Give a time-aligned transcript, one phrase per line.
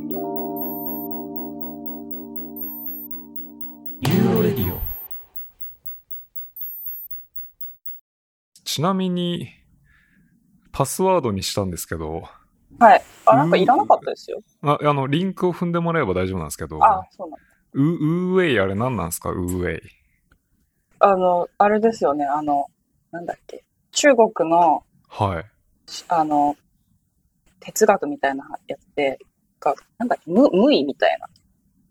[0.00, 4.78] ユーロレディオ
[8.64, 9.48] ちなみに、
[10.70, 12.22] パスワードにしたんですけど、
[12.78, 13.02] はい。
[13.26, 14.40] あ、なんかいらなかったですよ。
[14.62, 17.36] ああの、リンクを踏んでもらえば大丈夫なんですけど、あ、そうな。
[17.72, 19.30] ウウーウェイあれ何なんですか？
[19.30, 19.80] ウーウェイ。
[21.00, 22.24] あの、あれですよね。
[22.24, 22.66] あの、
[23.10, 23.64] なんだっけ。
[23.90, 25.44] 中国の、はい。
[26.08, 26.56] あの、
[27.60, 29.18] 哲学みたいなやつで、
[29.60, 31.26] がなんだっけ、無無意みたいな。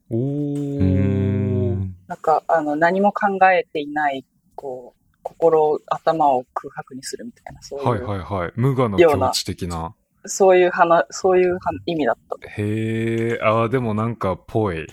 [0.09, 1.89] おうー。
[2.08, 4.25] なんか、あの、何も考えていない、
[4.55, 8.52] こう、心、頭を空白にするみたいな、そういう、はいはいはい。
[8.55, 9.94] 無我の境地的な。
[10.25, 12.49] そういう話、そういうは意味だった。
[12.49, 14.88] へえ、あーでもなんかぽい。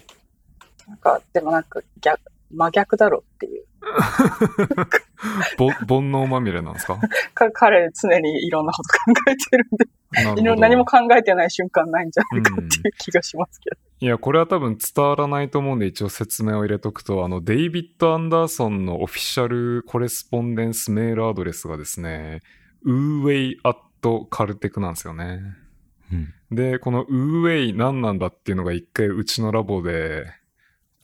[0.89, 3.65] なんか、でもなんか逆、真逆だろっていう。
[5.59, 6.99] ぼ煩悩まみれなんですか？
[7.35, 8.99] か彼常にいろんなこと考
[9.31, 9.67] えてる
[10.33, 13.77] んで、いろ何も考えてない瞬間ないんじゃないかっていう気がしますけど。
[14.01, 22.43] いや、これは多分伝わらないと思うんで一応説明を入れとくと、あの、デイビッド・アンダーソンのオフィシャルコレスポンデンスメールアドレスがですね、
[22.83, 25.41] ウーウェイアットカルテクなんですよね。
[26.13, 30.27] うんで、このウーウェイ何なんだっていうのが一回うちのラボで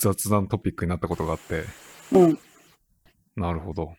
[0.00, 1.64] 雑談トピックになったことがあって、
[2.12, 2.38] うん。
[3.36, 3.94] なるほど。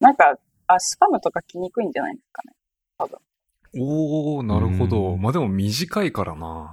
[0.00, 2.52] なんか、あ、スパムとか来にくいんじゃないですかね。
[2.98, 3.18] 多分。
[3.76, 5.14] おー、なるほど。
[5.14, 6.70] うんまあでも短いからな。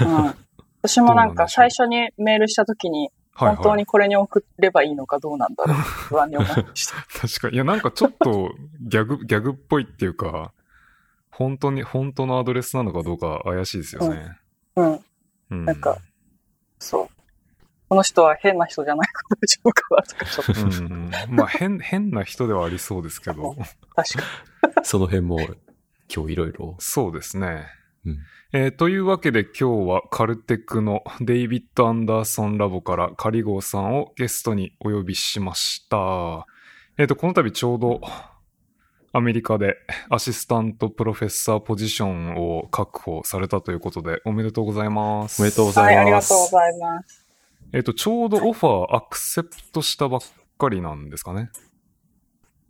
[0.00, 0.34] うん。
[0.82, 3.56] 私もなんか最初にメールした時に、はいはい。
[3.56, 6.94] 本当にこれに送ればいいのかどうなんだろう不安に思いました。
[7.18, 7.54] 確かに。
[7.54, 10.52] いや、なんかちょっとギャグ、ギャグっぽいっていうか、
[11.30, 14.36] 本当に、本当のアドレスなのかどうか怪しいですよね。
[14.76, 15.00] うん。
[15.50, 15.64] うん。
[15.64, 15.98] なんか
[16.78, 17.19] そう。
[17.90, 20.92] この人は変な人じゃないか大丈夫かなとか、ちょっとうん
[21.28, 21.36] うん。
[21.36, 23.56] まあ、変、変な人ではありそうですけど。
[23.96, 24.18] 確
[24.72, 25.40] か その辺も
[26.08, 26.76] 今日いろいろ。
[26.78, 27.66] そうですね。
[28.06, 28.18] うん
[28.52, 36.46] えーというわけで今日はカルテックのデイビッド・アンダーソンラボからカリゴーさんをゲストにお呼びしました。
[36.98, 38.00] えっ、と、この度ちょうど
[39.12, 39.76] アメリカで
[40.08, 45.42] アシスタントプロフェッサーポジションを確保されたということでおめでとうございます。
[45.42, 45.86] おめでとうごに。
[45.86, 46.02] はいい、ざます。
[46.02, 47.19] ありがとうございます。
[47.72, 50.20] えっ、と、ちょうどオファーアクセプトしたばっ
[50.58, 51.50] かりなんですかね。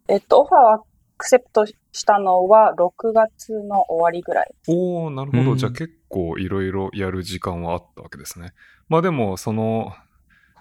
[0.08, 0.78] えっと、オファーをア
[1.16, 1.74] クセプトし
[2.04, 4.54] たのは6月の終わりぐらい。
[4.68, 5.50] おー、なるほど。
[5.52, 8.52] うんじゃあ結構いろいろやる時間はあったわけですね。
[8.88, 9.92] まあでも、その、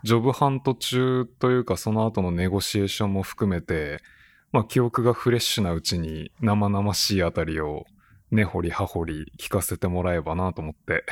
[0.04, 4.02] ジョブハント中というか、その後のネゴシエーションも含めて、
[4.52, 7.86] まあ記憶がフレッシュなうちに生々しいあたりを
[8.32, 11.04] 根掘り葉掘り聞かせてもらえばなと思って、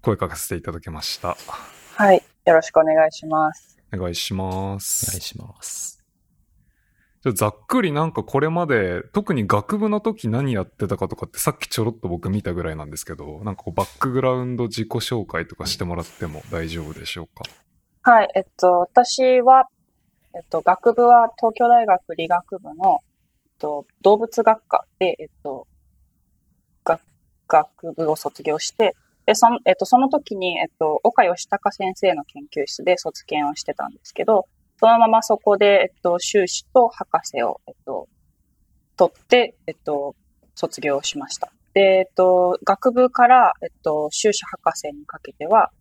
[0.00, 1.36] 声かけさせていただきました。
[1.94, 2.22] はい。
[2.48, 3.78] よろしくお願いします。
[3.92, 5.20] お願いしまお願いす。
[5.20, 6.02] します。
[7.22, 17.42] じゃあざっくりなんかこれまで、特に学部の時何やってたかとかってさっきちょろっと僕見たぐらいなんですけど、なんかこうバックグラウンド自己紹介とかしてもらっても大丈夫でしょうか？
[18.10, 18.28] はい。
[18.34, 19.68] えっと、私は、
[20.34, 23.00] えっと、学部は東京大学理学部の、
[23.44, 25.66] えっと、動物学科で、えっと、
[26.82, 27.02] 学、
[27.46, 28.96] 学部を卒業して、
[29.28, 34.46] で、その、えっと、その時に、えっと、岡義孝先生の研究室で卒研をしてたんですけど、
[34.80, 38.08] そのままそこで、えっと、修士と博士を、えっと、
[38.96, 40.16] 取って、えっと、
[40.54, 41.52] 卒業しました。
[41.74, 45.72] で、えっと、学部から、えっと、修士博士にかけては、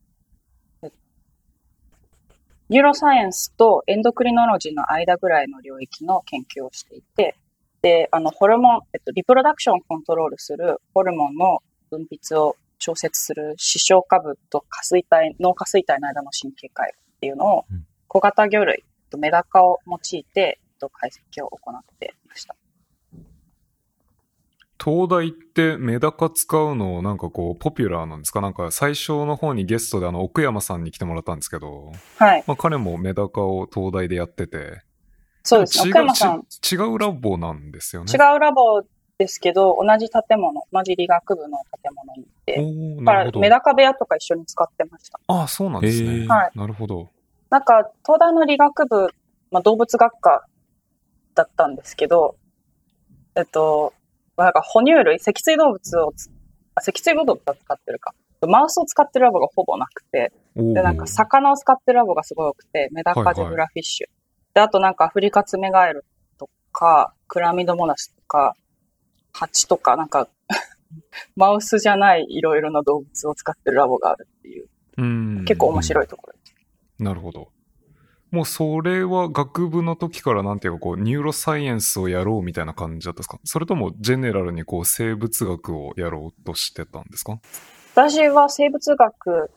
[2.68, 7.38] neuroscience と endocrinology の間ぐらいの領域の研究をしていて、
[7.82, 11.60] で、あの、ホルモン、えっと、 reproduction をコントロールするホルモンの
[11.90, 22.56] 分泌を調節する視床下部と下垂体、脳下垂体の間の神経回路っていうのをうん小型魚類、えっとメダカを用いて、えっと、解析を行っていました。
[24.82, 28.40] 東大ってメダカ使うのなんかこうポピュラーなんですか？
[28.42, 32.44] なんか最初の方にゲストであの奥山さんに来てもらったんですけど、はい。
[32.48, 34.84] まあ彼もメダカを東大でやってて、
[35.44, 35.86] そうですね。
[35.86, 38.14] 違う奥山さん、ち違うラボなんですよね。
[38.14, 38.82] 違うラボ
[39.18, 43.32] ですけど、同じ建物、同じ理学部の建物にいて、おーだから。
[43.40, 45.20] メダカ部屋とか一緒に使ってました。
[45.28, 46.28] ああ、そうなんですね。
[46.28, 47.10] はいなるほど。
[47.50, 49.10] なんか、東大の理学部、
[49.52, 50.46] まあ、動物学科
[51.34, 52.36] だったんですけど、
[53.36, 53.94] えっと、
[54.38, 56.30] なんか哺乳類、脊椎動物をつ、
[56.76, 58.14] あ、脊椎動物は使ってるか。
[58.42, 64.08] マウスを使ってるラボがほぼなくて、で、なんか魚を使ってるラボがすごい多くて、メダカ、はいはいゼブラフィッシュ。
[64.54, 66.06] で、あとなんかアフリカツメガエル
[66.38, 68.54] とか、クラミドモナスとか、
[69.38, 70.28] ハチとか、なんか、
[71.36, 74.68] マウスじゃないいろいろな動物を使ってるラボがあるっていう、
[74.98, 76.56] うん結構面白いところです。
[77.04, 77.50] なるほど。
[78.32, 83.40] もうそれは学部の時からなんていうかこう neuroscience をやろうみたいな感じだったんですか？
[83.46, 87.40] それとも general にこう生物学をやろうとしてたんですか？
[87.94, 89.52] 私は生物学、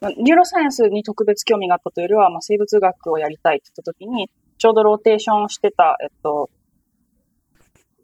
[0.00, 6.50] まあ neuroscience に特別興味があったというよりは、まあ、生物学をやりたいって言った時に、ちょうどローテーションしてた、えっと、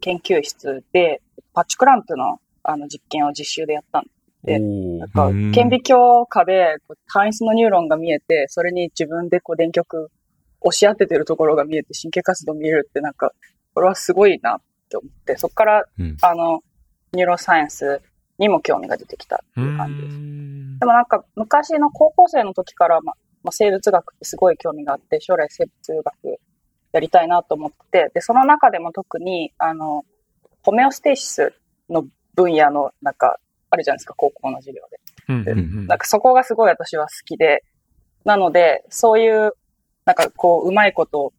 [0.01, 1.21] 研究室で、
[1.53, 4.03] パッチクランプのあの実験を実習でやったん
[4.43, 6.77] でなんかうん、顕微鏡下で
[7.11, 10.11] 単一のニューロンが見えて、それに自分でこう電極
[10.61, 13.31] 押し当ててるところが見えて神経活動見えるってなんか、
[13.73, 16.17] これはすごいなって思って、そこからうん。
[16.21, 16.61] あの、
[17.13, 18.01] ニューロサイエンス
[18.37, 20.17] にも興味が出てきたってういう感じです。
[20.17, 23.13] んでもなんか昔の高校生の時から、ま
[23.43, 26.39] まあ、生物学ってすごい興味があって、将来生物学
[26.91, 30.05] やりたいなと思ってて、で、その中でも特に、あの、
[30.63, 31.53] ホメオステーシス
[31.89, 32.05] の
[32.35, 33.39] 分野の、なんか、
[33.69, 34.99] あるじゃないですか、高校の授業で。
[35.29, 37.63] うんうんうんなんかそこがすごい私は好きで、
[38.25, 39.53] なので、そういう、
[40.05, 41.33] なんかこう、うまいこと、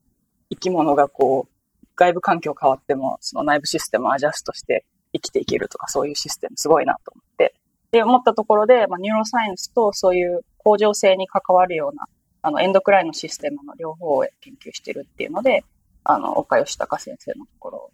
[0.50, 7.54] 生き物がこう、外部環境変わっても、その内部システムをアジャストして生きていけるとか、そういうシステムすごいなと思って。
[7.92, 12.06] で、思ったところで、まあ、ニューロサイエンスとそういう恒常性に関わるような、
[12.42, 15.64] あの、エンドクラインのシステムの両方を研究してるっていうので、
[16.04, 17.90] あの、岡吉隆先生のところ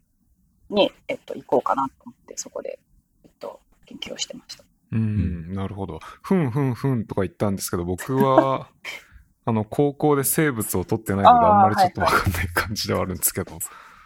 [0.70, 2.78] に、えっと、行こうかなと思って、そこで、
[3.24, 4.64] えっと、研究をしてました。
[4.90, 6.00] うん、なるほど。
[6.22, 8.70] ふんふんふんとか言ったんですけど、僕は、
[9.44, 13.52] あの、高校で生物を取ってないので、あんまりちょっとわかんない感じではあるんですけど。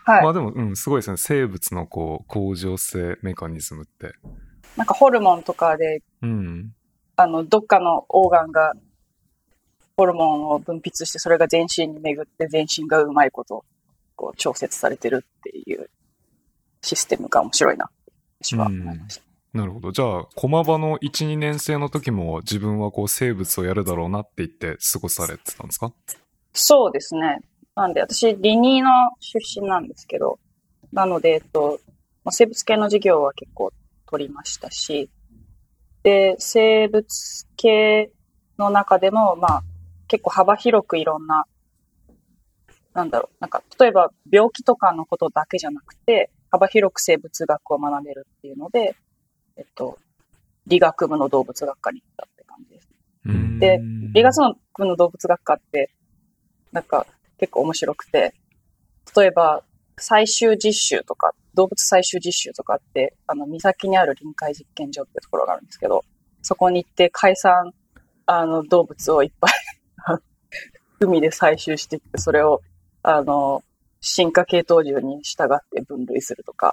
[0.04, 0.32] はいまあ。
[0.32, 1.16] でも、うん、すごいですね。
[1.16, 4.14] 生物のこう、恒常性メカニズムって。
[4.76, 6.72] なんかホルモンとかでうん。
[7.16, 8.72] あの、どっかのオーガンが
[9.96, 13.64] ホルモンを分泌して、それが全身に巡って、全身がうまいこと、
[14.16, 15.90] こう、調節されてるっていう
[16.82, 17.90] システムが面白いな
[18.40, 19.22] 私は思いました。
[19.52, 19.92] なるほど。
[19.92, 25.92] じゃあ、駒場の1、2年生の時も自分はこう生物をやるだろうなって言って過ごされてたんですか？
[26.54, 27.40] そうですね。
[27.74, 28.88] なんで、私、理ニーの
[29.20, 30.38] 出身なんですけど、
[30.92, 31.80] なので、えっと、
[32.24, 33.72] まあ生物系の授業は結構
[34.06, 35.10] 取りましたし、
[36.02, 38.10] で、生物系
[38.58, 39.62] の中でも、まあ、
[40.12, 41.46] 結構幅広くいろんな、
[42.92, 48.94] なんだろう、なんか、例えば病気とかのことだけじゃなくて、幅広く生物学を学べるっていうので、
[49.56, 49.96] えっと、
[50.66, 52.88] 理学部の動物学科に行ったって感じです。
[53.24, 53.80] うんで
[54.12, 54.34] 理学
[54.76, 55.90] 部の動物学科って、
[56.72, 57.06] なんか
[57.38, 58.34] 結構面白くて、
[59.16, 59.62] 例えば
[59.96, 66.04] 最終実習とか、動物最終実習とかって、あの、岬にある臨海実験場ってところがあるんですけど、
[66.42, 67.72] そこに行って海産、
[68.26, 69.52] あの、動物をいっぱい
[71.06, 72.60] 海で採集してきて、それを、
[73.02, 73.62] あの、
[74.00, 76.72] 進化系統獣に従って分類するとか、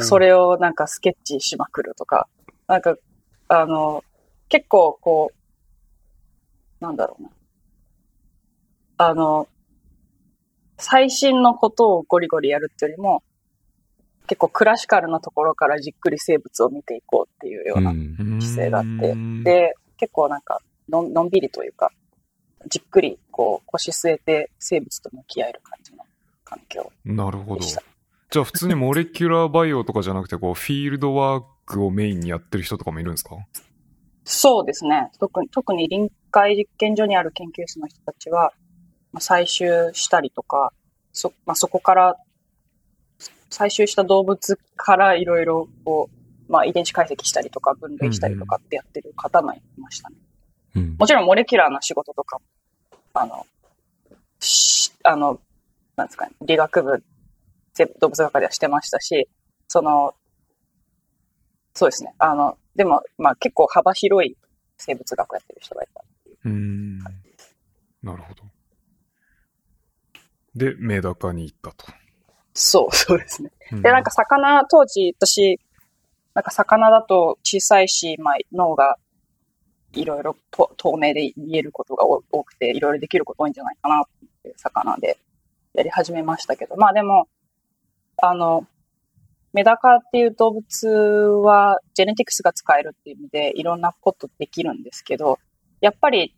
[0.00, 2.26] それをなんかスケッチしまくるとか、
[2.66, 2.96] なんか、
[3.48, 4.02] あの、
[4.48, 5.30] 結構こ
[6.80, 7.30] う、なんだろうな。
[8.96, 9.48] あの、
[10.78, 13.22] 最新のことをゴリゴリやるっていうよりも、
[14.26, 19.14] 結構クラシカルなところからじっくり生物を見ていこうっていうようなうん姿姿勢があって、
[19.44, 21.90] で、結構なんかのん、のんびりというか、
[22.68, 26.04] じっくりこう腰据えて生物と向き合える感じの
[26.44, 27.60] 環境なるほど。
[27.62, 33.36] じゃあ普通にモレキュラーバイオとかじゃなくて、こう、フィールドワークをメインにやってる人とかもいるんですか？
[34.24, 35.10] そうですね。
[35.18, 38.52] 特に、特に臨海実験所にある研究室の人たちは、
[39.12, 40.72] まあ、採集したりとか、
[41.12, 42.16] そ、まあ、そこから、
[43.50, 46.08] 採集した動物からいろいろ、こ
[46.48, 50.16] う、まあ、遺伝子解析したりとか、分類したりとかってやってる方もいましたね。
[50.22, 50.29] うん
[50.74, 52.44] もちろん、モレキュラーな仕事とかも、
[53.14, 53.46] あの、
[54.38, 55.40] し、あの、
[55.96, 57.02] なんですかね、理学部、
[57.74, 59.28] ぜ動物学科ではしてましたし、
[59.68, 60.14] その、
[61.74, 62.14] そうですね。
[62.18, 64.36] あの、でも、まあ結構幅広い
[64.76, 66.02] 生物学をやってる人がいた。
[66.44, 66.98] うーん。
[66.98, 68.42] なるほど。
[70.54, 71.86] で、メダカに行ったと。
[72.54, 73.50] そう、 そうですね。
[73.72, 75.60] うんで、なんか魚、当時、私、
[76.34, 78.96] なんか魚だと小さいし、まあ脳が
[79.92, 84.04] いろいろと透明で見えることが多多くて、いろいろできること多いんじゃないかなっ
[84.42, 85.18] て、魚で
[85.74, 87.28] やり始めましたけど、まあでも、
[88.22, 88.66] あの、
[89.52, 90.88] メダカっていう動物
[91.42, 95.38] はジェネティクスが使えるっていう意味でいろんなことできるんですけど、
[95.80, 96.34] やっぱり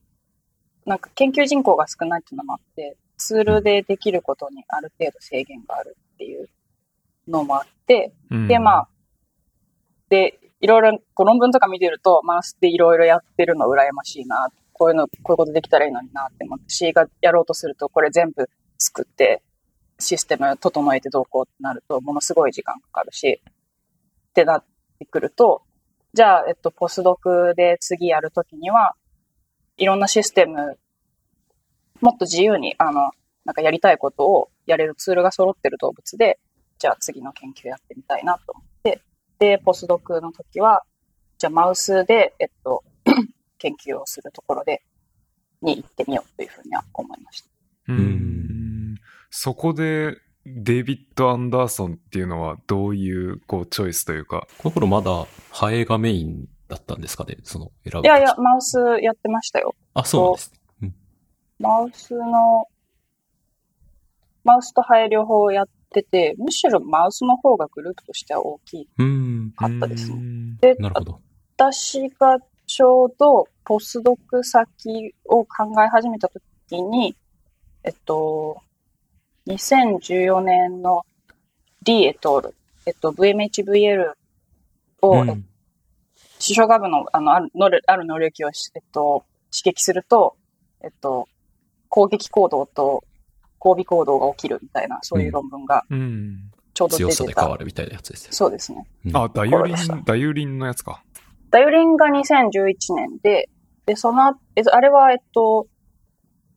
[0.87, 6.49] なんか研究人口が少ないっていうのもあって、ツールでできることにある程度制限があるっていう
[7.29, 8.49] のもあって、うん。
[8.49, 8.89] で、まあ、
[10.09, 19.43] で、いろいろこう論文とか見てると、マウスでいろいろやってるの羨ましいな、こういうの、こういうことできたらいいのになって思って、C がやろうとすると、これ全部作って、
[19.99, 23.43] システム整えてどうこうってなると、ものすごい時間かかるし、
[24.31, 24.65] ってなっ
[25.01, 25.63] てくると、
[26.15, 28.95] じゃあ、えっと、ポスドクで次やるときには、
[29.79, 30.79] いろんなシステム、
[32.01, 33.11] もっと自由に、あの、
[33.45, 36.39] なんかやりたいことをやれるツールが揃ってる動物で、
[36.79, 38.65] じゃあ次の研究やってみたいなと思っ、
[39.43, 40.85] で、ポスドクの時は、
[41.37, 42.85] じゃあマウスで、えっと、
[43.59, 44.85] 研究をするところで、
[45.61, 47.49] に行ってみようというふうには思いました。
[47.89, 48.01] ううん
[48.93, 48.95] ん。
[49.31, 54.47] そこで、デイビッド・アンダーソンっていうのはどういう、こう、チョイスというか？
[54.59, 57.39] この頃まだ、ハエがメインだったんですかね？
[57.43, 59.75] その、選ぶ時いやいや、マウスやってましたよ。
[59.95, 60.93] あ、そうなんですね。
[61.59, 62.69] マウスの、
[64.45, 69.53] マウスとハエ両方やってて、むしろマウスの方がグループとしては大きうん。
[69.57, 70.17] かったですね。
[70.17, 70.59] ね。
[70.61, 71.21] で、なるほど。
[71.57, 77.15] 私がちょうどポスドク先を考え始めた時に、
[77.85, 78.61] えっと、
[79.47, 81.03] 2014年の
[81.83, 82.55] D エトール、
[82.87, 84.13] えっと、VMHVL
[85.03, 85.53] を、うんえっと
[86.43, 89.25] 視床下部のあのある能力ある能力をし、えっと、
[89.57, 90.35] 刺激すると、
[90.83, 91.29] えっと、
[91.89, 93.05] 攻撃行動と
[93.65, 96.51] 交尾行動が起きるみたいな、そういう論文がうん。
[96.75, 97.61] ちょうど出て強さで変わた。
[97.61, 98.33] るみたいなやつですよ。
[98.33, 98.87] そうですね。
[99.07, 101.03] うんあ、ダユリン、ダユリンのやつか。
[101.51, 103.49] ダユリンが2011年で、
[103.87, 105.67] で、その後、えあれは、えっと、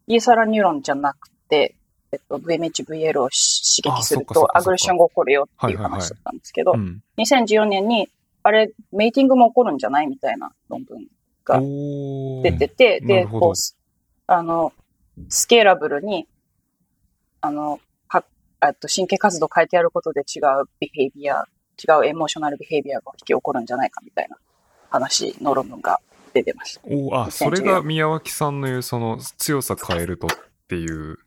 [0.07, 1.75] イーサラニューロンじゃなくて、
[2.11, 7.01] えっと、VMHVL をし刺激すると、アグレッションが起こるよっていう話だったんですけどう、ん。
[7.17, 8.09] 2014年に、
[8.43, 11.07] あれ、メイティングも起こるんじゃないみたいな論文
[11.43, 11.59] が
[12.43, 13.75] 出てて、で、こう、す
[14.27, 14.71] あの、
[15.29, 16.27] スケーラブルに、
[17.47, 17.79] あの、
[18.73, 21.45] と神経活動を変えてやることで違うビヘイビア、
[21.77, 24.37] 違うエモーショナルビヘイビアが引き起こるんじゃないかみたいな
[24.89, 25.99] 話の論文が
[26.33, 26.81] 出てました。
[26.85, 30.29] おーあ、それが宮脇さんの言う、その、強さ変えるとっ
[30.67, 31.17] ていう。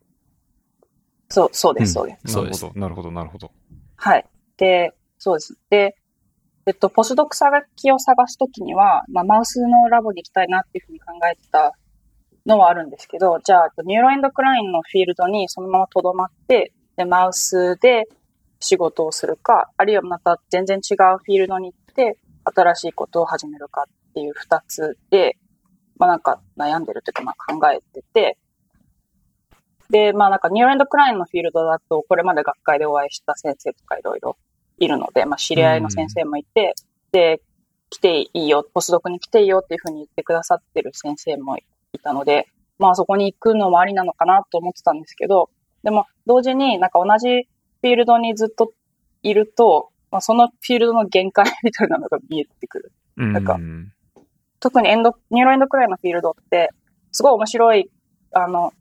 [1.28, 2.32] そう、そうです、うんそうです。
[2.32, 3.52] そうですなるほど、なるほど、なるほど。
[3.96, 4.26] はい。
[4.56, 5.58] で、そうです。
[5.70, 5.96] で、
[6.66, 11.72] えっと、ポスドク先を探すときには、まあ、マウスのラボに行きたいなっていうふうに考えてた
[12.48, 18.08] のはあるんですけど、じゃあ、えっと neuroendocrine のフィールドにそのまま留まって、で、マウスで
[18.58, 25.36] 仕事をするか、あるいはまた全然違うフィールドに行って、新しいことを始めるかっていう二つで、
[25.98, 28.38] まあなんか悩んでるというか、まあ考えてて、
[29.90, 34.36] で、まあなんか neuroendocrine のフィールドだと、これまで学会でお会いした先生とかいろいろ
[34.78, 36.74] いるので、まあ知り合いの先生もいて、
[37.12, 37.42] で、
[37.90, 41.64] 来ていいよ、ポスドクに来ていいよっていうふうに言ってくださってる先生もい
[42.02, 45.50] たので、まあそこに行くのもありなのかなと思ってたんですけど、
[45.82, 47.48] でも同時になんか同じ
[47.80, 48.72] フィールドにずっと
[49.22, 52.92] いると、まあそのフィールドの限界みたいなのが見えてくる。
[53.16, 53.32] うん。
[53.32, 53.58] なんか
[54.60, 56.70] 特に endo、neuroendocrine のフィールドって、
[57.12, 57.90] すごい面白い、
[58.32, 58.72] あの、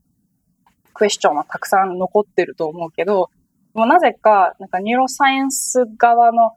[0.93, 3.29] クエスチョンはたくさん残ってると思うけど、
[3.73, 6.53] もうなぜか、なんか neuroscience 側の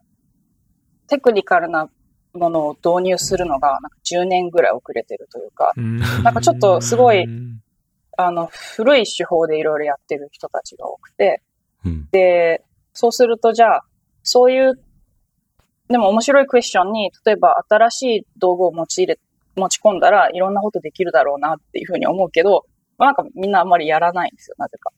[1.06, 1.90] テクニカルな
[2.32, 7.60] ものを導入するのが、なんか10年ぐらい遅れてるというか、うん、なんかちょっとすごいうん
[8.22, 11.40] あの、古い手法でいろいろやってる人たちが多くて、
[11.84, 12.08] うん。
[12.10, 13.84] で、そうするとじゃあ、
[14.22, 14.78] そういう、
[15.88, 19.18] でも面白いクエスチョンに、例えば新しい道具を用いれ、
[19.56, 22.66] 持ち込んだらいろんなことできるだろうなっていうふうに思うけど、
[22.98, 24.92] まあなんかみんなあんまりやらないんですよ、なぜか。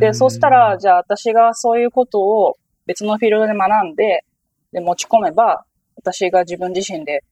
[0.00, 2.56] で、そうしたら、、じゃあ私がそういうことを
[2.86, 4.24] 別のフィールドで学んで、
[4.72, 5.64] で、持ち込めば、
[5.98, 7.24] 私が自分自身で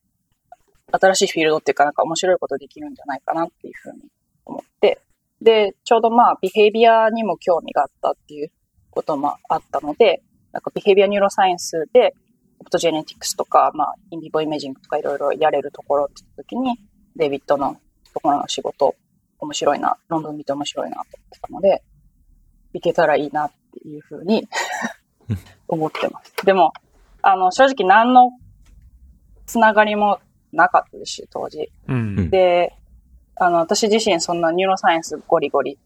[0.93, 4.01] 新しいフィールドっていうかなんか面白いことできるんじゃないかなっていうふうに
[4.45, 5.01] 思って、
[5.41, 8.51] で、ちょうどまあ、 behavior にも興味があったっていう
[8.91, 12.15] こともあったので、なんか behavior neuroscience で、
[12.59, 16.79] optogenetics とか、まあ、 in vivo imaging とかいろいろやれるところって言った時に、
[17.15, 17.77] デイビッドの
[18.15, 18.95] ところの仕事、
[19.39, 21.83] 面白いな、論文見て面白いなと思ってたので、
[22.73, 24.49] いけたらいいなっていうふうに
[25.69, 26.35] 思ってます。
[26.47, 26.73] でも、
[27.21, 28.31] あの、正直何の
[29.47, 30.21] つながりも
[30.53, 31.71] なかったですし、当時。
[31.89, 32.31] うん。
[32.31, 32.75] で、
[33.37, 35.79] あの、私自身そんな neuroscience ゴリゴリ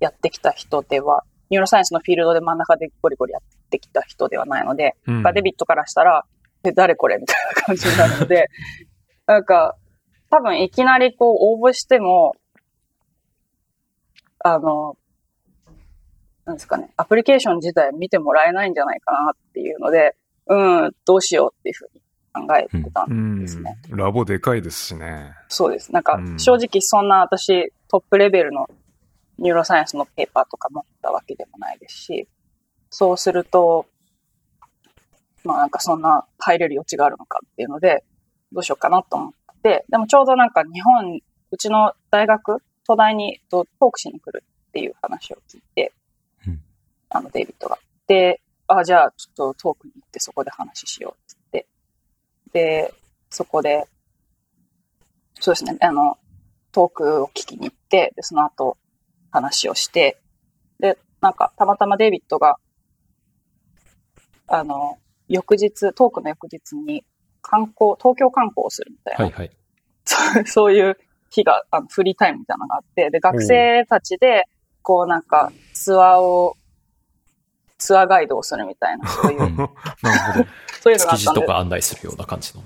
[0.00, 6.24] やってきた人では、 neuroscience のフィールドで真ん中でゴリゴリやってきた人ではないので、うんデビットからしたら、
[6.64, 8.48] え、誰これみたいな感じになるので、
[9.26, 9.76] なんか、
[10.30, 12.34] 多分いきなりこう応募しても、
[14.40, 14.96] あの、
[16.44, 22.00] なんですかね、アプリケーション自体見てもらえないんじゃないかなっていうので、うん、どうしようっていうふうに
[22.46, 23.78] 考えてたんですね。
[23.90, 25.32] うんラボでかいですしね。
[25.48, 25.92] そうです。
[25.92, 28.68] なんかう、ん正直そんな私、トップレベルの
[29.38, 32.28] ニューロサイエンスのペーパーとか持ったわけでもないですし、
[32.90, 33.86] そうすると、
[35.44, 38.04] まあなんかそんな入れる余地があるのかっていうので、
[38.52, 45.92] どうしようかなと思って、でもちょうどなんか日本、うちの大学、東大にとトークしに来るっていう話を聞いて、
[46.46, 46.60] うん
[47.10, 47.78] あの、デイビッドが。
[48.06, 51.40] で、あ、じゃあちょっとトークに行ってそこで話しようって、
[52.56, 52.94] で、
[53.28, 53.86] そこで、
[55.40, 56.16] そうですね、あの、
[56.72, 58.78] トークを聞きに行って、で、その後
[59.30, 60.16] 話をして、
[60.80, 62.56] で、なんかたまたまデイビッドが、
[64.48, 64.96] あの、
[65.28, 67.04] 翌日、トークの翌日に
[67.42, 69.50] 観光、東京観光をするみたいな、はいはい。
[70.06, 70.96] そうそういう
[71.28, 74.44] 日が、あのフリータイムみたいなのがあって、で、学生たちで、
[74.80, 76.56] こうなんか、ツアーを、
[77.76, 79.68] ツアーガイドをするみたいな、そういう、 なる
[80.32, 80.46] ほど。
[80.86, 81.40] そういうのがあったんで。
[81.40, 82.62] 築地と、か案内するような感じの。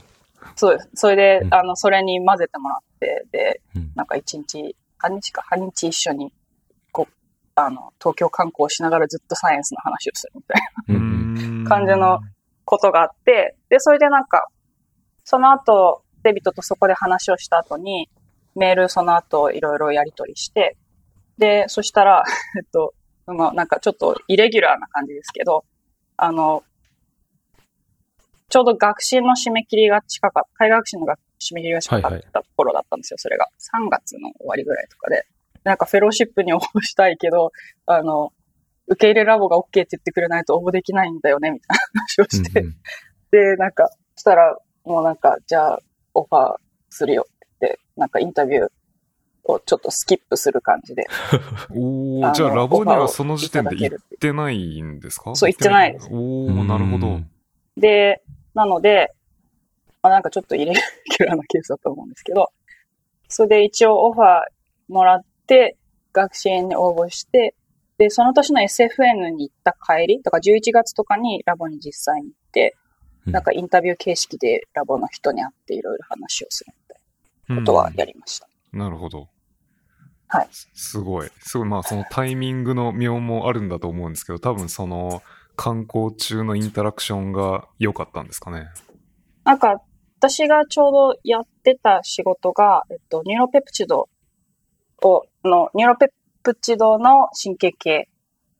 [0.57, 0.91] そうです。
[0.95, 1.55] それで、うん。
[1.55, 3.93] あの、それに混ぜてもらって、で、うん。
[3.95, 6.33] なんか一日、半日か、半日一緒に、
[6.93, 7.13] こう、
[7.55, 10.95] あの、東京観光しながらずっとサイエンスの話をするみたいな。
[10.95, 11.65] うん。
[11.67, 12.21] 感じの
[12.67, 14.49] ことがあって、で、それでなんか、
[15.25, 18.11] その後、デビットとそこで話をした後に、
[18.55, 20.77] メールその後いろいろやり取りして、
[21.39, 22.25] で、そしたら、
[22.59, 22.93] えっと、
[23.27, 25.65] まあなんかちょっとイレギュラーな感じですけど、
[26.17, 26.65] あの、
[28.51, 33.47] ちょうど学習の締め切りが近かった、海外学習の学締め切りが近かった頃だったんですよ、それが。
[33.59, 35.25] 3月の終わりぐらいとかで。
[35.65, 37.53] なんかフェローシップに応募したいけど、
[37.87, 38.33] あの、
[38.89, 42.61] 受け入れラボが OK って言ってくれないと応募できないんだよね、みたいな話をして。
[42.61, 42.77] うんうん
[43.33, 45.79] で、なんか、したら、もうなんか、じゃあ、
[46.15, 46.57] オファー
[46.89, 48.69] するよって言って、なんかインタビュー
[49.45, 51.07] をちょっとスキップする感じで。
[51.73, 55.37] おお、じゃあラボにはその時点で行ってないんですか？
[55.37, 57.21] そう行ってないですおお、なるほど。
[57.77, 58.21] で、
[58.55, 59.13] なので、
[60.03, 62.51] まあ、なんかちょっとイレギュラーなケースだと思うんですけど、
[63.29, 64.29] それで一応オファー
[64.89, 65.77] もらって、
[66.13, 67.55] 学支援に応募して、
[67.99, 72.75] で、その年の SFN に行った帰り、とか11月とかにラボに実際に行って、
[73.27, 76.95] うんなんかインタビュー形式でラボの人に会っていろいろ話をするみた
[77.53, 78.49] いなことはやりました。
[78.73, 79.29] なるほど。
[80.27, 80.71] はいす。
[80.73, 81.31] すごい。
[81.41, 81.69] すごい。
[81.69, 85.23] まあ、そのタイミングの妙もあるんだと思うんですけど、多分その
[85.63, 88.69] 観光中のインタラクションが良かったんですかね？
[89.45, 89.83] なんか、
[90.19, 94.09] 私がちょうどやってた仕事が、えっと、ニューロペプチド
[95.03, 96.07] を、の、ニューロペ
[96.43, 98.09] プチドの神経系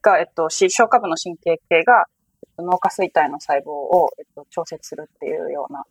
[0.03, 2.05] が、えっと、視床下部の神経系が、
[2.43, 5.85] えっと、脳下垂体の細胞を、えっと、調節するっていうような、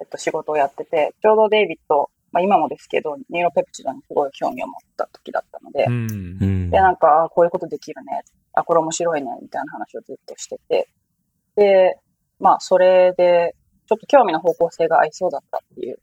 [0.00, 6.44] えっと、仕事をやってて、ちょうどデイビッド、まあ今もですけど、ニューロペプチドにすごい興味を持った時だったので、うんう。
[6.46, 8.22] んで、なんか、あこういうことできるね。
[8.58, 9.28] あ、これ面白いね。
[9.42, 10.88] みたいな話をずっとしてて。
[11.56, 11.98] で、
[12.38, 13.54] まあ、それで、
[13.86, 15.98] ちょっと興味の方向性が合いそうだったっていう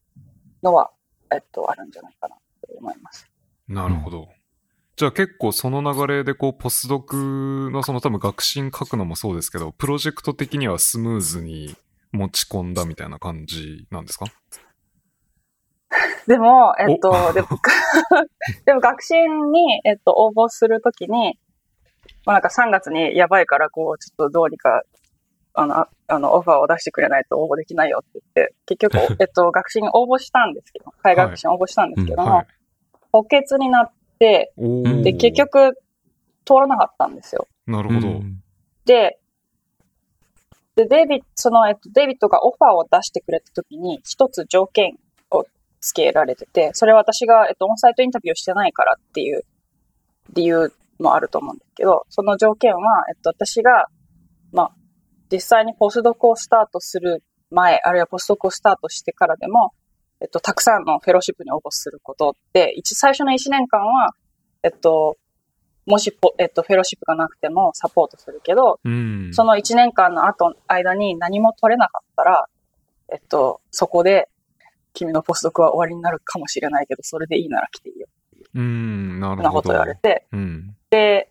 [0.64, 0.92] のは、
[1.32, 3.30] えっと、あるんじゃないかなと思います。
[3.68, 4.28] なるほど。
[4.96, 11.76] じゃあ結構その流れでこうポスドクのその多分学信書くのもそうですけど、プロジェクト的にはスムーズに
[12.12, 14.26] 持ち込んだみたいな感じなんですか？
[16.28, 17.48] でも、えっと、でも、
[18.66, 21.38] でも学信に、えっと、応募するときに、
[22.26, 24.84] まあ、なんか3月にやばいから、こう、ちょっとどうにか、
[25.54, 32.48] あの、ああの、オファーを出してくれないと応募できないよって言って、結局、 えっと、学信に応募したんですけど、海外学信に応募したんですけども、はい。
[33.12, 35.78] 補欠になって、で、結局、
[36.46, 37.48] 通らなかったんですよ。
[37.66, 38.08] なるほど。
[38.08, 38.42] うん
[38.86, 39.18] で、
[40.76, 45.00] で、デイビッド、その、えっと、デイビッドがオファーを出してくれたときに、一つ条件
[45.32, 45.46] を
[45.80, 49.44] つけられてて、それは私が、えっと、オンサイトインタビューをしてないからっていう
[50.34, 52.80] 理由もあると思うんですけど、その条件は、
[53.10, 53.88] えっと、私が、
[54.52, 54.72] まあ、
[55.32, 59.72] 実際にポスドクをスタートする前、あるいはポスドクをスタートしてからでも、
[60.22, 64.12] えっと、たくさんのフェローシップに応募することで、一、最初の1年間は、
[64.64, 65.18] えっと、
[65.86, 69.30] もしポ、えっと、フェローシップがなくてもサポートするけど、うん。
[69.34, 72.46] その1年間の後、間に何も取れなかったら、
[73.12, 74.30] えっと、そこで、
[74.94, 78.08] 君のポスドクは終わりになるかもしれないけど、それでいいなら来ていいよ。
[78.56, 79.44] うん、なるほど。
[79.44, 80.76] なこと言われて、うん。
[80.90, 81.30] で、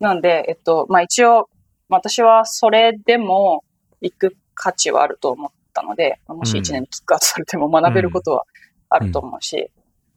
[0.00, 1.48] なんで、えっと、まあ、一応、
[1.88, 3.64] 私はそれでも
[4.00, 8.44] 行く価値はあると思ったので、もし1年にキックアウトされても学べることは
[8.88, 9.70] あると思うし、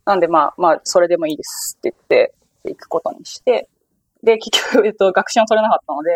[0.06, 2.34] なんでまあ、まあ、それでもいいですって言って、
[2.66, 3.70] 行くことにして、
[4.24, 6.10] で、結局、えっと、学習を取れなかったので、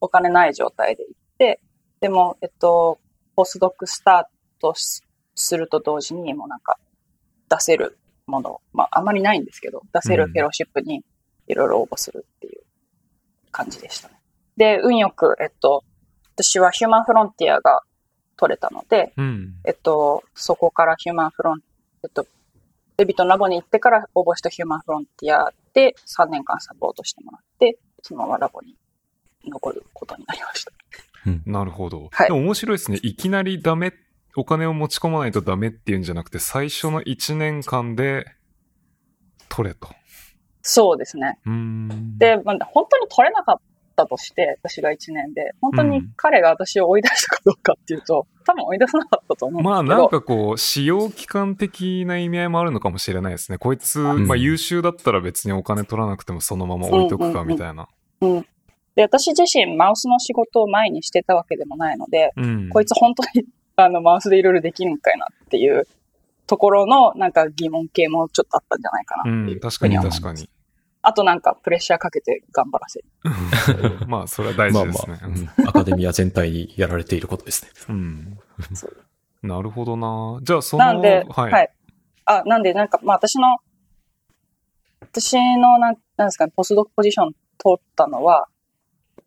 [0.00, 1.60] お金ない状態で行って、
[2.00, 2.98] でも、えっと、
[3.34, 5.02] ポスドクスタートし
[5.34, 6.78] すると同時に、もうなんか、
[7.48, 11.02] 出せるもの、まあ、あまりないんですけど、出せるフェローシップに
[11.46, 12.62] いろいろ応募するっていう
[13.50, 14.14] 感じでしたね。
[14.56, 15.84] で、運よく、えっと、
[16.34, 17.82] 私はヒューマンフロンティアが
[18.36, 19.54] 取れたので、うん。
[19.64, 21.60] えっと、そこからヒューマンフロン、
[22.04, 22.26] えっと、
[22.96, 28.76] デビットのラボに行ってから応募したヒューマンフロンティアで3年間サポートしてもらって、そのままラボに
[29.46, 30.72] 残ることになりました。
[31.44, 32.08] なるほど。
[32.12, 32.98] はいでも面白いですね。
[33.02, 33.92] いきなりダメ、
[34.36, 38.26] お金を持ち込まないとダメっていうんじゃなくて、最初の1年間で
[39.48, 39.88] 取れと。
[40.68, 41.38] そうですね。
[42.18, 43.56] で、まあ、本当に取れなかっ
[43.94, 49.70] たとして、私が1年で、本当に彼が私を追い出したかどうかっていうと、多分追い出さなかったと思うんですけど。
[49.70, 53.58] まあなんかこう、使用期間的な意味合いもあるのかもしれないですね。
[53.58, 57.88] こいつ、んまあ優秀だったら別にお金取らなくてもそのまま置いとくかみたいな。
[58.22, 58.46] うん。
[58.96, 62.68] で、私自身マウスの仕事を前にしてたわけでもないので、うん。
[62.70, 65.86] こいつ本当に あの、マウスでいろいろできるんかいなっていう
[66.46, 70.48] ところの、なんか疑問系もちょっとあったんじゃないかなっていう、うん確かに確かに。
[71.08, 73.06] あとなんかプレッシャーかけて頑張らせる。
[74.10, 75.22] まあ、それは大まあま事ですね。
[75.22, 75.26] あ、
[75.62, 77.70] うんアカデミア全体にやられていることですね。
[77.90, 78.38] うん。
[79.42, 80.40] なるほどな。
[80.42, 81.42] じゃあ、その、なんで、は。
[81.44, 81.68] はいい。
[82.24, 83.56] あ、なんで、なんか、まあ私の、
[85.00, 88.48] 私の、なん、なんですかね、ポスドクポジション取ったのは、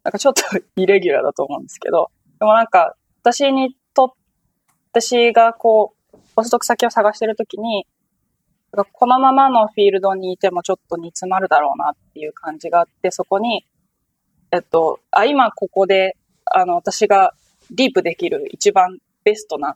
[0.04, 0.42] なんかちょっと
[0.76, 4.18] イレギュラーだと思うんですけど、でもなんか、私にと、
[4.92, 7.88] 私がこう、ポスドク先を探してるときに、
[8.72, 13.66] このままのフィールドにいてもちょっと煮詰まるだろうなっていう感じがあって、そこに、
[14.52, 17.34] えっと、あ、今ここで、あの、私が
[17.72, 19.76] ディープできる一番ベストな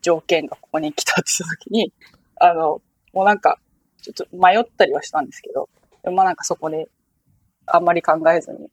[0.00, 1.92] 条件がここに来たって言った時に、
[2.40, 2.80] あの、
[3.12, 3.58] もうなんか、
[4.02, 5.68] ちょっと迷ったりはしたんですけど、
[6.02, 6.88] でもまあなんかそこで
[7.66, 8.70] あんまり考えずに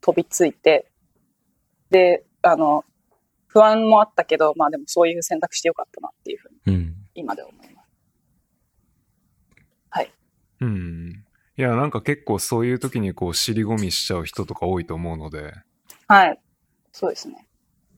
[0.00, 0.86] 飛びついて、
[1.90, 2.84] で、あの、
[3.46, 6.94] 不安もあったけど、まあでもそういう選択してよかったなっていうふうにうん。
[7.14, 7.63] 今では思います。
[7.63, 7.63] はい。
[10.60, 11.24] うん。
[11.56, 15.52] いや、なんか結構そういう時にこう、尻込みしちゃう人とか多いと思うので。
[16.08, 16.40] はい。
[16.92, 17.46] そうですね。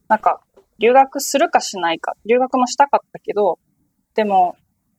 [0.08, 0.40] なんか、
[0.78, 3.58] 留学するかしないか、留学もしたかったけど、
[4.14, 4.56] でも、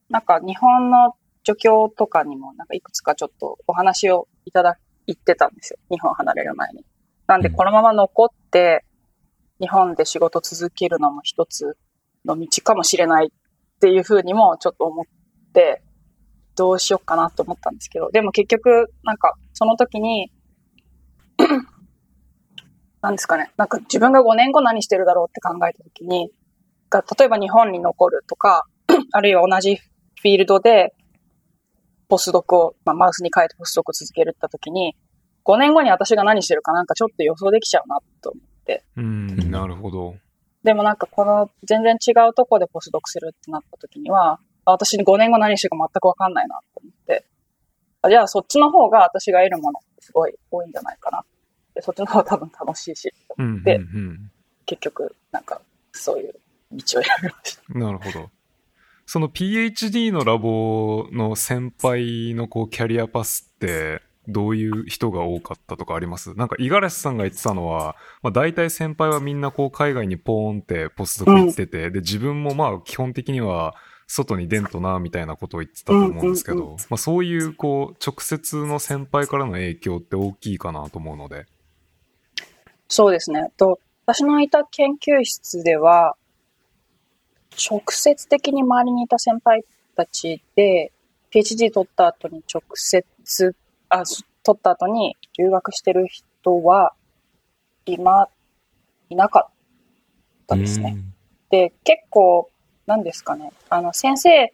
[0.10, 1.16] なんか日本の
[1.46, 5.80] 助教とかにも、なんかいくつかちょっとお話をいただ、言ってたんですよ。
[5.90, 6.84] 日本離れる前に。
[7.28, 8.84] なんで、うんこのまま残って、
[9.60, 11.78] 日本で仕事続けるのも一つ
[12.26, 15.06] の道かもしれないっていうふうにもちょっと思っ
[15.54, 15.82] て、
[16.58, 20.32] どうしようかなと思ったんですけど、でも結局、なんか、その時に、
[23.02, 26.32] なんですかね、なんか自分が5年後何してるだろうって考えた時に、
[26.90, 28.66] が例えば日本に残るとか、
[29.14, 30.94] あるいは同じフィールドで、
[32.10, 34.96] ポスドクを、まあ、マウスに変えてポスドクを続けるった時に、
[35.46, 38.84] 5年後に私が何してるかなんかちょっと予想できちゃうなと思って。
[38.98, 40.16] うん、なるほど。
[40.64, 47.26] でもなんかこの全然違うとこでポスドクするってなった時には、あ私5年後何してるか全くわかんないなと思って。
[48.02, 51.24] あじゃあそっちの方が私が得るものってすごい多いんじゃないかな。
[51.74, 54.32] でそっちの方が多分楽しいし、うん、うん、でうん。
[54.66, 55.62] 結局なんか
[55.94, 56.36] そういう
[56.74, 57.80] 道を選びました。
[57.80, 58.30] なるほど。
[59.06, 66.34] その PhD のラボの先輩のこうキャリアパスってどういう人が多かったとかあります？
[66.36, 73.74] なんか五十嵐さんが言ってたのは、まあ、大体先輩はみんなこう海外にポーンってポスドク行ってて、で自分もまあ基本的には
[74.08, 81.46] 外に出んとなみたいなことを言ってたと思うんですけど、うんうんうんまあ、そういうこう直接の先輩からの影響って大きいかなと思うので。
[82.88, 83.52] そうですね。
[83.58, 86.16] と私のいた研究室では、
[87.70, 89.66] 直接的に周りにいた先輩
[89.98, 90.94] たちで、
[91.30, 93.06] PhD 取った後に直接、
[93.90, 96.94] あ、そ取った後に留学してる人は、
[97.86, 98.30] 今、
[99.10, 99.54] いなかっ
[100.48, 100.96] たですね。
[101.50, 102.50] で、結構、
[102.88, 103.52] 何ですかね。
[103.70, 104.54] あの、先生、え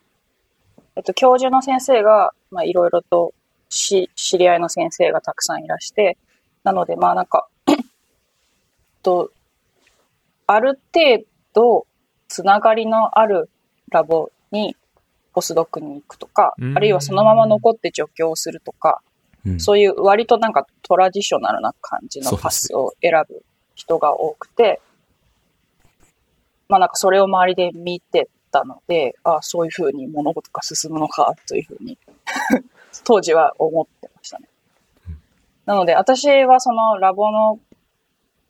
[1.00, 3.34] っと、教授の先生が、まあ、いろいろと
[3.70, 6.18] し、知り合いの先生がたくさんいらして、
[6.64, 7.48] なので、まあ、なんか、
[9.04, 9.32] と、
[10.48, 11.86] ある程度、
[12.28, 13.50] つながりのある
[13.92, 14.76] ラボに、
[15.34, 16.78] ポスドクに行くとかう、ん。
[16.78, 19.02] あるいはそのまま残って助教をするとか、
[19.46, 19.60] うん。
[19.60, 23.44] そういう割となんかトラディショナルな感じのパスを選ぶ
[23.76, 24.80] 人が多くて、
[26.74, 32.00] まあなんかそれを周りで見てたので、ああ、そういうふうに物事が進むのかというふうに
[33.06, 34.48] 当時は思ってましたね。
[35.68, 37.60] なので私はそのラボの、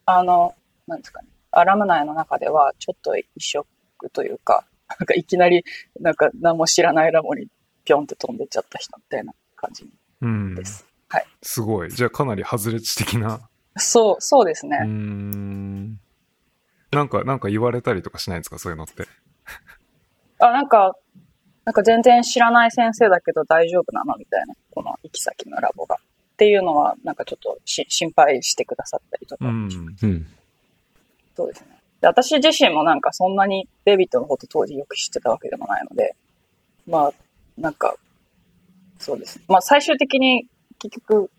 [0.05, 0.55] あの、
[0.87, 3.67] なんですかね、アラム内の中ではちょっと一色
[4.13, 5.65] というか、なんかいきなり
[5.99, 7.49] なんか何も知らないラボに
[7.83, 9.85] ぴょんって飛んでっちゃった人みたいな感じ
[10.21, 10.63] うんで。
[10.63, 10.87] す。
[11.09, 11.25] はい。
[11.41, 11.91] すごい。
[11.91, 13.41] じゃあかなり外れ値的な。
[13.75, 14.77] そう、そうですね。
[14.81, 15.99] うーん。
[16.95, 18.59] なんか、なんか言われたりとかしないんですか？
[18.59, 19.07] そういうのって。
[20.39, 20.95] あ、なんか、
[21.65, 24.15] なんか全然知らない先生だけど大丈夫なの？
[24.17, 25.95] みたいな、この行き先のラボが。
[25.95, 29.69] っていうのは、なんかちょっとし心配してくださったりとか、うん。
[30.01, 30.27] うん。
[31.35, 31.67] そうですね。
[32.01, 36.15] で私自身もなんかそんなにデビットのこと当時よく知ってたわけでもないので、
[36.87, 37.13] まあ、
[37.57, 37.95] なんか、
[38.99, 39.45] そうですね。
[39.47, 40.47] まあ最終的に
[40.79, 41.29] 結局、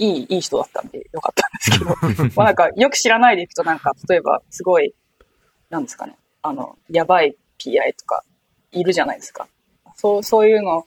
[0.00, 4.94] いい、いい人だったんでよかったんですけど、 まあなんかよく知らないでいくとなんか、例えばすごい、
[5.68, 8.24] なんですかね、あの、やばい PI とか
[8.72, 9.46] いるじゃないですか。
[9.94, 10.86] そう、そういうの、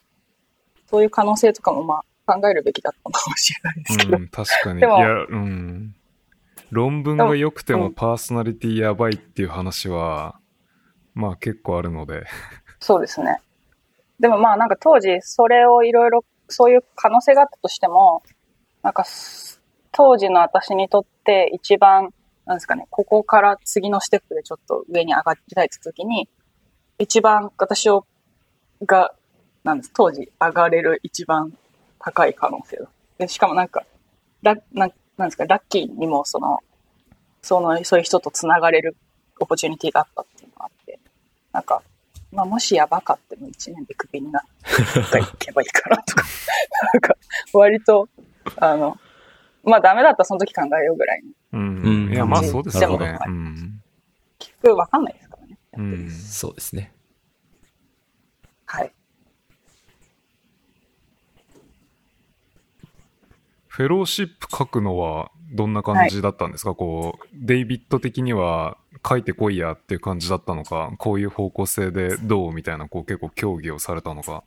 [0.87, 4.17] そういう可能性とかもまあ考えるべきだったのかもしれないですけど。
[4.17, 4.79] うん、確かに。
[4.79, 5.95] いでもや、うん。
[6.71, 10.39] 論文が良くてもうんパーソナリティやばいっていう話は、
[11.13, 12.25] まあ結構あるので。
[12.79, 13.37] そうですね。
[14.19, 18.23] でもまあなんか当時それをいろいろそういう可能性があったとしても、
[18.83, 19.05] なんか
[19.91, 22.13] 当時の私にとって一番
[22.45, 26.27] なんですかね、ここから次のステップでちょっと上に上がりたいって時に、
[26.99, 28.05] 一番私を、
[28.85, 29.13] が、
[29.63, 31.53] なんです、当時上がれる一番
[31.99, 32.89] 高い可能性だ。
[33.17, 33.85] で、しかもなんか、
[34.41, 36.59] ラななんですか、ラッキーにもその、
[37.41, 38.97] その、そういう人と繋がれる
[39.39, 40.99] オポチュニティがあったっていうのがあって、
[41.53, 41.81] なんか、
[42.33, 46.23] まあ、もしやばかっても1年でクビになっていけばいいかなとか、
[46.93, 47.15] なんか、
[47.53, 48.09] 割と、
[48.57, 48.97] あの、
[49.63, 51.59] まあダメだったらその時考えようぐらいの。
[51.59, 52.05] うん。
[52.05, 53.17] うんいや、まあそうですよね。
[53.25, 53.81] うん。
[54.39, 55.57] 結局わかんないですからね。
[55.77, 56.09] うん。
[56.09, 56.93] そうですね。
[58.65, 58.91] はい。
[63.67, 68.77] フェローシップ書くのはどんな感じだったんですか、こう、デイビッド的には
[69.07, 74.43] 書いてこいやっていう感じだったのか、こういう方向性でどうみたいな、こう結構協議をされたのか？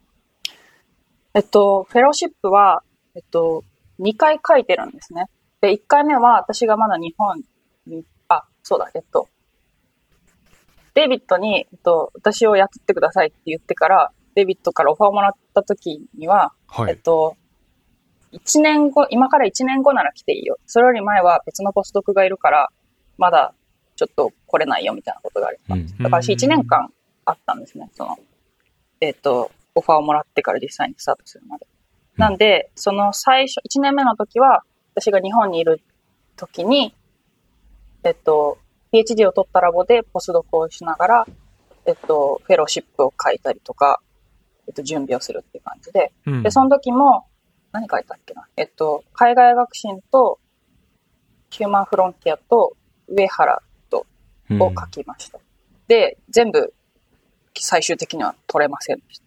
[1.35, 2.85] えっと、フェローシップは、
[3.17, 3.65] えっと、
[4.01, 5.27] 2回書いてるんですね。
[5.61, 7.43] で、1回目は私がまだ日本
[7.87, 9.29] に、あ、そうだ、えっと、
[10.95, 16.93] デイビッドに、えっと、私を雇ってくださいって言ってから、デイビッドからオファーをもらった時には、はい。
[16.93, 17.37] えっと、
[18.33, 20.59] 1年後、今から1年後なら来ていいよ。
[20.67, 22.69] それより前は別のポスドクがいるから、
[23.19, 23.55] まだ
[23.97, 25.85] ちょっと来れないよみたいなことがありました。
[25.85, 26.03] うん。
[26.03, 26.91] だから私1年間
[27.25, 27.91] あったんですね。
[27.95, 28.17] その、
[29.01, 31.67] えっ、と、オファーをもらってから実際にスタートするまで。
[32.17, 34.63] なんで、その最初、1年目の時は、
[34.95, 35.83] 私が日本にいる
[36.37, 36.95] 時に、
[38.05, 38.59] えっと、
[38.93, 41.27] PhD を取ったラボでポスドクをしながら、
[41.85, 44.01] えっと、フェローシップを書いたりとか、
[44.67, 46.43] えっと、準備をするっていう感じで、うん。
[46.43, 47.27] で、その時も、
[47.73, 48.47] 何書いたっけな？
[48.57, 50.39] えっと、海外学習と、
[51.51, 52.77] ヒューマンフロンティアと、
[53.09, 54.07] 上原と、
[54.51, 54.63] うん。
[54.63, 55.39] を書きました。
[55.87, 56.73] で、全部、
[57.55, 59.26] 最終的には取れませんでした。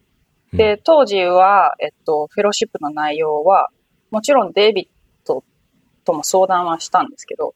[0.54, 3.70] で、当時は、えっと、フェローシップの内容は、
[4.12, 4.88] もちろんデイビッ
[5.28, 5.44] ド
[6.04, 7.54] とも相談はしたんですけど、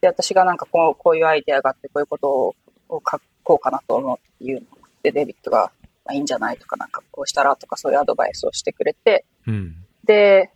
[0.00, 2.54] で、私がなんかこうこういうアイデアがあって、こういうことを
[2.92, 4.66] を書こうかなと思うっていうの
[5.02, 5.72] で、デイビッドが、
[6.04, 9.76] まあ、いいんじゃないとか、なんかこうしたらとか、そういうアドバイスをしてくれて、うん。
[10.04, 10.50] で、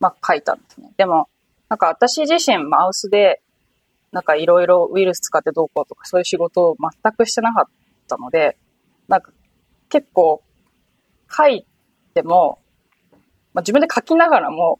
[0.00, 0.90] まあ書いたんですね。
[0.96, 1.28] でも、
[1.68, 3.42] なんか私自身マウスで、
[4.12, 7.64] なんかいろいろウイルス使ってどうこうとかそういう仕事を全くしてなかっ
[8.08, 8.56] たので、
[9.08, 9.32] なんか
[9.88, 10.42] 結構
[11.30, 11.66] 書い
[12.14, 12.58] ても、
[13.52, 14.78] まあ、自分で書きながらも、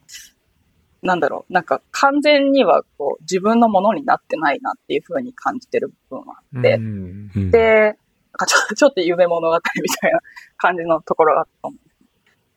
[1.02, 7.94] なんだろう、なんか完全にはこう自分のものになってないなっていうふうに感じてる部分はあって、うんうん、で、なん
[8.32, 10.20] かちょ ちょっと夢物語みたいな
[10.56, 11.80] 感じのところがあったと思う。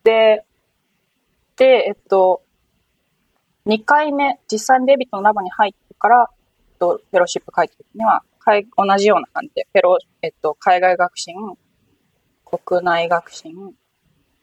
[0.04, 0.44] で、
[1.56, 2.42] で、えっと、
[3.66, 6.30] 2回目、実際にデイビッドのラボに入ってから、
[6.72, 11.32] えっと、フェローシップ書いた時には、海同じような感じで、フェロー、えっと、海外学習、
[12.44, 13.48] 国内学習、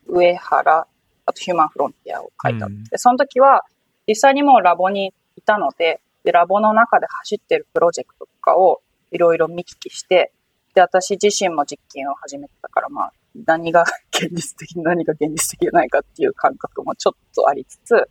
[0.07, 0.87] 上原、
[1.25, 2.67] あとヒューマンフロンティアを書いた。
[2.67, 3.63] うんで、その時は、
[4.07, 10.31] 実際にもうラボにいたので、で、ラボの中で走ってるプロジェクトとかをいろいろ見聞きして、
[10.73, 13.11] で、私自身も実験を始めてたから、まあ、
[13.45, 18.09] 何が現実的、何が現実的じゃないかっていう感覚もちょっとありつつ、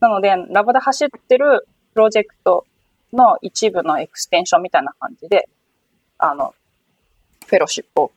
[0.00, 2.66] なので、ラボで走ってるプロジェクト
[3.12, 5.48] の一部のエクステンションみたいな感じで、
[6.18, 6.54] あの、
[7.46, 8.12] フェローシップを、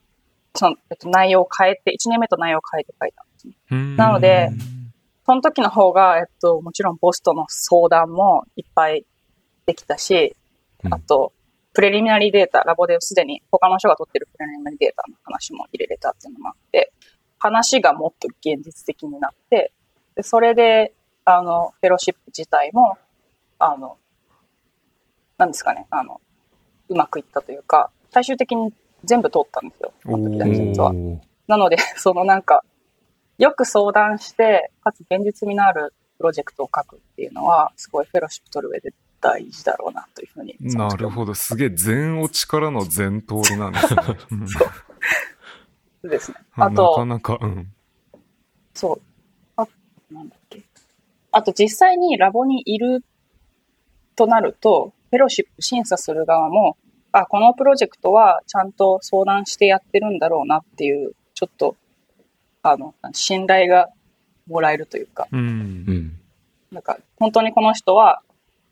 [0.58, 3.54] その、えっと、内容を変えて、1年目と内容を変えて書いたんですね。
[3.72, 4.50] うんなので、
[5.26, 9.06] その時の方が、えっと、もちろんボスとの相談もいっぱい
[9.66, 10.36] できたし、
[10.84, 11.34] うんあと、
[11.74, 16.92] プレリミナリーデータ、ラボですでに他の人が取ってるプレリミナリーデータの話も入れれたっていうのもあって、
[17.40, 19.74] 話がもっと現実的になって、
[20.16, 20.94] でそれで、
[21.26, 22.98] あの、フェローシップ自体も、
[23.60, 23.98] あの、
[25.38, 26.22] なんですかね、あの、
[26.90, 28.74] うまくいったというか、最終的に
[29.08, 29.94] 全部通ったんですよ。
[30.04, 30.94] その時は。
[31.48, 32.64] なので、 そのなんか、
[33.38, 40.56] よく相談して、かつ現実味のあるプロジェクトを書くっていうのは、すごいフェローシップ取る上で大事だろうなというふうに。
[40.60, 41.34] なるほど。
[41.34, 44.02] すげえ全落ちからの全通りなんですね。
[44.32, 44.40] うん
[46.04, 46.10] ど。
[46.10, 46.38] ですね。
[46.56, 47.74] あなかあと、なか、うん。
[48.74, 49.02] そう。
[49.56, 49.68] あ、
[50.12, 50.64] なんだっけ。
[51.32, 53.04] あと実際にラボにいる
[54.16, 56.78] となると、フェローシップ審査する側も、
[57.12, 61.76] あ、このプロジェクトはちゃんと相談してやってるんだろうなっていう、ちょっと、
[62.64, 63.90] あの、信頼が
[64.48, 65.42] もらえるというか、うんう。
[65.92, 66.20] ん。
[66.72, 68.22] なんか、本当にこの人は、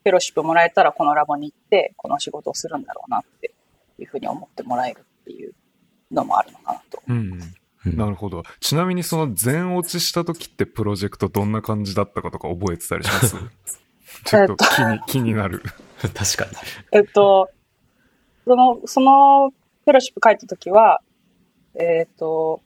[0.03, 3.53] フェローシップもらえたらこのラボに行って、この仕事をするんだろうなって
[3.99, 5.53] いうふうに思ってもらえるっていう
[6.11, 7.01] のもあるのかなと。
[7.07, 7.17] うん。
[7.33, 7.39] うん
[7.85, 8.41] なるほど。
[8.61, 13.35] ちなみにその全落ちした時ってプロジェクトどんな感じだったかとか覚えてたりします？
[14.25, 15.61] ちょっと気に、気になる。
[16.01, 16.51] 確かに。
[16.91, 17.49] えっと、
[18.45, 21.01] その、そのフェローシップ書いたときは、
[21.75, 22.61] えっと、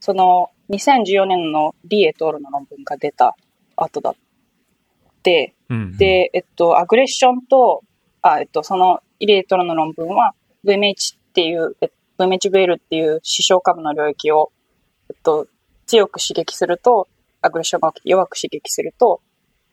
[0.00, 3.36] その2014年のリエトールの論文が出た
[3.76, 4.14] 後だっ
[5.22, 5.96] て、うん。
[5.96, 7.82] で、えっと、アグレッションと
[8.22, 14.50] あ、えっと、そのイレイトロの論文は VMH っていう、え VMHVL っていう視床下部の領域を、
[15.08, 15.46] えっと、
[15.86, 17.08] 強く刺激すると、
[17.40, 19.20] アグレッションが弱く刺激すると、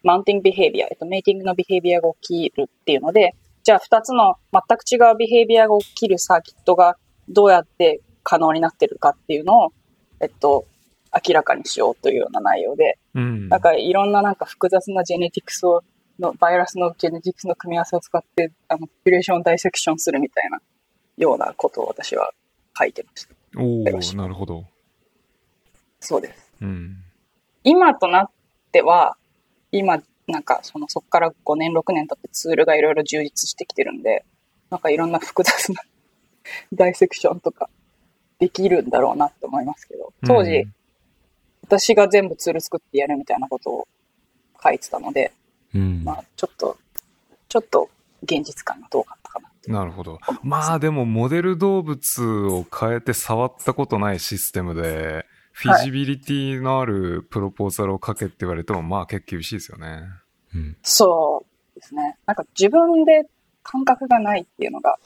[0.04, 3.34] マウンティングビヘイビア、えっと、メイティングのビヘイビアが起きるっていうので、
[3.66, 6.98] じゃあ二つの全く違うビヘイビアが起きるサーキットが
[7.28, 9.74] どうやって可能になってるかっていうのを、
[10.22, 10.68] えっと、
[11.12, 13.50] 明らかにしようというような内容で、うん。
[13.50, 15.82] なんかいろんななんか複雑なジェネティクスを、
[16.20, 20.60] のバイラスのジェネティクスの組み合わせを使って、あの、ポピュレーションをダイセクションするみたいな
[21.18, 22.32] ようなことを私は
[22.78, 23.36] 書いてました。
[23.58, 24.66] おおなるほど。
[26.00, 26.52] そうです。
[26.62, 26.98] うん。
[27.64, 28.30] 今となっ
[28.72, 29.18] ては、
[29.72, 34.26] 今、なんかそのそこから5年、6年経ってツールがいろいろ充実してきてるんで、
[34.70, 35.82] なんかいろんな複雑な
[36.74, 37.70] ダイセクションとか
[38.40, 40.76] できるんだろうなって思いますけど、当時、うん
[41.66, 43.88] 私が全部ツール作ってやるみたいなことを
[44.64, 45.32] 書いてたので、
[45.74, 46.04] うん。
[46.04, 46.78] まあちょっと、
[47.50, 47.90] ちょっと
[48.22, 50.20] 現実感がどうかったかななるほど。
[50.44, 60.04] まあでも、モデル動物を変えて触ったことないシステムで、フィジビリティのあるプロポーザルを書けって言われても、まあ結構厳しいですよね。
[60.54, 60.78] うん。
[60.84, 62.18] そうですね。
[62.26, 63.24] なんか自分で
[63.64, 65.00] 感覚がないっていうのが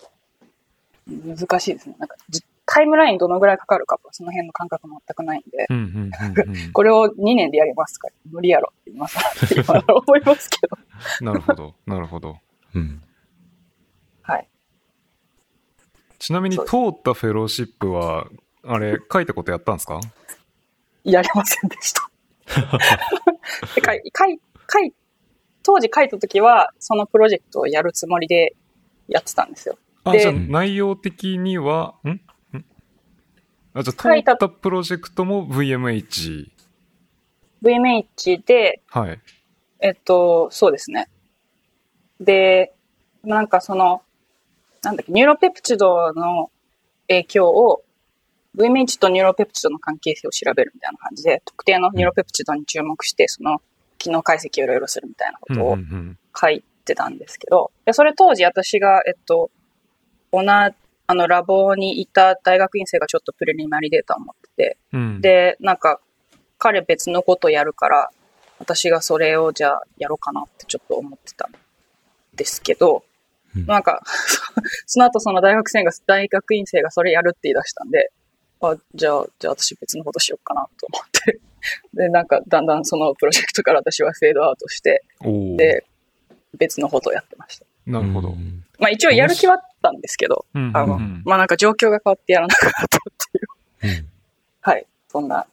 [1.07, 1.95] 難しいですね。
[1.99, 6.71] なんかじタイムラインどのぐらいかかるかとか、その辺の感覚全くないんで、うん、うん、うん、うん。
[6.71, 10.77] これを2年でやりますか無理やろって今更って今更思いますけど。
[11.21, 12.37] なるほど、なるほど。
[12.73, 13.03] うん。
[14.23, 14.47] はい。
[16.17, 18.27] ちなみに通ったフェローシップは、
[18.63, 19.99] あれ、書いたことやったんですか？
[21.11, 22.09] やりませんでした。
[23.75, 24.93] でかいかいかい
[25.63, 28.55] 当時書いた時は、そのプロジェクトをやるつもりで
[29.07, 29.77] やってたんですよ。
[30.03, 32.09] あ、でじゃあ内容的には、ん？
[32.09, 32.21] ん？
[33.73, 36.49] あ、じゃあ当時書いてたプロジェクトも VMH。
[37.61, 39.19] VMH で、はい。
[39.81, 41.09] えっと、そうですね。
[42.19, 42.73] で、
[43.23, 44.01] なんかその、
[44.81, 46.51] なんだっけ、ニューロペプチドの
[47.07, 47.83] 影響を、
[48.57, 53.61] VMH と neuropeptide の関係性を調べるみたいな感じで、特定の neuropeptide に注目して、その
[53.97, 55.77] 機能解析をいろいろするみたいなこう grant を
[56.35, 59.51] 書いてたんですけど、でそれ当時私が、えっと、
[60.31, 60.47] 同じ、
[61.11, 65.21] あの、ラボにいた大学院生がちょっと preliminary data を持ってて、うん。
[65.21, 65.99] で、なんか、
[66.59, 68.11] 彼別のことやるから、
[68.59, 71.51] 私がそれをじゃあやろうかなってちょっと思ってたん
[72.35, 73.03] ですけど、
[73.55, 73.65] うん。
[73.65, 74.03] なんか、
[74.85, 78.11] その後その大学生が、大学院生がそれやるって言い出したんで、
[78.61, 81.39] あ、じゃあ、じゃあ私別のことしようかなと思って。
[81.93, 85.57] で、なんかだんだんそのプロジェクトから私はフェードアウトして、おお。
[85.57, 85.85] で、
[86.57, 87.65] 別のことをやってました。
[87.85, 88.31] なるほどう。
[88.33, 92.89] んまあ一応やる気はあったんですけど、うんあの、まあなんか状況が変わってやらなかったっ
[93.81, 93.99] ていう。
[93.99, 94.09] うん。
[94.61, 94.85] はい。
[95.07, 95.45] そんな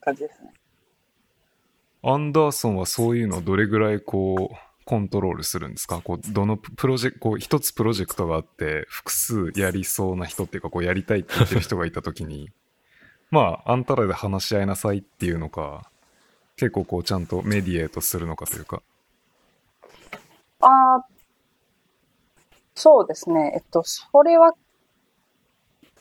[0.00, 0.52] 感じですね。
[2.02, 6.00] アンダーソンはそういうのをどれぐらいこう、コントロールするんですか？
[6.02, 12.50] こう、どのプロジェクト、こう、一つプロジェクトがあって、複数やりそうな人っていうか、こう、やりたいって言ってる人がいたときに、
[13.30, 15.88] まあ、あんたらで話し合いなさいっていうのか、
[16.56, 18.82] 結構こう、ちゃんとメディエートするのかというか。
[20.60, 21.06] ああ、
[22.74, 23.52] そうですね。
[23.54, 24.54] えっと、それは、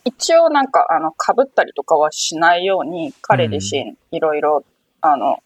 [0.03, 4.65] 一応なんか、あの、被ったりとかはしないように、彼自身、いろいろ、
[5.01, 5.43] あの、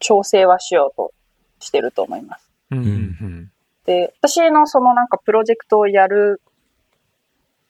[0.00, 1.12] 調整はしようと
[1.60, 2.50] してると思います。
[2.70, 3.50] うんうん
[3.86, 6.42] で、私のそのなんかプロジェクトをやる、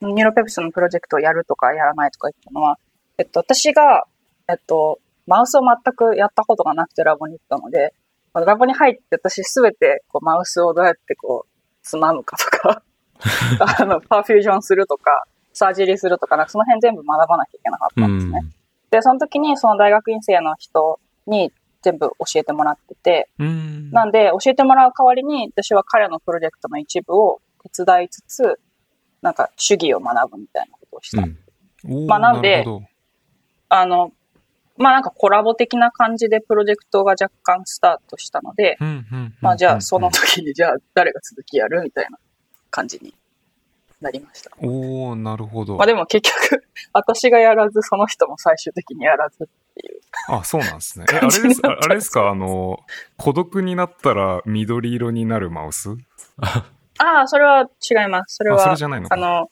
[0.01, 2.79] neuropeptide のプロジェクトをやるとかやらないとか言ったのは、
[3.19, 4.07] えっと、私が、
[4.49, 7.93] えっと、マウスを全くやったことがなくてラボに行ったので、
[8.33, 11.49] ラボに入って私すべてこうマウスをどうやってこう、
[11.83, 12.83] つまむかとか、
[13.81, 18.43] あの、 perfusion するとか、サージェリーするとか、なんかその辺全部学ばなきゃいけなかったんですね。
[18.91, 21.53] で、その時にその大学院生の人に
[21.87, 23.29] 全部教えてもらってて。
[23.93, 27.41] なんで、教えてもらう代わりに、私は彼のプロジェクトの一部を
[27.73, 28.59] 手伝いつつ、
[29.23, 31.23] なんか主義を学ぶみたいなことをした。
[31.23, 32.07] うん。
[32.09, 32.65] まあなんで
[33.69, 34.13] あの、
[34.77, 38.77] まあなんかコラボ的な感じでプロジェクトが若干スタートしたので、
[39.41, 42.19] まあじゃうんあその時にじゃあ誰が続きやるみたいな
[42.71, 43.15] 感じに
[44.01, 44.51] なりました。
[44.61, 45.77] おおなるほど。
[45.77, 50.01] まあでも結局、 私がやらず、その人も最終的にやらずっていう。
[50.29, 51.07] あ、そうなんですね。
[51.13, 52.29] え、あ感れですあれですか？
[52.29, 52.81] あの、
[53.17, 55.91] 孤独になったら緑色になるマウス？
[56.99, 58.37] ああ、それは違います。
[58.37, 59.51] それあ、それはじ、ゃないのかあの、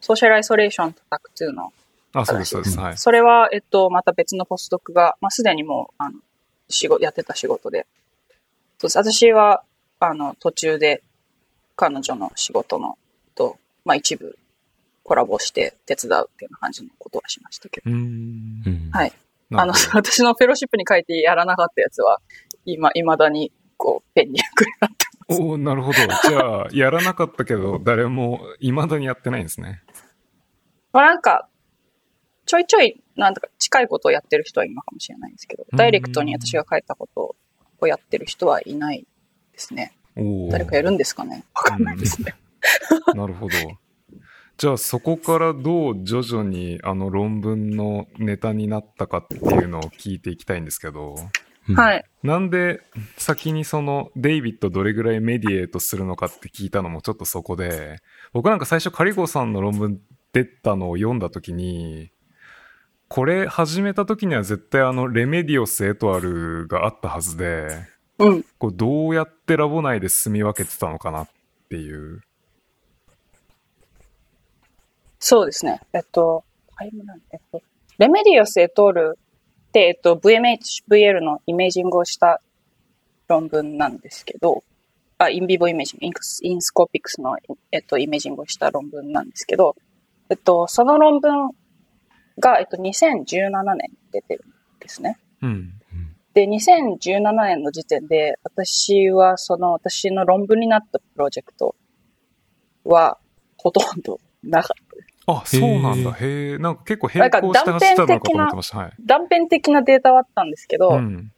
[0.00, 1.72] ソーシャルアイソレーションとタク2の
[2.12, 2.78] あ、そうです、そうです。
[2.78, 2.96] はい。
[2.98, 6.20] それは、えっと、また別のポスドクが、まあ、すでにもう、あの、
[6.68, 7.86] 仕事、やってた仕事で。
[8.78, 8.98] そうです。
[8.98, 9.64] 私は、
[9.98, 11.02] あの、途中で、
[11.74, 12.98] 彼女の仕事の、と、
[13.84, 14.38] まあ、一部、
[15.02, 17.90] コラボして手伝うっていうような感じのことはしましたけど。
[18.92, 19.12] はい
[19.52, 22.20] あの、 私のフェローシップに書いてやらなかったやつは、
[22.64, 25.94] 今、未だに、こう、ペンに役になっておおなるほど。
[25.94, 29.82] じゃあ、やらなかったけど、誰も未だにやってないんですね。
[30.92, 31.48] まあなんか、
[32.46, 37.36] ちょいちょい、なんとか近いことをやってる人はいるのかもしれないんですけど、ダイレクトに私が書いたこと
[37.80, 39.06] をやってる人はいない
[39.52, 39.92] ですね。
[40.50, 41.44] 誰かやるんですかね？
[41.54, 42.34] わかんないですね。
[43.14, 43.54] なるほど。
[44.56, 51.16] じゃあそこからどう徐々にあの論文のネタになったかっていうのを聞いていきたいんですけど、
[51.68, 52.04] うんはい。
[52.22, 52.82] なんで
[53.16, 58.00] 先にそのデイビッドどれぐらいメディエートするのかって聞いたのもちょっとそこで、
[58.32, 60.00] 僕なんか最初カリゴさんの論文
[60.32, 62.10] 出たのを読んだ時に、
[63.08, 67.68] これ始めた時には絶対あの Remedios et al があったはずで、
[68.18, 68.44] うん。
[68.58, 71.28] こうどうやってラボ内で住み分けてたのかなっ
[71.70, 72.20] ていう。
[75.26, 75.80] そうですね。
[75.94, 76.44] えっと、
[76.82, 77.62] えっと、
[77.96, 82.42] Remedios et al って、えっと、VMHVL のイメージングをした
[83.26, 84.62] 論文なんですけど、
[85.16, 87.38] あ、 in vivo imaging、インクス Inscopix の、
[87.72, 89.76] えっと、 imaging をした論文なんですけど、
[90.28, 91.52] えっと、その論文
[92.38, 95.16] が、えっと、2017年に出てるんですね。
[95.40, 95.72] うん。
[96.34, 101.74] で、2017年の時点で、私は、その、私の論文になったプロジェクト
[102.84, 103.16] は、
[103.56, 104.83] ほとんどなかっ。
[105.26, 106.12] あ、そうなんだ。
[106.12, 106.58] へえ。
[106.58, 108.78] なんか結構並行して走ってたのかと思ってました。
[108.78, 108.92] はい。
[109.00, 111.32] 断片的なデータはあったんですけど、うん。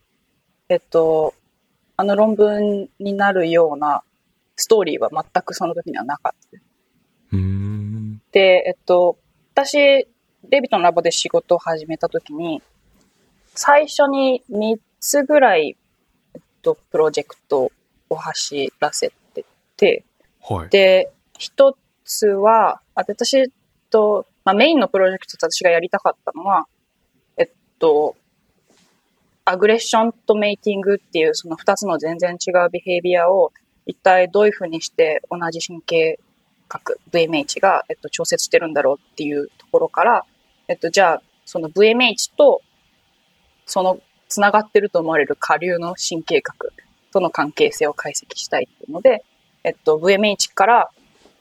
[0.69, 1.33] えっと、
[1.95, 4.03] あの論文になるような
[4.57, 6.63] ストーリーは全くその時にはなかったです。
[7.33, 8.21] うーん。
[8.31, 9.17] で、えっと、
[9.53, 10.07] 私、
[10.43, 12.61] デイビットのラボで仕事を始めた時に、
[13.55, 15.77] 最初に3つぐらい、
[16.35, 17.71] えっと、プロジェクト
[18.09, 19.45] を走らせて
[19.77, 20.03] て、
[20.41, 20.69] はい。
[20.69, 23.51] で、一つは、あで私
[23.89, 26.65] と、まあ、メインのプロジェクトと私がやりたかったのは、
[27.37, 28.15] えっと、
[29.45, 33.51] アグレッションとメイティングっていうその二つの全然違うビヘイビアを
[33.85, 36.19] 一体どういうふうにして同じ神経
[36.67, 40.25] 核 VMH が、えっと、調節してるんだろうっていうところから、
[40.67, 42.61] えっと、じゃあ、その VMH と
[43.65, 46.73] その繋がってると思われる下流の神経核
[47.13, 49.23] との関係性を解析したいっていうので、
[49.63, 50.91] えっと、VMH から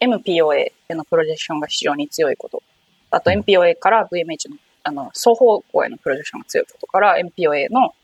[0.01, 2.63] MPOA へのプロジェクションが非常に強いこと。
[3.11, 7.95] あと MPOA から VMH の、あの、双方向へのプロジェクションが強いことから、MPOA の、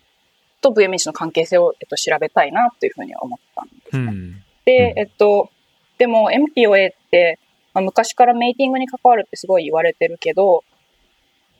[0.61, 4.05] と VMH の関係性を、えっと、調べたいなというふうに思ったんですね。
[4.05, 4.43] うん。
[4.64, 5.51] でう、んえっと、
[5.99, 7.38] でも MPOA って、
[7.74, 10.64] まあ、昔からメイティングに関わるってすごい言われてるけど、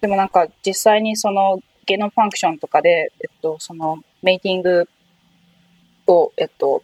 [0.01, 4.89] でもなんか実際にそのゲノムファンクションとかで、えっと、そのメイティング
[6.07, 6.83] を、えっと、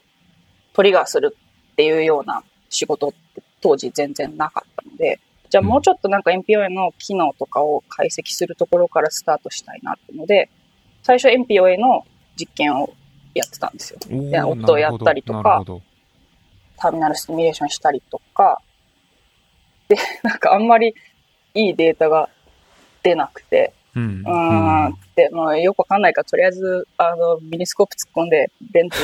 [0.73, 1.37] トリガーする
[1.73, 10.51] っていうような仕事って当時全然なかったので、じゃあもうちょっとなんか MPOA の機能とかを解析するところからスタートしたいなっていうので、
[11.03, 12.05] 最初 MPOA の
[12.39, 12.93] 実験を
[13.35, 13.99] やってたんですよ。
[14.09, 15.65] で opto をやったりとか。
[16.79, 18.63] terminal stimulation したりとか、
[19.89, 20.95] で、 なんかあんまり
[21.55, 22.29] いいデータが
[23.03, 24.23] 出なくて、うんう。
[24.23, 28.97] ーんって、もうよくわかんないから、とりあえず、あの、 miniscope 突っ込んで、レンズ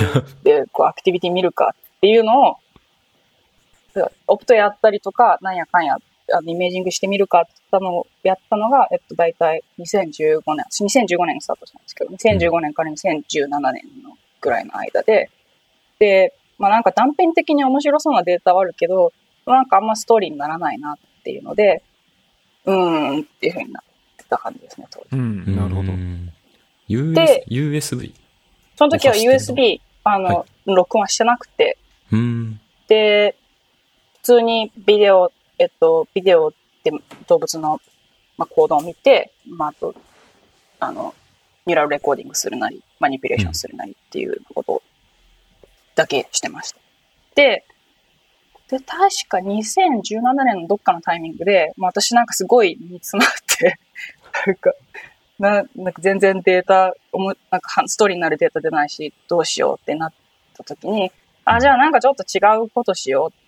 [0.45, 2.57] で、こう、 activity 見るかっていうのを、
[4.27, 5.97] opto やったりとか、なんやかんや、
[6.33, 15.31] あの imaging してみるかって言ったのをやったのが、えっと、大体2015年、私2015年にスタートしたんですけど、2015年から2017年のぐらいの間で、
[15.99, 19.13] で、まあなんか断片的に面白そうなデータはあるけど、
[19.47, 21.83] なんかあんまストーリーにならないなっていうので、
[22.65, 25.07] うーんっていう風になってた感じですね、当時。
[25.13, 25.57] うん。
[25.57, 25.93] なるほど
[26.89, 28.13] で USB?
[28.77, 31.79] その時は USB、あの、は録音してなくて、
[32.13, 32.61] うん。
[32.89, 33.44] で、普
[34.25, 36.51] 通にビデオ、えっと、ビデオ
[36.83, 36.91] で
[37.29, 37.81] 動物の、
[38.37, 39.95] まあ、行動を見て、まあ、あと、
[40.81, 41.15] あの、
[41.67, 44.83] ニューラルレコーディングするなり、マニピュレーションするなりっていうこと
[45.95, 46.79] だけしてました。
[47.35, 47.65] で、
[48.69, 48.89] で、確
[49.29, 53.79] か2017年のどっかのタイミングで、まあ、私なんかすごい煮詰まって、
[54.47, 54.73] なんか、
[55.39, 60.13] ななんか全然データ、おもなんかストーリーになるデータ出ないし、どうしようってなっ
[60.57, 61.13] た時に、
[61.45, 63.44] あ、じゃあなんかちょっと違うことしよう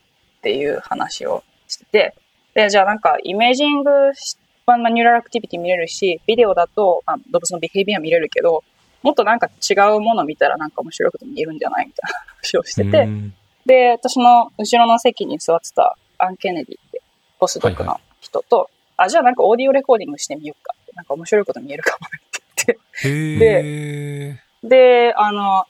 [0.47, 2.14] っていう話をしてて、
[2.55, 8.62] で、じゃあなんかイメージングし、まあ、ニューラルアクティビティ見れるし、ビデオだと、まあ、動物のビヘイビア見れるけど、
[9.03, 13.34] もっとなんか違うもの見たらなんか面白いこと見えるんじゃないみたいな話をしてて、うん
[13.66, 17.03] で、私の後ろの席に座ってたアン・ケネディって、
[17.40, 24.68] ポスドクの人と、あ、じゃあなんかオーディオレコーディングしてみようかなんか面白いこと見えるかもねって言って、へえ。
[24.68, 25.66] で、あの、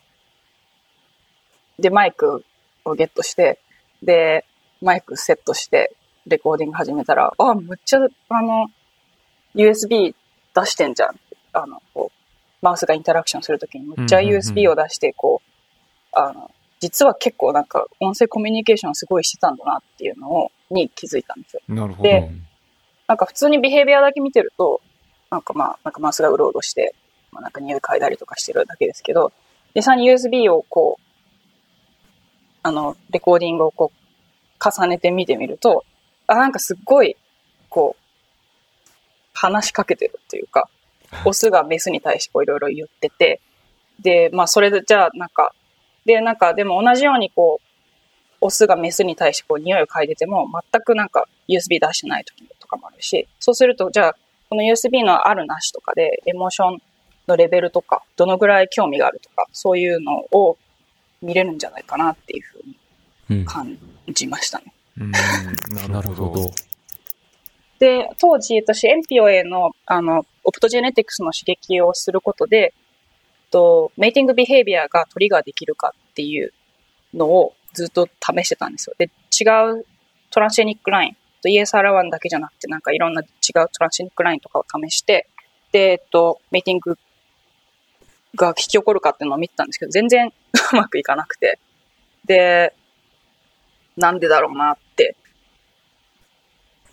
[1.79, 2.45] で、マイク
[2.85, 3.59] をゲットして、
[4.03, 4.45] で、
[4.83, 5.97] マイクセットして、
[6.27, 8.69] レコーディング始めたら、あ、むっちゃ、あの、
[9.55, 10.15] USB
[10.55, 11.21] 出してんじゃん。
[11.53, 12.17] あの、こう、
[12.63, 15.51] マウスがインタラクションするときに、むっちゃ USB を出して、こう、
[16.13, 16.51] あの、
[16.81, 21.63] 実は結構なんか音声コミュニケーションすごいしてたんだなっていうのを、に気づいたんですよ。
[21.69, 22.09] なるほど。
[22.09, 22.31] で
[23.09, 24.81] なんか普通にビヘイビアだけ見てると、
[25.31, 26.95] なんかまあ、なんかマウスがうろうろして、
[27.31, 29.33] まあなんか匂い嗅いだりとかしてるだけですけど、
[29.75, 31.03] 実際に USB をこう、
[32.63, 33.96] あの、レコーディングをこう、
[34.63, 35.85] 重ねて見てみると、
[36.27, 37.17] あ、なんかすっごい、
[37.69, 38.03] こう、
[39.35, 40.69] 話しかけてるっていうか、
[41.25, 43.41] オスがメスに対してこういろいろ言ってて、
[44.01, 45.55] で、まあそれでじゃあなんか、
[46.05, 47.67] で、なんかでも同じようにこう、
[48.41, 54.17] オスがメスに対してこう匂いを嗅いでても、全くなんか USB 出してない時とかもあるし、そうするとじゃあ、
[54.49, 56.83] この USB のあるなしとかで、エモーション
[57.29, 60.59] のレベルとか、どのぐらい興味があるとか、そういうのを
[61.23, 62.77] 見れるんじゃないかなっていうふうにうん。
[63.45, 64.73] 感じましたね。
[64.99, 66.25] うん、な なるほど。
[66.25, 66.51] るほど。
[67.79, 72.73] で、当時、私、エンピオへの、あの、オプトジェネティクスの刺激をすることで、
[73.51, 76.53] と、メイティングビヘイビアがトリガーできるかっていう
[77.15, 78.95] のをずっと試してたんですよ。
[78.99, 79.45] で、違
[79.79, 79.87] う
[80.31, 85.29] トランシェニックライン、と ESR1 だけじゃなくて、なんかいろんな違うトランシェニックラインとかを試して、
[85.73, 86.99] で、えっと、 mating
[88.35, 90.33] が引き起こるかっていうのを見てたんですけど、全然
[90.73, 91.59] うまくいかなくて。
[92.25, 92.75] で、
[93.97, 95.17] なんでだろうなって。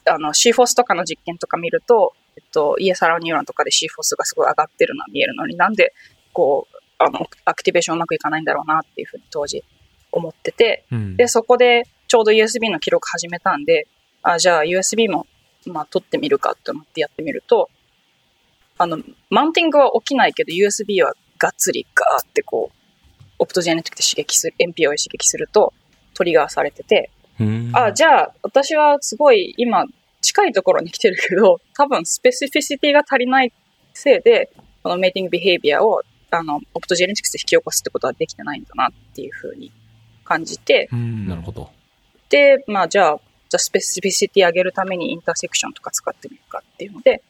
[0.05, 5.93] あの、 Fos とかの実験とか見ると、えっと、 ESR1 neuron とかで Fos がすごい上がってるのは見えるのになんで、
[6.33, 9.63] こう、あの、 activation うまくいかないんだろうなっていうふうに当時
[10.11, 11.17] 思ってて、うん。
[11.17, 13.87] で、そこでちょうど USB の記録始めたんで、
[14.21, 15.27] あ、じゃあ USB も、
[15.65, 17.69] まあ、取ってみるかと思ってやってみると、
[18.77, 18.99] あの、
[19.29, 22.75] マウンティングは起きないけど USB はがっつりガーってこう、
[23.39, 25.73] オプトジェネティクで刺激する、NPO を刺激すると
[26.13, 27.09] トリガーされてて、
[27.39, 27.71] うん。
[27.73, 29.85] あ、じゃあ、私はすごい今、
[30.21, 33.51] 近いところに来てるけど、 多分スペシフィシティが足りない
[33.93, 34.49] せいで、
[34.81, 39.71] このメイティングビヘイビアを、あの、オプトジェネティクスで引き起こすってことはできてないんだなっていうふうに
[40.23, 41.27] 感じて、うん。
[41.27, 41.69] なるほど。
[42.29, 47.21] で、まあ、じゃあ、じゃあ specificity 上げるために intersection とか使ってみるかっていうので、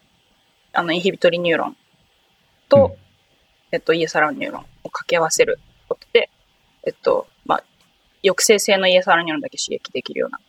[0.71, 1.77] あの、 inhibitory neuron
[2.69, 3.03] と、うん。
[3.71, 5.59] えっと、 ESR1 neuron を掛け合わせる
[5.89, 6.29] ことで、
[6.85, 7.32] えっと、まあ、
[8.23, 10.39] 抑制性の ESR1 neuron だけ刺激できるような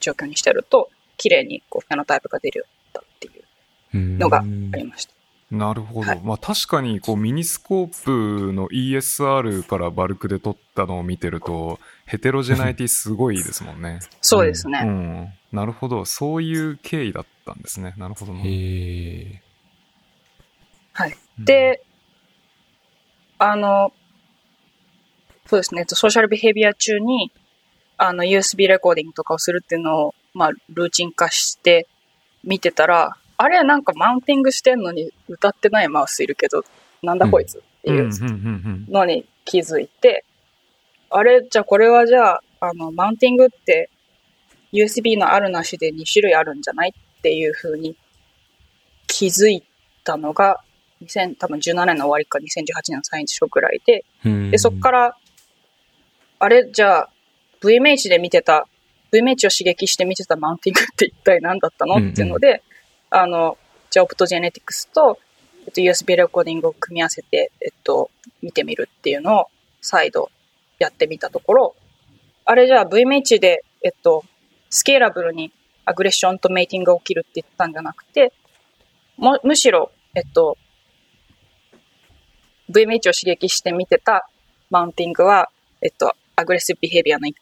[0.00, 4.42] 状況にしてると、綺麗にこう phenotype が出るようになったっていうのがあ
[4.76, 5.12] りました。
[5.52, 6.08] なるほど。
[6.08, 14.00] はいまあ確かにこうミニスコープの ESR からバルクで撮ったのを見てると、ヘテロジェナイティすごいですもんね。
[14.22, 14.80] そうですね。
[14.82, 15.28] うん。
[15.52, 16.06] なるほど。
[16.06, 17.94] そういう経緯だったんですね。
[17.98, 18.40] なるほどな。
[18.40, 19.42] へえ。
[20.94, 21.16] はい。
[21.38, 21.84] うん、で、
[23.38, 23.92] あの、
[25.46, 27.30] そうですね、えっとソーシャルビヘイビア中に、
[27.98, 31.86] あの、USB レコーディングとかをするっていうのを、まあ、ルーチン化して
[32.42, 36.64] 見てたら、あれ、なんかマウンティングしてんのに歌ってないマウスいるけど、
[37.02, 40.24] なんだこいつってうん、いうのに気づいて、
[41.10, 43.90] あれ、じゃあこれはじゃあ、あの、マウンティングって
[44.72, 46.94] USB のあるなしで2種類あるんじゃない？
[46.96, 47.96] っていう風に
[49.06, 49.62] 気づい
[50.04, 50.60] たのが、
[51.02, 52.42] 2000多分17年の終わりか2018
[52.88, 54.50] 年の最初ぐらいで、うん。
[54.50, 55.16] で、そっから、
[56.42, 57.10] あれ、じゃあ、
[57.62, 58.66] VMH で見てた、
[59.12, 61.98] VMH を刺激して見てたマウンティングって一体何だったの？
[61.98, 62.64] うんうんっていうので、
[63.10, 63.56] あの、
[63.90, 65.20] じゃあ、オプトジェネティクスと、
[65.66, 68.10] えっと、USB レコーディングを組み合わせて、えっと、
[68.42, 69.46] 見てみるっていうのを
[69.80, 70.32] 再度
[70.80, 71.76] やってみたところ、
[72.44, 74.24] あれじゃあ VMH で、えっと、
[74.68, 75.52] スケーラブルに
[75.84, 78.32] アグレッションとメイティングが起きるって言ったんじゃなくて、
[79.16, 80.58] もむしろ、えっと、
[82.68, 84.28] VMH を刺激して見てた
[84.70, 87.36] マウンティングは、えっと、アグレッシブビヘイビアの一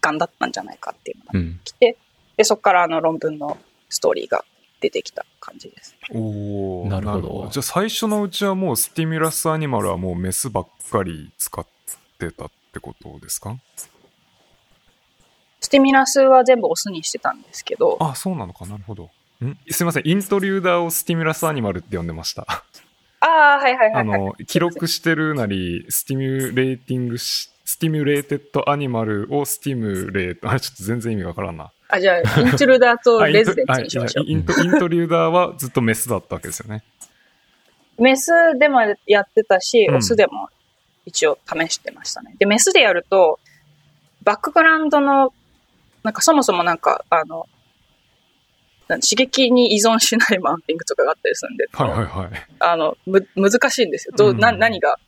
[0.00, 1.60] 環だったんじゃないかっていうのがうん。
[1.64, 1.96] 来て、
[2.36, 4.44] で、そこからあの論文のストーリーが
[4.80, 5.96] 出てきた感じです。
[6.10, 11.64] おーなるほどじゃあ最初のうちはもう stimulus animal はもうメスばっかり使っ
[12.18, 13.56] てたってことですか？
[15.60, 18.66] stimulus は全部オスにしてたんですけど、あ、そうなのか。
[18.66, 19.04] なるほど。
[19.42, 19.56] ん？
[19.70, 20.02] すいません。
[20.06, 22.46] intruder を stimulus animal って呼んでました。
[23.20, 24.20] ああ、はいはいはあい、はい。
[24.20, 31.72] の、記録してるなり、 stimulating し、 stimulated animal を stimulate、 あれちょっと全然意味わからんな。
[31.88, 34.30] あ、じゃあ、イントルダーと レズデンツにしましょうあ。
[34.30, 36.82] イントイントリューダーはずっとメスだったわけですよね。
[37.98, 40.48] メスでもやってたし、うんオスでも
[41.06, 42.34] 一応試してましたね。
[42.38, 43.38] で、メスでやると、
[44.22, 45.32] バックグラウンドの、
[46.02, 47.46] なんかそもそもなんか、あの、
[48.88, 52.46] 刺激に依存しないマウンティングとかがあったりするんで、はいはいはい。
[52.58, 54.14] あの、む、難しいんですよ。
[54.16, 54.98] どう、うんな、何が、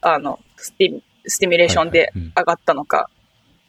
[0.00, 3.10] あの、スティ、スティミュレーションで上がったのか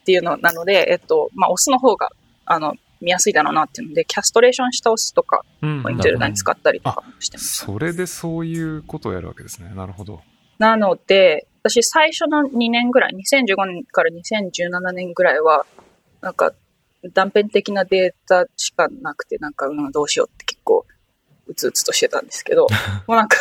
[0.02, 2.12] っていうのなので、えっと、まあ、オスの方が、
[2.46, 7.66] あの、見やすいだろうなっていうので、キャストレーションしたオスとかインテルダに使ったりとかもしてます。
[7.66, 9.72] それでそういうことをやるわけですね。
[9.74, 10.22] なるほど。
[10.58, 15.66] なので、私最初の2年ぐらい、2015年から2017年ぐらいは、
[16.22, 16.54] なんか
[17.14, 20.86] 断片的なデータしかなくて、なんか、うん、どうしようって結構、
[21.48, 22.68] うつうつとしてたんですけど、
[23.08, 23.38] もうなんか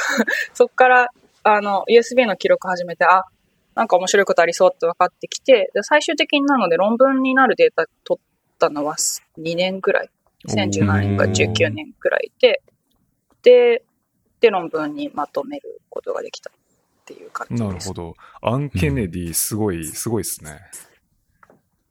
[0.54, 1.08] そっから、
[1.42, 3.24] あの、USB の記録始めて、あ、
[3.78, 10.10] なんか面白いことありそうって分かってきて、で最終的になので論文になるデータ取ったのは2年ぐらい。
[10.46, 12.62] 2017年から19年ぐらいで、
[13.42, 13.82] で、
[14.40, 16.52] で、論文にまとめることができたっ
[17.04, 17.64] ていう感じです。
[17.64, 18.14] なるほど。
[18.42, 20.60] アン・ケネディ、すごい、すごいですね。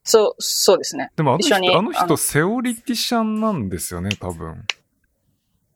[0.03, 1.11] そう、そうですね。
[1.15, 4.63] でもあの人、あの人、セオリティシャンなんですよね、多分。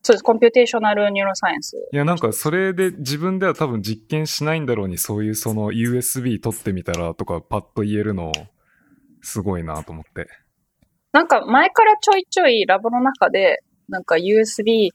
[0.04, 0.24] そうです。
[0.24, 1.76] computational neuroscience。
[1.91, 8.32] いや、なんか、それで自分では多分実験しないんだろうに、そういうその USB 取ってみたらとか、パッと言えるの、
[9.22, 10.28] すごいなと思って。
[11.12, 14.89] なんか前からちょいちょいラボの中で、なんか USV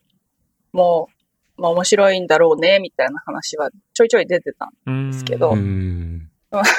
[0.72, 1.09] も、
[1.57, 5.11] まあ面白いんだろうね、みたいな話はちょいちょい出てたん。
[5.11, 6.30] ですけどうーん。
[6.50, 6.70] なんか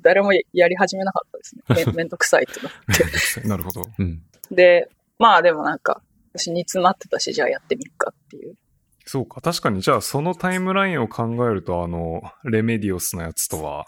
[0.00, 1.62] 誰もやり始めなかったですね。
[1.86, 3.82] め めんどくさいってなっなるほど。
[3.98, 4.22] うん。
[4.48, 4.54] て。
[4.54, 6.02] で、まあでもなんか、
[6.34, 8.56] 私煮詰まってたし、じゃあやってみるかっていう。
[9.06, 9.40] そうか。
[9.40, 13.84] 確かに、じゃあ、そのタイムラインを考えると、あの、 Remedios のやつとは、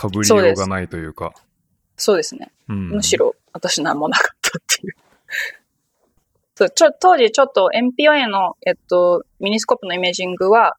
[0.00, 1.32] 被りようがないというか。
[1.96, 2.50] そうですね。
[2.68, 2.88] うん。
[2.90, 4.94] むしろ私なんもなかったっていう。
[6.56, 10.76] そう、ちょ、当時ちょっと MPOA の、えっと、 miniscope の imaging は、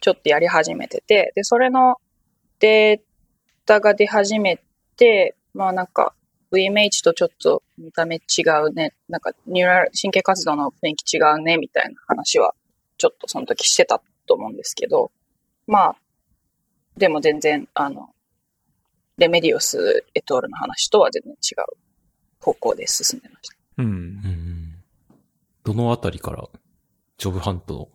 [0.00, 1.96] ちょっとやり始めてて、で、それの
[2.58, 3.00] デー
[3.66, 4.62] タが出始め
[4.96, 6.14] て、まあなんか、
[6.52, 12.54] VMH とちょっと見た目違うね、なんかニューラル、神経活動の雰囲気違うね、みたいな話は、
[12.98, 15.10] ちょっとその時してたと思うんですけど、
[15.66, 15.96] まあ、
[16.96, 18.10] でも全然、あの、
[19.16, 21.76] レメディオス・エトールの話とは全然違う
[22.40, 23.56] 方向で進んでました。
[23.78, 23.88] うんう。
[23.90, 24.74] ん。
[25.62, 26.48] どのあたりから、
[27.18, 27.92] ジョブハントを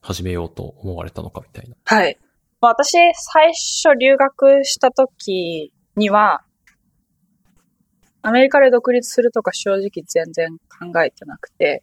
[0.00, 1.76] 始めようと思われたのかみたいな。
[1.84, 2.18] はい。
[2.60, 6.42] まあ、私、最初留学した時には、
[8.22, 11.82] アメリカで独立するとか正直全然考えてなくて、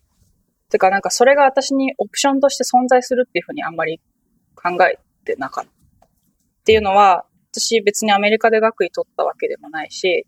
[0.69, 4.01] てかなんかそれが私にオプションとして存在するっていうふうにあんまり
[4.55, 5.71] 考えてなかった。
[6.05, 6.09] っ
[6.65, 10.25] ていうのは、私別にアメリカで学位取ったわけでもないし、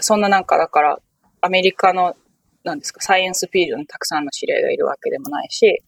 [0.00, 0.98] そんななんかだから、
[1.40, 2.16] アメリカの、
[2.64, 5.82] なんですか、サイエンスフィールドにたくさんの知り合いがいるわけでもないし、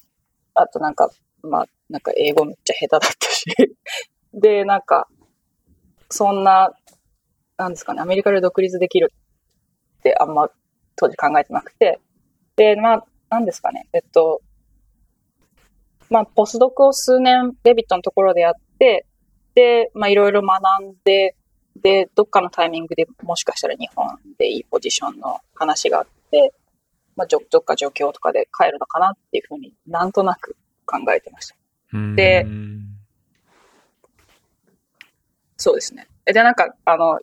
[0.55, 1.11] あとなんか、
[1.43, 3.45] まあ、なんか英語めっちゃ下手だったし、
[4.33, 5.09] で、なんか、
[6.09, 6.73] そんな、
[7.57, 9.13] なんですかね、アメリカで独立できる
[10.01, 10.51] ってあんま
[10.97, 12.01] 当時考えてなくて、
[12.57, 14.43] で、まあ、なんですかね、えっと、
[16.11, 19.07] まあ、ポスドクを数年デビットのところでやって、
[19.55, 21.37] で、まあ、いろいろ学んで、
[21.81, 24.07] で、どっかのタイミングでもしかしたら日本
[24.39, 26.53] でいいポジションの話があって、
[27.17, 31.57] まあ、どっか状況とかで帰るのかなっていうふうになんとなく考えてました。
[31.95, 32.47] うんで
[35.63, 36.09] そうですね。
[36.27, 37.21] えで、なんか、あの、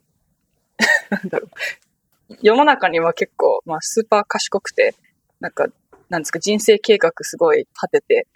[1.09, 2.35] なんだろう。
[2.41, 4.95] 世の中には結構、まあ、スーパー賢くて、
[5.39, 5.67] なんか、
[6.09, 8.27] なんですか、人生計画すごい立てて、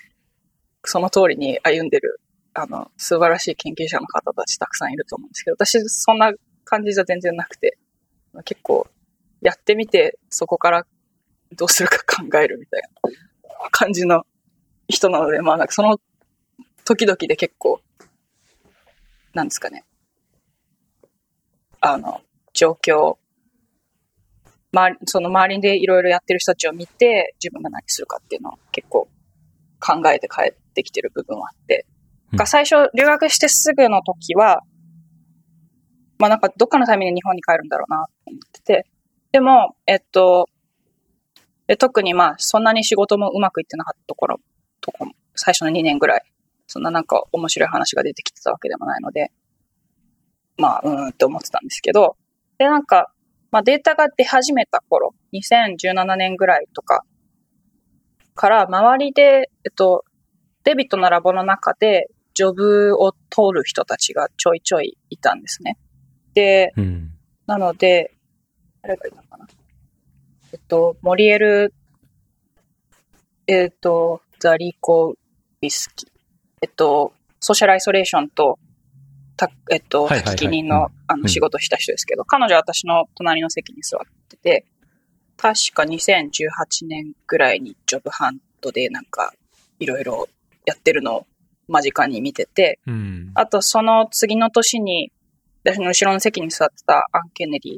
[0.85, 2.19] その通りに歩んでる、
[2.53, 6.31] あの、素晴らしい研究者の方たちたくさんいると思うんですけど、私、そんな
[6.65, 7.77] 感じじゃ全然なくて、
[8.45, 8.87] 結構、
[9.41, 10.85] やってみて、そこから
[11.51, 14.25] どうするか考えるみたいな感じの
[14.87, 15.99] 人なので、まあ、なんかその
[16.85, 17.81] 時々で結構、
[19.33, 19.83] なんですかね。
[21.81, 22.21] あの、
[22.53, 23.17] 状況、
[24.71, 29.07] 周り、その周りでいろいろやってる人たちを見て、自分が何するかっていうのを結構
[29.79, 31.85] 考えて帰ってきてる部分はあって。
[31.87, 31.93] うん
[32.35, 34.63] が最初、留学してすぐの時は、
[36.17, 38.85] まあなんかどっかのタイミングで日本に帰るんだろうなと思ってて。
[39.31, 40.47] でも、えっと、
[41.67, 44.39] で特にまあそんなに仕事もうまくいってなかったところ、
[44.81, 46.23] とこも、最初の2年ぐらい、
[46.67, 49.31] そんななんか面白い話が出てきてたわけでもないので、
[50.57, 52.15] まあ、うーんって思ってたんですけど、
[52.57, 53.11] で、なんか、
[53.51, 57.03] まあデータが出始めた頃、2017年ぐらいとか
[58.35, 60.05] から、周りで、えっと、
[60.63, 65.77] デビットのラボの中で、ジョブを取る人たちがちょいちょいいたんですね。
[66.33, 67.11] で、うん。
[67.45, 68.11] なので、
[68.81, 69.47] 誰がいたかな
[70.51, 71.73] えっと、モリエル、
[73.47, 75.15] えっと、ザリコ
[75.61, 76.07] ビスキ。
[76.61, 78.57] えっと、ソーシャルアイソレーションと、
[79.47, 80.35] たえっと、はいはいはい。
[80.37, 81.29] 人の、あの、うん。
[81.29, 84.65] 仕事した人ですけど、彼女は私の隣の席に座ってて、
[85.37, 89.33] 確か2018年ぐらいにジョブハントでなんか、
[89.79, 90.27] いろいろ
[90.65, 91.27] やってるのを
[91.67, 93.31] 間近に見てて、うん。
[93.35, 95.11] あと、その次の年に、
[95.63, 97.77] 私の後ろの席に座ってたアン・ケネディ、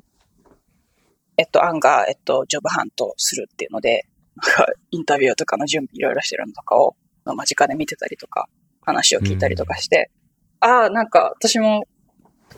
[1.37, 4.05] えっと、アンが、えっと、ジョブハントするっていうので、
[4.35, 6.95] なんか、インタビューとかの準備いろいろしてるのとかを、
[7.25, 8.47] まあ間近で見てたりとか
[8.81, 10.11] 話を聞いたりとかして、
[10.59, 11.87] ああ、なんか私も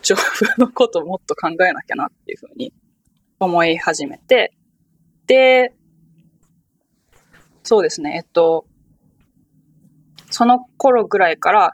[0.01, 2.73] ジョブのこともっと考えなきゃなっていうふうに
[3.39, 4.53] 思い始めて、
[5.27, 5.73] で、
[7.63, 8.65] そうですね、えっと、
[10.29, 11.73] その頃ぐらいから、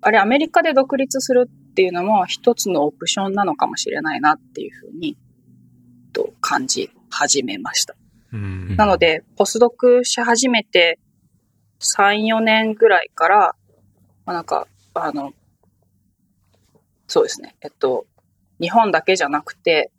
[0.00, 5.16] あれ、アメリカで独立するっていうのも一つのオプションなのかもしれないなっていうふうに、
[6.12, 7.94] と感じ始めました。
[8.32, 10.98] うんなので、ポスドクし始めて
[11.80, 13.56] 3、4年ぐらいから、
[14.26, 15.34] まあ、なんか、あの、
[17.06, 18.06] そうですね、えっと、
[18.60, 19.90] 日本だけじゃなくて、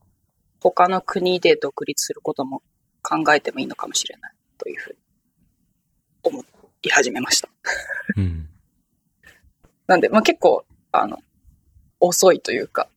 [0.59, 2.63] 他の国で独立することも
[3.03, 4.97] 考えてもいいのかもしれないというふうに
[6.23, 6.43] 思
[6.81, 7.49] い始めました。
[8.17, 8.49] うん。
[9.85, 11.19] なんで、まあ、結構、あの、
[11.99, 12.89] 遅いというか、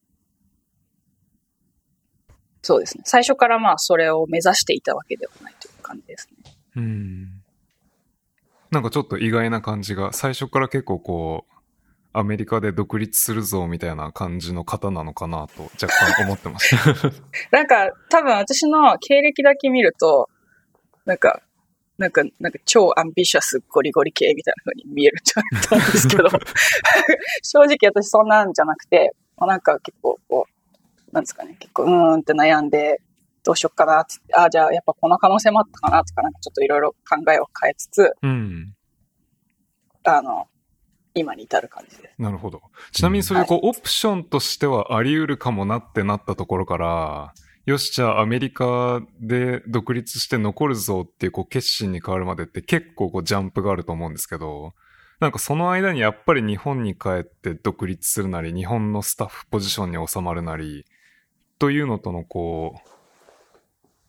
[2.62, 3.02] そうですね。
[3.06, 6.52] 最初からまあ、それを目指していたわけではないという感じですね。
[6.76, 7.42] うん。
[8.70, 11.57] なんかちょっと意外な感じが、最初から結構こう、
[12.12, 17.12] アメリカで独立するぞみたいな感じの方なのかなと若干思ってました。
[17.52, 20.28] なんか、多分私の経歴だけ見ると、
[21.04, 21.42] なんか、
[21.98, 26.28] なんか、なんか超アンビシャスゴリゴリ系みたいな風に見えるんじゃないと思うんですけど、
[27.42, 33.00] 正直私そんなんじゃなくて、まあ、なんか結構こう、なんですかね、結構うーんって悩んで、
[33.44, 38.74] どうしよっかなって、ああ、じゃあやっぱこの可能性もあったかなとか、なんかちょっといろいろ考えを変えつつ、うん。
[40.04, 40.46] あの、
[41.18, 42.14] 今に至る感じです。
[42.18, 42.62] なるほど。
[42.92, 47.34] ちなみにそれこう、オプションとしてはあり得るかもなってなったところから、
[47.66, 54.72] よし、じゃあアメリカで独立して残るぞっていうこう決心に変わるまでって結構こうジャンプがあると思うんですけど、
[55.20, 60.86] なんかその間にやっぱり日本に帰って独立するなり、日本のスタッフポジションに収まるなり、
[61.58, 62.88] というのとのこう、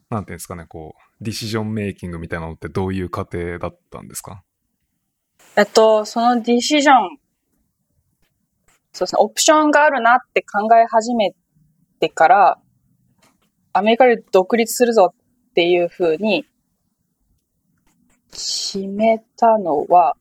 [0.09, 4.43] なんていうんですかね、こう、ディシジョンメイキングみたいなのってどういう過程だったんですか？
[5.55, 7.17] えっと、そのディシジョン、
[8.93, 11.33] そうですね、オプションがあるなって考え始め
[11.99, 12.59] てから、
[13.73, 16.45] アメリカで独立するぞっていうふうに
[18.31, 20.15] 決めたのは、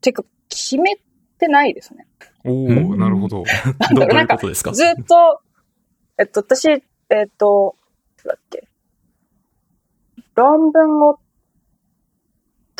[0.00, 0.96] てか、決め
[1.38, 2.06] てないですね。
[2.44, 2.86] おうん。
[2.92, 3.44] おなるほど。
[3.94, 4.72] どどういうことですか？
[4.72, 5.40] ずっと、
[6.18, 6.78] えっと、私、え
[7.24, 7.76] っと、
[8.24, 8.68] だっけ、
[10.34, 11.18] 論文を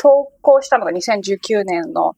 [0.03, 2.17] 投稿したのが2019年の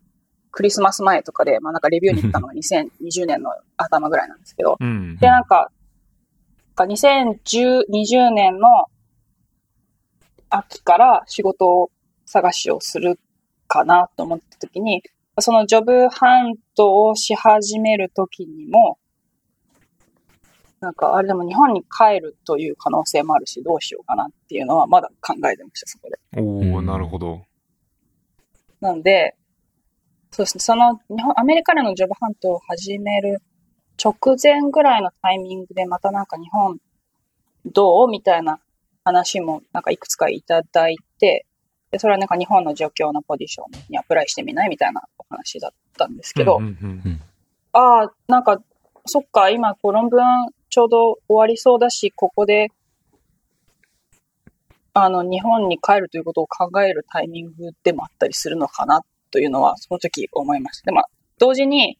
[0.50, 5.18] クリスマス前とかで、まあなんかレビューに行ったのが2020年の頭ぐらいなんですけど、うん。
[5.18, 5.70] で、なんか、
[6.78, 8.68] 2020年の
[10.50, 11.92] 秋から仕事を
[12.26, 13.20] 探しをする
[13.68, 15.04] かなと思った時に、
[15.40, 18.98] そのジョブハントをし始める時にも、
[20.80, 26.42] なんか、あれでも日本に帰るという可能性もあるし、どうしようかなっていうのはまだ考えてました、そこで。
[26.42, 27.44] おおうんなるほど。
[28.86, 29.36] なんで、
[30.32, 33.42] そうですね、その日本、アメリカでのジョブハントを始める
[34.04, 36.78] 直前ぐらいのタイミングで、またなんか日本
[37.66, 38.60] どうみたいな
[39.04, 41.46] 話もなんかいくつかいただいて、
[41.90, 46.60] で、それはなんか日本の状況のポジションにアプライしてみないみたいなお話だったんですけど、
[47.74, 48.62] ああ、なんか、
[49.06, 50.22] そっか、今、こう論文
[50.70, 52.70] ちょうど終わりそうだし、ここで、
[54.98, 60.86] あの、日本に帰るということを考えるタイミングでもあったりするのかな、というのは、その時思いました。
[60.86, 61.04] でも、
[61.38, 62.00] 同時に、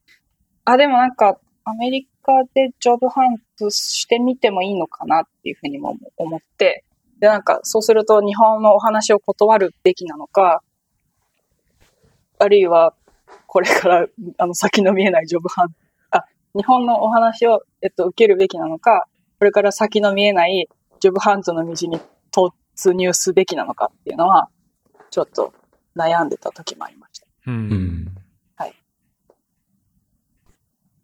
[0.64, 6.86] あ、でもなんか、アメリカでジョブハントしてみてもいいのかなっていうふうにも思って、
[7.20, 10.62] で、なんか、そうすると日本のお話を断るべきなのか、
[12.40, 12.94] あるいは、
[13.46, 15.76] これから、あの、先の見えないジョブハン
[16.12, 16.24] あ、
[16.56, 19.06] 日本のお話を、えっと、受けるべきなのか、
[19.38, 20.70] これから先の見えない
[21.02, 22.06] ジョブハントの道に通
[22.48, 24.50] って突入すべきなのかっていうのは、
[25.10, 25.54] ちょっと
[25.96, 27.28] 悩んでた時もありました。
[27.48, 28.16] うんうん。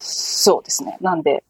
[0.01, 0.97] そうですね。
[0.99, 1.43] なんで、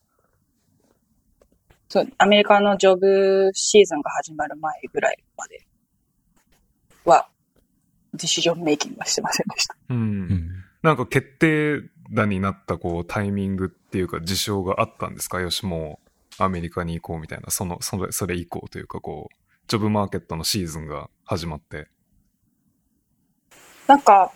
[1.88, 5.65] そう、アメリカのジョブシーズンが始まる前ぐらいまで
[7.05, 7.30] は、
[8.13, 9.76] ディシジョンメイキングはしてませんでした。
[9.89, 10.49] うんうん。
[10.84, 16.01] なんか決定打になったこうタイミングっていうか事象があったんですかよし、も
[16.39, 19.36] うアメリカに行こうみたいな、その、それ、それ以降というかこう、
[19.72, 21.88] ジョブマーケットのシーズンが始まって。
[23.88, 24.34] なんか、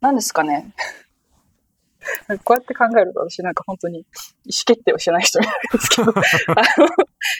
[0.00, 0.72] なんですかね。
[2.44, 4.06] こうやって考えると私なんか本当に意思
[4.64, 6.88] 決定をしてない人になるんですけど、 あの、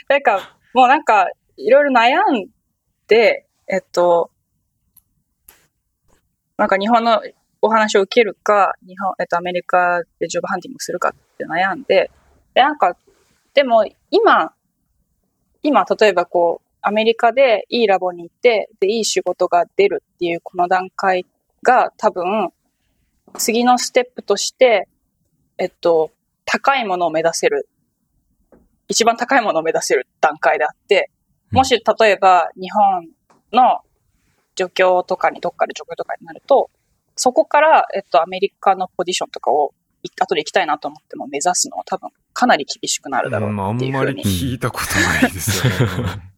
[0.09, 2.49] なんか、もうなんか、いろいろ悩ん
[3.07, 4.33] で、えっと、
[6.57, 7.23] なんか日本の
[7.63, 12.11] お話を受けるか、日本、えっと、アメリカでジョブハンティングするかって悩んで、
[12.53, 12.97] で、なんか、
[13.55, 14.53] でも今、
[15.63, 21.27] 今、例えばこう、アメリカでいいラボに行って、で、いい仕事が出るっていうこの段階
[21.65, 22.51] が多分、
[23.39, 24.87] 次のステップとして、
[25.59, 26.13] えっと、
[26.45, 27.69] 高いものを目指せる。
[28.87, 31.11] 一番高いものを目指せる段階であって、
[31.51, 33.09] もし例えば日本
[33.53, 33.81] の
[34.55, 36.71] 状況とかに、どっかで状況とかになると、
[37.17, 39.75] そこから、えっと、アメリカのポジションとかを、
[40.05, 45.73] い後で行きたいなと思っても目指すのは多分かなり厳しくなるだろううんあんっていうふうにまり聞いたことないですよ
[46.05, 46.23] ね。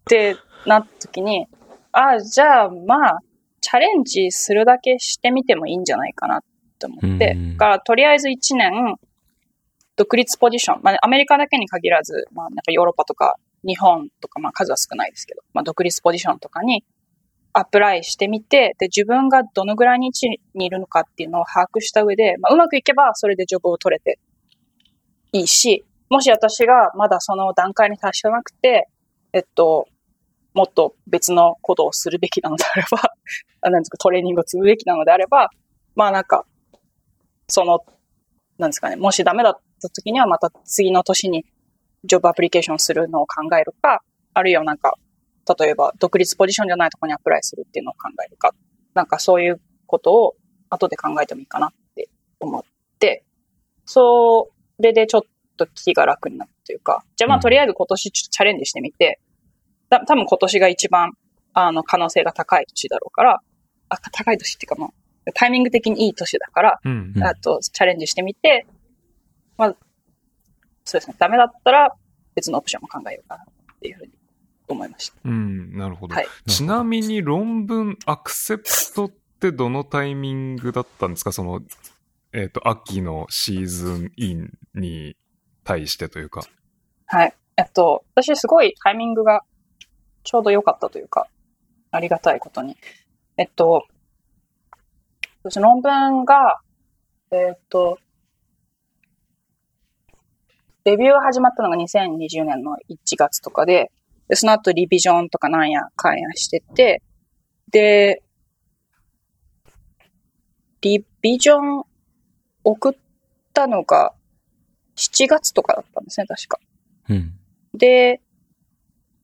[0.00, 0.36] って
[0.66, 1.46] なった時に、
[1.92, 3.18] ああ、じゃあまあ、
[3.60, 6.40] チャレンジするだけしてみてもいいんじゃないかなっ
[6.78, 7.52] て思って、うん。
[7.52, 8.96] だからとりあえず1年、
[9.96, 13.36] 独立ポジション、まあ、アメリカだけに限らず、まあ、なんかヨーロッパとか
[13.66, 16.84] 日本とか、まあ数は少ないですけど、まあ独立ポジションとかに
[17.52, 24.18] アプライしてみて、で、自分がどのぐらいに位置にいるのかっていうのを把握した上で、まあうまくいけばそれでジョブを取れて
[25.32, 28.88] いいし、もし私がまだその段階に達してなくて、
[29.32, 29.86] えっと、
[30.54, 33.14] もっと別のことをするべきなのであれば、
[33.70, 35.50] なんですか、トレーニングを積むべきなのであれば、
[35.94, 36.44] まあなんか、
[37.48, 37.84] その、
[38.58, 41.44] なんですかね、もしダメだった時にはまた次の年に
[42.04, 44.02] ジョブアプリケーションするのを考えるか、
[44.34, 44.94] あるいはなんか、
[45.58, 48.52] 例えば独立ポジションじゃないところにアプライするっていうのを考えるか、
[48.94, 50.36] なんかそういうことを
[50.68, 52.08] 後で考えてもいいかなって
[52.38, 52.62] 思っ
[52.98, 53.24] て、
[53.84, 55.22] それでちょっ
[55.66, 57.40] と気が楽になったというか、じゃあまうん。
[57.40, 59.20] あとりあえず今年ちょっとチャレンジしてみて、
[59.88, 61.12] た多分今年が一番
[61.52, 63.40] あの可能性が高い年だろうから、
[63.88, 64.94] あ、高い年っていうかも
[65.26, 67.12] う、タイミング的にいい年だから、うん。
[67.14, 67.24] うん。
[67.24, 68.66] あとチャレンジしてみて、
[69.58, 69.76] まあ、
[70.84, 71.94] そうですね、ダメだったら
[72.34, 73.46] 別のオプションも考えようかなっ
[73.80, 74.12] ていうふうに
[74.68, 75.16] 思いました。
[75.24, 76.14] うん、なるほど。
[76.14, 76.26] はい。
[76.48, 81.32] ちなみに論文アクセプトってどのタイミングだったんですか？
[81.32, 81.60] その、
[82.32, 85.16] えっ、と、秋のシーズンインに
[85.64, 86.42] 対してというか。
[87.06, 87.34] はい。
[87.56, 89.42] えっと、私すごいタイミングが
[90.24, 91.26] ちょうど良かったというか、
[91.90, 92.76] ありがたいことに。
[93.36, 93.84] えっと、
[95.42, 96.60] 私論文が、
[97.30, 97.98] えっと、
[100.84, 103.90] レビューが始まったのが2020年の1月とかで、
[104.28, 107.02] でその後リビジョンとかなんやかんやしてて、
[107.70, 108.22] で、
[110.80, 111.84] リビジョン
[112.64, 112.92] 送っ
[113.52, 114.14] たのが
[115.00, 116.58] 7月とかだったんですね、確か。
[117.08, 117.32] うん。
[117.74, 118.20] で、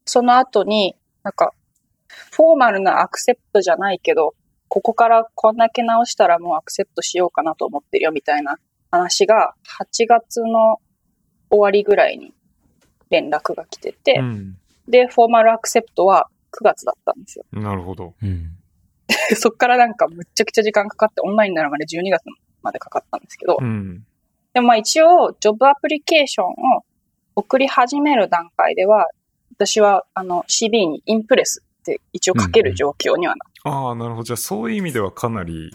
[0.05, 1.53] その後に、なんか、
[2.31, 4.33] フォーマルなアクセプトじゃないけど、
[4.69, 8.57] ここからこんだけ直したらもうアクセプトしようかなと思ってるよみたいな
[8.91, 10.79] 話が8月の
[11.49, 12.33] 終わりぐらいに
[13.09, 14.57] 連絡が来てて、うん。
[14.87, 16.27] で、フォーマルアクセプトは
[16.59, 17.45] 9月だったんですよ。
[17.51, 18.13] なるほど。
[18.21, 18.57] うん。
[19.29, 22.23] で そっからなんかむっちゃくちゃ時間かかってオンラインになるまで12月
[22.61, 24.05] までかかったんですけど、うん。
[24.53, 26.53] でもまあ一応、ジョブアプリケーションを
[27.35, 29.09] 送り始める段階では、
[29.53, 34.23] 私はあの CB にインプレスって一応書ける状況にはな、ああ、なるほど。
[34.23, 35.71] じゃあそういう意味ではかなり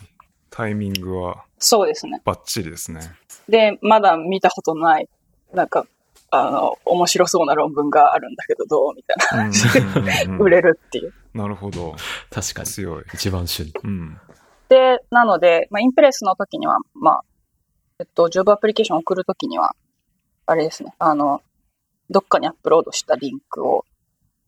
[0.50, 2.20] タイミングはそうですね。
[2.24, 3.00] バッチリですね。
[3.48, 5.08] で、まだ見たことない、
[5.54, 5.86] なんか、
[6.30, 11.12] あの、面白そうな論文があるんだけどどうみたいなうん話でうんうんうん売れるっていう。
[11.34, 11.94] なるほど。
[12.30, 12.68] 確かに。
[12.68, 13.04] 強い。
[13.14, 13.70] 一番旬。
[13.84, 14.18] うん。
[14.68, 17.20] で、なので、まあ、インプレスの時には、まあ、
[18.02, 19.76] えっと、ジョブアプリケーションを送る時には、
[20.46, 21.40] あれですね、あの、
[22.10, 23.84] どっかにアップロードしたリンクを、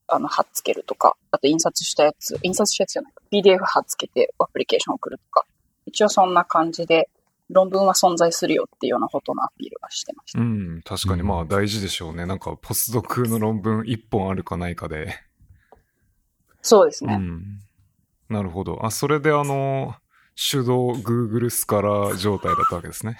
[0.08, 5.46] あの、貼っつけるとか、あと印刷したやつ、印刷したやつじゃないか、PDF 貼っつけてアプリケーションを送るとか、
[5.86, 7.08] 一応そんな感じで、
[7.48, 10.40] 論文は存在するよっていうようなことのアピールはしてました。
[10.40, 10.82] うん。
[10.82, 12.26] 確かにうんまあ大事でしょうね。
[12.26, 15.14] なんかポスドクの論文一本あるかないかで。
[16.62, 17.14] そうですね。
[17.14, 17.60] うん。
[18.30, 18.84] なるほど。
[18.84, 19.94] あ、それであの、
[20.36, 23.18] 手動 Google スカラー状態だったわけですね。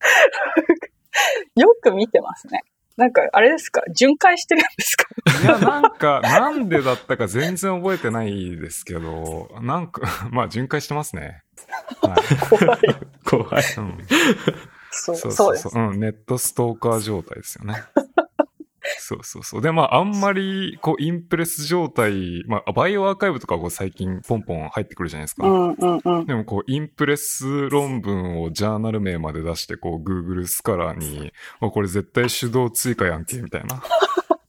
[1.56, 2.62] よく見てますね。
[2.96, 3.82] なんか、あれですか？
[3.94, 5.06] 巡回してるんですか？
[5.42, 11.42] いや、なんか、なんでだったか全然覚えてないですけど、なんか、 まあ、巡回してますね。
[12.02, 12.48] はい。
[12.48, 12.80] 怖い。
[13.24, 13.64] 怖い。
[13.76, 13.98] うん、
[14.90, 15.72] そうそうそうそう。
[15.80, 17.84] うん、ネットストーカー状態ですよね。
[19.08, 19.62] そうそうそう。
[19.62, 25.48] で、まあ、あんまり、こう、インプレス状態、まあ、バイオアーカイブとかこう最近ポンポン入ってくるじゃないですか。
[25.48, 26.26] うんうんうん。
[26.26, 33.82] でもこう、インプレス論文をジャーナル名まで出して、こう、Google スカラーに、あこれ絶対手動追加やんけ、みたいな。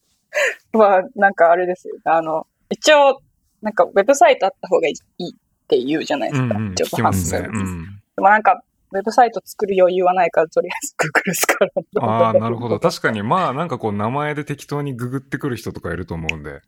[0.77, 1.95] まあ、なんかあれですよ。
[2.03, 3.21] あの、一応、
[3.61, 5.37] なんかウェブサイトあった方がいいっ
[5.69, 6.55] て言うじゃないですか。
[6.55, 7.47] うんうん、ジョ聞きますね。
[7.49, 7.85] うん。
[8.17, 8.61] でもなんか、
[8.91, 12.79] ウェブサイト作る余裕はないから、とりあえず Google スカラーのああ、なるほど。
[12.79, 16.61] 確かに、まあ、なんかこう、名前で適当にググってくる人とかいると思うんで。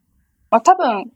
[0.51, 1.11] まあ多分、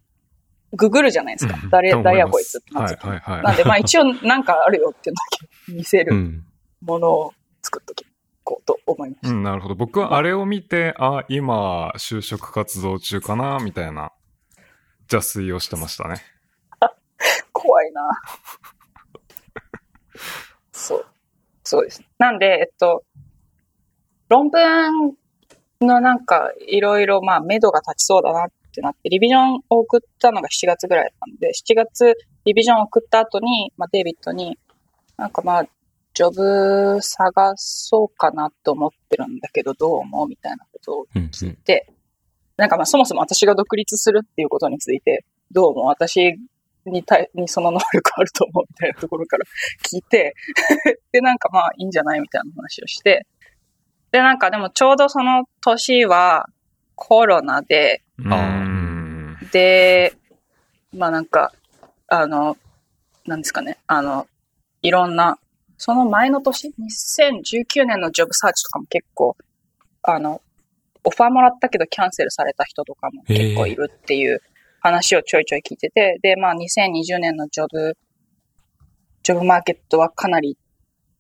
[0.74, 1.70] ググるじゃないですかうん。
[1.70, 3.44] 誰、誰やこいつってなはいって、はいはい。
[3.44, 5.24] なんで、まあ一応なんかあるよっていうのだ
[5.68, 6.44] け見せるうん。
[6.82, 8.06] ものを作っとき
[8.44, 9.30] こうと思いました。
[9.30, 9.76] うん、なるほど。
[9.76, 14.12] 僕はあれを見て、あ、今、就職活動中かな、みたいな、
[15.12, 16.22] 邪推をしてましたね。
[17.52, 18.02] 怖いな。
[20.76, 21.06] そう。
[21.64, 22.04] そうです。
[22.20, 23.04] なんで、えっと、
[24.30, 25.14] 論文
[25.82, 32.14] のなんか、いろいろ、まあ、目処が立ちそうだなってなって、リビジョンを送ったのが7月ぐらいなんで、7月、
[32.44, 34.60] リビジョンを送った後に、まあ、デイビッドに、
[35.18, 35.66] なんかまあ、
[36.14, 41.92] ジョブ探そうかなと思ってるんだけど、どう思うみたいなことをうんうん聞いて、
[42.58, 46.38] なんかまあ、そもそも私が独立するっていうことについて、どうも私
[46.86, 49.46] に対にその能力あると思うみたいなところから
[49.84, 50.36] 聞いて、
[51.12, 53.26] で、なんかまあいいんじゃないみたいな話をして、
[54.12, 56.48] で、なんかでもちょうどその年は
[56.96, 58.04] コロナで。
[59.52, 60.14] で、
[60.94, 61.52] まあなんか、
[62.08, 62.58] あの、
[63.26, 64.28] なんですかね、あの、
[64.82, 65.38] いろんな、
[65.78, 69.36] その前の年、2019年のジョブサーチとかも結構、
[70.04, 70.42] あの、
[71.04, 74.42] オファーもらったけどキャンセルされた人とかも結構いるっていう
[74.86, 77.98] 話をちょいちょい聞いてて、で、まあ2020年のジョブ、
[79.24, 80.58] ジョブマーケットはかなり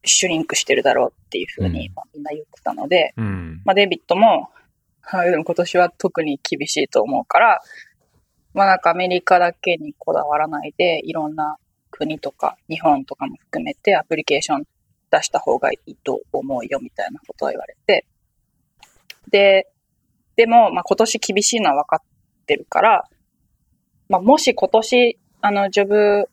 [0.03, 3.61] シュリンクしてるだろうっていうふうに、みんな言ってたので、うん。
[3.65, 4.49] まあ、デイビッドも、
[5.01, 7.61] はい、でも今年は特に厳しいと思うから、
[8.53, 11.57] まあなんかアメリカだけにこだわらないで、いろんな
[11.89, 14.63] 国とか日本とかも含めてアプリケーション
[15.11, 18.05] 出した方がいいと思うよみたいなことを言われて。
[19.29, 19.67] で、
[20.35, 23.09] でも、まあ今年厳しいのは分かってるから、
[24.09, 26.29] まあもし今年、あの、ジョブ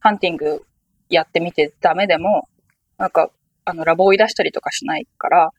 [0.00, 0.64] ハンティング
[1.08, 2.48] やってみてダメでも、
[2.98, 3.30] なんか、
[3.64, 5.50] あの、ラボを追い出したりとかしないから、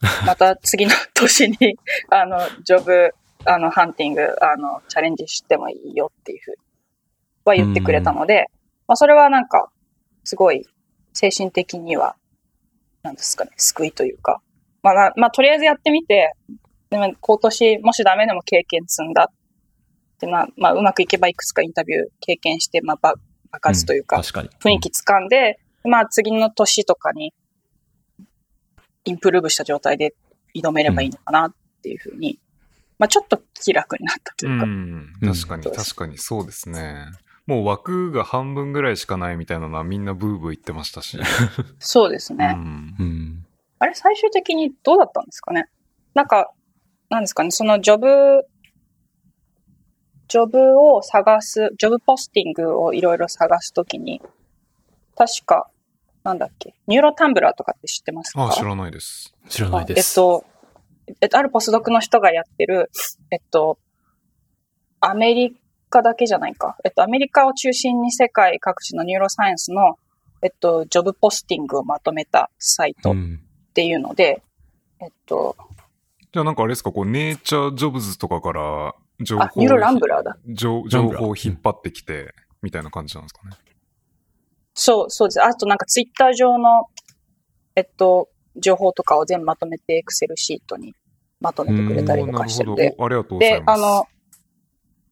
[0.26, 1.56] また次の年に、
[2.10, 3.14] あの、ジョブ、
[3.44, 6.56] あの、ハンティング、あの、チャレンジしてもいいよっていうふうに
[7.44, 8.46] は言ってくれたので、
[8.86, 9.70] まあ、それはなんか、
[10.24, 10.66] すごい、
[11.14, 12.16] 精神的には、
[13.02, 14.40] なんですかね、救いというか、
[14.82, 16.34] まあ、なまあ、とりあえずやってみて、
[16.90, 19.34] でも今年、もしダメでも経験積んだっ
[20.18, 23.14] て、まあ、まあ、うまくいけばいくつかインタビュー経験して、まあ、ば
[23.50, 24.50] 爆発というか、確かに。
[24.62, 27.32] 雰囲気掴んで、まあ次の年とかに
[29.04, 30.14] インプルーブした状態で
[30.54, 32.38] 挑めればいいのかなっていうふうに、
[32.98, 35.12] まあちょっと気楽になったとういうか、ん。
[35.20, 37.06] 確かに、そうです確かにそうですね。
[37.46, 41.18] もう枠が半分ぐらいしかないみたいなのはみんなブーブー言ってましたし。
[41.78, 42.54] そうですね。
[42.54, 43.46] うんうん。
[43.78, 45.66] あれ最終的にどうだったんですかね？
[46.12, 46.52] なんか、
[47.08, 54.22] なんですかね、その job、job を探す、 job posting をいろいろ探すときに、
[55.16, 55.68] 確か、
[56.22, 58.48] なんだっけ、 NeuroRumblr とかって知ってますか？
[58.48, 59.34] あ、知らないです。
[59.48, 60.10] 知らないです。
[60.10, 60.44] えっと、
[61.20, 62.90] えっと、あるポスドクの人がやってる、
[63.30, 63.78] えっと、
[65.00, 65.56] アメリ
[65.88, 66.76] カだけじゃないか。
[66.84, 69.98] えっと、アメリカを中心に世界各地の neuroscience の、
[70.42, 73.40] えっと、 job posting をまとめたサイトっうん。
[73.72, 74.42] ていうので、
[75.00, 75.56] えっと、
[76.32, 80.36] じゃあなんかあれですか、こう、 Nature Jobs とかから情報あ、 NeuroRumblr だ。
[80.46, 83.56] 情情報を引っ張ってきて、みたいな感じなんですかね。
[84.74, 85.42] そう、そうです。
[85.42, 86.86] あとなんかツイッター上の、
[87.74, 90.94] えっと、情報とかを全部まとめてエクセルシートに
[91.40, 92.98] まとめてくれたりとかしてるんでなるほ。
[92.98, 93.06] ど。
[93.06, 93.78] ありがとうございで、ます。
[93.78, 94.08] あの、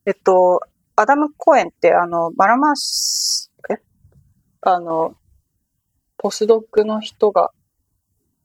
[0.05, 0.61] えっと、
[0.95, 3.75] アダム・コエンって、あの、マラマース、え？
[4.61, 5.15] あの、
[6.17, 7.51] ポスドクの人が、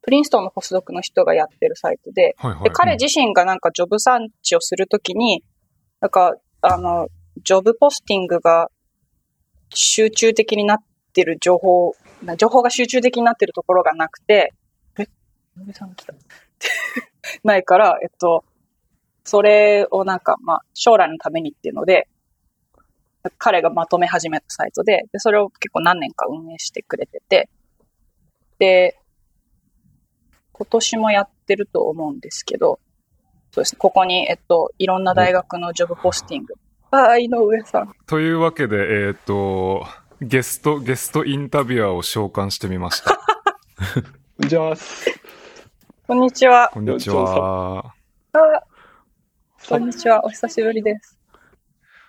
[0.03, 2.65] プリンストンのポスドクの人がやってるサイトで、はいはい。
[2.65, 5.45] で彼自身がなんかジョブサーチをするときに、
[6.03, 7.09] なんか、あの、
[7.45, 8.73] ジョブポスティングが
[9.71, 10.79] 集中的になっ
[11.13, 11.95] てる情報、
[12.37, 14.53] 情報が集中的になってるところがなくて、
[14.99, 15.07] え、
[15.57, 16.13] 野部さん来た。
[17.45, 18.45] ないから、えっと、
[19.23, 22.09] それをなんか、まあ、将来のためにっていうので、
[23.39, 27.49] 彼がまとめ始めたサイトで、で、それを結構何年か運営してくれてて、
[28.59, 28.99] で、
[30.51, 32.81] 今年もやってると思うんですけど、
[33.53, 36.55] そうですね、ここに、えっと、いろんな大学のジョブポスティング。
[36.91, 37.93] ああ、井上さん。
[38.07, 39.87] というわけで、えっ、と、
[40.23, 43.19] ゲスト、ゲストインタビュアーを召喚してみました。
[44.39, 44.77] こんにちは。
[46.07, 46.71] こんにちは。
[46.73, 47.95] こんにちは。
[48.33, 48.63] あ
[49.69, 50.25] こんにちは。
[50.25, 51.19] お久しぶりです。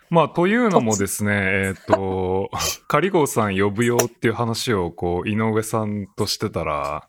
[0.08, 2.50] まあ、というのもですね、えっ、と、
[2.88, 7.06] カリゴーさん呼ぶよっていう話を、こう、井上さんとしてたら、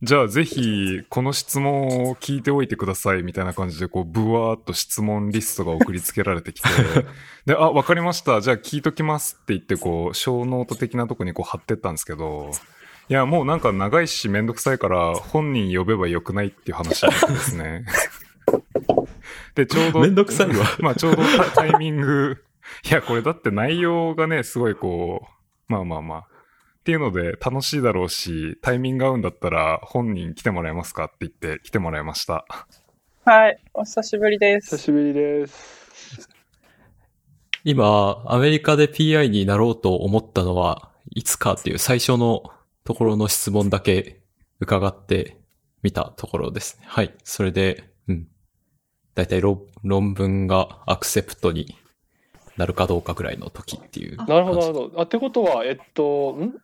[0.00, 6.68] じゃあぜひ、この質問を聞いておいてくださいみたいな感じで、こう、ブワーっと質問リストが送りつけられてきて、
[7.46, 8.40] で、あ、わかりました。
[8.40, 12.52] じゃあ聞いときますって言って、こう、 show note 的なとこにこう貼ってったんですけど、
[13.08, 17.84] いや、もうなんか長いしめんどくさいから、本人呼べばよくないっていう話ですね。
[19.56, 22.36] で、ちょうど、めんどくさいわ まあちょうどタタイミング、
[22.88, 25.26] いや、これだって内容がね、すごいこ
[25.68, 26.26] う、まあまあまあ。
[26.88, 32.46] っていうので楽しいだろうし、タイミング合うんだったら本人来てもらえますかって言って来てもらいました。
[33.26, 33.62] はい。
[33.74, 34.78] お久しぶりです。
[34.78, 36.30] 久しぶりです。
[37.62, 42.42] 今、アメリカで PI になろうと思ったのは、いつかっていう最初の
[42.84, 44.22] ところの質問だけ
[44.58, 45.36] 伺って
[45.82, 46.86] みたところですね。
[46.88, 47.14] はい。
[47.22, 48.28] それで、うん。
[49.14, 51.76] だいたい論文がアクセプトに
[52.56, 54.16] なるかどうかぐらいの時っていう。
[54.16, 55.00] なるほど、なるほど。
[55.02, 56.54] あ、ってことは、えっと、ん？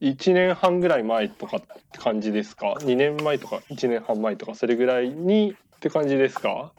[0.00, 6.72] ?1 年半ぐらい前とかって感じですか ?2 年前とか1年半前とか、それぐらいにって感じですか？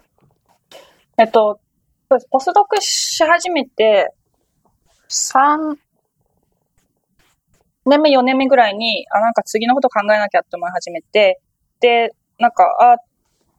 [1.18, 1.60] えっと、
[2.32, 4.14] ポスドクし始めて、
[5.10, 5.78] 3
[7.86, 11.42] 年目、4年目ぐらいに、あ、なんか次のこと考えなきゃって思い始めて、
[11.80, 12.98] で、なんか、あ、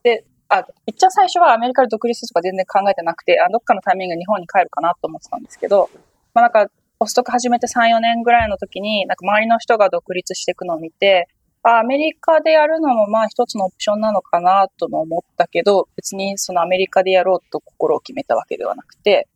[0.03, 5.89] で、あ、一応最初はアメリカで独立とか全然考えてなくて、あ、どっかのタイミングで日本に帰るかなと思ってたんですけど、
[6.33, 6.71] まあなんか、
[7.01, 11.27] ポストク始めて3、4年ぐらいの時に、なんか周りの人が独立していくのを見て、
[11.63, 19.27] あ、アメリカでやるのもまあ一つのオプションなのかなとも思ったけど、別にそのアメリカでやろうと心を決めたわけではなくて、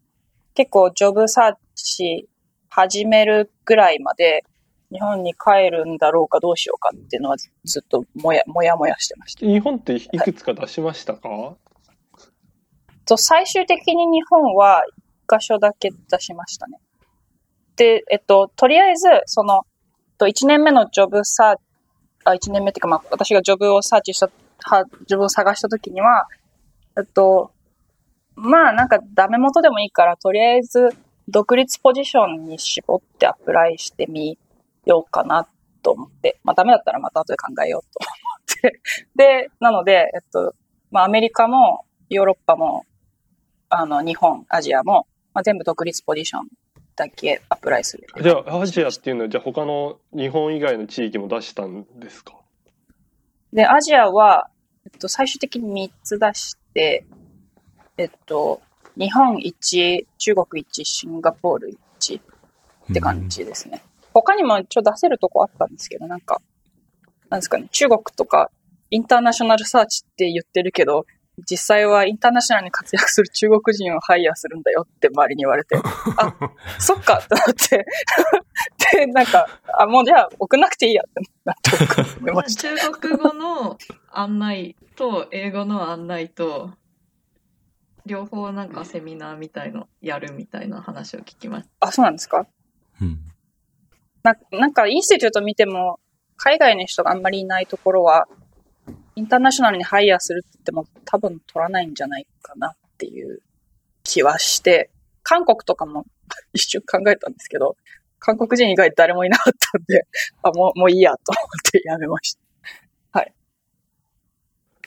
[0.53, 2.29] 結構ジョブサーチ
[2.69, 4.45] 始めるぐらいまで、
[4.91, 7.49] 日本に帰るんだろうかどうしようかっていうのはず
[7.83, 9.43] っともやもやもやしてました。
[9.43, 11.55] 日本っていくつか出しましたか、はい、
[13.05, 14.83] と最終的に日本は
[15.27, 16.77] 1箇所だけ出しましたね。
[17.75, 19.65] で、えっと、とりあえず、その、
[20.17, 21.55] と1年目のジョブサー、
[22.23, 24.29] あ、1年目っていうか、まあ、私がジョブをサーチした、
[24.63, 26.27] は、ジョブを探したときには、
[26.97, 27.51] えっと、
[28.35, 30.89] まあ、なんかダメ元でもいいから、とりあえず、
[31.27, 34.37] 独立ポジションに絞ってアプライしてみ
[34.85, 35.47] ようかな
[35.81, 37.99] と思って、まあダメだったらまた後で考えようと
[38.61, 38.81] 思って。
[39.15, 40.53] で、なので、えっと、
[40.91, 42.85] まあアメリカもヨーロッパも、
[43.69, 46.47] あの、日本、アジアも、まあ、全部独立ポジション
[46.95, 48.07] だけアプライする。
[48.21, 52.33] じゃあ、アジアっていうのは、じゃあ他の日本以外の地域も出したんですか？
[53.53, 54.49] で、アジアは、
[54.85, 57.05] えっと、最終的に3つ出して、
[57.97, 58.61] えっと、
[58.97, 63.81] 日本1、中国1、シンガポール1って感じですね。
[63.87, 66.41] うん他にも一応出せるとこあったんですけど、なんか、
[67.29, 68.49] なんですかね、中国とか
[68.89, 71.05] インターナショナルサーチって言ってるけど、
[71.49, 75.75] 実際はインターナショナルに活躍する中国人をハイヤーするんだよって周りに言われて、
[76.17, 76.33] あ、
[76.79, 77.85] そっかってなって
[78.97, 81.71] で、なんか、あ、もうじゃあ送んなくていいやってなって
[82.15, 82.61] 送りました。
[82.75, 83.77] 中国語の
[84.11, 86.71] 案内と英語の案内と、
[88.05, 91.87] 両方なんかセミナーみたいのやるみたいな話を聞きました。
[91.87, 92.45] あ、そうなんですか？
[93.01, 93.19] うん。
[94.23, 95.99] ななんか、インスティテュート見ても、
[96.37, 98.27] 海外の人があんまりいないところは、
[99.15, 103.41] インターナショナルにハイヤーするって言っても多分取らないんじゃないかなっていう
[104.03, 104.89] 気はして、
[105.23, 106.05] 韓国とかも
[106.53, 107.77] 一瞬考えたんですけど、
[108.19, 110.05] 韓国人以外誰もいなかったんで、
[110.41, 111.37] あ、もう、もういいやと思
[111.69, 112.35] ってやめまし
[113.13, 113.19] た。
[113.19, 113.33] はい。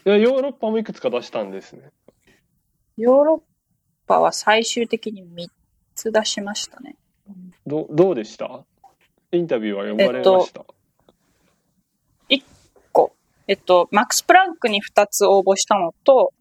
[0.07, 1.91] いや、ヨーロッパもいくつか出したんですね。
[2.97, 3.43] ヨーロッ
[4.07, 5.49] パは最終的に3
[5.95, 6.97] つ出しましたね。
[7.67, 8.65] どどうでした？
[9.33, 10.75] インタビューは読まれました、えっと、1個。
[13.49, 16.33] えっと、マックス・プランクに2つ応募したのと、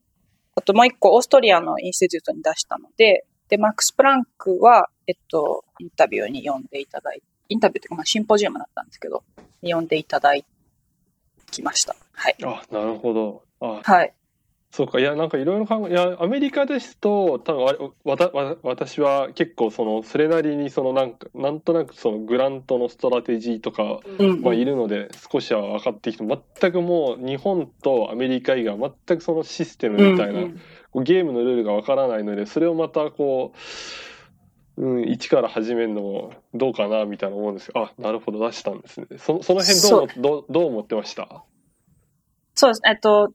[0.55, 9.23] あともう1個オーストリアのインスティテュートに出したので、で、マックス・プランクは、えっと、インタビューに読んでいただいて、インタビューというか、まあ、シンポジウムだったんですけど、
[9.61, 10.33] 読んでいただ
[11.49, 11.95] きました。
[12.11, 12.35] はい。
[12.43, 13.43] あ、なるほど。
[13.61, 14.13] あはい。
[14.77, 14.99] そうか。
[14.99, 24.01] いやなんかいろいろ考えいやアメリカですと多分わたわ私は結構そのそれなりにそのなんかなんとなくそのグラントのストラテジーとか、
[24.43, 30.61] まあ、いるので少しは分かってきて全くもう日本とアメリカ以外は全くそのシステムみたいな、うん
[30.93, 33.53] うん、ゲームのルールが分からないのでそれをまたこ
[34.77, 37.73] う、うん、一から始めるのもどうかなみたいな思うんですよ。
[37.75, 38.37] あなるほど。
[38.45, 39.07] 出したんですね。
[39.17, 40.07] そその辺どう。
[40.21, 41.43] どうどう思ってました？
[42.53, 42.81] そうです。
[42.87, 43.33] えっと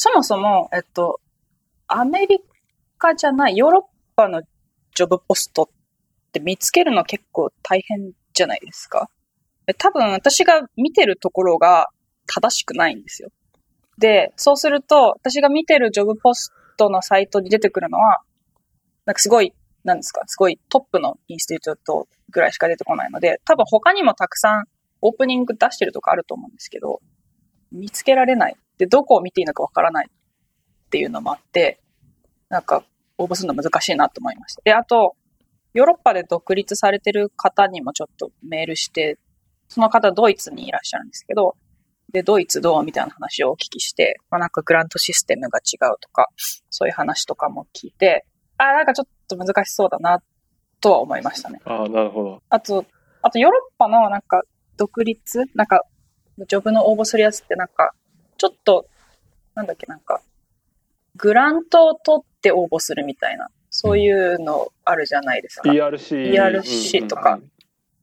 [0.00, 1.20] そもそも、えっと、
[1.88, 2.38] アメリ
[2.98, 3.82] カじゃない、ヨーロッ
[4.14, 4.42] パの
[4.94, 9.10] ジョブポストって見つけるの結構大変じゃないですか？
[9.76, 11.88] 多分私が見てるところが
[12.26, 13.30] 正しくないんですよ。
[13.98, 18.20] で、そうすると、私が見てるジョブポストのサイトに出てくるのは、
[19.04, 19.52] なんかすごい、
[19.82, 24.64] なんですか、すごいトップのインスティテュートぐらいしか出てこないので、多分他にもたくさん
[25.00, 27.00] オープニング出してるとこあると思うんですけど、
[27.72, 28.56] 見つけられない。
[28.78, 31.80] で、どこを見ていいのかわからないっていうのもあって、
[32.48, 32.84] なんか
[33.18, 34.62] 応募するの難しいなと思いました。
[34.64, 35.16] で、あと、
[35.74, 39.18] ヨーロッパで独立されてる方にもちょっとメールして、
[39.68, 41.56] その方ドイツにいらっしゃるんですけど、
[42.12, 46.28] で、ドイツどうみたいな話をお聞きして、まあ、なんかグラントシステムが違うとか、
[46.70, 48.24] そういう話とかも聞いて、
[48.56, 50.22] ああ、なんかちょっと難しそうだな、
[50.80, 51.60] とは思いましたね。
[51.66, 52.42] ああ、なるほど。
[52.48, 52.86] あと、
[53.20, 54.42] あとヨーロッパのなんか
[54.78, 55.82] 独立なんか
[56.46, 57.92] ジョブの応募するやつってなんか、
[58.38, 58.86] ちょっと、
[59.54, 60.22] なんだっけ、なんか、
[61.16, 65.70] グラントを取って応募するみたいな、そういうのあるじゃないですか。
[65.70, 66.32] ERC。
[66.32, 67.40] ERC とか。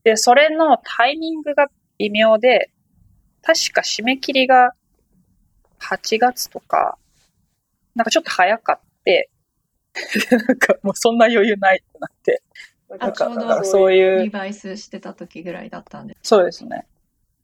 [0.03, 1.67] で、それのタイミングが
[1.97, 2.69] 微妙で、
[3.41, 4.73] 確か締め切りが
[5.79, 6.97] 8月とか、
[7.95, 9.29] なんかちょっと早かって、
[10.31, 12.41] なんかもうそんな余裕ないってなって。
[12.89, 16.17] なんか、からそういうリ、バイスしてた時ぐらいだったんで。
[16.21, 16.85] そうですね。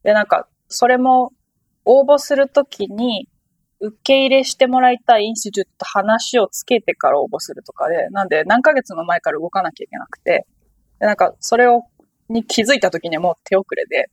[0.03, 1.31] で、なんか、それも
[1.85, 3.27] 応募するときに、
[3.81, 10.45] 受け入れしてもらいたいインスティチュートと話をつけてから応募するとかで、なんで何ヶ月も前から動かなきゃいけなくて、
[10.99, 11.83] でなんか、それを、
[12.29, 14.09] に気づいたときにはもう手遅れで、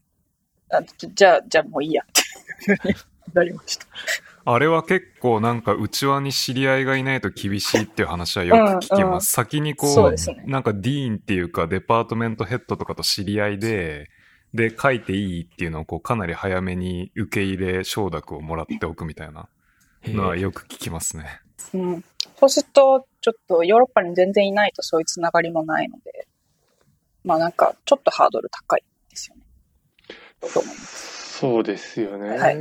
[0.71, 2.95] あじゃあ、じゃあもういいやっていうふうに
[3.33, 3.85] なりました。
[4.45, 9.01] あれは結構なんか内輪に知り合いがいないと厳しいっていう話はよく聞きます。
[9.03, 14.07] うんうん先にこうねなんかディーンっていうかデパートメントヘッドとかと知り合いで、
[14.53, 19.47] で、書いていいっていうのをこうかなり早めに受け入れ承諾をもらっておくみたいな
[20.05, 21.41] のはよく聞きますね。
[21.73, 22.03] うん。
[22.39, 26.27] そうすると、ちょっとヨーロッパに全然いないとそういうつながりもないので、
[27.23, 29.43] まあなんか、ちょっとハードル高いですよね。
[30.53, 31.37] と思います。
[31.39, 32.29] そうですよね。
[32.37, 32.57] はい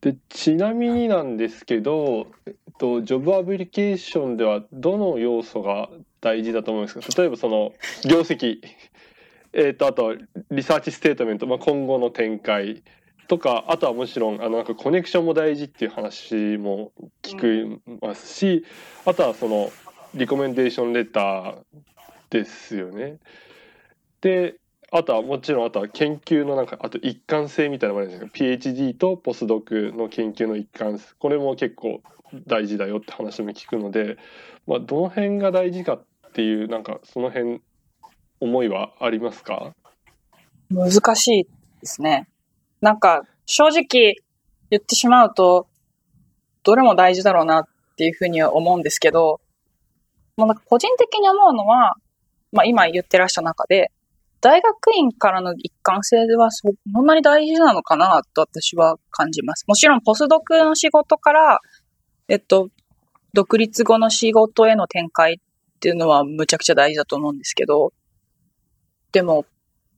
[0.00, 5.90] でちなみになんですけど、えっと、 job application ではどの要素が
[6.22, 7.20] 大事だと思うんですか？
[7.20, 7.74] 例えばその
[8.08, 8.62] 業績、
[9.52, 10.14] えっと、あと
[10.50, 12.82] research statement、まあ、今後の展開
[13.28, 18.64] とかあとはもちろんあのなんかコネクションも大事っていう話も聞きますし、
[19.04, 19.70] あとはその
[20.14, 21.54] recommendation letter
[22.30, 23.18] ですよね。
[24.20, 24.56] で
[24.92, 32.02] あとはもちろんあとは研究のなんかあと一貫性みたいなのもあるんですけど PhD とポスドクの研究の一貫性これも結構
[32.46, 34.18] 大事だよって話も聞くので、
[34.66, 37.60] まあ、どの辺が大事かっていうなんかその辺
[38.40, 39.72] 思いはありますか？
[40.70, 42.28] 難しいですね。
[42.80, 44.16] なんか、正直
[44.70, 45.66] 言ってしまうと、
[46.62, 47.64] どれも大事だろうなっ
[47.96, 49.40] ていうふうには思うんですけど、
[50.36, 51.94] もうなんか個人的に思うのは、
[52.52, 53.90] まあ今言ってらしゃる中で、
[54.40, 59.64] 大学院からの一貫性はそんなに大事なのかなと私は感じます。
[59.66, 61.60] もちろんポスドクの仕事から、
[62.28, 62.68] えっと、
[63.34, 67.92] 独立後の仕事への展開っていうのはむちゃくちゃ大事だと思うんですけど、
[69.12, 69.44] でも、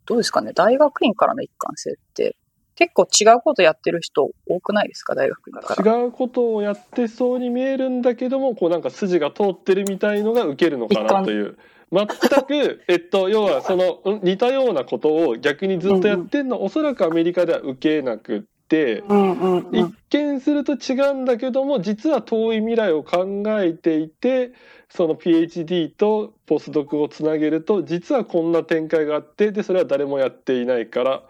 [0.06, 0.52] どうですかね？
[0.52, 2.36] 大学院からの一貫性って、
[2.74, 5.14] 結構違うことやってる人多くないですか？
[5.14, 5.96] 大学院から。
[5.96, 11.58] 違うことをやってそうに見えるんだけどもこうなんか筋が通ってるみたいのが受けるのかなという
[11.92, 19.00] 全く、えっと、要はそのうん似たようなことを逆にずっとやってんのはおそらくアメリカでは受けなくって。
[19.06, 19.96] うんうんう一ん。
[20.08, 24.52] 見すると違うんだけども実は遠い未来を考えていて
[24.94, 31.22] その PhD とポスドクをつなげると実はこんな展開があってでそれは誰もやっていないから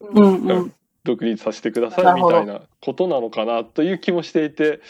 [0.00, 0.74] うんうん。
[1.04, 4.80] 独立させてくださないみたいなことなのかなという気もしていて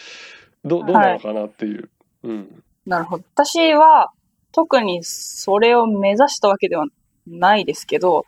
[0.64, 1.88] どどうなのかなっていう。
[2.24, 3.24] うんなるほど。
[3.34, 4.10] 私は、
[4.50, 6.86] 特にそれを目指したわけでは
[7.26, 8.26] ないですけど、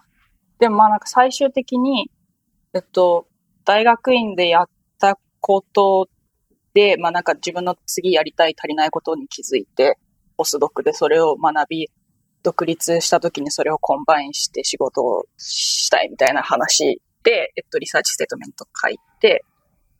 [0.58, 2.10] でもまあなんか最終的に、
[2.72, 3.26] えっと、
[3.64, 4.68] 大学院でやっ
[4.98, 6.08] たこと
[6.74, 9.98] で、まあなんか自分の次やりたい足りないことに気づいて、
[10.36, 11.90] ポスドクでそれを学び、
[12.42, 19.44] 独立した時にそれを combine して仕事をしたいみたいな話で、えっと、 research statement 書いて、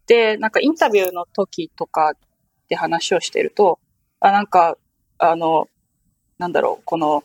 [0.06, 2.12] で、なんかインタビューの時とか
[2.68, 3.78] で話をしてると、
[4.20, 4.76] あ、なんか、
[5.18, 5.68] あの、
[6.38, 7.24] なんだろう、この、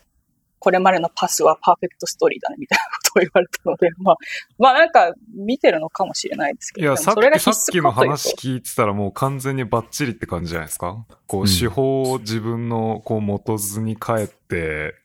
[0.59, 4.15] これまでの path は perfect story だね、みたいなことを言われたので、まあ、
[4.59, 11.05] まあなんか、見てるのかもしれないですけど、いや、さっき、さっきの話聞いてたらもう完全にバッチリって感じじゃないですか。
[11.27, 14.95] こう手法を自分のこう元図に変えて、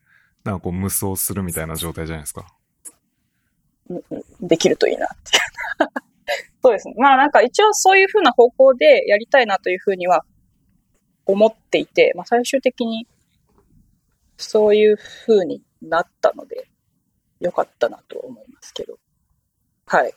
[0.43, 2.47] なんかこう無双するみたいな状態じゃないですか。
[4.41, 5.91] できるといいなっていう。
[6.63, 6.95] そうですね。
[6.99, 10.25] まあなんか一応そういうふうな方向でやりたいなというふうには
[11.27, 13.07] 思っていて、まあ最終的に
[14.37, 16.69] そういうふうになったので、
[17.41, 18.99] よかったなと思いますけど。
[19.87, 20.15] はい。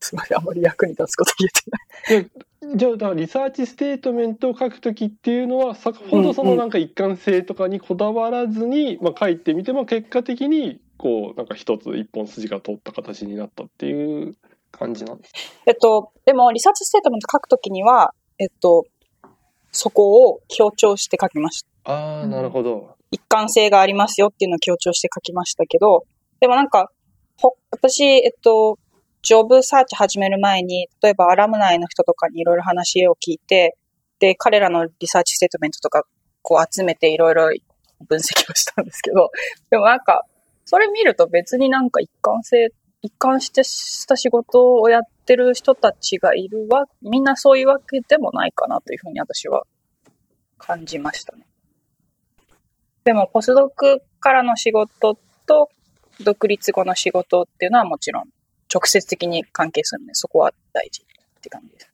[0.00, 0.38] すみません。
[0.38, 2.30] あまり役に立つこと言えてない。
[2.76, 14.34] じゃあだから research statement を書くときっていうのは先ほどそのなんか一貫性とかにこだわらずに、まあ、書いてみても結果的にこうなんか一つ一本筋が通った形になったっていう
[14.72, 15.32] 感じなんです
[15.66, 18.84] えっと、でも research statement 書くときには、えっと、
[19.70, 21.92] そこを強調して書きました。
[21.92, 22.97] ああうんなるほど。
[23.10, 26.04] 一貫性がありますよっていうのを強調して書きましたけど、
[26.40, 26.90] でもなんか、
[27.70, 28.78] 私、えっと、
[29.22, 33.76] job search 始める前に、例えば alumni の人とかにいろいろ話を聞いて、
[34.18, 36.04] で、彼らの research statement とか、
[36.42, 37.50] こう集めていろいろ
[38.08, 39.30] 分析をしたんですけど、
[39.70, 40.24] でもなんか、
[40.64, 42.68] それ見ると別になんか一貫性、
[43.02, 49.64] 一貫してした仕事をやってる人たちがいるわ、みんなそういうわけでもないかなというふうに私は
[50.58, 51.47] 感じましたね。
[53.08, 55.16] でも、ポスドクからの仕事
[55.46, 55.70] と、
[56.20, 58.24] 独立後の仕事っていうのはもちろん
[58.70, 61.90] 直接的に関係するので、そこは大事って感じです。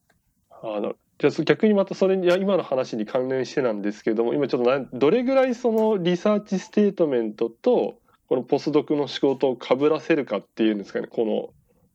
[0.51, 11.51] あのじゃあ逆にまたそれにいや今の話に関連してなんですけども今ちょっとどれぐらいその research statement とこのポスドクの仕事をかぶらせるかっていうんですかねこの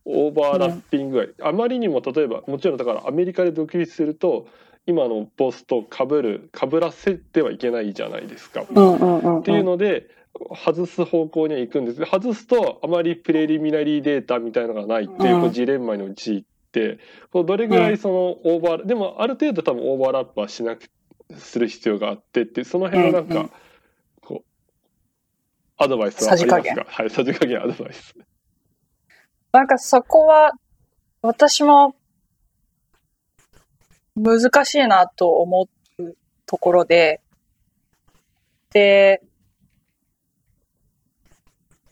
[0.06, 4.46] オーバーラッピング具合、あまりにも例えばもちろんだからアメリカで独立すると
[4.90, 8.62] 今のポストかぶるかぶらせてはいけないじゃないですか。
[8.62, 8.72] って
[9.52, 10.08] いうので
[10.64, 12.04] 外す方向には行くんです。
[12.04, 16.42] 外すとあまりプレリミナリーデータみたいのがないっていうジレンマに陥っ
[16.72, 16.98] て
[17.30, 18.14] こうどれぐらいその
[18.44, 20.90] オーバーでもある程度多分オーバーラップはしなく
[21.38, 23.50] する必要があってってその辺のなんか
[24.22, 24.44] こう
[25.76, 28.16] アドバイスはありますかはいさじ加減アドバイス。
[29.52, 30.52] なんかそこは
[31.22, 31.94] 私も
[34.16, 35.68] 難しいなと思
[35.98, 36.14] う
[36.46, 37.20] ところで、
[38.70, 39.22] で、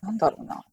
[0.00, 0.64] なんだろうな。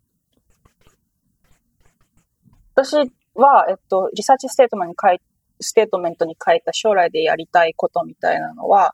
[2.74, 2.96] 私
[3.34, 5.22] は、えっと、 research statement に書い
[5.62, 8.94] ステートメントに書いた将来でやりたいことみたいなのは、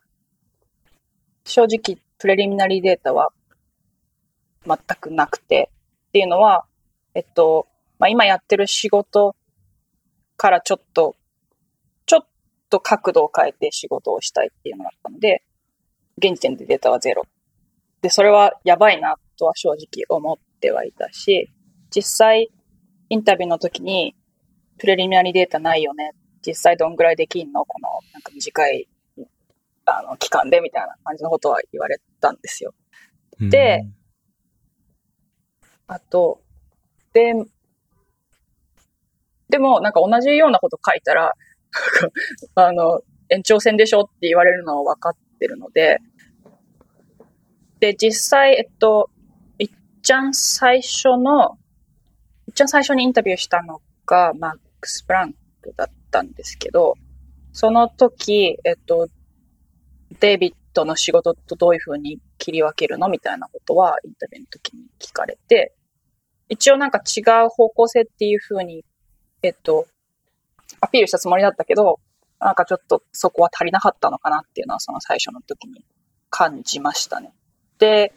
[1.44, 3.30] 正直、プレリミナリーデータは
[4.64, 5.70] 全くなくて、
[6.08, 6.64] っていうのは、
[7.14, 7.66] えっと、
[7.98, 9.34] まあ、今やってる仕事
[10.36, 11.16] からちょっと、
[12.72, 15.42] と角度を変えて仕事をしたいっていうのがあったので、
[16.16, 17.24] 現時点でデータはゼロ。
[18.00, 21.52] で、それはやばいなとは正直思ってはいたし、
[21.94, 22.48] 実際、
[23.10, 24.16] インタビューの時に、
[24.78, 26.12] プレリミナリーデータないよね。
[26.44, 27.66] 実際どんぐらいできんの？
[27.66, 28.88] この、なんか短い、
[29.84, 32.72] あの、期間でみたいな感じのことは言われたんですよ。
[33.38, 33.86] で、
[35.86, 36.40] あと、
[37.12, 37.34] で、
[39.50, 41.34] でも、なんか同じようなこと書いたら、
[42.54, 45.98] あの、延長戦でしょって言われるのは分かってるので、
[47.80, 49.10] で、実際、えっと、
[49.58, 49.70] いっ
[50.02, 51.58] ちゃん最初の、
[52.46, 56.94] いっちゃん最初にインタビューしたのが、マックス・プランクだったんですけど、
[57.52, 59.08] その時、えっと、
[60.20, 65.74] デイビッドの仕事とどういうふうに切り分けるのみたいなことはインタビューの時に聞かれて、
[66.48, 68.84] 一応なんか違う方向性っていうふうに、
[69.42, 69.86] えっと、
[70.82, 72.00] アピールしたつもりだったけど、
[72.40, 75.84] なんかちょっとそこは足りなかったのかなっていうのはその最初の時に
[76.28, 77.32] 感じましたね。
[77.78, 78.12] で、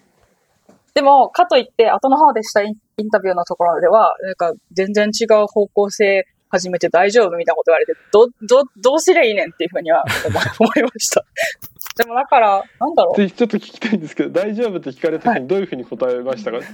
[0.95, 10.03] でも、かといって、後の方でしたインタビューのところでは、なんか全然違う方向性始めて大丈夫みたいなこと言われて、ど、ど、どうすりゃいいねんっていうふうには
[10.59, 11.23] 思いました。
[11.95, 13.31] でもだから、なんだろう。
[13.31, 16.65] ちょっと聞きたいんですけど、大丈夫って聞かれた時にどういうふうに答えましたか、はい、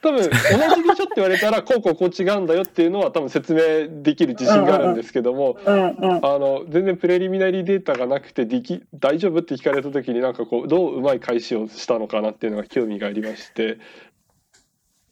[0.00, 13.78] 多分、同じでしょって言われたら、 こうこうこう違うんだよっていうのは多分説明できる自信があるんですけども、あの、全然プレリミナリーデータがなくて、でき、大丈夫って聞かれた時になんかこう、どううまい返しをしたのかなっていうのが興味がありまして。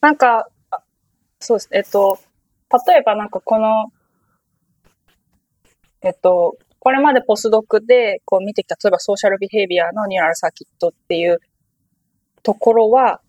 [0.00, 0.48] なんか、
[1.40, 1.78] そうですね。
[1.78, 2.18] えっと、
[2.86, 3.92] 例えばなんかこの、
[6.02, 11.40] えっと、これまでポスドクでこう見てきた、例えばソーシャルビヘイビアのニューラルサーキットっていう
[12.42, 13.20] ところは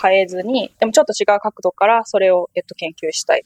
[0.00, 3.44] 変えずに、でもちょっと違う角度からそれを、えっと、研究したい。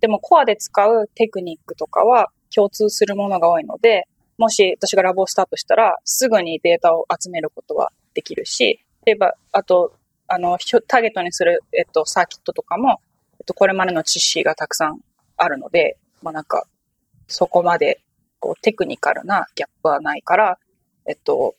[0.00, 4.08] でもコアで使うテクニックとかは共通するものが多いので、
[4.38, 9.94] もし私がラボをスタートしたら、すぐにデータを集めることはできるし、例えば、あと、
[10.28, 13.00] あの、ターゲットにする、えっと、サーキットとかも、
[13.40, 15.00] えっと、これまでの知識がたくさん
[15.36, 16.64] あるので、まあなんか、
[17.28, 18.00] そこまで
[18.40, 20.58] こうテクニカルなギャップはないから、
[21.06, 21.54] えっと、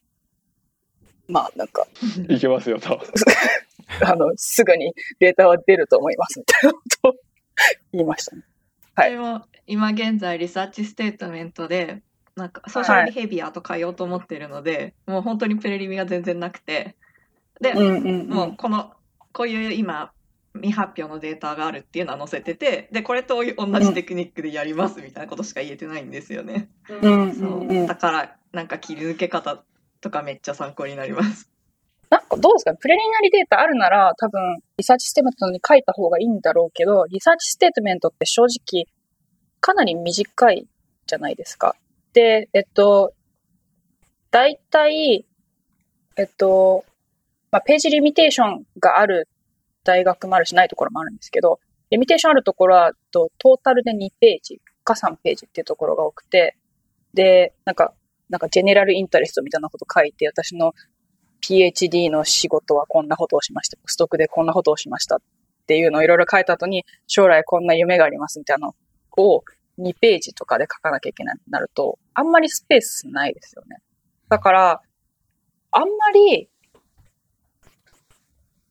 [1.28, 1.88] まあなんか。
[2.28, 3.00] いけますよと。
[4.06, 7.16] あの、すぐにデータは出ると思いますみたいなことを
[7.94, 8.44] 言いましたね。
[8.96, 9.16] はい。
[9.16, 12.02] も今現在 research statement で、
[12.36, 16.96] なんか social behavior と変えようと思ってるので、はい、もう本当に prelim が全然なくて、
[17.62, 18.94] で、うんうんうん、もうこの、
[19.32, 20.12] こういう今、
[20.56, 26.70] 未発表のデータがあるっていうのは載せててでこれと同じテクニックでやりますみたいなことしか言えてないんですよね。
[26.90, 29.64] うん、そうだからなんか切り抜け方
[30.02, 31.50] とかめっちゃ参考になります。
[32.10, 32.74] なんかどうですか？
[32.76, 38.88] preliminary data あるなら多分 research statement に書いた方がいいんだろうけど research statement って正直
[39.60, 40.68] かなり短い
[41.06, 41.76] じゃないですか。
[42.14, 43.14] で、えっと、
[44.32, 45.26] 大体、
[46.16, 46.86] えっと、
[47.52, 49.28] まあ、 page limitation がある
[49.84, 56.56] 大学もあるしないところもあるんですけど、 limitation あるところはトータルで2ページか3ページっていうところが多くて、
[57.14, 57.94] で、なんか、
[58.30, 60.74] なんか general interest みたいなこと書いて、私の
[61.42, 63.78] PhD の仕事はこんなことをしました。
[63.86, 65.20] ポスドクでこんなことをしましたっ
[65.68, 68.74] ていうのをいろいろ書いた後に、将来こんな夢がありますみたいなの
[69.18, 69.44] を
[69.80, 73.78] 2ページとかで書かなきゃいけないとなると、あんまりスペースないですよね。
[74.30, 74.82] だから、
[75.72, 76.50] あんまり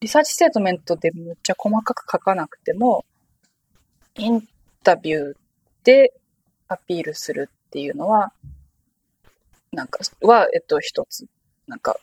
[0.01, 3.05] research statement でむっちゃ細かく書かなくても、
[4.16, 4.43] イン
[4.83, 5.35] タビュー
[5.85, 6.12] で
[6.69, 8.33] アピールするっていうのは、
[9.73, 11.27] なんか、は、えっと、一つ、
[11.66, 11.97] なんか、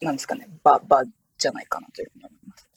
[0.00, 1.04] なんですかね、場、場
[1.38, 2.68] じゃないかなというふうに思います。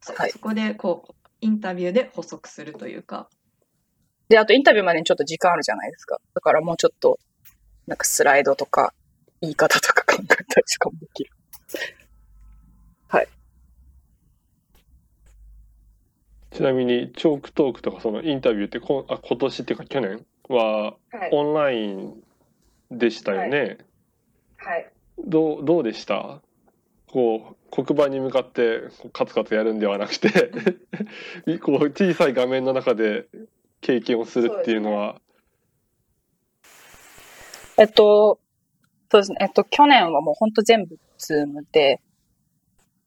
[0.00, 3.28] そはいそこでこうインタビューで補足するというか
[4.28, 6.18] で、あとインタビューまでにちょっと時間あるじゃないですか。
[6.34, 7.18] だからもうちょっと、
[7.86, 8.94] なんかスライドとか、
[9.42, 11.30] 言い方とか考えたりとかもできる。
[16.52, 21.30] ちなみに chalk talk とかそのインタビューってこあ今年っていうか去年ははい。
[21.32, 22.22] オンライン
[22.90, 23.78] でしたよね？
[24.56, 24.90] はい。
[25.18, 26.40] どうどうでした？
[27.10, 30.28] こう黒板に向かってカツカツやるんではなくて
[31.60, 33.26] こう小さい画面の中で
[33.80, 35.20] 経験をするっていうのは
[37.78, 38.38] えっと、
[39.10, 39.38] そうですね。
[39.40, 42.00] えっと、去年はもう本当全部 Zoom で、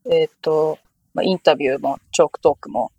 [0.10, 0.80] えっと、
[1.14, 2.92] まあ、インタビューも、チョークトークも、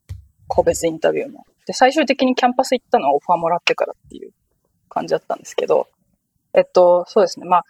[0.48, 1.44] 個別インタビューも。
[1.66, 4.32] で、最終的にキャンパス行ったのはオファーもらってからっていう
[4.88, 5.88] 感じだったんですけど、
[6.54, 7.46] えっと、そうですね。
[7.46, 7.64] まあ、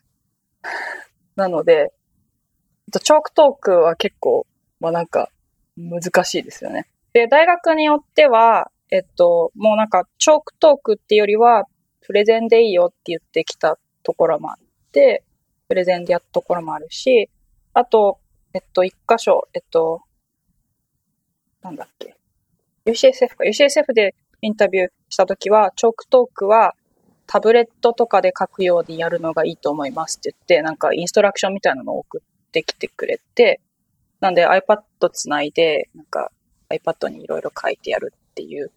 [1.36, 4.46] なので、えっと、チョークトークは結構、
[4.80, 5.30] まあなんか、
[5.76, 6.86] 難しいですよね。
[7.12, 11.64] で、大学によっては、えっと、もうなんか、チョークトークっていうよりは、
[12.00, 14.58] プレゼンでいいよって言ってきたところもあっ
[14.92, 15.24] て、
[15.68, 17.28] プレゼンでやったところもあるし、
[17.74, 18.20] あと、
[18.54, 20.02] えっと、一箇所、えっと、
[21.62, 22.15] なんだっけ？
[22.86, 23.44] UCSF か。
[23.44, 26.74] UCSF でインタビューしたときは、チョークトークは
[27.26, 33.60] タブレットとかで書くようにやるのがいいと思いますって言って、なんかインストラクションみたいなのを送ってきてくれて、
[34.20, 34.82] なんで iPad
[35.12, 36.30] つないで、なんか
[36.70, 38.70] iPad にいろいろ書いてやるっていう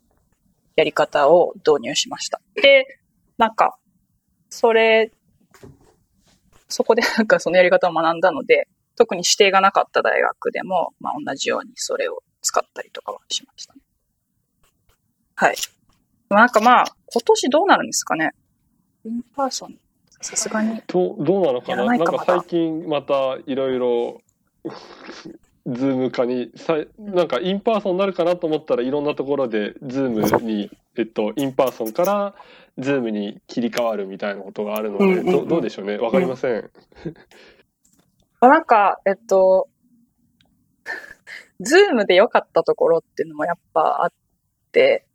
[0.76, 2.41] やり方を導入しました。
[2.56, 2.99] で、
[3.38, 3.77] なんか、
[4.49, 5.11] それ、
[6.68, 13.76] そこで なんかそのやり方を学んだので、特に指定がなかった大学でも、まあ同じようにそれを使ったりとかはしました。
[15.41, 15.56] はい。
[16.30, 18.32] なんかまあ、今年どうなるんですかね？
[19.06, 19.77] in person、
[20.20, 20.82] さすがに。
[20.86, 24.22] どうどうなのかやななんか最近またいろいろ
[25.65, 32.36] Zoom 化にさなんか in person になるかなと思ったらいろんなところで Zoom に、えっと、 in person から
[32.77, 35.98] Zoom に切り替わるみたいなことがあるので、うんうんうんどどうでしょうね？
[35.98, 36.70] わかりません。
[38.41, 39.70] まあなんか、えっと、
[41.61, 44.11] Zoom で良かったところっていうのもやっぱあっ
[44.74, 45.06] て、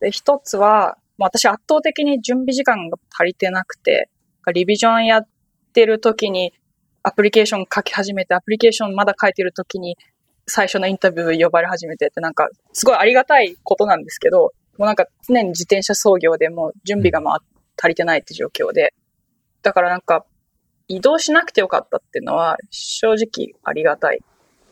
[0.00, 4.08] で、一つは、まあ私圧倒的に準備時間が足りてなくて、
[4.52, 5.28] revision やっ
[5.72, 6.52] てる時に
[7.02, 9.96] アプリケーション書き始めて、アプリケーションまだ書いてる時に
[10.46, 17.40] 最初のインタビュー呼ばれ始めてってなんか、すごいありがたいことなんですけど、もうなんか常に自転車操業でもう準備がまあ
[17.76, 18.94] 足りてないって状況で、
[19.62, 20.24] だからなんか
[20.86, 24.20] 移動しなくてよかったっていうのは正直ありがたい。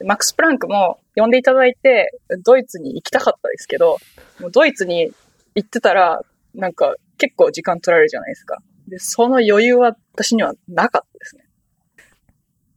[0.04, 2.10] マックス・プランクも呼んでいただいて、
[2.44, 3.98] ドイツに行きたかったですけど、
[4.40, 5.12] もうドイツに
[5.54, 6.20] 行ってたら、
[6.54, 8.58] なんか結構時間取られるじゃないですか。
[8.88, 11.44] で、その余裕は私にはなかったですね。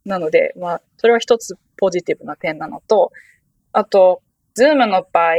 [0.04, 3.12] なので、まあ、それは一つポジティブな点なのと、
[3.72, 4.22] あと、
[4.54, 5.34] Zoom の場合、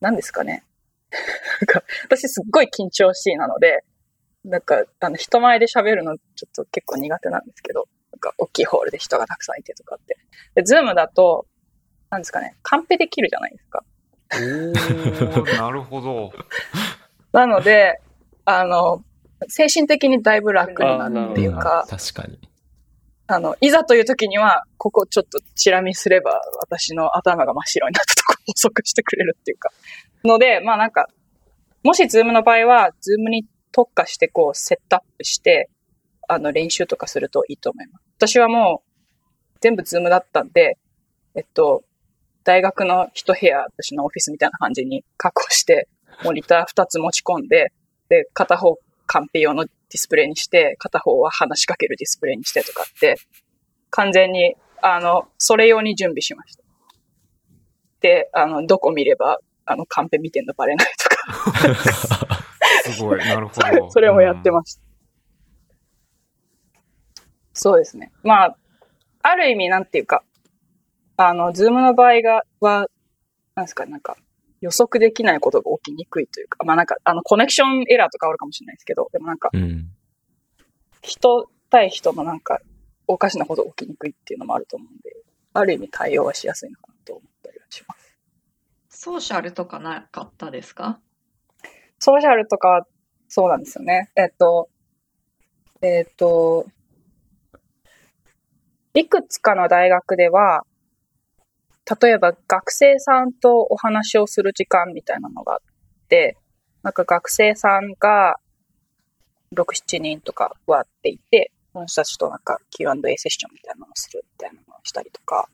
[0.00, 0.64] 何ですかね。
[1.60, 3.84] なんか、私すっごい緊張しいなので、
[4.44, 7.88] なんか、あの、人前で喋るのちょっと結構苦手なんですけど、
[8.18, 10.16] なんか、大きいホールで人がたくさんいてとかって。
[10.54, 11.46] で、 Zoom だと、
[12.10, 13.84] なんですかね、カンペできるじゃないですか。
[14.32, 16.32] おー、なるほど。
[17.32, 18.00] なので、
[18.44, 19.04] あの、
[19.46, 22.38] 精神的にだいぶ楽になるっていうか、確かに。
[23.28, 29.70] あの、いざという時には、ここちょっとチラ見すれば、私の頭が真っ白になったところを補足してくれるっていうか。
[30.24, 31.08] ので、まあなんか、
[31.84, 35.68] もし Zoom の場合は、 Zoom に特化してこう、セットアップして、
[36.26, 38.07] あの、練習とかするといいと思います。
[38.18, 40.76] 私はもう、全部 Zoom だったんで、
[41.36, 41.84] えっと、
[42.42, 45.88] 大学の一部屋、私のオフィスみたいな感じに確保して、
[46.24, 47.72] モニター二つ持ち込んで、
[48.08, 48.76] で、片方
[49.06, 53.16] カンペ用のディスプレイにして、片方は話しかけるディスプレイにしてとかって、
[53.90, 56.64] 完全に、あの、それ用に準備しました。
[58.00, 62.42] で、あの、どこ見れば、あの、カンペ見てんのバレないとか、
[62.82, 63.90] すごい、なるほど。
[63.92, 64.87] それもやってました。
[67.58, 68.12] そうですね。
[68.22, 68.56] まあ、
[69.22, 70.22] ある意味、なんていうか、
[71.16, 72.86] あの、 Zoom の場合が、は、
[73.56, 74.16] なんですか、なんか、
[74.60, 79.90] 予測できないことが起きにくいというか、まあなんか、あの、コネクションエラーとかあるかもしれないですけど、でもなんか、うん。
[81.02, 82.60] 人対人のなんか、
[83.08, 85.16] おかしなことが起きにくいっていうのもあると思うんで、
[85.54, 88.16] ある意味対応はしやすいのかなと思ったりはします。
[88.88, 91.00] ソーシャルとかなかったですか？
[91.98, 92.86] ソーシャルとか、
[93.28, 94.10] そうなんですよね。
[94.14, 94.68] えっと、
[95.82, 96.66] えっと、
[98.94, 100.64] いくつかの大学では、
[102.00, 106.36] 例えば学生さんとお話をする時間みたいなのがあって、
[106.82, 108.36] なんか学生さんが
[109.54, 115.48] 6、7人とか割っていて、その人たちとなんか Q&A セッションみたいなのをするみたいなのをしたりとか、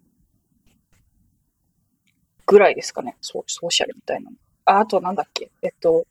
[2.46, 4.36] ぐらいですかね、ソソーシャルみたいなの。
[4.64, 6.06] あ、あとなんだっけ、えっと、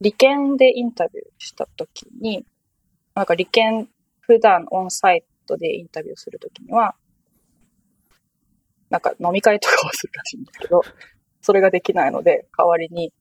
[0.00, 2.44] 理研でインタビューしたときに、
[3.14, 3.88] なんか理研
[4.26, 6.94] 普段オンサイトでインタビューするときには、
[8.90, 10.82] なんか飲み会とかをするらしいんだけど、
[11.40, 13.12] それができないので、代わりに、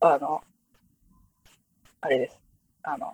[0.00, 0.42] あの、
[2.00, 2.38] あれです。
[2.82, 3.12] あの、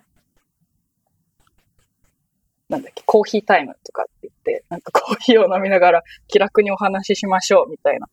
[2.69, 8.07] なんだっけ、コーヒータイムとかって言って、なんかコーヒーを飲みながら気楽にお話ししましょうみたいな、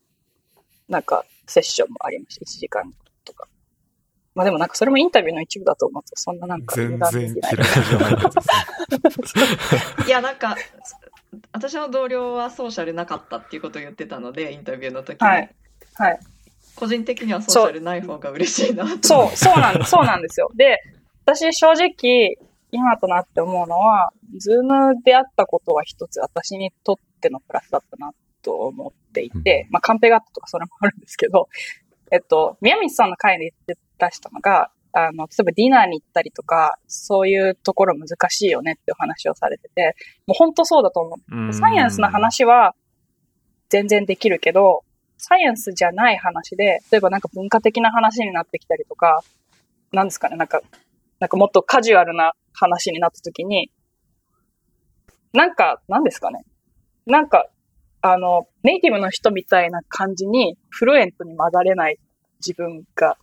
[0.88, 2.44] なんかセッションもありました。
[2.44, 2.92] 1時間。
[4.34, 7.74] まあでもなんかそれもインタビューの一部だと思うと、そんななんか全然嫌いじゃないです。
[10.06, 10.56] いやなんか
[11.52, 15.50] 私の同僚はソーシャルなかったっていうことを言ってたのでインタビューの時に、はい
[15.94, 16.20] はい。
[16.76, 20.50] 個人的にはソーシャルない方が嬉しいなとそう、そうなんです、そうなんですよ。
[20.54, 20.78] で、
[21.26, 22.36] 私正直、
[22.72, 28.12] 今となって思うのは、 Zoom であったことは一つ私にとってのプラスだったな
[28.42, 31.48] と思っていて、まあカンペがあったとかそれもあるんですけど、
[32.10, 39.94] えっと、宮光さんの回で言って出したのが、あの、例えばディナーに行ったりとか、そういうところ難しいよねってお話をされてて、
[40.26, 41.16] もう本当そうだと思
[41.48, 41.52] う。
[41.52, 42.74] サイエンスの話は
[43.68, 44.82] 全然できるけど、
[45.16, 49.22] サイエンスじゃない話で、例えばなんか文化的な話になってきたりとか、
[49.92, 50.60] なんですかね、なんか、
[51.20, 53.70] なんかもっとカジュアルな話になった時に、
[55.32, 56.44] なんか、なんですかね。
[57.06, 57.46] なんか、
[58.02, 61.98] あの、ネイティブの人みたいな感じに、 fluent に混ざれない
[62.38, 63.18] 自分が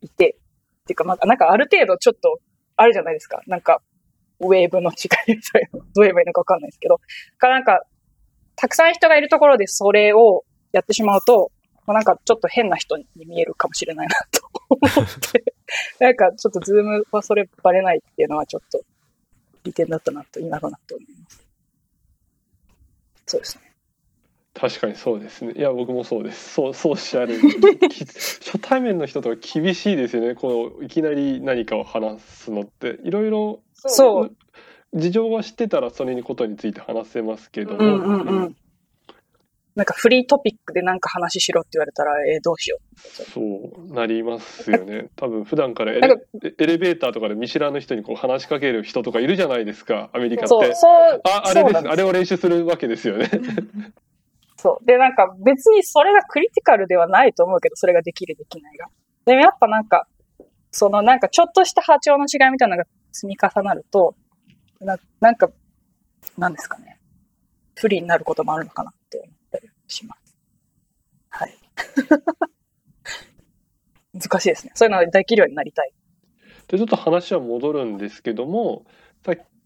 [0.00, 0.36] いて、
[0.82, 2.38] っていうか、まあ、なんかある程度ちょっと、
[2.76, 3.40] あるじゃないですか。
[3.46, 3.80] なんか、
[4.40, 5.78] wave の違いみたいな。
[5.78, 7.00] どう言えばいいのかわかんないですけど。
[7.38, 7.80] かなんか、
[8.54, 11.52] たくさん人がいるところでそれをやってしまうと、
[11.86, 15.54] まあ、なんかちょっと変な人に見えるかもしれないなと思って、
[16.00, 18.80] なんかちょっと Zoom はそれバレないっていうのはちょっと
[19.62, 21.46] 利点だったなと、今だなと思います。
[23.26, 23.75] そうですね。
[24.58, 25.52] 確かにそうですね。
[25.52, 26.54] いや、僕もそうです。
[26.54, 27.38] そう、ソーシャル。
[27.88, 30.34] き初対面の人とか厳しいですよね。
[30.34, 32.98] こう、いきなり何かを話すのって。
[33.04, 34.36] いろいろ、そう。
[34.94, 37.78] 事情が知ってたらそれにことについて話せますけども。
[37.78, 38.56] うんうんうん。
[39.74, 42.98] なんかフリートピックでなんか話しろって言われたら、えー、どうしよう。
[42.98, 45.08] そうなりますよね。
[45.16, 46.16] 多分普段からエレ
[46.58, 50.48] エレベーターとかで見知らぬ人にこう話しかける人とかいるじゃないですか、アメリカって。
[50.48, 53.28] そう、そう、あ、あれですあれを練習するわけですよね。
[54.66, 54.84] そう。
[54.84, 58.88] で、なんか別にそれがクリティカルではないと思うけど、それができるできないが。
[59.24, 60.08] でもやっぱなんか、
[60.72, 64.16] そのなんかちょっとした波長の違いみたいなのが積み重なると、
[64.80, 65.50] ななんか、
[66.36, 66.98] なんですかね。
[67.76, 70.36] 不利になることもあるのかなって思ったりします。
[71.28, 71.54] はい。
[74.18, 74.72] 難しいですね。
[74.74, 75.92] そういうのができるようになりたい。
[76.66, 78.84] でちょっと話は戻るんですけども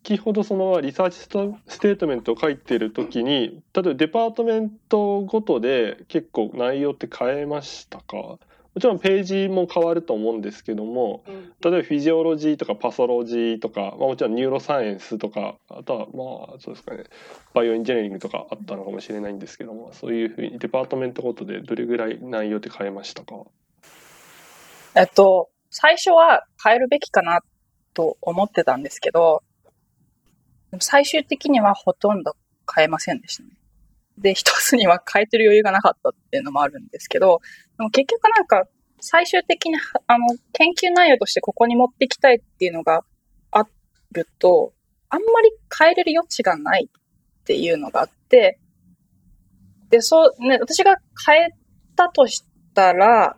[0.03, 8.17] 先ほどその research statement を書いてる時に例えば department ごとで結構内容って変えましたか？
[8.17, 8.39] も
[8.81, 17.05] ちろんページも変わると思うんですけども例えばフィジオロジーとか pathology とか、まあ、もちろん neuroscience とかあとはまあそうですかね。
[17.53, 23.35] bioengineering とかあったのかもしれないんですけどもそういうふうに department ごとでどれぐらい内容って変えましたか？
[24.95, 27.43] えっと、最初は変えるべきかな
[27.93, 29.43] と思ってたんですけど、
[30.79, 32.37] 最終的にはほとんど
[32.73, 33.51] 変えませんでしたね。
[34.19, 37.41] で、一つには変えてる余裕がなかったっていうのもあるんですけど、
[37.79, 38.65] でも結局なんか
[39.01, 39.77] 最終的に
[40.07, 43.03] あの研究内容としてここに持ってきたいっていうのが
[43.51, 43.65] あ
[44.13, 44.73] ると、
[45.09, 48.61] あんまり変えれる余地がないっていうのがあって、
[49.89, 51.49] で、そう、ね、私が変え
[51.97, 52.45] たとし
[52.75, 53.37] たら、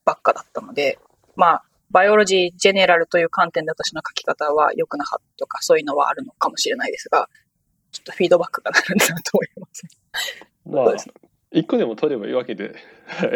[0.05, 0.99] ばっかだったので、
[1.35, 7.29] まあ、 biology general という観点で私の書き方は良くなかったとか、そういうのはあるのかもしれないですが、
[7.91, 9.83] ちょっとフィードバックがなるんだなと思います。
[10.65, 12.75] まあ一個でも取ればいいわけで、
[13.07, 13.29] はい、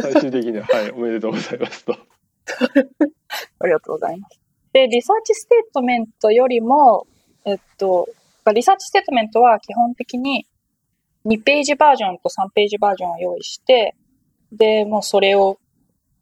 [0.00, 1.92] 最終的には、はい、おめでとうございますと。
[1.92, 4.40] ありがとうございます。
[4.72, 7.06] で、 research statement よりも、
[7.44, 8.08] えっと、
[8.54, 10.46] research statement は基本的に
[11.26, 13.94] 2ページバージョンと3ページバージョンを用意して、
[14.52, 15.58] で、もうそれを、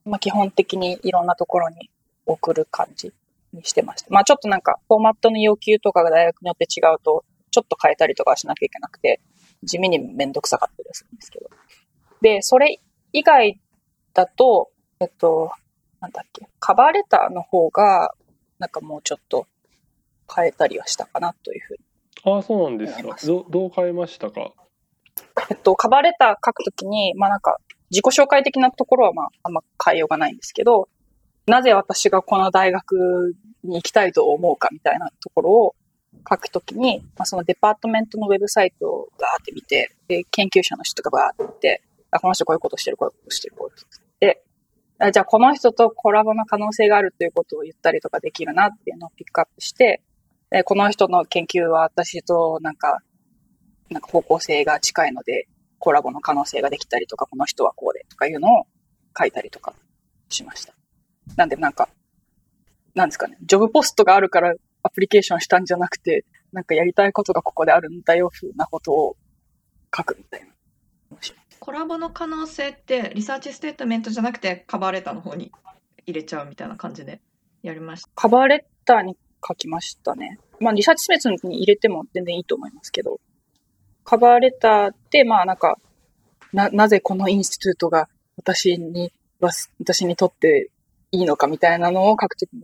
[0.04, 1.90] まあ、基本的にいろんなところに
[2.26, 3.12] 送る感じ
[3.52, 4.08] にしてました。
[4.10, 9.20] まあちょっとなんかフォーマットの要求とかが大学によって違うと、ちょっと変えたりとかしなきゃいけなくて、
[9.62, 11.50] 地味にめんどくさかったりするんですけど。
[12.20, 12.80] で、それ
[13.12, 13.60] 以外
[14.14, 14.70] だと、
[15.00, 15.50] えっと、
[16.00, 18.14] なんだっけ、カバーレターの方が、
[18.58, 19.46] なんかもうちょっと
[20.34, 21.80] 変えたりはしたかなというふうに。
[22.34, 23.16] ああ、そうなんですか。
[23.26, 24.52] どどう変えましたか？
[25.50, 27.56] えっと、カバーレター書くときに、まあなんか、
[27.90, 30.88] 自己紹介的なところはまあ、あんま変えようがないんですけど、
[31.46, 33.34] なぜ私がこの大学
[33.64, 35.74] に行きたいと思うかみたいなところを
[36.30, 44.02] 書くときに、まあ、そのデパートメントのウェブサイトをガーって見て、で、研究者の人がガーって、あ、この人こういうことしてる、こういうことしてる、こういうことして
[45.02, 50.00] あじゃあこの人とコラボの可能性があるということを言ったりとかできるなっていうのをピックアップして、
[50.64, 52.98] この人の研究は私となんか、
[53.92, 55.46] なんか方向性が近いので、
[55.78, 58.66] コラボの可能性ができたりとか、この人はこうでとかいうのを
[59.18, 59.74] 書いたりとか
[60.28, 60.74] しました。
[61.36, 61.88] なんでなんか、
[62.94, 69.16] なんですかね、 job post があるからアプリケーションしたんじゃなくて、なんかやりたいことがここであるんだよ、ふうなことを
[69.96, 70.48] 書くみたいな。
[71.60, 75.52] コラボの可能性って research statement じゃなくて cover letter の方に
[76.06, 77.20] 入れちゃうみたいな感じで
[77.62, 78.08] やりました。
[78.16, 79.16] cover letter に
[79.46, 80.40] 書きましたね。
[80.58, 83.20] まあ research statement に入れても全然いいと思いますけど、
[84.04, 85.78] cover letter ってまあなんか、
[86.52, 90.70] な、なぜこの institute が私に、私にとって
[91.10, 92.62] いいのかみたいなのを書くときに、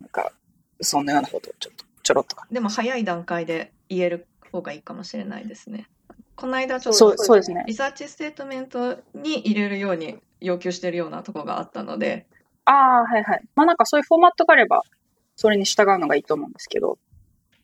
[0.00, 0.32] なんか、
[0.80, 5.88] そんなようなことをちょっと、ちょろっとでも早い段階で言える方がいいかもしれないですね。
[6.36, 7.64] この間ちょっとそうですね。
[7.66, 12.26] research statement に入れるように要求してるようなとこがあったので。
[12.64, 13.44] ああ、はいはい。
[13.56, 14.82] まあなんかそういうフォーマットがあれば、
[15.34, 16.98] それに従うのがいいと思うんですけど、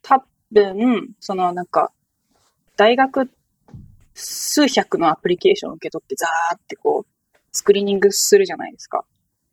[0.02, 1.92] 多分、そのなんか、
[2.76, 3.30] 大学
[4.14, 9.04] 数百のアプリケーションを受け取ってザーってこう、スクリーニングするじゃないですか。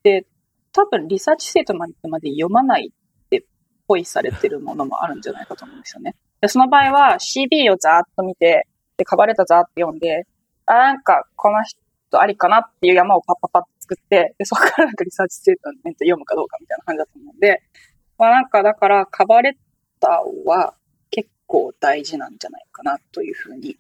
[0.04, 0.26] で、
[0.72, 1.94] 多分 research statement まで
[2.32, 3.46] 読まないって
[3.88, 6.16] ポイされてるものもあるんじゃないかと思うんですよね。
[6.42, 8.68] でその場合は CB をザーッと見て、
[8.98, 10.26] で、 cover letter ザーって読んで、
[10.66, 11.78] あ、なんかこの人
[12.20, 17.62] ありかなっていう山をパッパッパッ作って、で、そこからなんか research statement 読むかどうかみたいな感じだと思うんで、
[18.18, 19.58] まあなんかだから cover le
[20.00, 20.74] タは
[21.52, 23.76] 構大事なんじゃないかなというふうに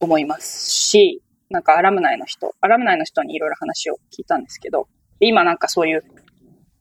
[0.00, 4.88] 思いますし、なんかアラムナイの人、アラムナイの人にいろいろ話を聞いたんですけど、
[5.20, 6.02] 今なんかそういう、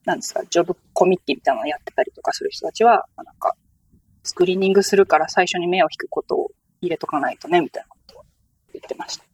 [0.05, 3.55] なんですか、ジョブコミッティみたいなのをやってたりとかする人たちは、なんか、
[4.23, 6.49] スクリーニングするから最初に目を引くことを
[6.81, 8.23] 入れとかないとね、みたいなことを
[8.73, 9.25] 言ってました。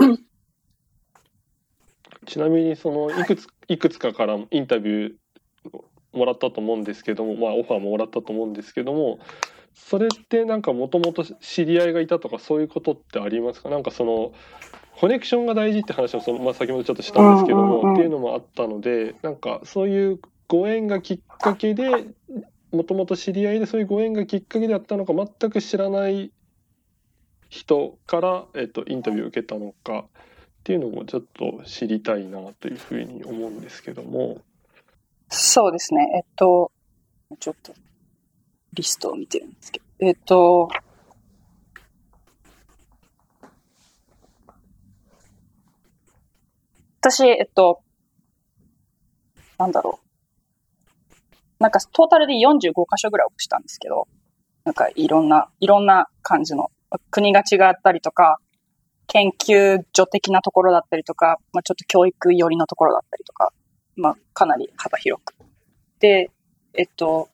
[2.26, 5.21] ちなみにそのいくつ、はい、いくつかからインタビュー
[6.12, 9.18] もらったと思うんですけども、まあオファーももらったと思うんですけども、
[9.74, 13.70] それってなんかもともと知り合いがいたとかそういうことってありますか？
[13.70, 14.32] なんかその
[14.96, 21.88] コネクションが大事って話をその、まあ、先ほどちょっとしたんですけども、っていうのもあったのでなんかそういうご縁がきっかけで
[22.70, 26.30] もともと知り合いでそういうご縁がきっかけであったのか全く知らない
[27.48, 30.08] 人から、えっと、インタビューを受けたのかっ
[30.64, 34.42] ていうのもちょっと知りたいなというふうに思うんですけども。
[35.34, 36.06] そうですね。
[36.14, 36.70] えっと、
[37.40, 37.72] ちょっと
[38.74, 40.06] リストを見てるんですけど。
[40.06, 40.68] えっ、と、
[47.00, 47.80] 私、えっと、
[49.56, 50.00] なんだろ
[51.58, 51.62] う。
[51.62, 54.08] なんかトータルで45箇所ぐらい押したんですけど、
[54.64, 56.70] なんかいろんな、いろんな感じの、
[57.10, 58.36] 国が違ったりとか、
[59.06, 63.50] 研究所的なところだったりとか、まあちょっと教育寄りのところだったりとか、
[63.96, 65.34] まあかなり幅広く。
[66.00, 66.30] で、
[66.74, 67.28] えっと、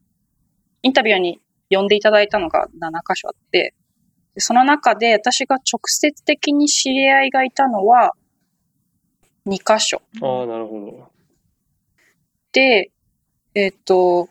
[0.83, 1.41] インタビューに
[1.71, 3.75] 呼んでいただいたのが7箇所あって、
[4.37, 8.13] その中で私が直接的に知り合いがいたのは
[9.47, 10.03] 2箇所。
[10.23, 11.11] ああ、なるほど。
[12.53, 12.91] で、
[13.55, 14.29] えっ、ー、と、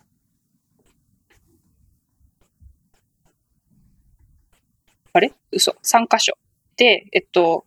[5.14, 5.34] あれ？
[5.52, 5.76] 嘘。
[5.84, 6.38] 3箇所。
[6.76, 7.66] で、えっと、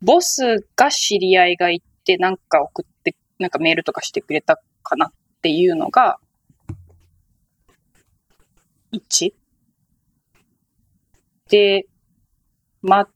[0.00, 5.12] ボスが知り合いがいて、なんか送って、なんかメールとかしてくれたかなっ
[5.42, 6.18] ていうのが、
[8.92, 9.32] 1。
[11.48, 11.86] で、
[12.82, 13.08] ま、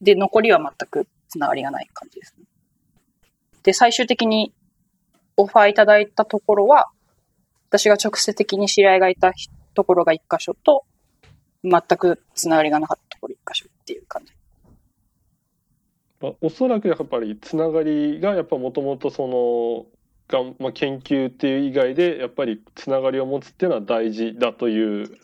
[0.00, 2.44] で、残りは全くつながりがない感じですね。
[3.62, 4.52] で、最終的に
[5.36, 6.90] オファーいただいたところは、
[7.68, 9.32] 私が直接的に知り合いがいた
[9.74, 10.84] ところが1箇所と、
[11.64, 14.32] 全くつながりがなかったところ1箇所っていう感じ。
[16.24, 19.84] まあ、おそらくやっぱりつながりがやっぱもともとその
[20.26, 25.18] がん、まあ、研究っていう以外でやっぱりつながりを持つっていうのは大事だという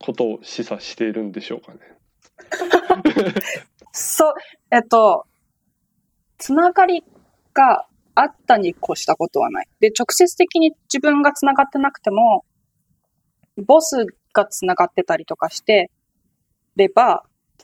[0.00, 1.80] ことを示唆しているんでしょうかね。
[3.92, 4.32] そう、
[4.70, 5.26] えっと、
[6.38, 7.04] つながり
[7.52, 9.68] があったに越したことはない。
[9.80, 12.46] で、直接的に自分がつながってなくても、
[13.66, 15.90] ボスがつながってたりとかして
[16.76, 17.22] れば、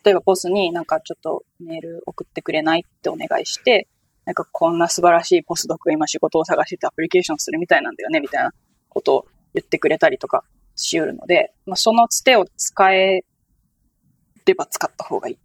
[0.08, 3.86] 例えばボスになんかちょっとメール送ってくれないってお願いして、
[4.24, 8.54] なんかこんな素晴らしいポスドク今仕事を探しててアプリケーションするみたいなんだよね、みたいな
[8.88, 10.44] ことを言ってくれたりとか
[10.76, 13.22] しうるので、まあ、そのつてを使え
[14.46, 15.38] れば使った方がいい。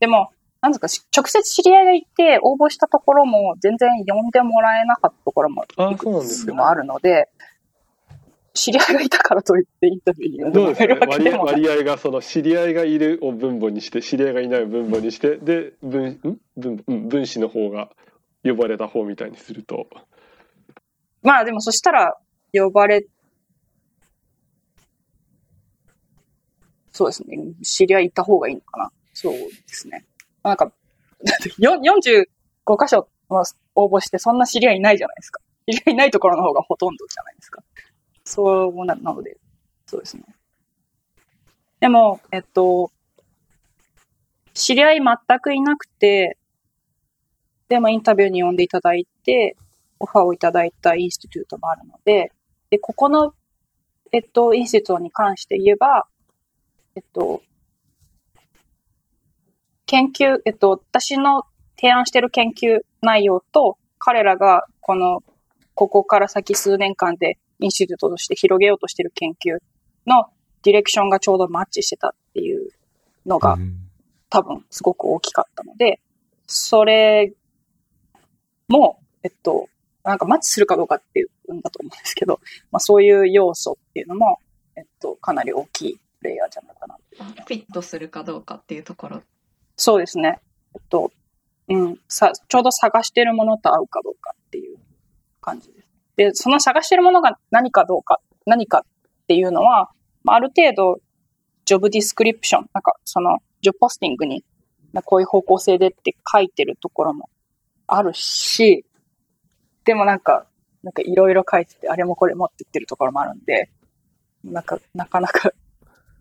[0.00, 0.30] でも、
[0.62, 7.28] なんですか、直接知り合いがいて応募したところも全然呼んでもらえなかったところもいくつもあるので、
[8.56, 16.38] 知り合いがいたからといってインタビューに呼んで割合がその知り合いがいるを分母にして知り合いがいないを分母にしてで分ん？
[16.56, 17.90] 分分子の方が
[18.42, 19.86] 呼ばれた方みたいにすると。
[21.22, 22.16] まあでもそしたら
[22.52, 23.06] 呼ばれ
[26.92, 27.36] そうですね。
[27.62, 28.90] 知り合いいた方がいいのかな。
[29.12, 30.06] そうですね。
[30.42, 30.72] なんか
[31.60, 32.24] 45
[32.82, 33.08] 箇所
[33.74, 35.40] 応募してそんな知り合いいないじゃないですか。
[35.70, 37.62] 知り合いないところの方がほとんどじゃないですか
[38.26, 39.38] そうななので、
[39.86, 40.24] そうですね。
[41.80, 42.90] でも、えっと、
[44.52, 46.36] 知り合い全くいなくて、
[47.68, 49.56] でもインタビューに呼んでいただいて、
[50.00, 52.32] オファーをいただいたインスティテュートもあるので、
[52.70, 53.32] で、ここの、
[54.12, 56.06] えっと、インスティテュートに関して言えば、
[56.96, 57.42] えっと、
[59.86, 61.44] 研究、えっと、私の
[61.76, 65.22] 提案している研究内容と、彼らがこの、
[65.74, 69.58] ここから先数年間でインスティテュートとして広げようとしている研究
[70.06, 70.26] の
[70.62, 72.70] ディレクションがちょうどマッチしてたっていう
[73.24, 73.56] のが、
[74.30, 76.00] 多分すごく大きかったので、
[76.46, 77.32] それ
[78.68, 79.68] も、えっと、
[80.04, 84.38] なんかマッチするかどうかっていうんだと思うんですけど、まあそういう要素っていうのも、
[84.76, 86.96] えっと、かなり大きいプレイヤーじゃないかな。
[87.18, 89.22] フィットするかどうかっていうところ。
[89.76, 90.38] そうですね。
[90.74, 91.12] えっと、
[91.68, 94.76] うん、さ、ちょうど探しているものと合うかどうかっていう
[95.40, 95.72] 感じ
[96.16, 96.34] で。
[96.34, 98.82] その探してるものが何かどうか、何かっ
[99.26, 99.90] ていうのは、
[100.26, 101.00] ある程度、
[101.64, 104.44] ジョブディスクリプション、なんかその、ジョブポスティングに、
[105.04, 107.28] こういう方向性でって書いてるところも
[107.86, 108.84] あるし、
[109.84, 110.46] でもなんか、
[110.82, 113.70] なんかいろいろ書いてて、あれもこれもって言ってるところもあるんで、
[114.44, 115.52] なんか、なかなか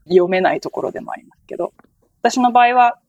[0.08, 1.74] 読めないところでもありますけど、
[2.22, 3.00] 私の場合は、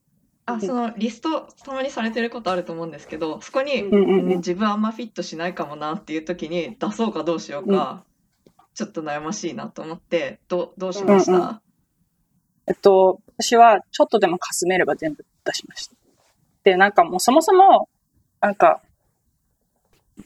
[0.47, 8.05] あそのリストたまにされてることあると思うんですけどそこに、ね、自分あんまフィットしないかもなっていう時に出そうかどうしようか、
[8.47, 11.61] うん、ちょっと悩ましいなと思ってどどうしました、うんうん、
[12.69, 15.97] えっと私はちょっとでもかすめれば全部出しました。
[16.63, 17.89] でなんかもうそもそも
[18.41, 18.83] なんか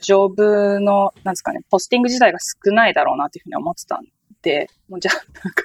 [0.00, 4.04] ジョブのなんですかねポスティング自体が少ないだろうなっていうふうに思ってたん
[4.42, 5.64] でもうじゃあなんか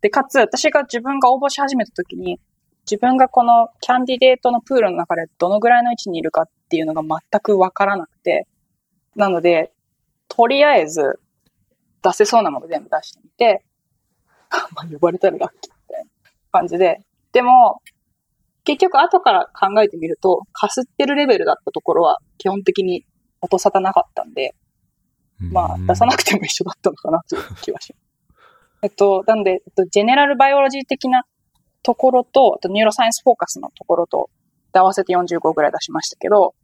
[0.00, 2.38] でかつ私が自分が応募し始めた時に
[2.88, 8.46] 自分がこのキャンディデートのプールの中でどのぐらいの位置にいるかっていうのが全くわからなくて、
[9.16, 9.72] なので、
[10.28, 11.18] とりあえず
[12.02, 13.64] 出せそうなもの全部出してみて、
[14.74, 16.10] まあ呼ばれたらラッキーみたいな
[16.52, 17.00] 感じで、
[17.32, 17.82] でも、
[18.64, 23.04] 結局後から考えてみると、かすってるレベルだったところは基本的に
[23.40, 24.54] 音沙汰なかったんで、
[25.38, 28.06] まあ出さなくても一緒だったのかなという気はします。
[28.82, 31.24] えっと、なんで、えっと、 general biology 的な
[31.86, 34.28] ところと、あと neuroscience focus のところと、
[34.72, 36.56] 合わせて45ぐらい出しましたけど、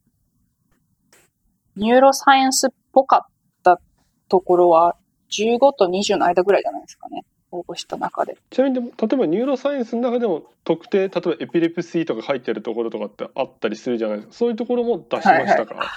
[1.76, 3.32] neuroscience っぽかっ
[3.62, 3.80] た
[4.28, 4.96] ところは、
[5.30, 7.24] 15と20の間ぐらいじゃないですかね。
[7.52, 8.36] 応募した中で。
[8.50, 14.34] ちなみに例えば neuroscience の中でも特定、例えば epilepsy とか入ってるところとかってあったりするじゃないですか。
[14.34, 15.88] そういうところも出しましたか、はいはい、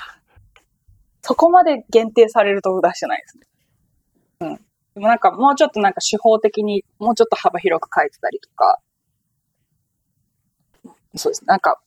[1.23, 3.47] そこまで限定されると出してないですね。
[4.41, 4.55] うん。
[4.55, 4.61] で
[4.99, 8.79] もなんかもうちょっとなんか手法的にもうちょっと幅広く書いてたりとか、
[11.15, 11.45] そうです。
[11.45, 11.79] なんか、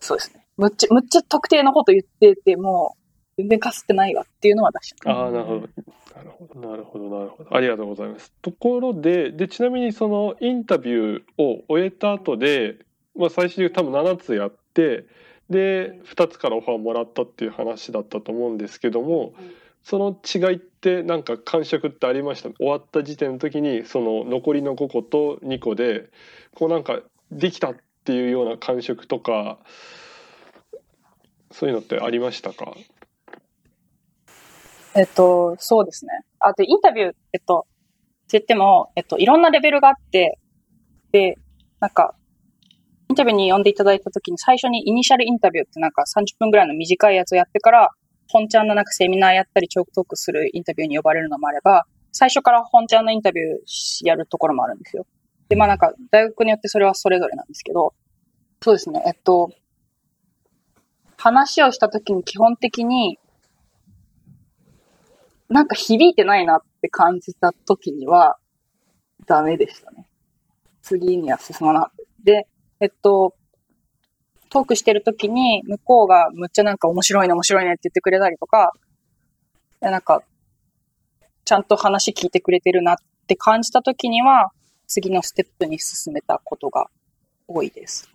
[0.00, 0.46] そうですね。
[0.56, 2.96] むっちゃ、むっちゃ特定のこと言ってても、
[3.38, 5.10] 全然かすってないわっていうのは出した。
[5.10, 5.60] ああ、なるほど。
[6.14, 7.56] なるほど、なるほど、なるほど。
[7.56, 8.32] ありがとうございます。
[8.42, 12.78] ところで、で、ちなみにそのインタビューを終えた後で、
[13.16, 15.06] まあ最終多分7つやって、
[15.48, 19.52] で、2つからオファーをもらったっていう話だったと思うんですけども、うん、
[19.82, 22.50] その違いってなんか感触ってありました？
[22.50, 26.10] 終わった時点の時にその残りの5個と2個で
[26.54, 27.00] こうなんか
[27.32, 27.76] できたっ
[28.10, 29.58] っていうような感触とか
[31.52, 32.72] そういうのってありましたか？
[34.96, 36.10] えっと、そうですね。
[36.40, 40.40] あと、インタビュー、えっと、って言っても、えっと、いろんなレベルがあって、
[41.12, 41.36] で、
[41.78, 42.16] なんか、
[43.08, 47.90] インタビューに呼んでいただいたときに最初にイニシャルインタビューってなんか30分ぐらいの短いやつをやってから、
[48.28, 55.06] 本ちゃんのなんかセミナーやったり、チョークトークするインタビューに呼ばれるのもあれば、最初から本ちゃんのインタビューやるところもあるんですよ。
[55.50, 57.92] で、まあなんか、大学によってそれはそれぞれなんですけど、
[58.62, 59.50] そうですね、えっと、
[61.16, 63.18] 話をしたときに基本的に、
[65.48, 68.38] なんか響いてないなって感じたときには、
[69.26, 70.06] ダメでしたね。
[70.82, 72.04] 次には進まなかった。
[72.22, 72.46] で、
[72.78, 73.34] えっと、
[74.50, 78.72] トークしてるときに、向こうがむっちゃなんか面白いね、面白いねって言ってくれたりとか、
[79.80, 80.22] なんか、
[81.44, 82.96] ちゃんと話聞いてくれてるなっ
[83.26, 84.52] て感じたときには、
[84.90, 86.90] 次のステップに進めたことが
[87.46, 88.10] 多いです。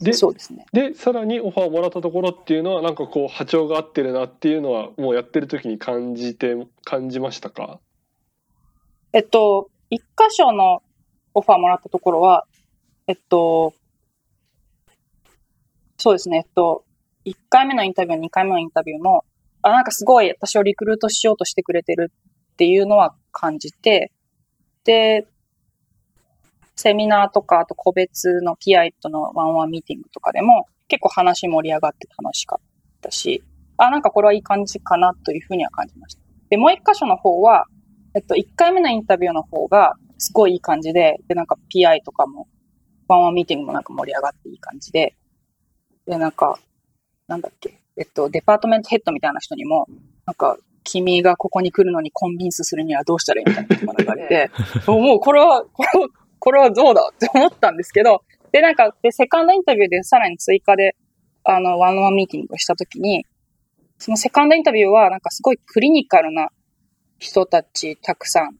[0.00, 0.66] でそうですね。
[0.72, 6.54] でさらにオファーをもらったところっていうのはなんかこう波長が合ってるなっていうのはもうやってる時に感じて
[6.84, 7.80] 感じましたか？
[9.12, 10.82] えっと、一箇所の
[11.32, 12.46] オファーもらったところは、
[13.06, 13.72] えっと、
[15.96, 16.84] そうですね、えっと、
[17.24, 19.24] 1回目のインタビュー、2回目のインタビューも、
[19.62, 22.12] あ、なんかすごい私をリクルートしようとしてくれてる
[22.52, 24.12] っていうのは感じて、
[24.86, 25.26] で、
[26.76, 32.64] セミナーとか、あと個別の PI とのワンワンミーティングとかでも結構話盛り上がって楽しかっ
[33.00, 33.42] たし、
[33.76, 36.22] あ、なんかこれはいい感じかなというふうには感じました。
[36.48, 37.66] で、もう一箇所の方は、
[38.14, 42.46] えっと、1回目のインタビューの方がすごいいい感じで、で、なんか PI とかも、
[43.08, 45.14] ワンワンミーティングもなんか盛り上がっていい感じで、
[46.06, 46.58] で、なんか、
[47.26, 49.86] なんだっけ、えっと、デパートメントヘッドみたいな人にも、
[50.24, 50.56] なんか、
[50.86, 54.50] 君がここに来るのにコンビンスするにはどうしたらいいみたいなことが言われて、
[54.86, 56.08] もうこれは、これは、
[56.38, 58.22] これはどうだって思ったんですけど、
[58.52, 60.94] で、なんか、で、 second interview でさらに追加で、
[61.44, 63.26] あの、 one-on-one meeting をしたときに、
[63.98, 66.48] その second interview は、なんかすごい clinical な
[67.18, 68.56] 人たちたくさん、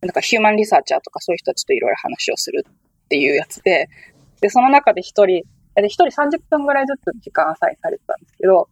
[0.00, 3.88] なんか human researcher とかそういう人たちといろいろ話をするっていうやつで、
[4.40, 5.44] で、その中で一人、
[5.74, 8.68] で、一人30分ぐらいずつ時間 assign されてたんですけど、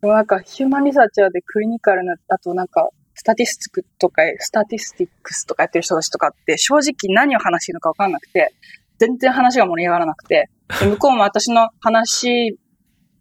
[0.00, 8.52] でもなんか human researcher で clinical な、あとなんか、 statistic とか、 statistics とかやってる人たちとかって正直何を話してるのかわかんなくて、
[8.98, 10.50] 全然話が盛り上がらなくて、
[10.82, 12.58] 向こうも私の話、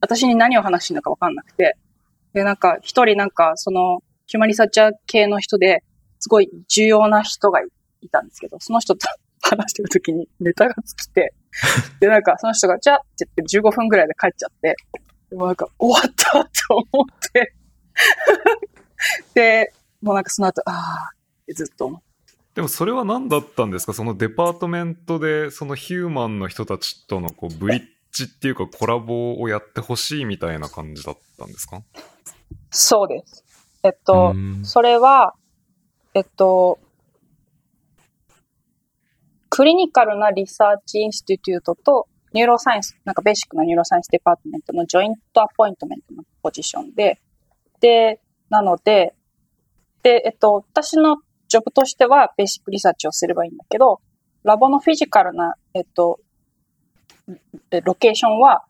[0.02, 1.78] 私に何を話してるのかわかんなくて、
[2.34, 5.82] で、なんか一人なんかそのヒューマンリサーチャー系の人で
[6.20, 7.62] すごい重要な人が
[8.02, 9.08] いたんですけど、その人と
[9.42, 11.34] 話してる時にネタが尽きて、
[12.00, 14.76] で、なんかその人が、じゃって言って15分ぐらいで帰っちゃって、
[15.36, 16.40] でもなんか終わったと
[16.94, 17.54] 思って、
[19.34, 22.06] で、もうなんかその後、ああ、ってずっと思って。
[22.54, 23.94] でもそれは何だったんですか？
[23.94, 27.82] その department でその human の人たちとのこうブリッ
[28.14, 31.84] ジっていうかコラボをやってほしいみたいな感じだったんですか？
[32.70, 33.44] そうです。
[33.84, 35.34] えっとう、んそれは、
[36.14, 36.80] えっと、
[39.50, 47.22] clinical な research institute と neuroscience、なんか basic な neuroscience department の joint appointment のポジションで、
[47.80, 49.16] で、なので、
[50.04, 51.16] で、えっと、私の
[51.48, 54.02] ジョブとしてはベーシックリサーチをすればいいんだけど、
[54.44, 56.20] ラボのフィジカルな、えっと、
[57.70, 58.66] でロケーションは、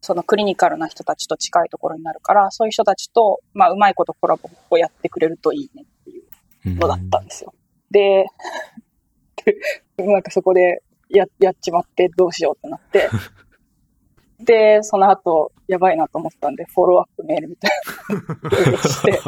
[0.00, 7.52] そのクリニカルな人たちと近いところになるから、そういう人たちと、まあ、うまいことコラボをやってくれるといいねっていうのだったんですよ。
[7.90, 8.24] で、
[9.98, 10.82] でなんかそこで
[11.18, 13.08] や、やっちまってどうしようってなって、
[14.40, 17.70] で、その後、やばいなと思ったんで、フォローアップメールみたい
[18.64, 19.20] なのをして、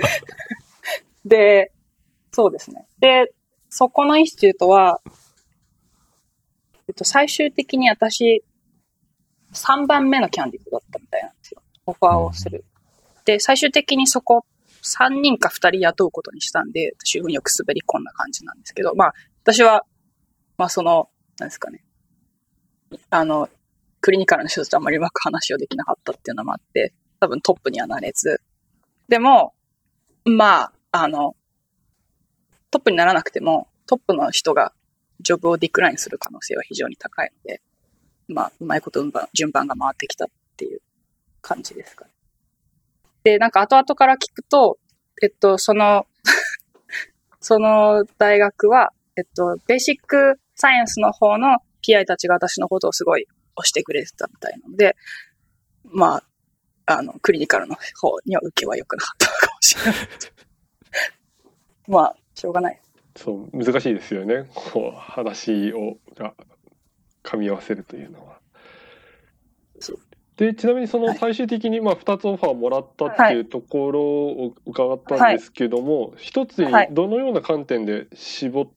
[1.25, 1.73] で、
[2.33, 2.87] そうですね。
[2.99, 3.33] で、
[3.69, 5.01] そこのインスティュートは、
[6.89, 8.45] えっと、最終的に私、
[9.53, 11.63] 3番目のキャンディートだったみたいなんですよ。
[11.87, 12.65] オファーをする。
[13.25, 14.45] で、最終的にそこ、
[14.83, 19.85] 3人か2人雇うことにしたんで、私運よく滑り込んだ感じなんですけど、まあ、私は、
[20.59, 21.09] まあその、
[21.39, 21.85] なんですかね。
[23.11, 23.49] あの、
[24.01, 28.41] クリニカルの人たちとあんまりうまく話をできなかったっていうのもあって、多分トップにはなれず。
[29.09, 29.55] でも、
[30.25, 31.37] まあ、あの、
[32.71, 34.73] トップにならなくても、トップの人が
[35.21, 37.63] ジョブをディクラインする可能性は非常に高いので、
[38.29, 40.81] まあ、うまいこと順番順番が回ってきたっていう
[41.41, 42.11] 感じですかね。
[43.23, 44.79] で、なんか後々から聞くと、
[45.23, 46.07] えっと、その、
[47.41, 53.27] その大学は、えっと、ベーシックサイエンスの方の PI たちが私のことをすごい
[53.57, 54.97] 押してくれてたみたいなので、
[55.85, 56.23] ま
[56.87, 59.95] あ、あの、クリニカルの方には受けは良くなかったのかもしれない。
[61.89, 62.81] まあ、しょうがない。
[63.17, 66.35] そう難しいですよねこう話をが
[67.25, 68.37] 噛み合わせるというのは。
[70.37, 78.69] でちなみにそのはい最終的にまあ2つオファーもらったっていうところを伺ったんですけども、一つにはいどのような観点で絞っ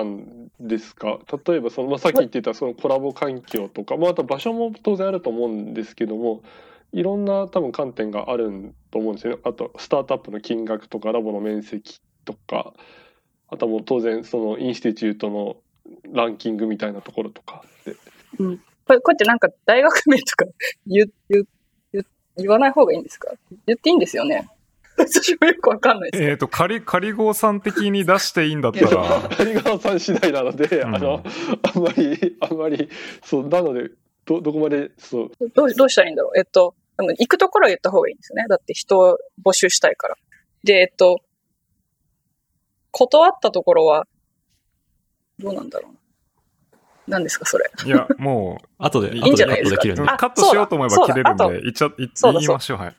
[0.00, 1.20] ったんですか？
[1.46, 6.42] 例えばその、まあ、さっき言ってたそのコラボ環境とか、まあ、あと場所も当然あると思うんですけども
[6.92, 9.42] いろんな多分観点があると思うんですよね。
[9.44, 12.72] あとスタートアップの金額とかラボの面積とか
[13.48, 15.56] あとはもう当然そのインスティチュートの
[16.12, 17.94] ランキングみたいなところとかで。
[18.38, 18.58] うん。
[18.86, 20.44] これ、こうやってなんか大学名とか
[20.86, 21.44] 言、言、
[21.92, 22.04] 言、
[22.36, 23.30] 言わない方がいいんですか？
[23.66, 24.48] 言っていいんですよね？
[24.98, 26.24] 私もよくわかんないです。
[26.24, 31.22] えっ、と、仮、仮号さん的に出していいんだったら、谷川さん次第なので、うんあの
[31.74, 32.88] あんまりあんまり
[33.22, 33.90] そうなので
[34.24, 38.44] どどこまでそうどう、どうしたらいいんだろうえっと、行くところは言った方がいいんですよね。
[38.48, 40.16] だって人を募集したいから。
[40.62, 41.20] で、えっと、
[42.90, 44.06] 断ったところは、
[45.38, 45.98] どうなんだろうな。
[47.06, 47.70] 何ですか、それ。
[47.84, 50.12] いや、も 後で、いい後でカんじゃないですかう、ットできるんで。
[50.12, 52.94] あカットしようと思えば切れるんで、言っちゃ、言そうだ言いましょう、はい。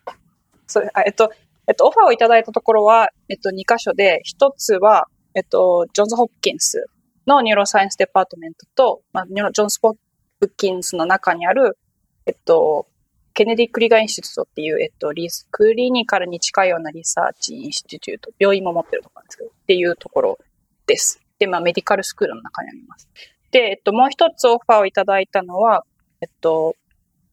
[0.67, 1.31] それ、あえっと、
[1.67, 6.85] えっと、オファーをいただいたところは、えっと、2箇所で、1つは、えっと、ジョンズ・ホプキンス
[7.27, 9.95] の neuroscience department と、まあ、ジョンズ・ホ
[10.39, 11.77] プキンスの中にある、
[12.25, 12.87] えっと、
[13.33, 20.39] ケネディ・クリーガー・インスティテュートっていう、えっと、より clinical に近いような research institute、病院も持ってるところなんですけど、っていうところ
[20.87, 21.19] です。
[21.39, 23.09] で、まあ、 medical school の中にあります。
[23.51, 25.83] で、えっと、もう一つオファーをいただいたのは、
[26.21, 26.75] えっと、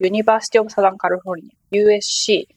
[0.00, 2.48] ユニバーシティ・オブ・サザン・カリフォルニア、USC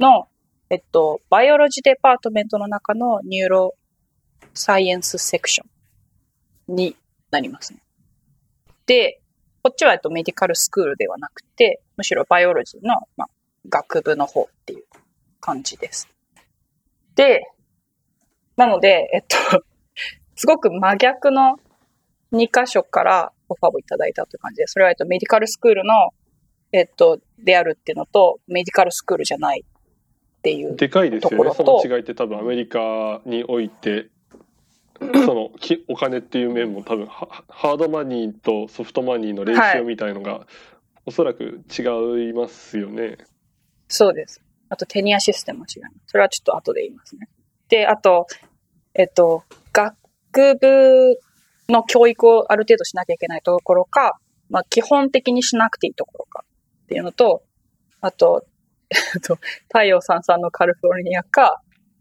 [0.00, 0.28] の、
[0.74, 6.96] えっと、 biology department の中の neuroscience section に
[7.30, 7.78] なりますね。
[8.86, 9.20] で、
[9.62, 13.28] こっちは、えっと、 medical school ではなくて、むしろ biology の、まあ、
[13.68, 14.84] 学部の方っていう
[15.40, 16.08] 感じです。
[17.14, 17.46] で、
[18.56, 19.36] なので、えっと、
[20.34, 21.60] すごく真逆の
[22.32, 25.94] 2箇所からオファーをいただいたという感じで、それは、えっと、メディカルスクールの、
[26.72, 29.64] えっと、であるっていうのと、メディカルスクールじゃない
[30.44, 30.76] っていう。
[30.76, 34.08] でかいですよねその違いって多分アメリカにおいて
[35.00, 40.46] そのきお金っていう面も多分ハハードマニーとソフトマニーのレシオみたいのが、
[41.06, 41.82] おそらく違
[42.30, 43.18] いますよね。
[43.88, 44.42] そうです。
[44.68, 45.94] あと、テニアシステムも違います。
[46.06, 47.28] それはちょっと後で言いますね。
[47.68, 48.26] で、あと、
[48.94, 49.94] えっと、学
[50.60, 51.18] 部
[51.68, 54.18] の教育をある程度しなきゃいけないところか、
[54.48, 56.44] まあ、基本的にしなくていいところか
[56.84, 57.42] っていうのと、
[58.00, 58.46] あと、
[59.26, 59.38] と、
[59.68, 61.60] 太陽さんさんのカリフォルニアか、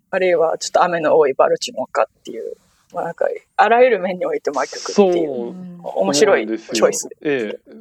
[0.10, 2.54] あるいはちょっと雨の多いバルチモアかっていう、
[2.94, 7.16] まあなんか、あらゆる面において真逆っていう、面白いチョイスで。
[7.22, 7.74] ええ。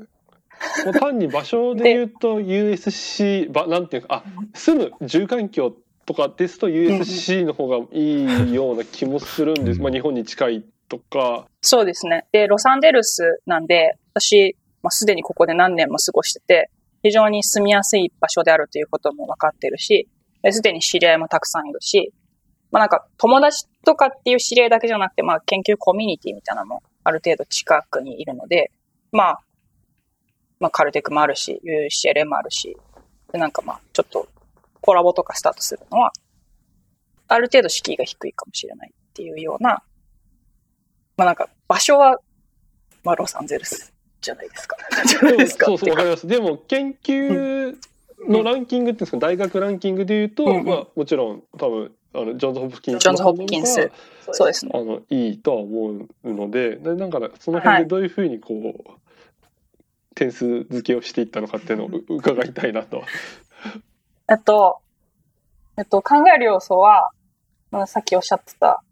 [0.85, 4.25] もう単に場所で言うと USC ばなんていうかあ
[4.55, 5.75] 住む住環境
[6.07, 12.27] とかですと USC の方がいいような気もするんです、まあ、日本に近いとかそうですね。
[12.33, 16.71] で、ロサンゼルスなんで、私、まあ、すでにここで何年も過ごしてて、
[17.03, 20.09] 非常に住みやすい場所であるということも分かってるし、
[20.51, 22.13] すでに知り合いもたくさんいるし、
[22.71, 28.73] まあなんか友達とかっていう知り合いだけじゃなくて、まあ研究コミュニティみたいなのもある程度近くにいるので、
[29.13, 29.41] まあ、
[30.59, 32.77] まあカルテックもあるし、UCLA もあるし、
[33.33, 34.29] でなんかまあちょっと
[34.81, 36.13] コラボとかスタートするのは、
[37.29, 39.83] ある程度敷居が低いかもしれないっていうような、
[41.17, 42.19] まあなんか場所は、
[43.05, 43.92] まあロサンゼルス。
[44.23, 44.77] じゃないですか。
[45.07, 45.67] じゃないですか。
[45.67, 47.77] そうそうわかりますでも研究
[48.29, 53.47] のランキングってですか大学ランキングで言うと、うんうんまあ、もちろん多分あのジョンズ・ホプキンスの方が
[54.33, 54.73] そうですね。
[54.75, 58.91] あのいいとは思うのででなんかその辺でどういうふうにこう、
[60.15, 63.03] 点数付けをしていったのかっていうのをう伺いたいなと。
[64.31, 64.79] えっと、
[65.79, 67.11] えっと、考える要素は、
[67.71, 68.83] まあ、さっきおっしゃってた、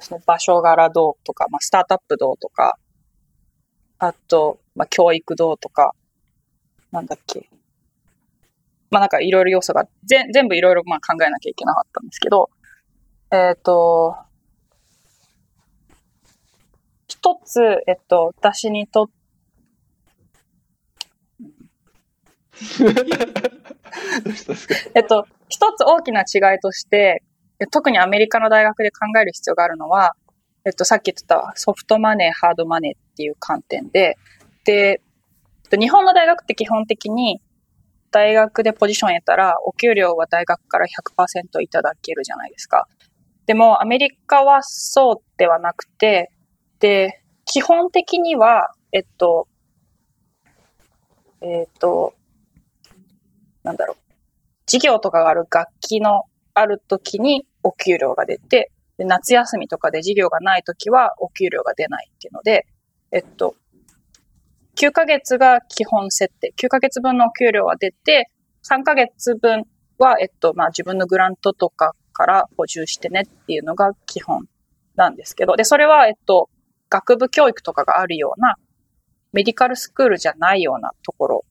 [0.00, 2.78] その場所柄どうとか、まあ、スタートアップどうとか、
[4.02, 5.94] あと、まあ、教育どうとか、
[6.90, 7.48] なんだっけ。
[8.90, 12.50] まあ、なんかいろいろ要素が、ぜ全部いろいろまあ考えなきゃいけなかったんですけど、
[13.30, 14.16] えっ、と、
[17.06, 19.10] 一つ、えっと、私にとっ
[24.96, 27.22] えっと、一つ大きな違いとして、
[27.60, 30.16] え特にアメリカの大学で考える必要があるのは、
[30.64, 34.16] えっと、さっき言ったソフトマネー、ハードマネーっていう観点で、
[34.64, 35.00] で、
[35.70, 37.40] 日本の大学って基本的に
[38.10, 42.86] 大学でポジション得たら、お給料は大学から100%いただけるじゃないですか。
[43.46, 46.30] でも、アメリカはそうではなくて、
[46.78, 49.48] で、基本的には、えっと、
[51.40, 52.14] えっと、
[53.64, 53.96] なんだろう。
[54.66, 56.24] 授業とかがある学期の
[56.54, 62.66] ある時にお給料が出て、で夏休みとかで授業がない時はお給料が出ないっていうので、
[63.10, 63.54] えっと、
[64.76, 66.52] 9ヶ月が基本設定。
[66.56, 68.30] 9ヶ月分のお給料は出て、
[68.68, 69.64] 3ヶ月分
[69.98, 74.46] は、えっと、まあ自分のグラントとかから補充してねっていうのが基本
[74.96, 76.48] なんですけど、で、それは、えっと、
[76.88, 78.56] 学部教育とかがあるような、
[79.32, 81.44] メディカルスクールじゃないようなところ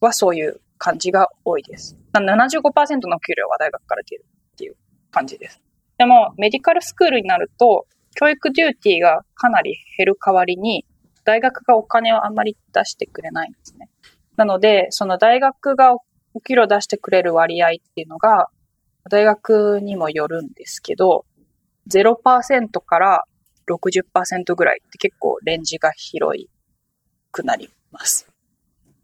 [0.00, 1.96] はそういう感じが多いです。
[2.14, 4.76] 75%の給料は大学から出るっていう
[5.10, 5.60] 感じです。
[5.98, 10.86] でも、メディカルスクールになると、教育デューティーがかなり減る代わりに、
[11.24, 13.90] 大学がお金をあんまり出してくれないんですね。
[14.36, 15.94] なので、その大学が
[16.34, 18.48] お給料出してくれる割合っていうのが、
[19.10, 21.26] 大学にもよるんですけど、
[21.88, 23.24] 0%から
[23.68, 26.48] 60%ぐらいって結構レンジが広い
[27.32, 28.28] くなります。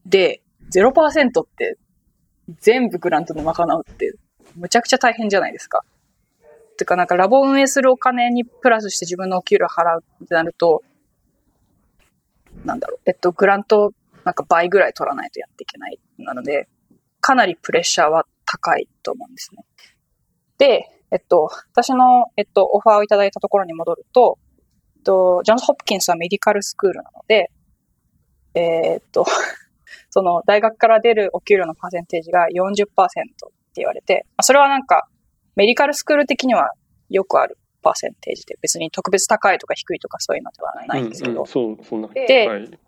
[0.07, 0.43] で、
[0.73, 1.77] 0%って
[2.61, 4.15] 全部グラントで賄うって
[4.57, 5.83] むちゃくちゃ大変じゃないですか。
[6.77, 10.83] ていうかなんかラボ運営するお金にプラスして自分のお給料払うってなると、
[12.65, 13.93] なんだろう、えっと、グラント
[14.25, 15.99] なんか倍ぐらい取らないとやっていけない。
[16.19, 16.69] なので、
[17.21, 19.65] かなりプレッシャーは高いと思うんですね。
[20.59, 24.39] で、えっと、私の、えっと、オファーをいただいたところに戻ると、
[24.97, 27.51] えっと、ジョンズ・ホプキンスはメディカルスクールなので、
[28.55, 29.27] えー、っと、
[30.11, 33.17] その大学から出るお給料のパーセンテージが40%って
[33.77, 35.09] 言われて、それはなんか
[35.57, 36.71] メディカルスクール的には
[37.11, 41.33] よくあるパーセンテージで、別に特別高いとか低いとかそういうのではないんですけど。
[41.33, 42.09] うんうん、そう、そんな。
[42.09, 42.79] で、はい、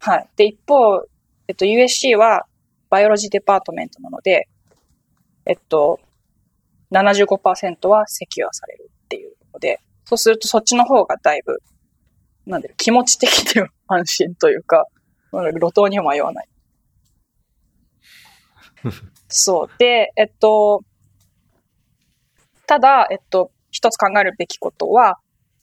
[0.00, 0.28] はい。
[0.36, 1.06] で、一方、
[1.46, 2.46] えっと、USC は
[2.90, 4.48] biology department なので、
[5.46, 6.00] えっと、
[6.90, 11.58] 75%は secure されるっていうので、そうするとそっちの方がだいぶ、
[12.46, 14.86] なんだろ気持ち的には安心というか、
[15.32, 16.48] 路頭にも迷わない。
[19.28, 19.70] そう。
[19.78, 20.82] で、えっと、
[22.68, 25.18] ただ、えっと、一つ考えるべきことは、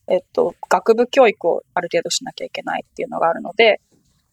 [0.08, 3.80] えっと、学部教育をある程度しなきゃいけないっていうのがあるので、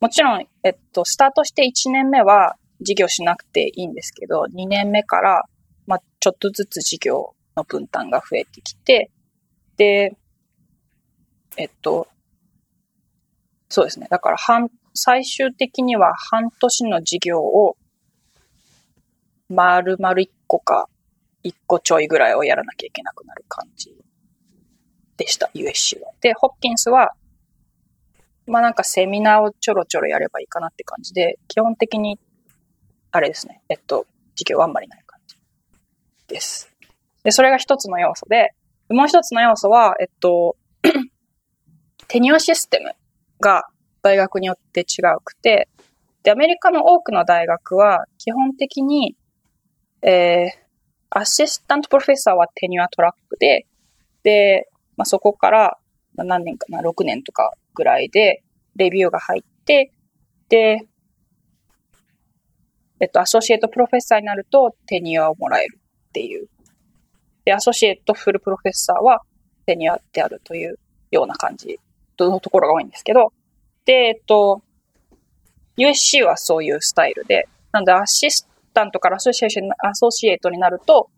[0.01, 5.45] もちろん、えっと、スタートして1年目は授業しなくていいんですけど、2年目から、
[5.87, 9.11] まあ、ちょっとずつ授業の分担が増えてきて、
[9.77, 10.17] で、
[11.59, 12.09] えっと、
[13.69, 14.07] そうですね。
[14.09, 17.77] だから半、最終的には半年の授業を、
[19.51, 20.89] 丸々1個か
[21.43, 23.95] 一個ちょいぐらいをやらなきゃいけなくなる感じ
[25.17, 26.13] でした、USC は。
[26.21, 27.13] で、ホッキンスは、
[28.47, 32.19] まあなんかセミナーをちょろちょろやればいいかなって感じで、基本的に、
[33.11, 35.37] あれですね、えっと、授業はあんまりない感じ
[36.29, 36.71] です。
[37.23, 38.55] で、それが一つの要素で、
[38.89, 40.57] もう一つの要素は、えっと、
[42.09, 42.93] テニオシステム
[43.41, 43.69] が
[44.03, 45.69] 大学によって違うくて、
[46.23, 49.17] で、アメリカの多くの大学は基本的に、
[50.03, 50.62] えー、
[51.15, 53.67] assistant professor は tenure track で、
[54.23, 55.79] で、まあ、そこから、
[56.15, 58.43] まあ、何年かな、6年とかぐらいで、
[58.77, 59.93] review が入って、
[60.49, 60.87] で、
[63.01, 65.79] えっと、 associate professor になると tenure をもらえる
[66.09, 66.49] っていう。
[67.45, 69.23] で、 associate, full professor は
[69.67, 70.79] tenure であるという
[71.11, 71.79] ような感じ
[72.19, 73.33] のところが多いんですけど、
[73.85, 74.63] で、えっと、
[75.77, 81.11] USC はそういうスタイルで、なんで assistant から associa- associate になると、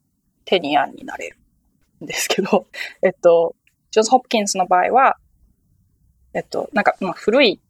[0.44, 1.38] tenure になれる
[2.02, 2.66] んですけど、
[3.02, 3.54] えっと、
[3.90, 5.16] ジョンズ・ホプキンスの場合は、
[6.32, 7.60] えっと、なんか、まあ、古い、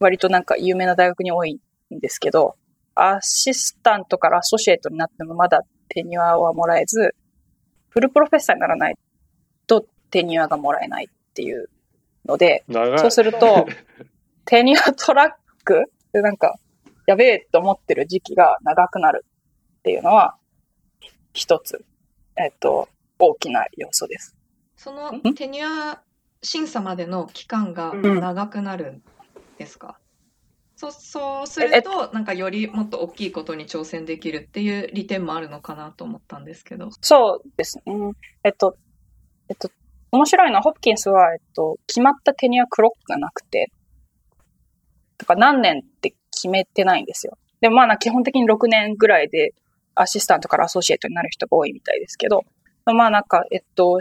[0.00, 1.60] 割となんか有名な大学に多い
[1.94, 2.56] んですけど、
[2.94, 7.14] assistant から associate になってもまだ tenure はもらえず、
[7.88, 8.96] full professor にならない
[9.66, 11.70] と tenure がもらえないっていう
[12.26, 12.64] ので、
[12.98, 13.66] そうすると、
[14.44, 15.30] テニアトラッ
[15.64, 16.58] クでなんか、
[17.06, 19.24] やべえと思ってる時期が長くなる
[19.78, 20.36] っていうのは、
[21.32, 21.84] 一つ、
[22.36, 24.36] えっと、大きな要素です。
[24.76, 26.02] そのテニア
[26.42, 29.02] 審査までの期間が長くなるん
[29.58, 29.98] ですか、
[30.82, 36.90] うん、そそうすると、なんかよりもっと大きいことに挑戦できるっていう利点もあるのかなと思ったんですけど。
[37.00, 37.84] そうですね。
[38.44, 38.76] えっと、
[39.48, 39.70] えっと、
[40.10, 43.72] 面白いのは、ホプキンスは、えっと、決まったテニアクロックがなくて、
[45.16, 45.82] とか何年
[46.34, 47.38] 決めてないんですよ。
[47.60, 49.54] でもまあ基本的に6年ぐらいで
[49.94, 52.42] アシスタントからアソシエイトになる人が多いみたいですけど、
[52.84, 53.98] まあなんか、えっと、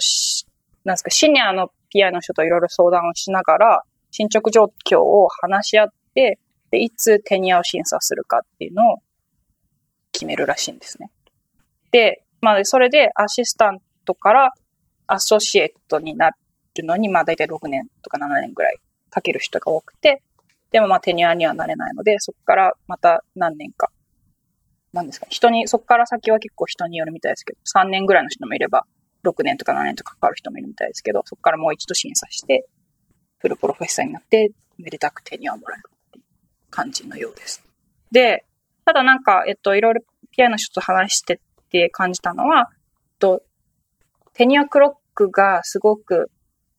[0.83, 6.39] なんですか、シニアの PI の人といろいろ相談をしながら、進捗状況を話し合って、
[6.71, 8.97] で、いつテニアを審査するかっていうのを
[10.11, 11.11] 決めるらしいんですね。
[11.91, 14.53] で、まあそれでアシスタントから
[15.07, 16.35] アソシエイトになる
[16.83, 18.77] のに、まあ大体6年とか7年ぐらい
[19.09, 20.21] かける人が多くて、
[20.73, 23.89] でもまあテニアにはなれないので、そこからまた何年か。
[24.91, 25.27] なんですか？
[25.29, 28.85] 人に、そこから先は結構人によるみたいですけど、3年ぐらいの人もいれば、
[29.23, 32.67] 6年とか7年とかかかる人もいるみたいですけど、そこからもう一度審査して、
[33.37, 36.25] フルプロフェッサーになって、めでたくテニアをもらえるっていう
[36.69, 37.63] 感じのようです。
[38.11, 38.45] で、
[38.85, 40.01] ただなんか、えっと、いろいろ
[40.35, 41.37] PI の人と話してっ
[41.69, 42.77] て感じたのは、えっ
[43.19, 43.43] と、
[44.33, 46.31] テニアクロックがすごく、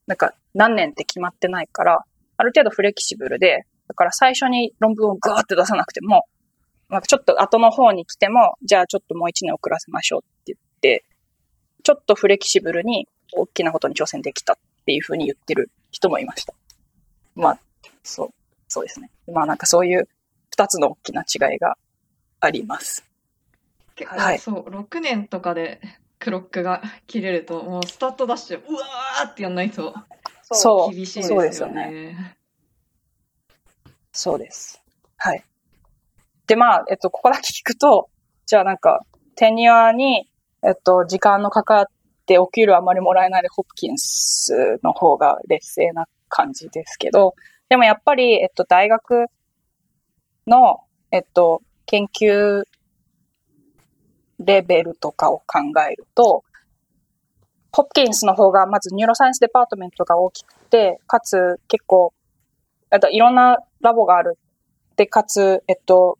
[0.05, 2.03] なんか、何年って決まってないから、
[2.37, 6.25] ある程度フレキシブルで、だから最初に論文をガーって出さなくても、
[6.89, 11.03] まあ、ちょっと後の方に来ても、じゃあちょっともう一年遅らせましょうって言って、
[11.83, 14.55] ちょっとフレキシブルに大きなことに挑戦できたっ
[14.85, 16.53] ていうふうに言ってる人もいました。
[17.35, 17.59] まあ、
[18.03, 18.29] そう、
[18.67, 19.09] そうですね。
[19.31, 20.07] まあなんかそういう
[20.51, 21.77] 二つの大きな違いが
[22.39, 23.05] あります。
[24.05, 25.81] はい、そう、6年とかで
[26.19, 29.93] クロックが切れると、もうスタートダッシュ、うわーってやんないと、
[30.43, 32.37] そう、厳しいですよね。
[34.15, 34.81] そうです。
[35.17, 35.43] はい。
[36.47, 38.09] で、まあ、えっと、ここだけ聞くと、
[38.45, 39.01] じゃあなんか、
[39.35, 40.29] テニアに、
[40.63, 41.85] えっと、時間のかかっ
[42.25, 47.35] てお給料あまりもらえないで、ホプキンスの方が劣勢な感じですけど、
[47.67, 49.25] でもやっぱり、えっと、大学
[50.47, 50.79] の、
[51.11, 52.63] えっと、研究
[54.39, 55.59] レベルとかを考
[55.89, 56.45] えると、
[57.73, 62.13] ホプキンスの方がまず neuroscience department が大きくて、かつ結構、
[62.89, 64.37] あといろんな lab がある。
[64.95, 66.17] で、かつ、えっと、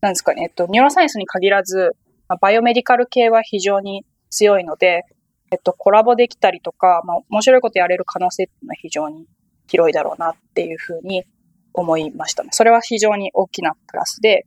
[0.00, 1.96] なんですかね、えっと、ニューロサイエンスに限らず、
[2.28, 5.04] まあ、バイオメディカル系は非常に強いので、
[5.50, 9.26] えっと、コラボできたりとか、まあ、面白いことやれる可能性っていうのは非常に
[9.68, 11.24] 広いだろうなっていうふうに
[11.72, 12.50] 思いましたね。
[12.52, 14.46] それは非常に大きなプラスで、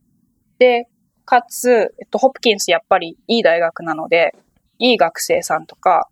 [0.58, 0.88] で、
[1.24, 4.34] かつ、えっと、ホプキンスやっぱりいい大学なので、
[4.78, 6.08] いい学生さんとか、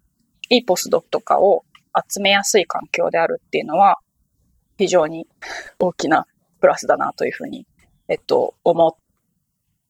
[0.49, 1.65] いいポスドクとかを
[2.11, 3.99] 集めやすい環境であるっていうのは、
[4.79, 5.27] 非常に
[5.79, 6.27] 大きな
[6.61, 7.67] プラスだなというふうに、
[8.09, 8.97] えっと、思、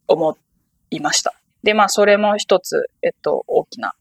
[0.09, 0.39] 思
[0.91, 1.35] いました。
[1.63, 3.95] で、まあ、それも一つ、えっと、大きな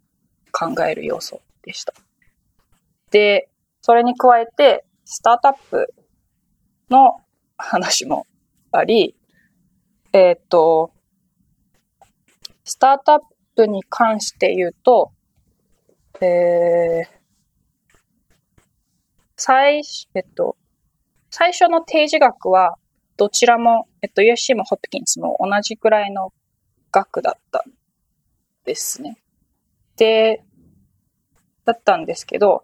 [0.51, 1.93] 考える要素でした。
[3.11, 3.49] で、
[3.81, 5.93] それに加えて、スタートアップ
[6.89, 7.22] の
[7.57, 8.27] 話も
[8.72, 9.15] あり、
[10.14, 10.91] えっと、
[12.64, 13.19] スタートアッ
[13.55, 15.11] プに関して言うと、
[16.22, 17.07] えー、
[19.38, 19.84] 最、
[20.14, 20.56] えっと、
[21.39, 22.80] 最初の提示額は、
[23.15, 26.34] どちらも、えっと、USC もホップキンスも同じくらいの
[26.91, 27.72] 額だったん
[28.65, 29.19] ですね。
[29.97, 30.41] で、
[31.64, 32.64] だったんですけど、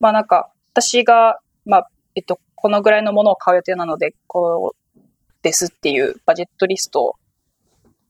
[0.00, 4.98] まあなんか、私が、まあ、えっと、このぐらいのものを買う予定なので、こう
[5.42, 7.16] ですっていうバジェットリストを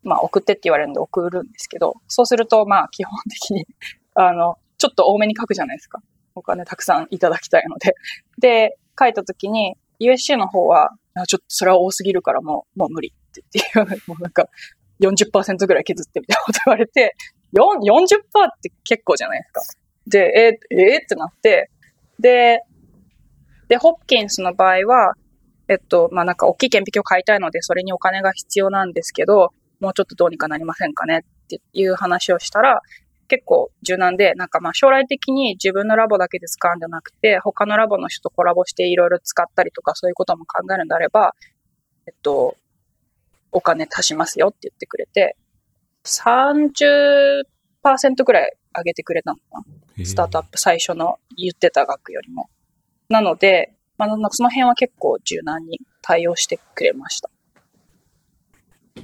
[0.05, 3.67] まあ送ってって言われるんで送るんですけど、そうするとまあ基本的に
[4.15, 6.01] あの、ちょっと多めに書くじゃないですか。
[6.37, 7.97] お金たくさんいただきたいので。
[8.39, 10.91] で、書いたときに USC の方は、
[11.27, 14.49] ちょっとそれは多すぎるからもう、もう無理って言って、 もうなんか
[15.01, 17.15] 40%ぐらい削ってみたいなこと言われて、
[17.55, 19.61] 40%って結構じゃないですか。
[20.07, 21.71] で、えー、えー、ってなって、
[22.19, 22.63] で、
[23.69, 25.15] で、ホッキンスの場合は、
[25.69, 29.51] えっと、まあ、なんか大きい顕微鏡を買いたいので、それにお金が必要なんですけど、
[29.81, 32.81] もうちょっとどうにかなりませんかねっていう話をしたら、
[33.29, 41.35] 結構柔軟で、なんかまあ将来的に自分のラボだけで使うんじゃなくて、他のラボの人とコラボしていろいろ使ったりとかそういうことも考えるんであれば、
[42.07, 42.57] えっと、
[43.53, 45.37] お金足しますよって言ってくれて、
[46.05, 49.43] 30%ぐらい上げてくれたのか
[49.99, 50.05] な？
[50.05, 52.49] スタートアップ最初の言ってた額よりも。
[53.09, 57.31] なので、まあ、その辺は結構柔軟に対応してくれました。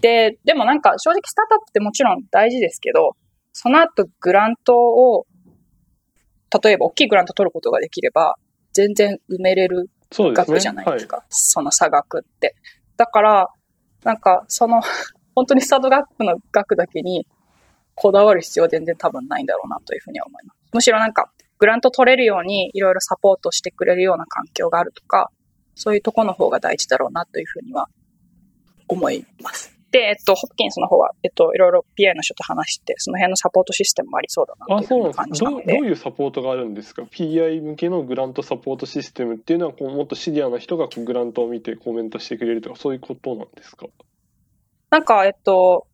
[0.01, 3.17] で、でもなんか正直スタートアップってもちろん大事ですけど、
[3.53, 5.27] その後グラントを、
[6.63, 8.37] 例えば大きいグラント取ることができれば、
[8.73, 11.25] 全然埋めれる額じゃないですか。
[11.29, 12.55] そ、ねはい、の差額って。
[12.97, 13.49] だから、
[14.05, 14.81] なんかその、
[15.35, 17.27] 本当にスタートアップの額だけに
[17.95, 20.59] こだわる必要は全然多分ないんだろうなというふうには思います。
[20.73, 25.31] むしろなんか、グラント取れるようにいろいろサポートしてくれるような環境があるとか、
[25.75, 27.89] そういうとこの方が大事だろうなというふうには
[28.89, 29.72] 思います。
[29.93, 35.75] で、えっと、ホプキンスの方は、えっと、いろいろ PI の人と話して、その辺のサポートシステムもありそうだなという感じなので。
[35.77, 43.87] どういうサポートがあるんですか ?PI 向けのグラントサポートシステムっていうのは、こうもっとシリアな人がグラントを見てコメントしてくれるとか、そういうことなんですか？
[44.91, 45.87] なんか、えっと、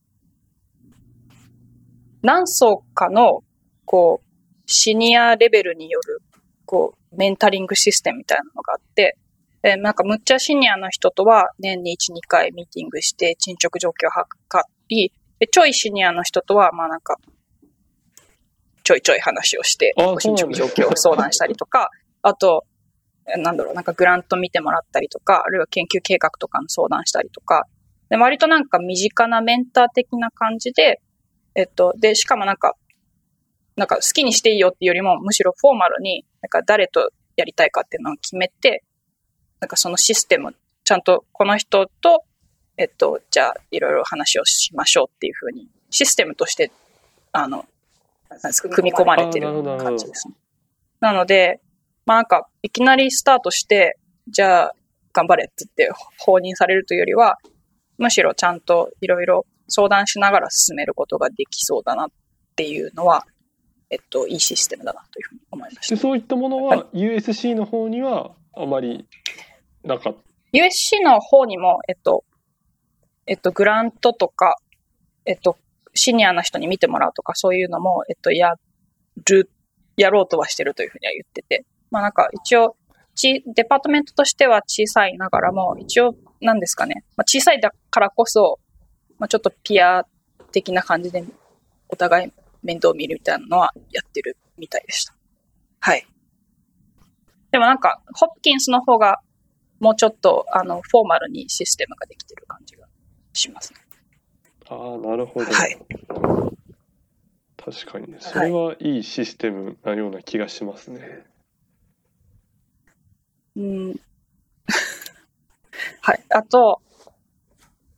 [2.23, 3.43] 何層かの、
[3.85, 4.29] こう、
[4.67, 6.21] シニアレベルによる、
[6.67, 9.17] こう、メンタリングシステムみたいなのがあって、
[9.63, 15.13] えなんかむっちゃシニアの人とは年に1、2回ミーティングして進捗状況を測り、
[15.51, 17.17] ちょいシニアの人とは、まあなんか、
[18.83, 21.91] ちょいちょい話をして、進捗状況を相談したりとか、
[22.23, 22.65] あと、
[23.37, 27.67] なんだろう、なんかグラント見てもらったりとか、あるいは研究計画とかの相談したりとか、
[28.09, 31.01] で割となんか身近なメンター的な感じで、
[31.55, 32.75] えっと、で、しかもなんか、
[33.77, 38.83] なんか好きにしていいよっていうよりも、むしろフォーマルに、なんか誰とやりたいかっていうのを決めて、
[39.61, 40.55] なんかそのシステム、
[40.85, 42.25] ちゃんとこの人と、
[42.77, 46.71] えっと、じゃあいろいろ話をしましょうっていうふうに、システムとして、
[47.33, 47.67] あの、
[48.31, 49.49] なんですか、組み込まれてる
[49.79, 50.35] 感じですね。
[51.01, 51.61] なので、
[52.07, 53.99] まあなんか、いきなりスタートして、
[54.29, 54.75] じゃあ、
[55.13, 57.39] 頑張れって言って放任されるというよりは、
[57.99, 62.09] むしろちゃんといろいろ相談しながら進めることができそうだなっ
[62.57, 63.27] ていうのは、
[63.91, 65.97] えっと、いいシステムだなというふうに思いました。
[65.97, 69.07] そういったものは USC の方にはあまり
[69.85, 70.15] なんか
[70.53, 72.25] USC の方にも、えっと、
[73.27, 74.57] えっと、グラントとか、
[75.27, 75.59] えっと、
[75.95, 78.55] シニアな人に見てもらうとか、そういうのも、えっと、や
[79.27, 79.51] る、
[79.97, 81.67] やろうとはしてるというふうには言ってて。
[81.91, 82.77] まあなんか、一応、
[83.15, 87.05] ち、デパートメントとしては小さいながらも、一応、なんですかね。
[87.17, 88.59] まあ小さいだからこそ、
[89.19, 90.05] まあちょっとピア
[90.53, 91.25] 的な感じで、
[91.91, 92.33] お互い
[92.63, 95.15] 面倒を見るみたいなのはやってるみたいでした。
[95.81, 96.07] はい。
[97.51, 99.19] でもなんか、ホプキンスの方が
[99.81, 102.87] もうちょっと、あの、フォーマルにシステムができてる感じが
[103.33, 103.79] しますね。
[104.69, 105.47] ああ、なるほど。
[105.51, 105.79] はい。
[107.57, 108.19] 確かにね。
[108.21, 111.25] それはいいシステムなような気がしますね。
[113.57, 114.01] うん。
[116.01, 116.25] はい。
[116.31, 116.81] あと、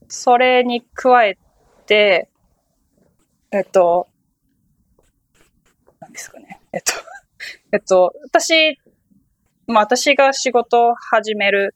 [0.09, 1.39] それに加え
[1.86, 2.28] て、
[3.52, 4.09] えっと、
[6.01, 6.61] 何ですかね。
[6.73, 6.93] えっと、
[7.73, 8.81] えっと、私、
[9.71, 11.75] まあ私が仕事を始める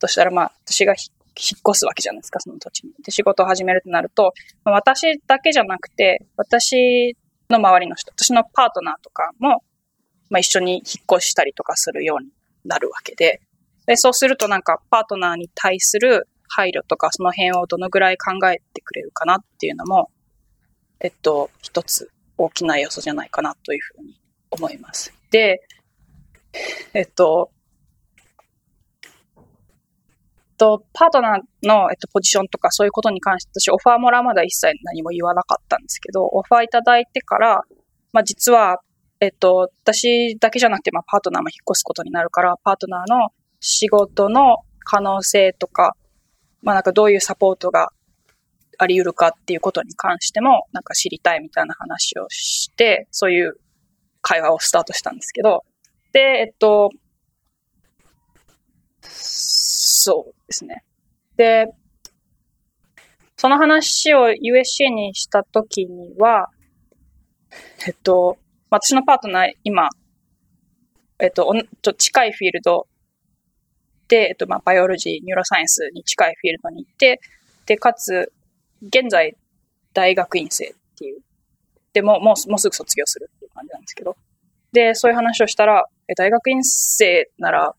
[0.00, 2.92] としたら、まあ私が引っ越すわけじゃないですか、その土地に。
[3.04, 4.32] で、仕事を始めるとなると、
[4.64, 7.16] まあ、私だけじゃなくて、私
[7.50, 9.62] の周りの人、私のパートナーとかも、
[10.30, 12.30] まあ一緒に引っ越したりとかするように
[12.64, 13.40] なるわけで、
[13.86, 20.10] で、そうするとなんかパートナーに対する配慮とかその辺をどのぐらい考えてくれるかなっていうのも、
[21.00, 25.12] えっと、一つ大きな要素じゃないかなというふうに思います。
[25.30, 25.60] で、
[26.94, 27.50] えっと、
[30.58, 37.62] と、パートナーの、えっと、ポジションとかそういうことに関して私、オファーもらうまで一切何も言わなかったんですけど、オファーいただいてから、
[38.12, 38.80] まあ実は、
[39.20, 43.28] えっと、私だけじゃなくて、まあパートナーも引っ越すことになるから、パートナーの
[43.60, 45.94] 仕事の可能性とか、
[46.62, 47.92] まあなんかどういうサポートが
[48.78, 53.54] あり得るかっていうことに関しても、なんか知りたいみたいな話をして、そういう
[54.22, 55.64] 会話をスタートしたんですけど、
[56.12, 56.90] で、えっと、
[59.02, 60.84] そうですね。
[61.36, 61.68] で、
[63.36, 66.48] その話を USC にしたときには、
[67.86, 68.36] えっと、
[68.70, 69.88] 私のパートナー、今、
[71.20, 71.52] えっと、
[71.82, 72.86] ちょ近いフィールド
[74.08, 77.20] で、えっと、まあ、 biology、neuroscience に近いフィールドにいて、
[77.66, 78.32] で、かつ、
[78.82, 79.36] 現在、
[79.92, 81.20] 大学院生っていう。
[81.92, 84.16] で、も、もう、もうすぐ卒業するっていう感じなんですけど。
[84.72, 85.86] で、そういう話をしたら、
[86.16, 87.74] 大学院生なら、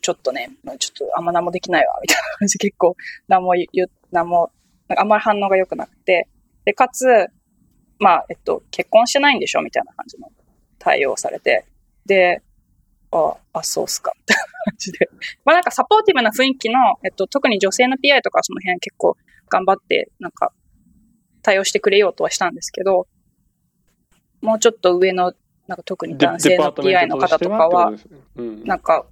[0.00, 2.96] ちょっとね、ちょっとあんま何もできないわ、みたいな感じで結構
[3.28, 4.52] 何も言う、何も、
[4.88, 6.28] なんかあんまり反応が良くなくて、
[6.64, 7.06] で、かつ、
[7.98, 10.28] まあ、えっと、結婚してないんでしょみたいな感じの
[10.78, 11.64] 対応されて、
[12.06, 12.42] で、
[13.12, 14.42] あ、あ、そうっすか、みたいな
[14.72, 15.08] 感じで。
[15.44, 19.16] まあなんかサポーティブな雰囲気の、えっと、特に女性の PI とかその辺結構
[19.48, 20.52] 頑張って、なんか、
[21.42, 23.06] 対応してくれようとはしたんですけど、
[24.42, 25.32] もうちょっと上の、
[25.66, 27.92] なんか特に男性の PI の方とかは、
[28.64, 29.06] なんか、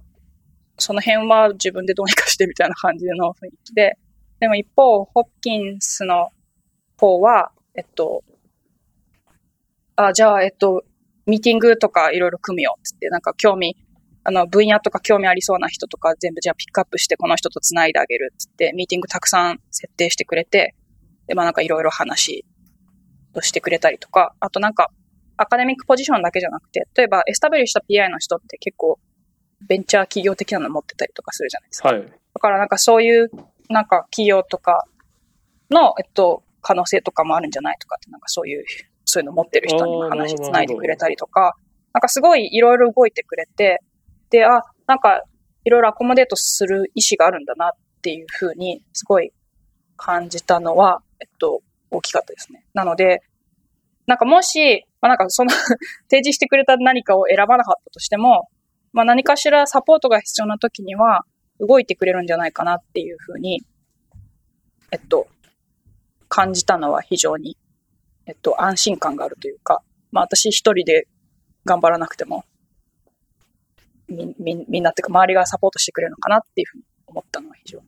[0.77, 3.97] その辺は自分でどうにかしてみたいな感じの雰囲気で、
[4.39, 6.29] でも一方、ホッキンスの
[6.97, 8.23] 方は、えっと、
[9.95, 10.83] あ、じゃあ、えっと、
[11.25, 13.77] ミーティングとかいろいろ組むよってって、なんか興味、
[14.23, 20.75] あの、分野とか興味ありそうな人とか全部じゃあピックアップしてこの人と繋いであげるってって、ミーティングたくさん設定してくれて、
[21.27, 22.45] で、まあなんかいろいろ話
[23.33, 24.91] をしてくれたりとか、あとなんか、
[25.37, 28.99] アカデミックポジションだけじゃなくて、例えばエスタブリッシュした PI の人って結構
[29.67, 31.89] ベンチャー企業的なの持ってたりとかするじゃないですか。
[31.89, 32.01] はい。
[32.01, 33.29] だからなんかそういう、
[33.69, 34.85] なんか企業とか
[35.69, 38.65] の、えっと、可能性とかもあるんじゃないとかって、なんかそういう、
[39.05, 41.55] そういうの持ってる人にも話つないでくれたりとか、
[41.93, 43.81] なんかすごいいろいろ動いてくれて、
[44.29, 45.23] で、あ、なんか
[45.65, 49.31] いろいろアコモデートする意思があるんだなっていうふうに、すごい
[49.97, 51.61] 感じたのは、えっと、
[51.91, 52.65] 大きかったですね。
[52.73, 53.21] なので、
[54.07, 55.51] なんかもし、まあ、なんかその
[56.09, 58.47] 提示してくれた何かを選ばなかったとしても、
[58.93, 61.25] まあ、何かしらサポートが必要な時には
[61.59, 63.61] 動いてくれるんじゃないかなっていうふうに、
[64.91, 65.27] えっと、
[66.29, 67.57] 感じたのは非常に、
[68.27, 71.05] えっと、安心感があるというか、まあ私一人で
[71.65, 72.45] 頑張らなくても、
[74.07, 77.85] み、み、みんなっていうか周りがサポートしてくれるのかなっていうふうに思ったのは非常に。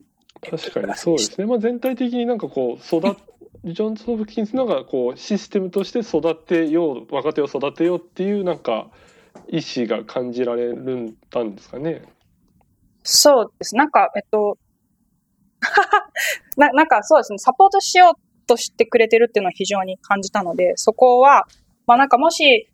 [0.50, 1.46] 確かにそうですね。
[1.46, 3.16] まあ全体的になんかこう、育
[3.64, 8.90] ジョンズ・ホプキンスのがこうシステムとして育てよう若手を育てようっていうなんか
[9.48, 12.02] 意思が感じられるんたんですかね。
[13.02, 13.76] そうです。
[13.76, 14.58] なんか、えっと、
[16.56, 21.46] ななんかそうですね、サポートしようとしてくれてるっていうのは非常に感じたので、そこは、
[21.86, 22.68] まあなんかもし、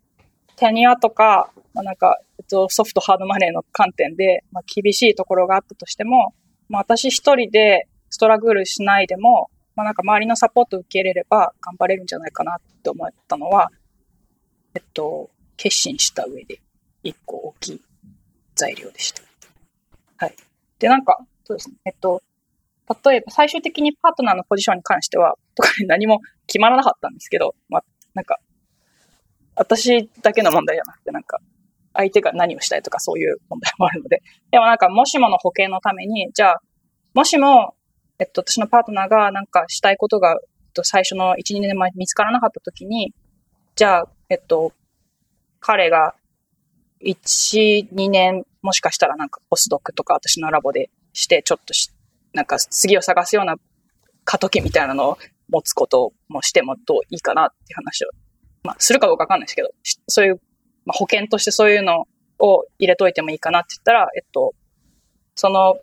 [0.55, 6.33] テニアとか、まあ、なんか、えっと、ソフトハードマネーの観点で、まあ、厳しいところがあったとしても、
[6.69, 13.71] まあ、私一人でストラグルしないでも、まあ、なんか周りのサポートを受け入れれば頑張れるんじゃないかなって思ったのは、
[14.75, 16.59] えっと、決心した上で
[17.03, 17.81] 一個大きい
[18.55, 19.21] 材料でした。
[20.17, 20.35] はい。
[20.79, 21.75] で、なんか、そうですね。
[21.85, 22.21] えっと、
[23.05, 27.83] 例えば最終的にパートナーのポジションに関しては、とか何も決まらなかったんですけど、まあ、
[28.13, 28.39] なんか、
[29.55, 31.39] 私だけの問題じゃなくて、なんか、
[31.93, 34.23] 相手が何をしたいとかそういう問題もあるので。
[34.51, 36.61] でもなんか、もしもの保険のために、じゃあ、
[37.13, 37.75] もしも、
[38.23, 43.13] えっと、私のパートナーがなんかしたいことが、えっと、最初の1、2年前見つからなかった時に、
[43.75, 44.71] じゃあ、えっと、
[45.59, 46.15] 彼が
[47.05, 51.91] 1、2年、もしかしたらなんかポスドクとか私のラボでして、ちょっとし、
[52.33, 53.57] なんか次を探すような
[54.23, 55.17] 過渡期みたいなのを
[55.49, 58.09] 持つこともしてもどういいかなって話を、
[58.63, 59.71] まあ、するかどうかわかんないですけど、
[60.07, 60.39] そういう、
[60.85, 62.07] まあ、保険としてそういうの
[62.39, 64.53] を入れといてもいいかなって言ったら、えっと、
[65.35, 65.77] その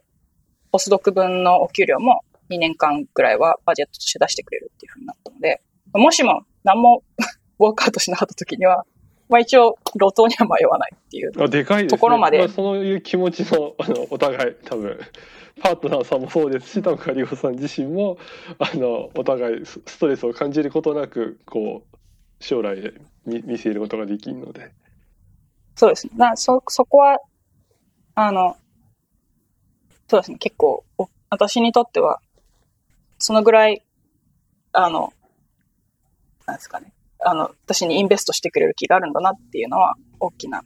[0.73, 5.63] ポスドク分のお給料も2年間ぐらいはバジェットとして出してくれるっていうふうになったので、
[5.93, 7.03] もしも何も
[7.59, 8.85] ウォークアウトしなかった時には、
[9.31, 12.39] まあ一応、路頭には迷わないっていうあでかいです、ね、ところまで。
[12.39, 14.99] まあ、そういう気持ちの、 あの、お互い、多分、
[15.61, 18.19] パートナーさんもそうですし、多分カリオさん自身も、
[18.59, 21.97] あの、お互いストレスを感じることなく、こう、
[22.41, 22.95] 将来で
[23.25, 24.73] 見見せることができるので。
[25.77, 26.13] そうですね。
[26.17, 27.19] なそ、そこは、
[28.17, 28.57] あの、
[30.09, 30.85] そうですね、結構、
[31.29, 32.21] 私にとっては、
[33.21, 33.85] そのぐらい、
[34.73, 35.13] あの、
[36.47, 40.63] なんですかね、あの、私にインベストしてくれる気があるんだなっていうのは大きな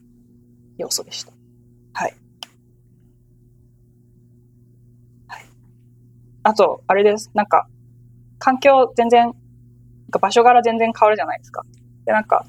[0.78, 1.32] 要素でした。
[1.92, 2.14] はい。
[5.26, 5.44] はい。
[6.44, 7.30] あと、あれです。
[7.34, 7.66] なんか、
[8.38, 9.32] 環境全然、
[10.20, 11.64] 場所柄全然変わるじゃないですか。
[12.06, 12.46] で、なんか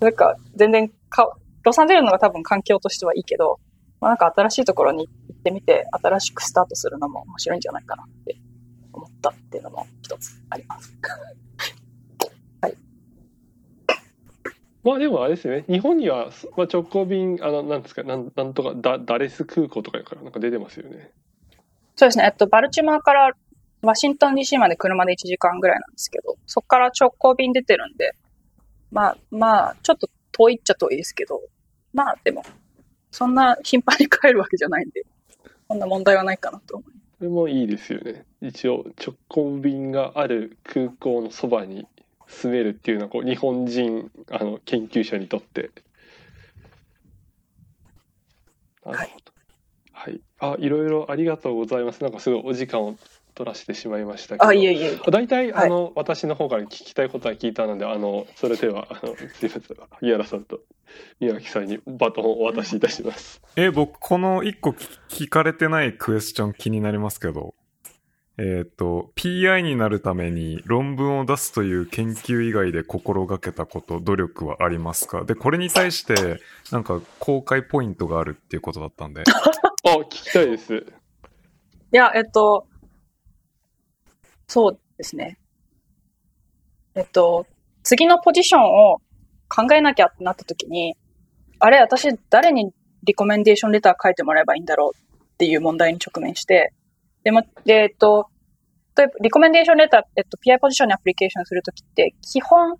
[0.00, 3.60] なんか、全然か、ロサンゼルスのが多分環境としてはいいけど、
[4.00, 8.36] まあ、なんか新しいところに行ってみて、新しくスタートするのも面白いんじゃないかなって
[8.92, 10.92] 思ったっていうのも一つあります。
[14.84, 15.64] まあでもあれですよね。
[15.68, 21.12] 日本には、まあ、直行便、あの、なんですか、なん、なんとか、ダ、ダレス空港とかからなんか出てますよね。
[21.94, 22.24] そうですね。
[22.24, 23.32] えっと、バルチマーから
[23.82, 28.12] ワシントン DC まで車で1時間ぐらいなんですけど、そこから直行便出てるんで、
[28.90, 31.40] まあ、まあ、ちょっと遠いっちゃ遠いですけど、
[31.92, 32.42] まあでも、
[33.10, 35.04] そんな頻繁に帰るわけじゃないんで、
[35.72, 37.16] そんな問題はないかなと思います。
[37.16, 38.26] それもいいですよね。
[38.42, 41.86] 一応、直行便がある空港のそばに
[42.28, 45.70] 進めるっていうのはこう日本人あの研究者にとって。
[48.84, 49.32] なるほど、
[49.92, 52.02] はい、はい、あいろいろありがとうございます。
[52.02, 52.98] なんかすごいお時間を
[53.34, 54.46] 取らせてしまいましたけど。
[54.46, 54.98] あいえいえ。
[55.10, 59.62] 大体、はい、あの私の方から聞きたいことは聞いたのであのそれではあの すいません。
[60.00, 60.60] 宮原さんと
[61.20, 63.40] 宮脇さんにバトンをお渡しいたします。
[63.56, 64.70] え僕この一個
[65.08, 67.54] 聞かれてないクエスチョン気になりますけど。
[68.38, 75.24] えっ、ー、と、PI になるために論文を出すという研究以外で心がけたこと、努力はありますか？
[75.24, 76.40] で、これに対して、
[76.70, 79.22] なんか公開ポイントがあるっていうことだったんで。
[79.84, 80.74] あ、聞きたいです。
[80.74, 82.66] いや、えっと、
[84.52, 85.38] そうですね。
[86.94, 87.46] えっと、
[87.84, 88.98] 次のポジションを
[89.48, 90.94] 考えなきゃってなった時に、
[91.58, 92.70] あれ、私誰に
[93.02, 96.74] リコメンデーションレター書いてもらえばいいんだろうっていう問題に直面して、
[97.24, 98.26] でも、で、えっと、
[98.94, 102.76] 例えば、リコメンデーションレター、えっと、PI ポジションにアプリケーションするときって、基本、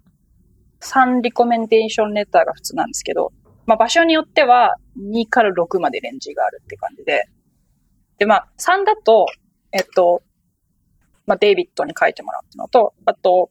[0.82, 3.32] 3リコメンデーションレターが普通なんですけど、
[3.64, 7.30] まあ、場所によっては、2から6までレンジがあるって感じで、
[8.18, 9.24] で、まあ、3だと、
[9.72, 10.22] えっと、
[11.26, 13.50] まあ、デイビッドに書いてもらうっていうのと、あと、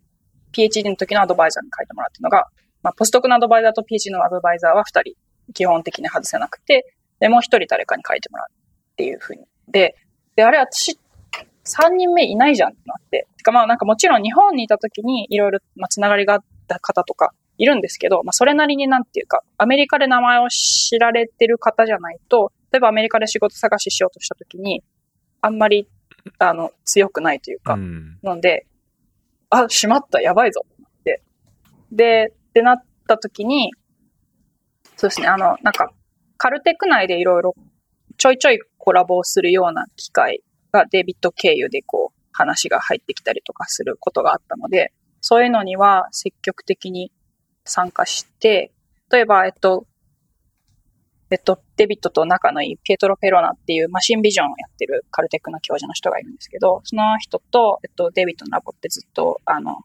[0.53, 2.48] PhD の時のアドバイザーに書いてもらうっていうのが、
[2.84, 5.15] まあ、ポストクのアドバイザーと PhD のアドバイザーは2人、
[5.53, 9.45] 基本的に外せなくて、で、もう1人誰かに書いてもらうっていうふうに。
[9.68, 9.95] で、
[10.35, 10.98] で、あれ私、
[11.65, 13.27] 3人目いないじゃんってなって。
[13.38, 24.84] てかまあなんかもちろん日本にいた時にいろいろ、まあ、つながりがあった方とかいるんですけど、まあそれなりになんていうか、アメリカで名前を知られてる方じゃないと、例えばアメリカで仕事探ししようとした時に、
[25.41, 25.88] あんまり、
[26.39, 28.68] あの、強くないというか、うん、なので、
[29.49, 30.65] あ、しまった、やばいぞ。
[30.65, 31.22] って。
[31.91, 33.72] で、ってなった時に、
[34.98, 35.91] そうですね、あの、なんか、
[36.38, 37.56] カルテック内でいろいろ
[38.22, 47.11] ちょいちょいコラボをするような機会がデビット経由でこう話が入ってきたりとかすることがあったので、そういうのには積極的に
[47.65, 48.72] 参加して、
[49.11, 49.85] 例えば、えっと、
[51.31, 59.77] えっと、デビットと仲のいいピエトロ・ペロナっていうマシンビジョンをやってるカルテックの教授の人がいるんですけど、その人と、えっと、デビットのラボってずっと、あの、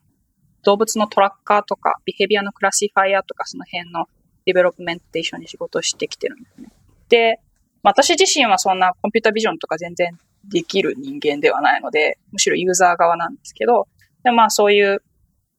[0.64, 4.06] 動物の tracker とか、 behavior の classifier とか、その辺の
[4.44, 6.68] development で一緒に仕事してきてるんですね。
[7.08, 7.40] で、
[7.84, 10.18] 私自身はそんな computer vision とか全然
[10.50, 13.86] できる人間ではないので、むしろユーザー側なんですけど、
[14.24, 15.02] でまあそういう、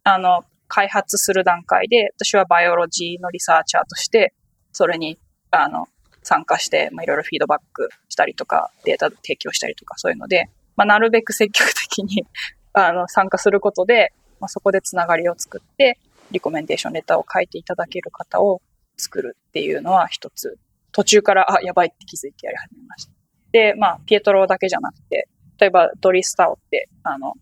[0.04, 4.34] あの、開発する段階で、私は biology の researcher として、
[4.74, 5.18] それに、
[5.52, 5.88] あの、
[6.24, 12.26] 参加して、まあ、いろいろフィードバックしたりとか、データ提供したりとか、そういうので、まあ、なるべく積極的に
[12.74, 16.00] あの、参加することで、まあ、そこでつながりを作って、
[16.32, 18.62] リコメンデーションレターを書いていただける方を
[18.98, 20.58] 作るっていうのは一つ、
[20.92, 23.12] 途中から、あ、やばいって気づいてやり始めました。
[23.52, 25.28] で、まあ、ピエトロだけじゃなくて、
[25.60, 27.34] 例えばドリスタオって、あの、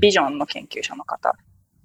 [0.00, 1.34] ビジョンの研究者の方、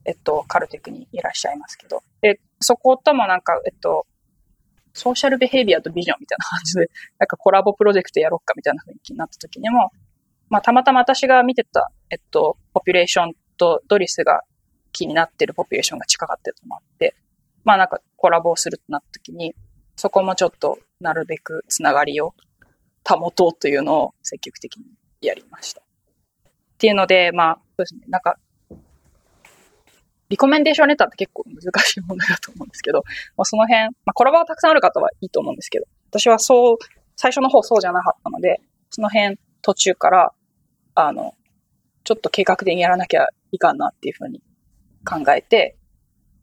[0.05, 4.05] えっと、カルテックにいらっしゃいますけど、で、そこともなんか、えっと、
[4.95, 6.89] ソーシャルベヘイビアとビジョンみたいな感じで、
[7.19, 9.91] なんかコラボプロジェクトやろっかみたいな雰囲気になった時にも、
[10.49, 14.43] まあ、たまたま私が見てた、えっと、ポピュレーションとドリスが
[14.93, 17.15] 気になってるポピュレーションが近かったともあって、
[17.65, 19.53] まあなんかコラボをするとなった時に、
[19.97, 22.33] そこもちょっとなるべくつながりを
[23.07, 24.85] 保とうというのを積極的に
[25.21, 25.81] やりました。
[25.81, 28.37] っていうので、まあ、そうですね、なんか、
[30.29, 33.03] リコメンデーションレターって結構難しい問題だと思うんですけど、
[33.37, 36.77] まあ、その辺、まあ、コラボがたくさんある方はいいと思うんですけど、私はそう、
[37.15, 40.33] 最初の方そうじゃなかったので、その辺途中から、
[40.95, 41.33] あの、
[42.03, 44.41] ちょっと計画的にやらなきゃいかんなっていうふうに
[45.05, 45.75] 考えて、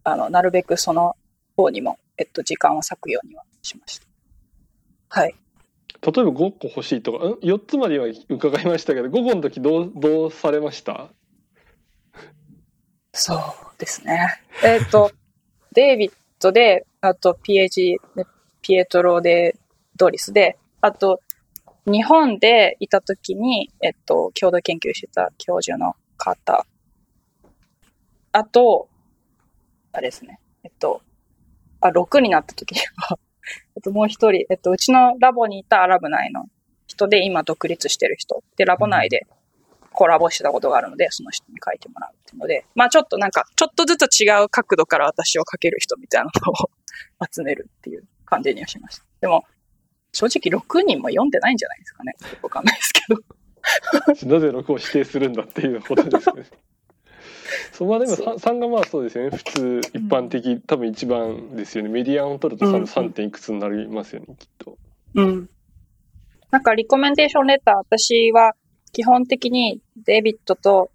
[0.05, 1.17] あの、なるべくその
[1.57, 4.07] 方にも、えっと、時間を割くようにはしました。
[5.09, 5.35] はい。
[6.05, 11.11] 例えば5個欲しいとか、?4 つまでは伺いましたけど、5個の時どう、どうされました？
[13.13, 13.39] そう
[13.79, 14.41] ですね。
[14.65, 15.13] えっ、ー、と、
[15.73, 18.27] デイビッドで、あと PH で、
[18.63, 19.57] ピエトロで、
[19.97, 21.21] ドリスで、あと、
[21.85, 26.67] 日本でいた時に、えっと、共同研究してた教授の方。
[28.33, 28.89] あと、
[29.93, 30.39] あれですね。
[30.65, 31.03] えっと、
[31.81, 33.19] あ、6になった時には
[33.77, 36.47] あともう一人、えっと、うちのラボにいたアラブ内の
[36.87, 38.43] 人で今独立してる人。
[38.57, 39.27] で、ラボ内で
[40.03, 46.57] コラボしてたことがあるので、その人に書いてもらうっていうので、まあちょっとなんか、ちょっとずつ違う角度から私を書ける人みたいなのを
[47.33, 49.05] 集めるっていう感じにはしました。
[49.21, 49.45] でも、
[50.13, 52.15] 正直6人も読んでないんじゃないですかね。
[52.43, 53.21] わかんないですけど。
[54.29, 56.47] なぜ6を否定するんだっていうことですね。
[57.71, 63.13] そこはでも 3, 3がまあそうですよね普通一般的、うん、多分一番ですよねメディアンを取ると多分 3.
[63.13, 64.79] 点いくつになりますよね、うん、きっと。
[65.15, 65.49] うん
[66.51, 68.53] なんかリコメンデーションレター私は
[68.93, 70.91] 基本的にデイビッドと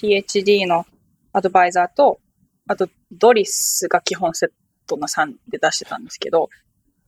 [0.00, 0.84] PhD の
[1.32, 2.20] アドバイザーと
[2.66, 4.50] あとドリスが基本セッ
[4.86, 6.48] トの3で出してたんですけど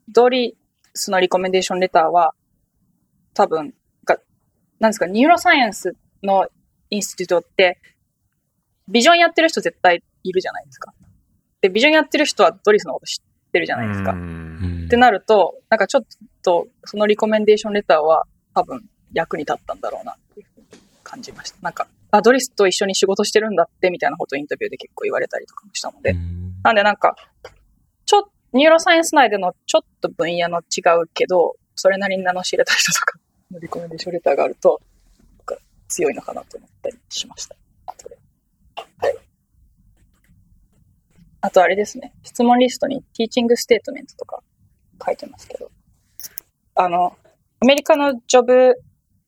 [0.09, 0.57] ドリ
[0.95, 2.35] スの recommendation letter は
[3.35, 3.75] 多分
[4.05, 4.19] が
[4.79, 6.47] なんですか neuroscience の
[6.91, 7.81] institute って
[8.91, 10.93] vision やってる人絶対いるじゃないですか。
[11.61, 14.13] で、 vision やってる人はドリスのこと知ってるじゃないですか。
[14.13, 16.05] ってなると、なんかちょっ
[16.43, 18.25] と、その recommendation letter は
[18.55, 18.83] 多分
[19.13, 20.67] 役に立ったんだろうなっていうふうに
[21.03, 21.57] 感じました。
[21.63, 26.15] なんか、あ、ドリスと一緒に仕事してるんだってみたいなことをインタビューで結構言われたりとかもしたので。
[26.63, 27.17] なんでなんか、
[28.05, 33.19] ちょっと、 neuroscience 内でのちょっと分野の違うけど、それなりに名の知れた人とか
[33.53, 34.81] の recommendation letter があると、
[35.91, 37.57] 強いのかなと思ったりしました。
[38.99, 39.17] はい。
[41.43, 42.13] あとあれですね。
[42.23, 44.43] 質問リストに teaching statement とか
[45.05, 45.71] 書いてますけど。
[46.77, 47.17] あの、
[47.61, 48.75] アメリカのジョブ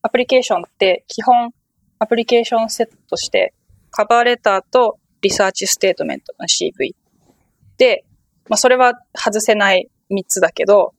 [0.03, 1.51] アプリケーションって基本
[1.97, 3.53] application set として
[3.89, 6.91] カバーレターとリサーチステートメントの CV
[7.77, 8.03] で、
[8.49, 10.93] まあそれは外せない3つだけど、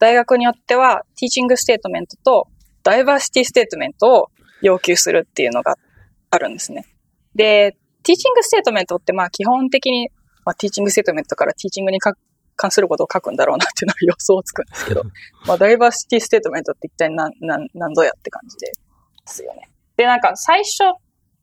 [0.00, 2.48] 大学によっては teaching statement と
[2.82, 4.26] diversity statement を
[4.60, 5.76] 要求するっていうのが
[6.30, 6.84] あるんですね。
[7.36, 10.10] で、 teaching statement ってまあ基本的に、
[10.44, 12.00] まあ、 teaching statement から teaching に
[12.58, 15.04] 関することを書くんだろうなっていうのは予想つくんですけど、
[15.46, 18.72] まあ diversity statement って一体何、何、何ぞやって感じで
[19.24, 19.70] すよね。
[19.96, 20.98] で、なんか最初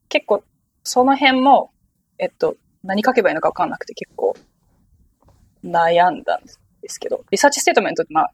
[0.10, 0.44] 結構
[0.84, 1.72] その辺も、
[2.20, 4.36] えっと、何書けばいいのかわかんなくて結構
[5.64, 8.32] 悩んだんですけど、 research statement ってまあ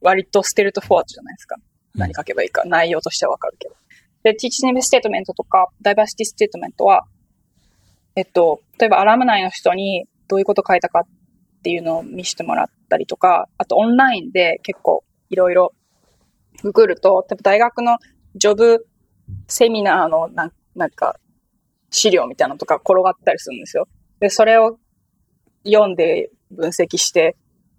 [0.00, 1.56] 割と straightforward じゃないですか。
[1.94, 3.74] 何書けばいいか、内容としてはわかるけど。
[4.22, 7.04] で、 teaching statement とか、 diversity statement は、
[8.14, 11.02] えっと、例えばアラム内の人にどういうこと書いたかっ
[11.58, 15.74] っていうのを見せてもらったりとか、あとオンラインで結構いろいろ
[16.62, 17.98] ググると、例えば大学の
[18.34, 18.86] ジョブ
[19.48, 21.16] セミナーのなんなんか
[21.90, 23.88] 資料みたいなのとか転がったりするんですよ。
[24.20, 24.78] で、それを
[25.64, 27.36] 読んで分析して、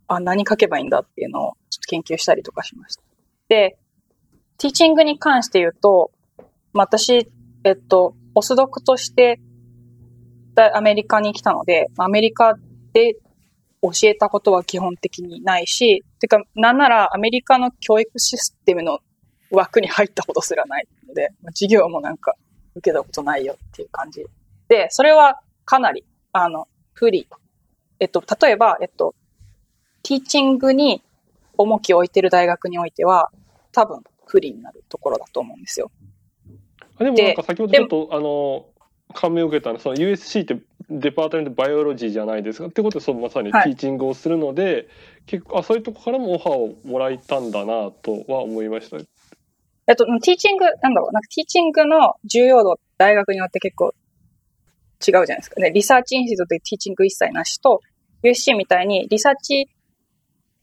[0.07, 3.03] あ、何書けばいいんだっていうのをちょっと研究したりとかしました。
[3.47, 3.77] で、
[4.57, 6.11] ティーチングに関して言うと、
[6.73, 7.29] まあ、私、
[7.63, 9.39] えっと、ポスドクとして
[10.73, 12.55] アメリカに来たので、アメリカ
[12.93, 13.15] で
[13.81, 18.99] 教えたことは基本的にないし、てか、なんならアメリカの教育システムの
[19.51, 22.35] 枠に入ったことすらないので、授業もなんか
[22.75, 24.25] 受けたことないよっていう感じ。
[24.67, 26.03] で、それはかなり、
[26.33, 27.27] あの、不利。
[27.99, 29.15] えっと、例えば、えっと、
[30.03, 31.01] ティーチングに
[31.57, 33.31] 重きを置いてる大学においては、
[33.71, 35.91] 多分不利になるところだと思うんですよ。
[36.97, 38.65] あでもなんか先ほどちょっとあの
[39.13, 40.57] 感銘を受けたのはその USC って
[40.89, 44.87] department biology じゃないですかってことでそのまさに teaching をするので、はい、
[45.25, 48.97] 結構あそういうとこからもオファーをもらえたんだなとは思いました。
[48.97, 55.71] えっと、 teaching、なんだろう、なんか teaching の重要度、大学によって結構違うじゃないですかね。
[55.71, 57.81] research institute で teaching 一切なしと、
[58.23, 59.67] USC みたいにリサーチ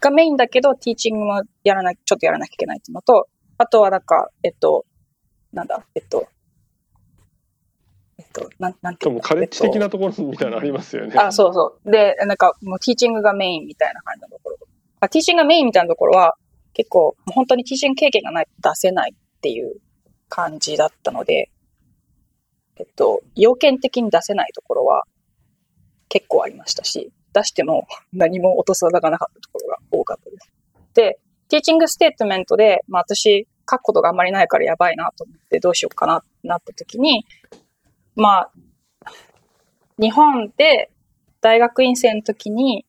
[0.00, 3.26] がメインだけど、ティーチングもやらな、ちょっとやらなきゃいけないっていうのと、
[3.58, 4.86] あとはなんか、えっと、
[5.52, 6.28] なんだ、えっと、
[8.40, 9.20] と、なん、なんていうの？
[9.20, 11.18] カレッジ的なところみたいなのありますよね。
[11.18, 11.90] あ、そうそう。
[11.90, 14.58] で、なんか、もうティーチングがメインみたいな感じのところ。
[15.00, 16.36] あティーチングがメインみたいなところは、
[16.74, 19.76] 結構、本当にティーチング経験がないと出せないっていう
[20.28, 21.50] 感じだったので、
[22.78, 25.04] えっと、要件的に出せないところは
[26.08, 30.50] 結構ありましたし、出しても何も落とさがなかったところが多かったです。
[30.92, 31.18] で、
[31.48, 37.24] ティーチングステートメントで、まあ私、書くことがあんまりないからやばいなと思ってどうしようかなってなった時に、
[38.16, 38.52] まあ、
[39.98, 40.90] 日本で
[41.40, 42.86] 大学院生の時に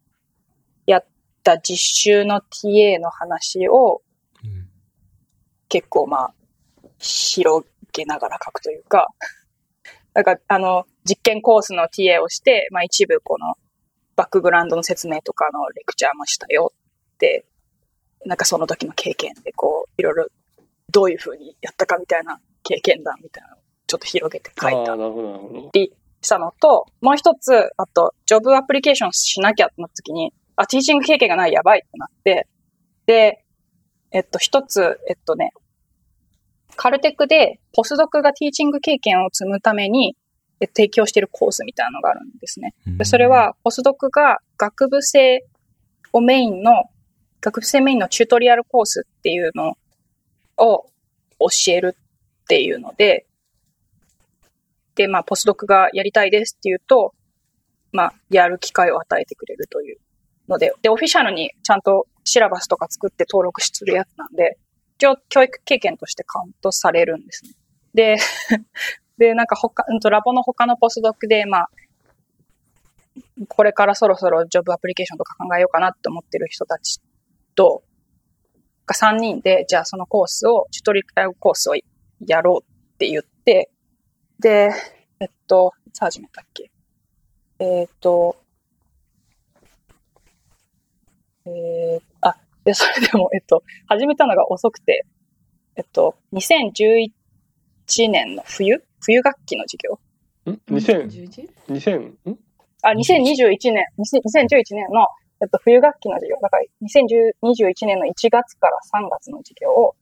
[0.86, 1.06] やっ
[1.44, 4.02] た実習の TA の話を、
[5.70, 6.34] 結構まあ、
[6.98, 9.08] 広げながら書くというか、
[10.14, 13.56] なんかあの、実験コースの TA をして、まあ一部この
[14.16, 16.74] バックグラウンドの説明とかのレクチャーもしたよ
[17.16, 17.46] って
[18.26, 20.28] なんかその時の経験でこう、いろいろ
[20.92, 24.96] どういうふうにやったかみたいな経験談みたいなのをちょっと広げて書いた。
[25.74, 32.48] りしたのと、もう一つ、あと、ジョブアプリケーションしなきゃってなった時に、あ、ティーチング経験がない、やばいってなって、
[33.06, 33.44] で、
[34.12, 35.52] えっと、一つ、えっとね、
[36.76, 40.16] カルテックでポスドクがティーチング経験を積むために
[40.60, 42.74] 提供しているコースみたいなのがあるんですね。
[42.86, 45.46] でそれは、ポスドクが学部生
[46.14, 46.86] をメインの
[47.42, 49.78] 学部生メインのチュートリアルコースっていうの
[50.58, 50.86] を
[51.40, 51.96] 教える
[52.44, 53.26] っていうので、で、
[55.06, 57.14] まあ、ポスドクがやりたいですっていうと、
[57.92, 60.00] まあ、やる機会を与えてくれるという
[60.48, 64.58] ので、で、オフィシャルにちゃんとシラバスとか作って登録するやつなんで、
[64.98, 67.52] 一応教育経験としてカウントされるんですね。
[67.94, 68.18] で、
[69.18, 71.70] で、なんか他、うんと、ラボの他のポスドクで、まあ、
[73.48, 77.02] これからそろそろジョブアプリケーションとか考えようかなって思ってる人たち
[77.56, 77.84] と、
[78.86, 81.76] が3人で、じゃあそのコースを、チュトリアルコースを
[82.26, 83.70] やろうって言って、
[84.40, 84.72] で、
[85.20, 86.72] えっと、いつ始めたっけ？
[87.60, 88.38] えっと、
[91.46, 95.06] えー、あ、で、それでも、えっと、始めたのが遅くて、
[95.76, 97.12] えっと、2011
[98.10, 98.84] 年の冬？
[99.02, 100.52] 冬学期の授業？
[100.52, 102.40] ん ?2000、2000、ん
[102.84, 105.08] あ、2021年、2011年の
[105.40, 109.96] えっと、冬学期の授業、だから2021年の1月から3月の授業を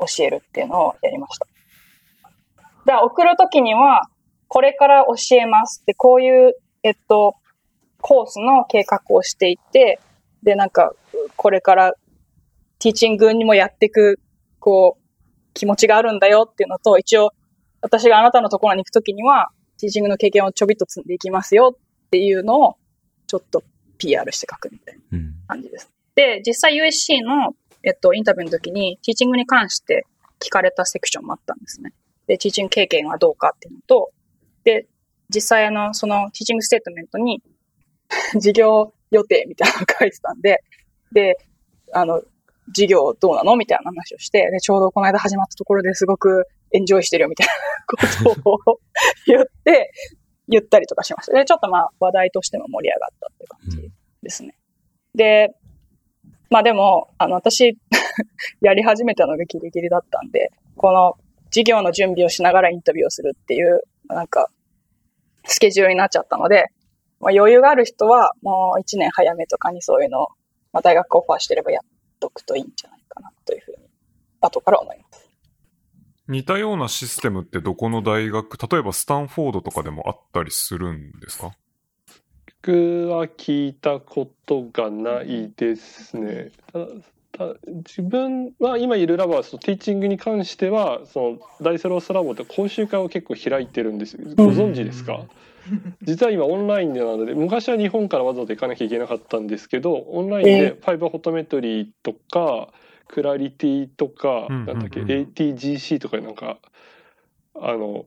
[0.00, 1.46] 教えるっていうのをやりました。
[2.88, 4.08] で、送るときには、
[4.48, 7.34] これから教えますって、こういう、えっと、
[8.00, 10.00] コースの計画をしていて、
[10.42, 10.94] で、なんか、
[11.36, 11.92] これから
[12.78, 14.18] ティーチングにもやっていく、
[14.58, 15.02] こう、
[15.52, 17.32] 気持ちがあるんだよっていうのと、一応、
[17.82, 22.76] 私があなたのところに行くときには、ティーチングの経験をちょびっと積んでいきますよっていうのを、
[23.26, 23.62] ちょっと
[23.98, 25.90] PR して書くみたいな感じです。
[26.16, 30.06] うん、で、実際 USC の、えっと、インタビューの時に、ティーチングに関して
[30.40, 31.92] 聞かれたセクションもあったんですね。
[32.28, 34.10] で、ティーチング経験はどうかっていうのと、
[34.62, 34.86] で、
[35.34, 37.42] 実際あの、そのティーチングステートメントに、
[38.38, 40.62] 事業予定みたいなのが書いてたんで、
[41.12, 41.38] で、
[41.92, 42.22] あの、
[42.68, 47.52] 授業どうなのみたいな話をして、で、ちょうどこの間始まったところですごくエンジョイしてるよみたいな
[47.86, 48.80] ことを
[49.26, 49.90] 言って、
[50.48, 51.32] 言ったりとかしました。
[51.32, 53.90] で、ちょっとまあ話題としても盛り上がったって感じ
[54.22, 54.54] ですね。
[55.14, 55.54] で、
[56.50, 57.78] まあでも、あの、私
[58.60, 61.16] やり始めたのがギリギリだったんで、この
[61.50, 64.50] 授業の準備をしながらインタビューをするっていう、なんか、
[65.44, 66.66] スケジュールになっちゃったので、
[67.20, 70.28] まあ、余裕がある人はもう1年早めとかにそういうのを、
[70.72, 71.86] まあ、大学オファーしてればやっ
[72.20, 73.78] とくといいんじゃないかなというふうに、
[74.40, 75.28] 後から思います。
[76.28, 81.52] 似たようなシステムってどこの大学、例えばスタンフォードとかでもあったりするんですか？
[82.62, 86.50] 僕は聞いたことがないですね。
[86.70, 86.80] た
[87.86, 94.14] 自分は今いるラボはそのティーチングに関してはそのダイセロースラボって講習会を結構開いてるんです。
[94.14, 95.24] よご存知ですか、
[96.02, 102.72] 実は今オンラインでなので昔は日本からわざわざ行かなきゃいけなかったんですけどオンラインでファイバーフォトメトリーとか
[103.08, 106.58] クラリティとか、なんだっけ？ATGC とかなんか
[107.54, 108.04] あの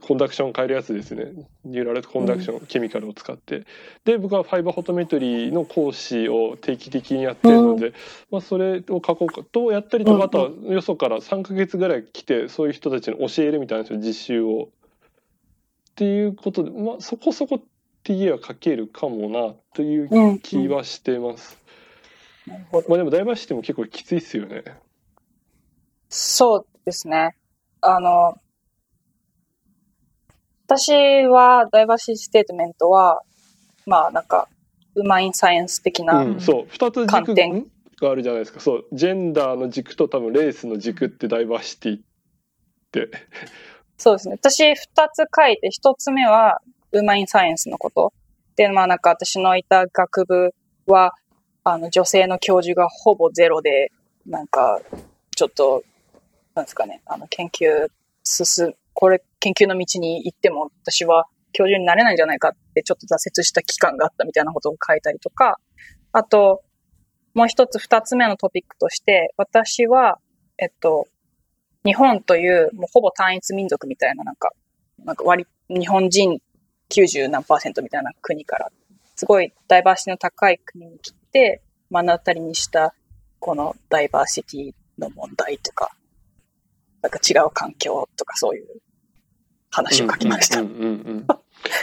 [0.00, 1.32] コンダクション変えるやつですね
[1.64, 3.66] ニューラルコンダクション、ケミカルを使って
[4.04, 7.92] で僕はファイバーフォトメトリーの講師を定期的にやってるので、
[8.30, 14.68] まあ、それを書こうかとやったりとかあとはよそから3か月ぐらい来てそういう人たちに教えるみたいな実習を。
[15.90, 17.60] っていうことで、まあ、そこそこ
[18.04, 21.58] TA は書けるかもなという気はしてます。
[22.48, 24.64] うんうん、まあでもダイバーシティも結構きついっすよね。
[26.08, 27.36] そうですね。
[27.82, 28.34] あの、
[30.70, 33.22] 私はダイバーシティステートメントは、
[33.86, 34.48] まあなんか、
[34.94, 37.10] ウマインサイエンス的な、うん、そう、二つ軸
[38.00, 38.60] があるじゃないですか。
[38.60, 42.00] そう、ジェンダーの軸と多分レースの軸ってダイバーシティっ
[42.92, 43.10] て。
[43.98, 44.36] そうですね。
[44.36, 46.60] 私二つ書いて、一つ目は
[46.92, 48.12] ウーマインサイエンスのこと。
[48.54, 50.54] で、まあなんか私のいた学部
[50.86, 51.14] は、
[51.64, 53.90] あの女性の教授がほぼゼロで、
[54.24, 54.80] なんか、
[55.34, 55.82] ちょっと、
[56.54, 57.88] なんですかね、あの研究
[58.22, 65.58] 進、これ研究の道に行っても私は教授になれないんじゃないかってちょっと挫折した期間があったみたいなことを書いたりとか、
[66.12, 66.60] あと、
[67.32, 70.18] もう一つ二つ目のトピックとして、私は、
[70.58, 71.08] えっと、
[71.82, 74.50] 日本というもうほぼ単一民族みたいななんか、
[75.02, 76.38] なんか割、日本人
[76.90, 78.70] 90何パーセントみたいな国から、
[79.16, 82.94] すごいダイバーシティの高い国に来て、目の当たりにした
[83.38, 85.90] このダイバーシティの問題とか、
[87.00, 88.66] なんか違う環境とかそういう
[89.70, 90.62] 話を書きました。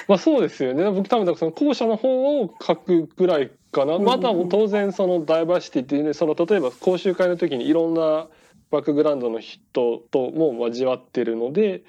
[0.08, 0.90] まあそうですよね。
[0.92, 4.00] 僕多分その後者の方を書くぐらいかな。
[4.00, 8.28] また当然そのダイバーシティっていうね、その例えば講習会の時にいろんな
[8.72, 11.84] バックグラウンドの人とも交わってるので、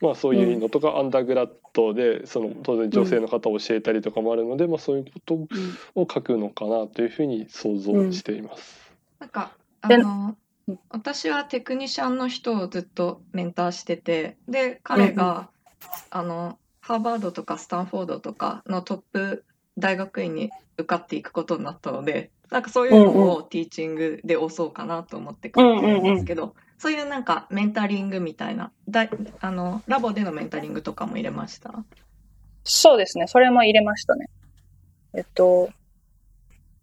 [0.00, 5.34] まあ、そういうのとか、アンダーグラッドでその当然女性の方を教えたりとかもあるので、まあ、そういうこと
[5.94, 8.92] を書くのかなというふうに想像しています。
[9.18, 10.36] なんかあの
[10.90, 15.48] 私はテクニシャンの人をずっとメンターしててで彼が、
[16.10, 19.44] あのハーバードとかスタンフォードとかのトップ
[19.78, 29.08] 大学院に受かっていくことになったのでなんかそういうのをティーチングで押そうかなと思って書いてるんですけど、そういうなんかメンタリングみたいなだ
[29.40, 31.72] あのラボでのメンタリングとかも入れました？
[32.64, 33.26] そうですね。
[33.26, 34.28] それも入れましたね。
[35.14, 35.70] えっと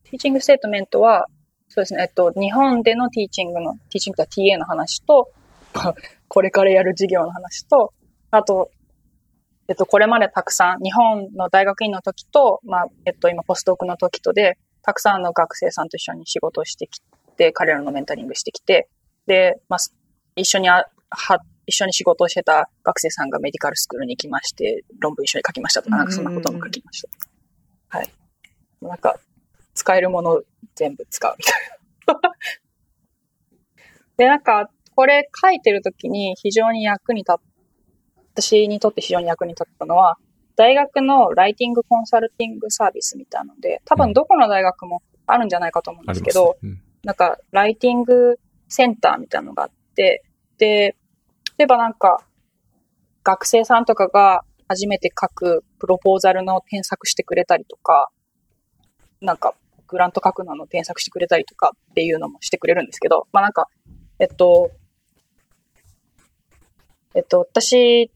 [0.04, 1.28] ティーチングステートメントは
[1.68, 5.32] そうですねえっと日本でのティーチングのティーチングとは TA の話と
[6.28, 7.94] これからやる授業の話と
[8.32, 8.72] あと
[9.68, 17.02] えっと、これまでたくさん、日本の大学院の時と、まあ、えっと、今、ポストオクの時とで、たくさんの学生さんと一緒に仕事をしてき
[17.36, 18.88] て、彼らのメンタリングしてきて、
[19.26, 19.80] で、まあ、
[20.36, 27.02] 一緒にあは、一緒に仕事をしてた学生さんがメディカルスクールに行きまして、論文一緒に書きましたとか、なんかそんなことも書きまし
[27.90, 27.98] た。
[27.98, 28.10] はい。
[28.84, 29.18] なんか、
[29.76, 30.42] 使えるもの
[30.74, 32.32] 全部使うみたいな。
[34.18, 37.36] で、なんか、これ書いてるときに非常に役に立っ
[38.36, 40.18] 私にとって非常に役に立ったのは、
[40.58, 50.24] 大学のライティングコンサルティングサービスみたいなので、多分どこの大学もあるんじゃないかと思うんですけど、うん、なんか、ライティングセンターみたいなのがあって、
[50.58, 50.96] で、
[51.58, 52.20] 例えばなんか、
[53.24, 58.10] 学生さんとかが初めて書くプロポーザルの添削してくれたりとか、
[59.22, 59.56] なんか、
[59.88, 63.68] グラント書くのの添削してくれたりとかっていうのもしてくれるんですけど、まあなんか、
[64.20, 64.72] えっと、
[67.14, 68.12] えっと、私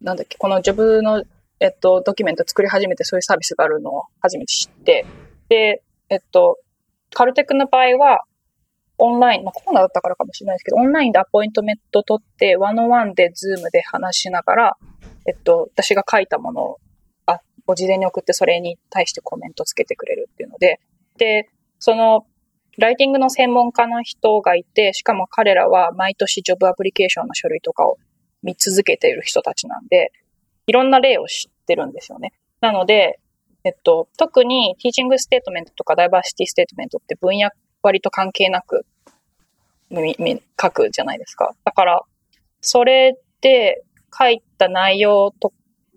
[0.00, 1.22] なんだっけ、このジョブの、
[1.60, 5.06] えっと、ドキュメント作り始めてそういうサービスがあるのを初めて知って、
[5.48, 6.58] で、えっと、
[7.12, 8.20] カルテックの場合は、
[9.02, 14.76] オンライン、まあ、コロナだったからかもしれないですけど、オンラインでアポイントメント取って、 one-on-one でズームで話しながら、
[15.26, 16.76] えっと、私が書いたもの
[17.70, 20.80] を、あ、ご事前に送ってそれに対してコメントつけてくれるっていうので、
[21.16, 22.26] で、その、
[22.78, 27.98] writing の専門家の人がいて、しかも彼らは毎年 job application の書類とかを
[28.42, 30.12] 見続けている人たちなんで、
[30.66, 32.32] いろんな例を知ってるんですよね。
[32.60, 33.20] なので、
[33.64, 37.50] えっと、特にティーチングステートメントとかダイバーシティステートメントって分野
[37.82, 38.86] 割と関係なく
[40.60, 41.54] 書くじゃないですか。
[41.64, 42.02] だから、
[42.60, 43.82] それで
[44.18, 45.52] 書いた内容と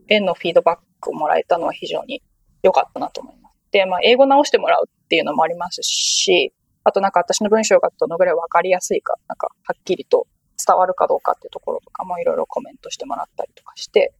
[0.07, 2.23] へのフィードバックをもらえたのは非常に
[2.63, 3.53] 良かったなと思います。
[3.71, 10.27] で、まあ、英語直してもらうっていうのもありますし、あとなんか私の文章がどのぐらいわかりやすいか、なんかはっきりと
[10.65, 14.13] 伝わるかどうかっていうところとかもいろいろコメントしてもらったりとかして、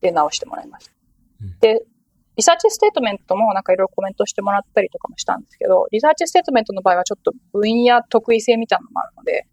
[0.00, 0.92] で、直してもらいました。
[1.42, 1.82] うん、で、
[2.36, 9.46] research statement もなんかいろいろコメントしてもらったりとかもしたんですけど、 research statement の場合はちょっと分野特異性みたいなのもあるので、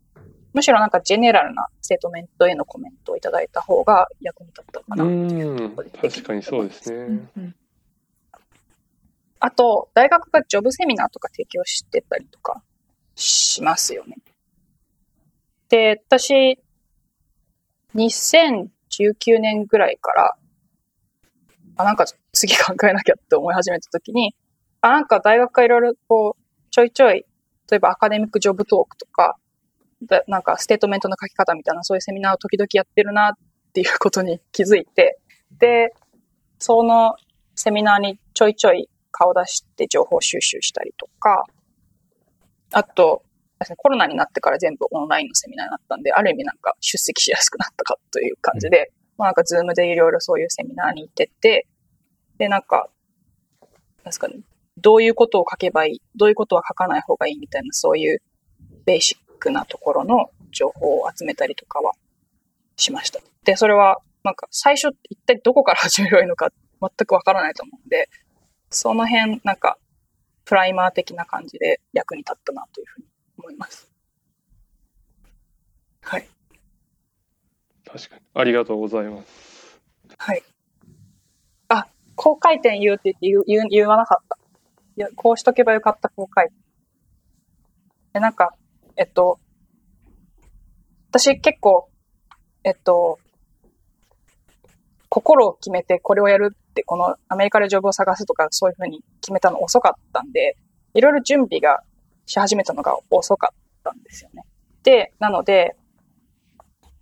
[0.57, 6.97] むしろなんか general な statement へのコメントをいただいた方が役に立ったかなっていううん確かにそうですね。
[7.37, 7.55] うん
[9.39, 12.63] あと、大学が job seminar とか提供してたりとか
[13.13, 14.17] しますよね。
[15.69, 16.59] で、私、
[17.93, 20.35] 2019年ぐらいから、
[21.75, 24.33] あ、なんか次考えなきゃって思い始めた時に、
[24.81, 27.23] あ、なんか大学がいろいろこう、ちょいちょい、
[27.69, 29.46] 例えばアカデミックジョブトークとか、だ
[30.27, 33.33] なんかステートメントの書き方みたいなそういうセミナーを時々やってるなっ
[33.73, 35.19] ていうことに気づいて、
[35.59, 35.93] で、
[36.59, 37.15] その
[37.55, 41.45] セミナーにちょいちょい顔出して情報収集したりとか、
[42.71, 43.23] あと、
[43.77, 51.67] コロナになってから全部オンラインのセミナーになったんで、ある意味なんか出席しやすくなったかという感じで、まあなんかズームでいろいろそういうセミナーに行ってて、
[52.37, 52.89] で、なんか、
[53.61, 53.69] なん
[54.05, 54.35] ですかね、
[54.77, 58.21] どういうことを書けばいい、どういうことは書かない方がいいみたいな、そういう
[58.85, 61.93] ベーシックなところの情報を集めたりとかは
[62.75, 63.19] しました。
[63.43, 66.51] で、それは、なんか最初一体どこから始めればいいのか
[66.81, 68.09] 全くわからないと思うんで、
[68.69, 69.77] その辺、なんか、
[70.45, 73.07] プライマー的な感じで役に立ったなというふうに
[73.37, 73.89] 思います。
[76.01, 76.27] はい。
[77.85, 78.21] 確かに。
[78.33, 79.81] ありがとうございます。
[80.17, 80.43] はい。
[81.69, 84.37] あ、公開点言うって言って言う言う言わなかった。
[84.95, 86.49] いや、こうしとけばよかった、公開。
[88.13, 88.55] で、なんか、
[88.97, 89.39] えっと、
[91.11, 91.87] 私結構、
[92.63, 93.19] えっと、
[95.07, 100.57] 心を決めてこれをやるって、このアメリカでジョブを探すとかそういうふうに決めたの遅かったんで、
[100.93, 101.79] いろいろ準備が
[102.25, 104.43] し始めたのが遅かったんですよね。
[104.83, 105.75] で、なので、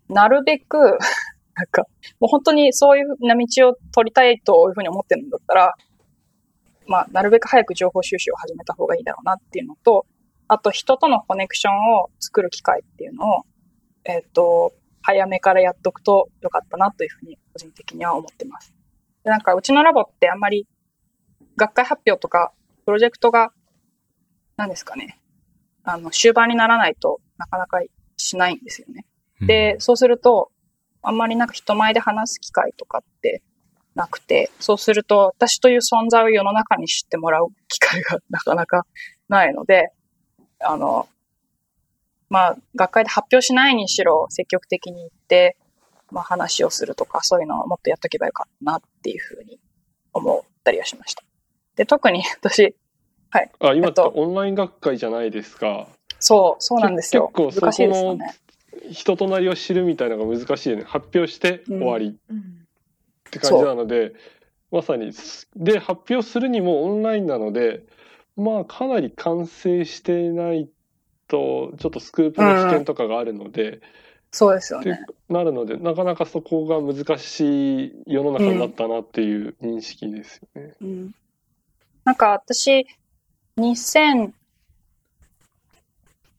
[0.09, 0.77] なるべく、
[1.55, 1.83] なんか、
[2.19, 5.73] もう本当にそういうふうな道を取りたいというふうに思ってるんだったら、
[6.87, 10.05] まあ、なるべく早く情報収集を始めた方がいいだろうなっていうのと、
[10.47, 13.41] あと人とのコネクションを作る機会っていうのを、
[14.03, 18.73] えっ、と、早めからやっとくとよかったなというふうに個人的には思ってます。
[19.23, 20.67] でなんかうちのラボってあんまり
[21.57, 22.51] 学会発表とか
[22.85, 23.51] プロジェクトが、
[24.57, 25.19] 何ですかね、
[25.83, 27.81] あの、終盤にならないとなかなか
[28.17, 29.05] しないんですよね。
[29.41, 30.51] で、そうすると、
[31.01, 33.41] あんまりなんか人前で話す機会とかって
[33.95, 38.85] なくて、そうすると私という存在を世の中に知ってもらう機会がなかなか
[39.29, 39.91] ないので、
[40.65, 41.07] あの、
[42.29, 45.57] まあ、学会で発表しないにしろ積極的に行って、
[46.11, 49.59] まあ話をするとか、そういうのはもっとやっとけばよかったなっていうふうに
[50.13, 51.23] 思ったりはしました。
[51.75, 52.75] で、特に 私、
[53.29, 53.51] はい。
[53.59, 55.87] あ、今ってえっとオンライン学会じゃないですか。
[56.19, 57.31] そう、そうなんですよ。
[57.35, 58.35] 結構そこの難しいですよね。
[58.91, 60.83] 人となりを知るみたいなのが難しいよね。
[60.83, 62.37] 発表して終わりうん
[63.27, 64.13] って感じなので、
[64.71, 65.11] まさに、
[65.55, 67.83] で、発表するにもオンラインなので、
[68.35, 70.69] まあかなり完成してない
[71.27, 73.81] と、ちょっとスクープの危険とかがあるので、
[74.31, 74.99] そうですよね。
[75.29, 80.73] なるので、なかなかそこが難しい世の中になったなっていう認識ですよね。
[80.81, 81.15] うん。
[82.03, 82.85] なんか私、
[83.57, 84.33] 2000、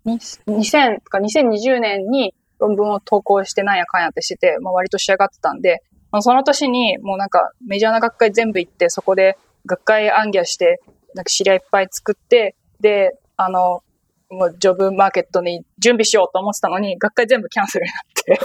[0.05, 10.81] に2000か2020年に論文を投稿してなんやかんやってしてて、まあ、割と仕上がってたんで、まあ、その年にもうなんかメジャーな学会全部行って、そこで学会暗記して、
[11.17, 13.83] なんか知り合いいっぱい作って、で、あの、
[14.31, 18.41] もうジョブマーケットに準備しようと思ってたのに、学会全部キャンセルになっ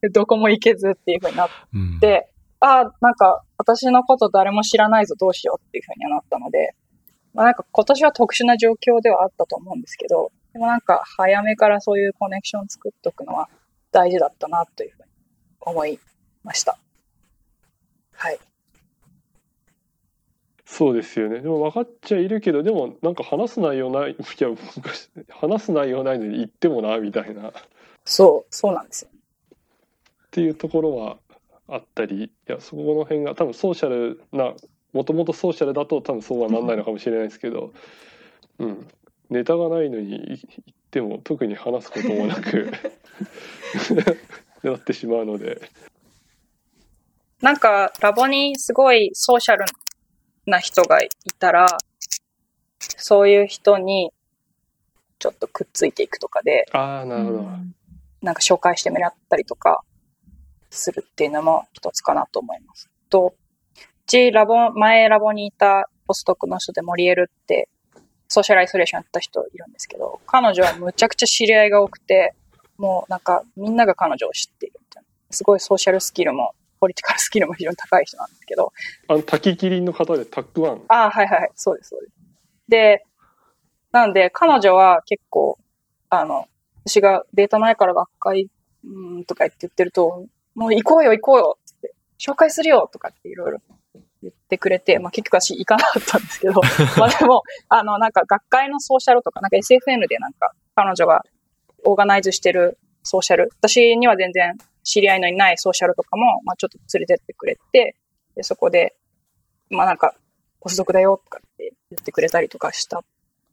[0.00, 2.28] て、で どこも行けずっていう風になっうんで、
[2.60, 6.74] ああ、なんか私のこと誰も知らないぞどうしようっていうふうにはなったので、
[7.34, 13.50] まあなんか今年は特殊な状況ではあったと思うんですけど、でもなんか早めからそういうコネクション作っとくのは
[13.92, 15.08] 大事だったなというふうに
[15.60, 16.00] 思い
[16.42, 16.78] ました。
[18.12, 18.38] はい。
[20.66, 21.40] そうですよね。
[21.40, 27.50] でも分かっちゃいるけど、でもなんか話す内容ない、いや、昔話す内容ないのに言ってもな、みたいな。
[27.50, 27.52] っ
[28.04, 29.10] そう、そうなんですよ。
[30.32, 31.18] ていうところは
[31.68, 34.54] あったり、いや、そこの辺が多分ソーシャルな、
[34.92, 37.72] もともとソーシャルだと多分そうはなんないのかもしれないですけど、
[38.58, 38.88] うん。
[39.30, 42.72] ネタがないのに言っても特に話すこともなく
[44.62, 45.60] なってしまうので。
[47.40, 49.64] なんかラボにすごいソーシャル
[50.46, 51.08] な人がい
[51.38, 51.78] たら、
[52.78, 54.12] そういう人に
[55.18, 57.48] ちょっとくっついていくとかで、ああ、なるほど。
[58.22, 59.82] なんか紹介してもらったりとか
[60.70, 62.88] するっていうのも一つかなと思います。
[63.10, 67.68] と、うちラボ、前ラボにいたポストクの人でモリエルって
[68.28, 72.34] ソーシャルアイソレーションやった人いるんですけど、彼女はむちゃくちゃ知り合いが多くて、
[72.78, 75.08] もうなんかみんなが彼女を知っているみたいな。
[75.30, 78.72] すごいソーシャルスキルもポリティカルスキルも非常に高い人なんですけど。
[79.08, 80.82] あの、滝キリンの方でタックワン。
[80.88, 81.50] ああ、はいはいはい。
[81.54, 82.12] そうです、そうです。
[82.68, 83.04] で、
[83.92, 85.58] なんで、彼女は結構、
[86.10, 86.46] あの、
[86.84, 88.48] 私がデータないから学会、
[88.84, 93.58] うんとか言って言ってると、もう行こうよ行こうよって、紹介するよとかっていろいろ
[94.22, 96.60] 言ってくれて、まあ結局私行かなかったんですけど、
[96.98, 101.24] まあでも、あの、なんか学会のソーシャルとか、なんか SFN でなんか彼女が
[101.84, 107.96] オーガナイズしてるソーシャル、私には全然知り合いのいないソーシャルとかも、まあちょっと連れてってくれて、
[108.34, 108.96] で、そこで、
[109.70, 110.14] まあなんか、
[110.60, 113.04] ポスドクだよとかって言ってくれたりとかした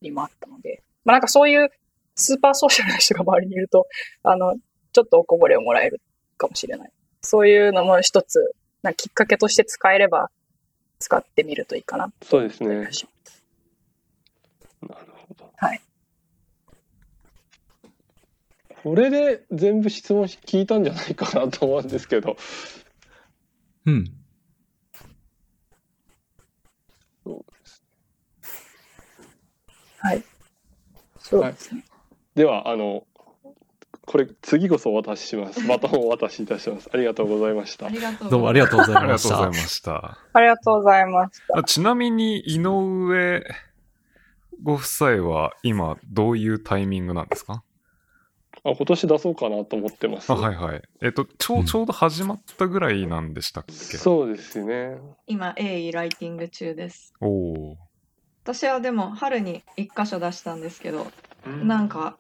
[0.02, 1.70] りもあったので、まあなんかそういう
[2.16, 3.88] スーパーソーシャルな人が周りにいると、
[4.24, 4.56] あの、
[4.92, 6.02] ちょっとおこぼれをもらえる
[6.38, 6.92] かもしれない。
[7.22, 10.30] そういうのも一つ、なきっかけとして使えれば、
[11.00, 12.70] 使ってみるといいかなそうですね。
[12.70, 12.90] なる
[15.28, 15.52] ほど。
[15.58, 15.82] はい。
[18.84, 22.36] これで全部質問聞いたんじゃないかなと思うんですけど。
[23.86, 24.06] うん。
[30.00, 30.24] はい。
[31.18, 31.86] そうですね。
[31.90, 33.08] はい、では、あの、
[34.06, 35.64] これ次こそお渡しします。
[35.68, 36.90] バトンをお渡しいたします。
[36.94, 37.90] ありがとうございました。
[38.30, 39.38] どうもありがとうございました。
[39.38, 40.18] ありがとうございました。
[40.34, 41.64] ありがとうございました。
[41.64, 43.44] ちなみに、井上
[44.62, 47.64] ご夫妻は今どういうタイミングなんですか？
[48.66, 50.32] あ今年出そうかなと思ってます。
[50.32, 50.82] あはいはい。
[51.02, 54.98] えっと、ちょうちょうど始まったぐらいなんでしたっけ、うん、そうですね。
[55.28, 57.14] 今、鋭意ライティング中です。
[57.20, 57.78] おお。
[58.44, 61.08] 私はでも春に1箇所出したんですけど、
[61.46, 62.18] うん、なんか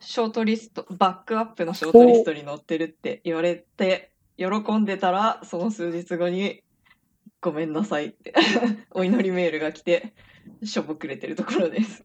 [0.00, 6.62] ショートリストバックアップのショートリストに載ってるって言われて喜んでたらその数日後に
[7.42, 8.34] 「ごめんなさい」って
[8.92, 10.14] お祈りメールが来て
[10.62, 12.04] しょぼくれてるところです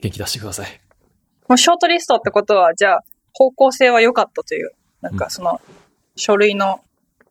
[0.00, 0.80] 元気出してください
[1.50, 4.70] もうショートリストってことはじゃあ方向性は良かったという
[5.00, 5.60] なんかその
[6.14, 6.80] 書類の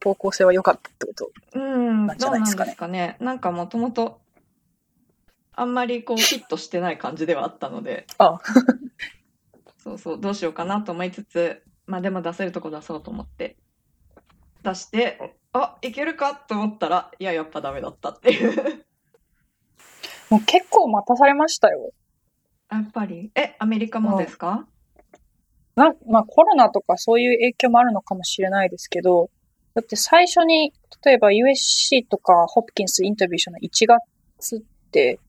[0.04, 2.68] 方向性は良かったってことなんじゃないですかね。
[2.68, 3.18] うん、どうなんですかね。
[3.22, 4.20] なんかもともと
[5.54, 8.40] あんまりこうフィットしてない感じではあったので、あ
[9.82, 13.56] そうそう、どうしようかなと思いつつ、まあでも出せるとこ出そうと思って
[14.64, 18.86] 出して、あいけるかと思ったら、いや、やっぱダメだったっていう
[20.30, 21.94] もう結構待たされましたよ。
[22.72, 23.32] やっぱり？
[23.36, 24.68] え、アメリカもですか？
[25.76, 29.30] な、まあコロナとかそういう影響もあるのかもしれないですけど、
[29.76, 30.74] だって最初に、
[31.06, 33.70] 例えば USC とかホプキンスインタビューしたの1
[34.40, 35.20] 月って、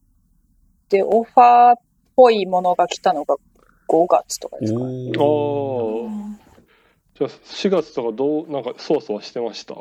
[0.88, 1.74] で、オファーっ
[2.16, 3.36] ぽいものが来たのが
[3.88, 4.86] 5月とかですか、ね。
[4.86, 4.90] ああ。
[7.14, 9.74] じゃあ4月とかどう、なんかそわそわしてました？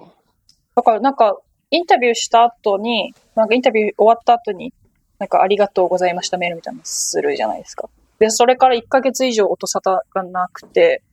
[0.76, 1.38] だからなんか、
[1.72, 4.74] インタビューした後に、なんかインタビュー終わった後に、
[5.20, 7.90] なんかありがとうございましたメールみたいなのするじゃないですか。
[8.20, 11.04] で、それから1ヶ月以上音沙汰がなくて、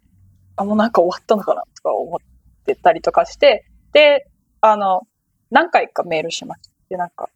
[0.56, 2.18] あ、もうなんか終わったのかなとか思っ
[2.64, 4.26] てたりとかして、で、
[4.60, 5.02] あの、
[5.50, 6.70] 何回かメールしました。
[6.88, 7.28] で、なんか、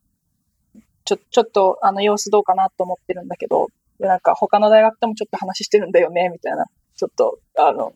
[1.05, 3.69] ちょ、ちょっと、あの、様子どうかなと思ってるんだけど、
[3.99, 6.67] で、なんか、他の大学ともちょっと話してるんだよね、みたいな、
[6.97, 7.93] ちょっと、あの、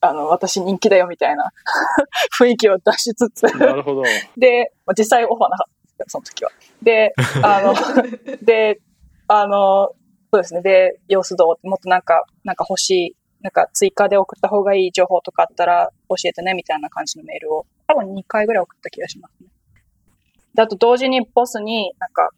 [0.00, 1.52] あの、私人気だよ、みたいな
[2.38, 4.02] 雰囲気を出しつつなるほど。
[4.36, 6.50] で、実際オファーなかっその時は。
[6.82, 7.74] で、あの、
[8.42, 8.80] で、
[9.28, 9.94] あの、
[10.32, 10.62] そうですね。
[10.62, 11.66] で、様子どう？
[11.68, 19.48] もっとなんか、なんか欲しい、なんか追加で送った方がいい情報とかあったら教えてね、みたいな感じのメールを、多分2回ぐらい送った気がしますね。
[20.54, 22.30] で、あと同時にボスになんか、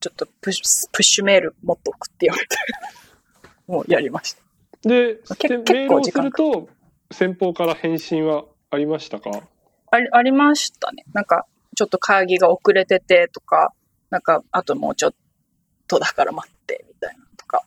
[0.00, 2.58] ちょっとプッシュプッシュメールもっと送ってよみたい
[3.68, 3.74] な。
[3.76, 4.42] もうやりました。
[4.82, 6.68] で、メールをすると、
[7.12, 9.30] 先方から返信はありましたか？
[9.90, 11.04] ありありましたね。
[11.12, 11.46] なんか、
[11.80, 13.72] ちょっと会議が遅れててとか、
[14.10, 15.14] なんか、あともうちょっ
[15.86, 17.62] とだから待って、みたいなとか。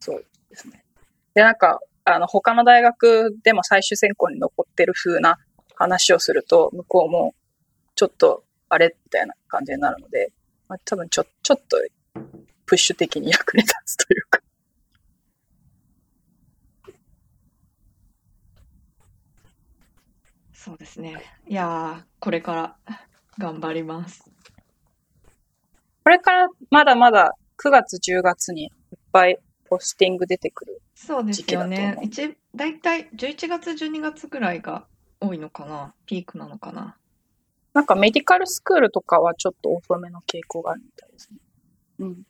[0.00, 0.84] そうですね。
[1.32, 5.38] で、なんか、あの、他の大学でも最終選考に残ってる風な
[5.76, 7.36] 話をすると、向こうも、
[7.94, 10.32] ちょっと、あれみたいな感じになるので、
[10.66, 11.76] まあ、多分ちょ、ちょっと、
[12.66, 14.40] プッシュ的に役に立つというか。
[20.52, 21.22] そうですね。
[21.46, 22.76] いやこれから
[23.38, 24.30] 頑張ります。
[26.04, 28.70] これからまだまだ9月、10月にいっ
[29.12, 31.98] ぱいポスティング出てくるそうですよね。
[32.02, 34.86] 一大体11月、12月ぐらいが
[35.20, 36.96] 多いのかなピークなのかな
[37.74, 41.38] なんかメディカルスクールとかはちょっと遅めの傾向があるみたいですね。
[41.98, 42.22] うん。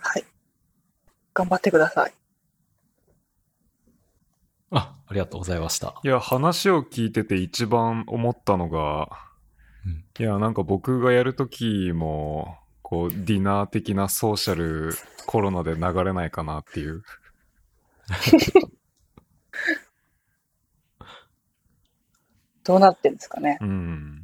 [0.00, 0.24] はい。
[1.34, 2.12] 頑張ってください。
[4.70, 6.00] あ、ありがとうございました。
[6.04, 9.08] いや、話を聞いてて一番思ったのが、
[9.86, 14.94] うん、いや、なんか僕がやるときも、こう、ディナー的なソーシャル
[15.26, 17.02] コロナで流れないかなっていう。
[22.64, 23.58] どうなってんですかね。
[23.62, 24.22] うん。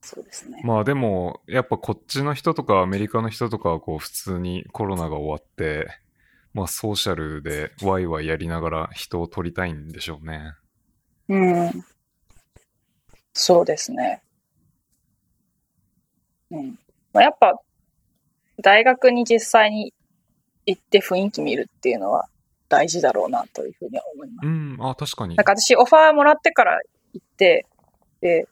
[0.00, 0.60] そうですね。
[0.64, 5.88] まあでも、やっぱこっちの人とかアメリカの人とかはこう普通にコロナが終わって、
[6.58, 10.54] まあソーシャルでワイワイやりながら人を取りたいんでしょうね。
[11.28, 11.84] うん。
[13.32, 14.20] そうですね。
[16.50, 16.76] うん。
[17.12, 17.54] まあ、やっぱ、
[18.60, 19.94] 大学に実際に
[20.66, 22.28] 行って雰囲気見るっていうのは
[22.68, 24.46] 大事だろうなというふうには思います。
[24.46, 25.44] うん、あ、確かになん。
[25.44, 26.80] か私オファーもらってから
[27.12, 27.66] 行って、
[28.20, 28.48] で、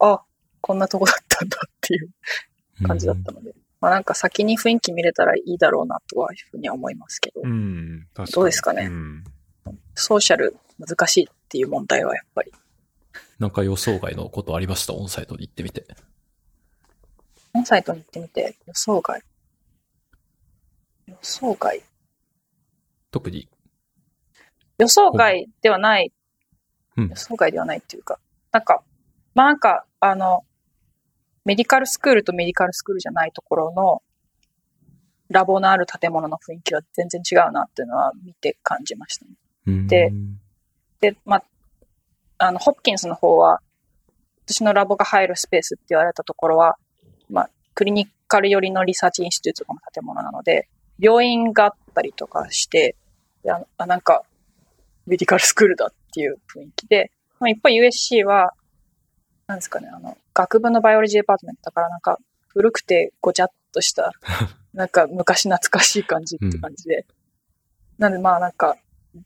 [0.00, 0.20] あ、
[0.60, 2.08] こんなとこだったんだっていう
[2.84, 3.54] 感じだったので、
[3.84, 8.06] まあなんか先に雰囲気見れたらいいだろうなとはいうふうには思いますけど、うん。
[8.32, 9.24] どうですかねうん。
[9.94, 12.52] ソーシャル難しいっていう問題はやっぱり。
[13.38, 15.84] なんか予想外のことありました、オンサイトに行ってみて。
[17.52, 19.20] オンサイトに行ってみて、予想外。
[21.06, 21.82] 予想外。
[23.10, 23.50] 特に、
[24.78, 26.10] 予想外ではない、
[26.96, 28.18] うん予想外ではないっていうか、
[28.50, 28.82] なんか、
[29.34, 30.42] まあなんか、あの、
[31.44, 34.02] medical school と medical school じゃないところの、
[35.30, 39.30] ラボのある建物の雰囲気は全然違うなっていうのは見て感じましたね。
[39.66, 40.12] うんで
[41.00, 41.44] で、まあ、
[42.38, 43.60] あの、ホプキンスの方は、
[44.46, 46.76] 私のラボが入るスペースって言われたところは、
[47.28, 52.96] まあ、 clinical 寄りの research institute の建物なので、病院があったりとかして、
[53.76, 54.22] あなんか、
[55.06, 58.52] medical school だっていう雰囲気で、まあ、一方 USC は、
[59.46, 64.12] なんですかね、あの、学部の biology department だからなんか、古くてごちゃっとした、
[64.72, 67.06] なんか昔懐かしい感じって感じで。
[67.98, 68.76] なんでまあなんか、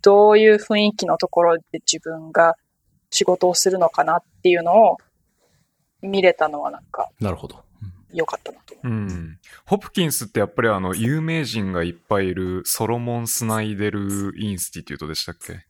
[0.02, 2.56] どういう雰囲気のところで自分が
[3.10, 4.98] 仕事をするのかなっていうのを
[6.02, 7.64] 見れたのはなんかなるほど。
[7.82, 8.88] うん良かったなと思う。
[8.88, 9.38] うん。
[9.66, 15.52] ホプキンスってやっぱりあの、有名人がいっぱいいる Solomon Snyder Institute でしたっけ？
[15.52, 15.66] はい。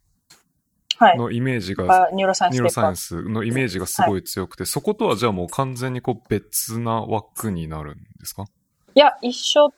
[1.16, 8.44] のイメージが、あ neuroscience depar- neuroscience のイメージがすごい強くて、そことはじゃあもう完全にこう別な枠になるんですか？
[8.94, 9.72] いや、一緒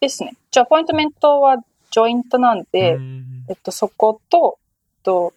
[0.00, 0.34] ですね。
[0.50, 1.56] じゃあ、 appointment は
[1.90, 3.44] joint なんで、うん。
[3.48, 4.58] えっと、そこと、
[4.98, 5.34] えっと、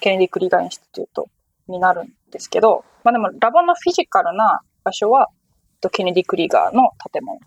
[0.00, 1.28] Kennedy Krieger Institute
[1.66, 5.34] になるんですけど、まあでも、ラボの physical な場所は、え
[5.78, 7.40] っと、 Kennedy Krieger の建物。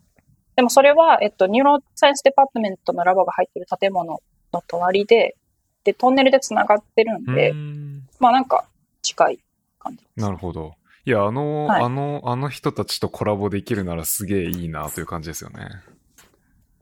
[0.57, 4.19] でもそれは、えっと、 neuroscience department のラボが入ってる建物
[4.51, 5.37] の隣で、
[5.83, 8.67] で、トンネルで繋がってるんで、うんまあなんか、
[9.01, 9.39] 近い
[9.79, 10.05] 感じ。
[10.15, 10.75] なるほど。
[11.05, 15.67] いや、あの、はいあの、あの人たちとコラボできるならすげえいいなという感じですよね。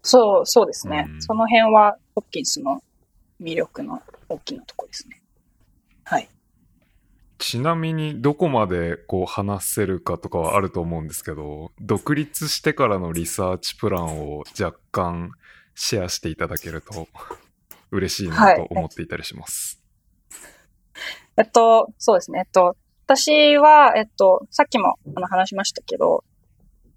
[0.02, 1.08] そう、そうですね。
[1.10, 2.82] うんその辺は、ホプキンスの
[3.42, 5.22] 魅力の大きなとこですね。
[6.04, 6.30] はい。
[7.38, 15.32] ちなみにどこまでこう話せるかとかはあると思うんですけど、独立してからのリサーチプランを若干
[15.74, 17.08] シェアしていただけると
[17.92, 19.82] 嬉しいなと思っていたりします。
[21.38, 22.40] えっと、そうですね。
[22.40, 26.24] えっと、私は、えっと、さっきもあの話しましたけど、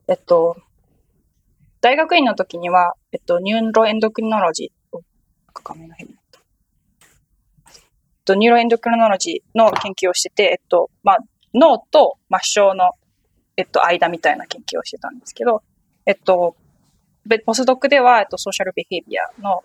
[0.08, 0.56] えっと、
[1.80, 5.02] 大学院の時には、えっと、 neuroendocrinology、お
[5.64, 6.40] 画面が変になった。
[7.68, 7.80] えっ
[8.24, 11.18] と、 neuroendocrinology の研究をしてて、えっと、まあ、
[11.54, 12.90] 脳と末梢の、
[13.56, 15.62] えっと、間みたいな研究をしてたんですけど、
[16.06, 16.56] えっと、
[17.26, 19.62] べポスドクでは、えっと、 social behavior の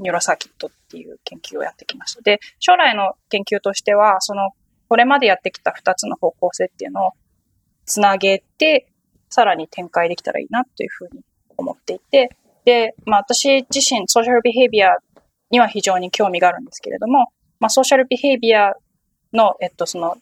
[0.00, 2.22] neurocircuit っていう研究をやってきました。
[2.22, 4.50] で、将来の研究としては、その、
[4.88, 7.12] これまでやってきた2つの方向性っていうのを
[7.84, 8.88] つなげて、
[9.28, 11.22] さらに展開できたらいいなというふうに
[11.56, 12.30] 思っていて、
[12.64, 14.96] で、まあ私自身、ソーシャルビヘイビア
[15.50, 18.72] には非常に興味があるんですけれども、まあソーシャルビヘイビア
[19.32, 20.16] の、えっと、その、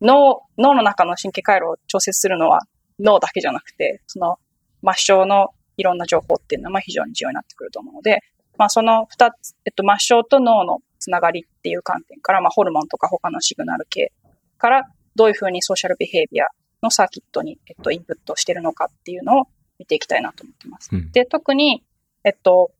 [0.00, 2.60] 脳、脳の中の神経回路を調節するのは
[2.98, 4.38] 脳だけじゃなくて、その
[4.82, 8.20] 末梢のいろんな情報っていうのは非常に重要になってくると思うので、
[8.58, 14.12] まあその二つ、えっと、末梢と脳のつながりっていう観点から、まあホルモンとか他のシグナル系
[14.58, 16.46] からどういうふうにソーシャルビヘイビア
[16.82, 19.46] のサーキットに、えっと、インプットしてるのかっていうのを
[19.78, 20.90] 見ていきたいなと思ってます。
[20.92, 21.84] うんで、特に、
[22.24, 22.72] えっと、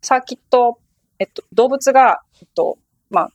[0.00, 0.78] サーキット、
[1.18, 2.78] えっと、動物が、えっと、
[3.10, 3.30] まあ、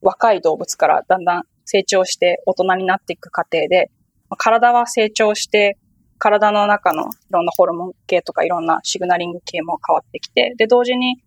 [0.00, 3.90] 若い動物からだんだん成長して大人になっていく過程で、
[4.28, 5.76] まあ体は成長して、
[6.18, 11.22] 体の中のいろんなホルモン系とかいろんなシグナリング系も変わってきて、で、同時に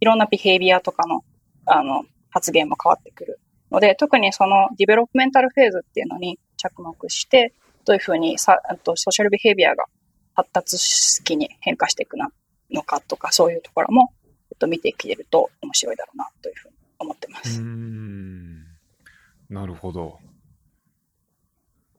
[0.00, 1.24] いろんな behavior とかの、
[1.66, 3.40] あの、発言も変わってくる
[3.70, 7.52] ので、特にその developmental phase っていうのに着目して、
[7.84, 9.84] どういうふうにさ、と social behavior が
[10.34, 14.12] 発達期に変化していくのかとか、そういうところも、
[14.50, 17.60] えっと、見ていけると面白いだろうなというふうに思ってます。
[19.48, 20.18] なるほど。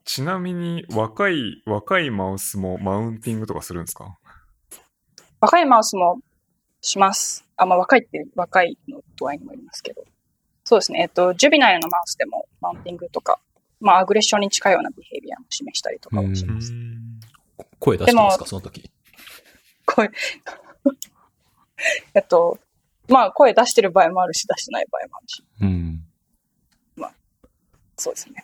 [0.05, 4.17] ちなみに若い、若いマウスもマウンティングとかするんですか？
[5.41, 6.19] 若いマウスも
[6.81, 7.43] します。
[7.57, 10.03] あ、まあ若いって若いの度合いにもよりますけど。
[10.63, 11.01] そうですね。
[11.01, 13.39] えっと、ジュビナイルのマウスでもマウンティングとか、
[13.79, 16.71] まあ、アグレッションに近いようなビヘイビアも示したりとかをします。
[17.79, 18.89] 声出してますか、その時。
[19.85, 20.09] 声、
[22.15, 22.59] えっと、
[23.09, 25.43] まあ、声出してる場合もあるし、出してない場合もあるし。
[25.61, 26.01] うん。
[27.97, 28.43] そうですね。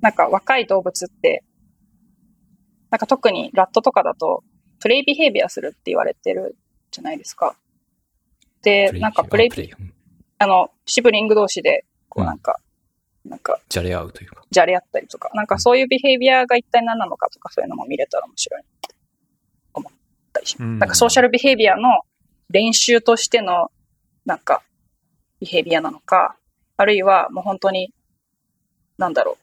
[0.00, 1.42] なんか若い動物って、
[2.90, 4.42] なんか特にラットとかだと、
[4.80, 6.56] プレイビヘイビアするって言われてる
[6.90, 7.56] じゃないですか。
[8.62, 9.72] で、なんかプレイあ、プレイ。
[9.72, 9.92] うん
[10.40, 12.60] あの、シブリング同士で、こうなんか、
[13.24, 14.44] なんか、じゃれ合うというか。
[14.50, 18.94] じゃれ合ったりとか、なんかそういうビヘイビアが一体何なのかとかそういうのも見れたら面白いと
[19.74, 19.92] 思っ
[20.32, 20.62] たりします。
[20.62, 22.02] うんなんかソーシャルビヘイビアの
[22.50, 23.72] 練習としての
[24.24, 24.62] なんか
[25.40, 26.36] ビヘイビアなのか、
[26.76, 27.92] あるいはもう本当に、
[28.96, 29.36] なんだろう、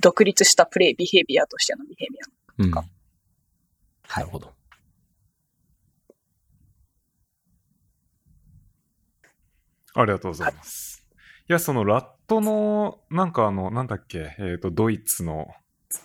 [0.00, 2.70] 独立したプレイビヘイビアとしてのビヘイビアうん。
[2.70, 2.84] か
[4.16, 4.52] なるほど。
[9.94, 11.06] ありがとうございます。
[11.48, 15.46] いや、そのラットの、なんかあの、なんだっけ、えっ、と、ドイツの、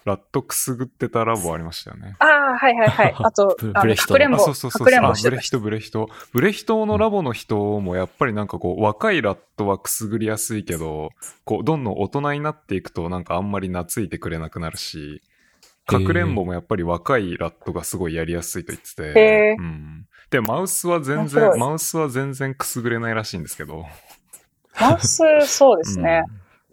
[0.06, 2.16] ラットくすぐってたラボありましたよね。
[2.19, 3.16] ああ、はいはいはい。
[3.19, 5.59] あとブ、あの、ブレヒトのかくれんぼ、あ、そうそうそうかくれんあぼしてた人。
[5.59, 6.30] ブレヒト、ブレヒト。
[6.34, 11.11] ブレヒトのラボの人もやっぱりなんかこう、若いラットはくすぐりやすいけど、
[11.45, 15.22] こう、どんどん大人になっていくとなんかあんまり懐いてくれなくなるし、
[15.90, 20.06] かくれんぼもやっぱり若いラットがすごいやりやすいと言ってへて、ーうん。
[20.30, 23.85] で、マウスは全面白い然、マウスは全然くすぐれないらしいんですけど。
[24.80, 26.24] マウス、そうですね。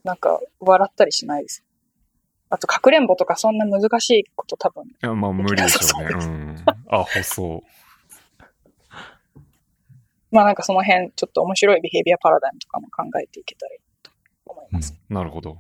[0.04, 1.64] なんか、笑ったりしないです。
[2.48, 6.10] あと、かくれんぼとかそんな難しいこと多分、いや、まあ無理でしょうね。
[6.20, 6.56] そううん。
[6.88, 7.64] あ、細。
[10.30, 14.10] まあなんかその辺、ちょっと面白いビヘイビアパラダイムとかも考えていけたらいいと
[14.46, 14.94] 思います。
[15.08, 15.58] なるほど。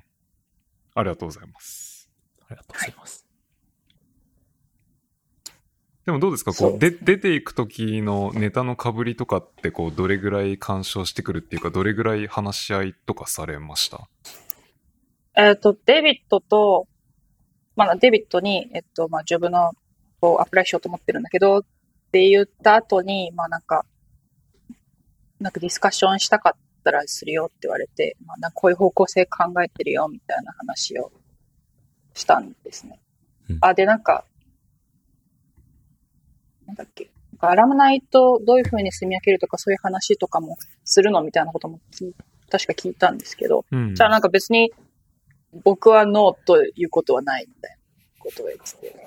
[0.94, 2.08] ありがとうございます。
[2.42, 3.26] ありがとうございます。
[6.04, 6.52] でもどうですか？
[6.52, 14.08] こそうう、で、出ていく時のネタの被りとかって、こう、どれぐらい干渉してくるっていうか、どれぐらい話し合いとかされました？
[15.36, 16.88] えっ、と、デビットと、
[17.76, 19.72] まあデビットに、えっと、まあジョブの、
[20.22, 21.62] をアプライしようと思ってるんだけど、っ
[22.10, 23.84] て言った後に、まあなんか、
[25.38, 31.12] なんかディスカッションしたかったらするよって言われて、まあなんかこういう方向性考えてるよみたいな話を
[32.14, 32.98] したんですね。
[33.50, 33.58] うん。
[33.60, 34.24] あ、でなんか、
[36.66, 41.78] なんだっけ、アラムナイとどういうふうに住み分けるとかそういう話とかもするのみたいなことも
[42.50, 43.94] 確か聞いたんですけど、うん。
[43.94, 44.72] じゃあなんか別に
[45.64, 47.76] 僕はノーということはないみたいな
[48.18, 49.06] ことを言ってて。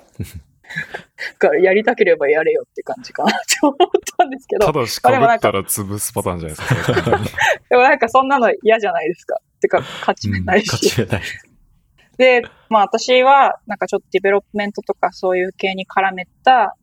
[0.70, 3.76] だからやりたければやれよって感じかなって思っ
[4.16, 7.02] たんですけど、ただし被ったら潰すパターンじゃないですか。
[7.70, 9.36] でもなんかそんなの嫌じゃないですか。
[9.60, 10.70] てか、勝ち目ないし。
[10.70, 11.22] 勝ち目ない。
[12.18, 16.76] で、まあ私は、なんかちょっと development とかそういう系に絡めた、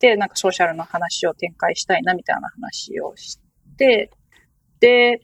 [0.00, 3.38] で、なんかソーシャルの話を展開したいなみたいな話をし
[3.76, 4.10] て、
[4.80, 5.20] で、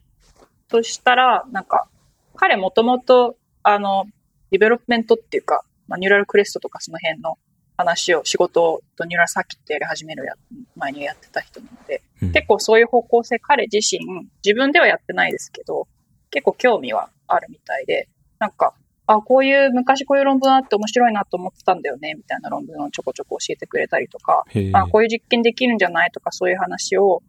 [0.70, 1.88] そしたら、なんか、
[2.36, 4.04] 彼もともと、あの、
[4.50, 7.36] development っていうか、まあ、 neural crest とかその辺の
[7.76, 10.34] 話を、仕事と neural circuit やり始めるや
[10.76, 13.98] 前にやってた人なので、うん結構そういう方向性彼自身、
[14.44, 15.88] 自分ではやってないですけど、
[16.30, 18.74] 結構興味はあるみたいで、なんか、
[19.06, 24.44] あ、こういう、昔こういう論文あって面白いなと思ってたんだよね、みたいな論文をちょこちょこ教えてくれたりとか。
[24.72, 27.22] あ、こういう実験できるんじゃないとか、そういう話を、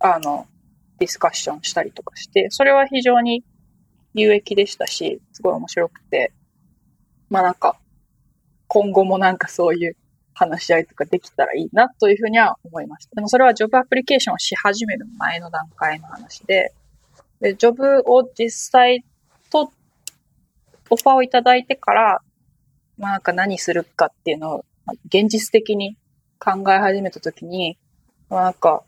[0.00, 0.46] あの、
[0.98, 3.44] ディスカッションしたりとかして、それは非常に
[4.16, 6.32] 有益でしたし、すごい面白くて、
[7.28, 7.78] まあなんか、
[8.68, 9.96] 今後もなんかそういう
[10.34, 13.14] 話し合いとかできたらいいなというふうには思いました。
[13.14, 16.72] でもそれはジョブアプリケーションをし始める前の段階の話で、
[17.40, 19.04] で、ジョブを実際
[19.50, 19.70] と、
[20.88, 22.22] オファーをいただいてから、
[22.98, 24.64] まあなんか何するかっていうのを、
[25.06, 25.96] 現実的に
[26.38, 27.78] 考え始めたときに、
[28.30, 28.82] まあなんか、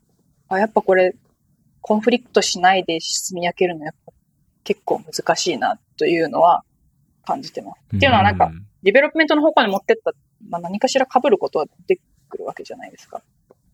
[0.49, 1.15] あ、やっぱこれ、
[1.81, 3.95] conflict しないで住み分けるのやっ
[4.69, 6.63] 結構難しいなというのは
[7.25, 7.97] 感じてます。
[7.97, 10.13] っていうのはなんか、うん development の方向に持ってった、
[10.49, 13.23] まあ、何かしら被ることは出てくるわけじゃないですか。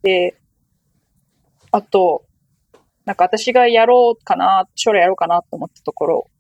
[0.03, 0.35] で、
[1.71, 2.25] あと、
[3.05, 6.31] なんか私がやろうかな、将来やろうかなと思ったところ、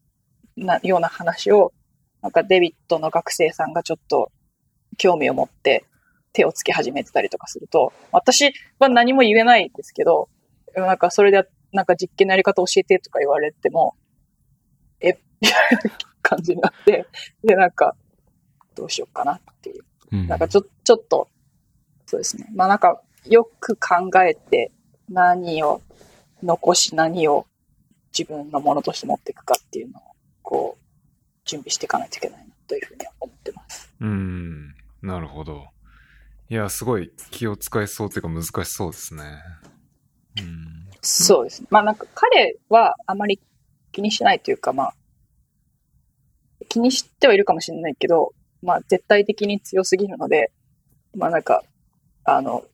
[0.57, 1.74] な、ような話を、
[2.23, 4.33] なんかデビットの学生さんがちょっと
[4.97, 5.84] 興味を持って
[6.33, 10.31] 手をつけ始めてたりとかすると、私は何も言えないですけど、
[10.74, 14.03] なんかそれで、なんか実験のやり方教えてとか言われても、え、
[15.41, 15.91] みたいな
[16.23, 17.07] 感じになって、
[17.43, 17.95] で、なんか、
[18.75, 19.85] どうしようかなっていう。
[20.13, 21.29] うんなんかちょ、ちょっと、
[22.07, 22.47] そうですね。
[22.55, 24.71] まあなんか、よく考えて、
[25.09, 25.83] 何を
[26.43, 27.47] 残し何を
[28.17, 30.03] 自分のものとして持っていくかっていうのを、
[30.43, 30.85] こう、
[31.45, 33.93] 準備していかないといけないなというふうには思ってます。
[34.01, 34.75] ううん。
[35.03, 35.67] なるほど。
[36.49, 39.25] いや、すごい気を使いそうというか難しそうですね。
[40.39, 40.89] うん。
[41.01, 41.69] そうですね。
[41.71, 43.41] まあなんか彼はあまり
[43.93, 44.95] 気にしないというか、まあ、
[46.75, 50.51] 気にしてはいるかもしれないけど、まあ絶対的に強すぎるので、
[51.17, 51.62] まあなんか、
[52.25, 52.65] あの、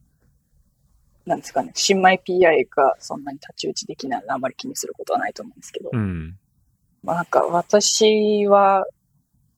[1.26, 6.38] なんですかね、新米 PI がそんなに太刀打ちできないのであんまり気にすることはないと思うんですけど、うん。
[7.02, 8.86] まあなんか私は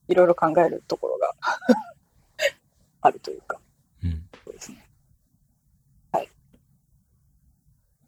[0.08, 1.32] いろいろ考えるところが
[3.00, 3.60] あるというか、
[4.02, 4.28] うん。
[4.44, 4.78] そうですね。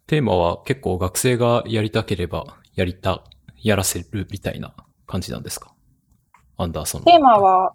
[0.06, 3.24] テーマは結構学生がやりたければやりた、
[3.62, 4.74] やらせるみたいな
[5.06, 5.73] 感じなんですか？
[6.57, 7.05] アンダーソンの。
[7.05, 7.74] テーマは、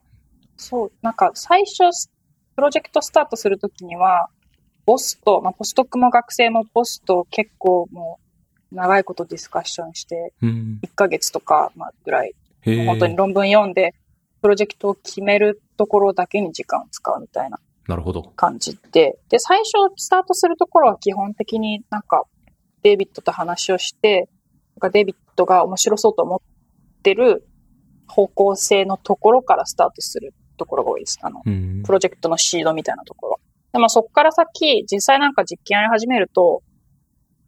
[0.57, 2.09] そう、なんか最初、
[2.55, 4.29] プロジェクトスタートするときには、
[4.85, 8.19] ボスと、まあ、ポストクも学生もボスと結構も
[8.71, 10.79] う長いことディスカッションして、うん。
[10.83, 12.33] 1ヶ月とか、まあ、ぐらい。
[12.65, 13.93] 本当に論文読んで、
[14.41, 17.59] プロジェクトを決めるところだけに時間を使うみたいな
[17.89, 18.21] なるほど。
[18.35, 22.25] 感じで、で、最初スタートするところは基本的になんか、
[22.83, 24.29] デイビッドと話をして、
[24.75, 27.47] なんかデイビッドが面白そうと思ってる
[28.09, 31.19] 方向性のところからスタートするところが多いです。
[31.21, 31.91] あの、うんプ。
[31.91, 33.39] ロジェクトのシードみたいなところは。
[33.71, 36.63] でもそこから先、実際なんか実験やり始めると、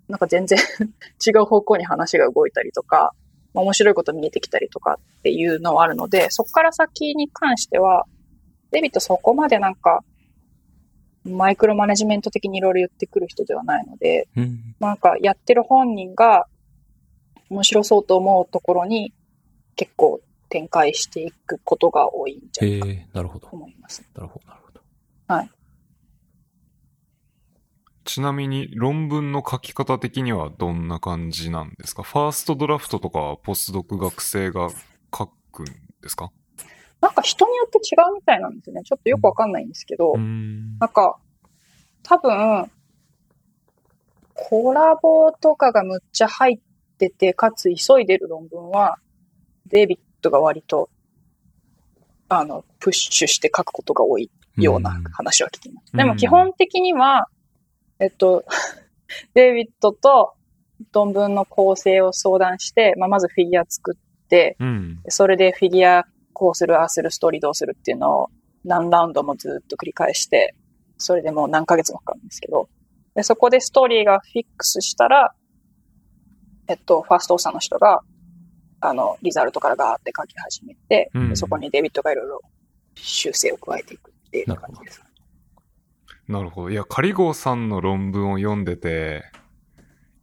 [0.08, 0.60] なんか全然
[1.26, 3.14] 違う方向に話が動いたりとか、
[3.54, 8.06] まあ面白いこと見えてきたりとかっていうのはあるので、そこから先に関しては、
[8.72, 10.04] デビットそこまでなんか、
[11.24, 14.76] マイクロマネジメント的にいろいろ言ってくる人ではないので、うん。
[14.80, 16.48] なんかやってる本人が
[17.50, 19.14] 面白そうと思うところに
[19.76, 23.48] 結構展開していくことが多いんじゃないかと。
[23.52, 24.04] 思います。
[24.14, 24.82] なるほど、なるほど。
[28.04, 32.04] ちなみに論文の書き方的にはどんな感じなんですか？
[32.04, 34.70] ファーストドラフトとかはポスドク学生が
[35.16, 35.66] 書くん
[36.02, 36.32] ですか？
[37.00, 38.82] なんか人によって違うみたいなんですよね。
[38.84, 40.78] ちょっとよくわかんないんですけど、うん。
[40.80, 41.18] なんか、
[42.04, 42.70] 多分、
[44.34, 46.60] コラボとかがむっちゃ入っ
[46.98, 48.98] てて、かつ急いでる論文は、
[49.68, 50.90] デイビッドが割と、
[52.30, 55.92] あの、プッシュして書くことが多いような話は聞きます。
[55.94, 57.28] うんでも基本的には、
[58.00, 58.46] えっと、
[59.34, 60.34] デイビッドと
[60.94, 65.02] 論文の構成を相談して、まあ、まずフィギュア作って、うん。
[65.10, 68.30] それでフィギュアこうする、ああする、ストーリーどうするっていうのを
[68.64, 70.56] 何ラウンドもずっと繰り返して、
[70.98, 72.70] それでもう何ヶ月もかかるんですけど、
[73.16, 75.34] でそこでストーリーがフィックスしたら、
[76.68, 78.02] えっと、ファーストオーサーの人が、
[78.82, 82.42] あの、リザルトからガーって書き始めて、うんでそこにデビットがいろいろ
[82.96, 85.02] 修正を加えていくっていう感じです。
[86.28, 86.70] なるほど。
[86.70, 89.24] いや、カリゴーさんの論文を読んでて、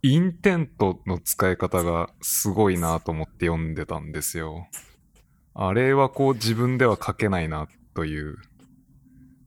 [0.02, 4.68] インテントの使い方がすごいなと思って読んでたんですよ。
[5.54, 8.36] あれはこう自分では書けないなという、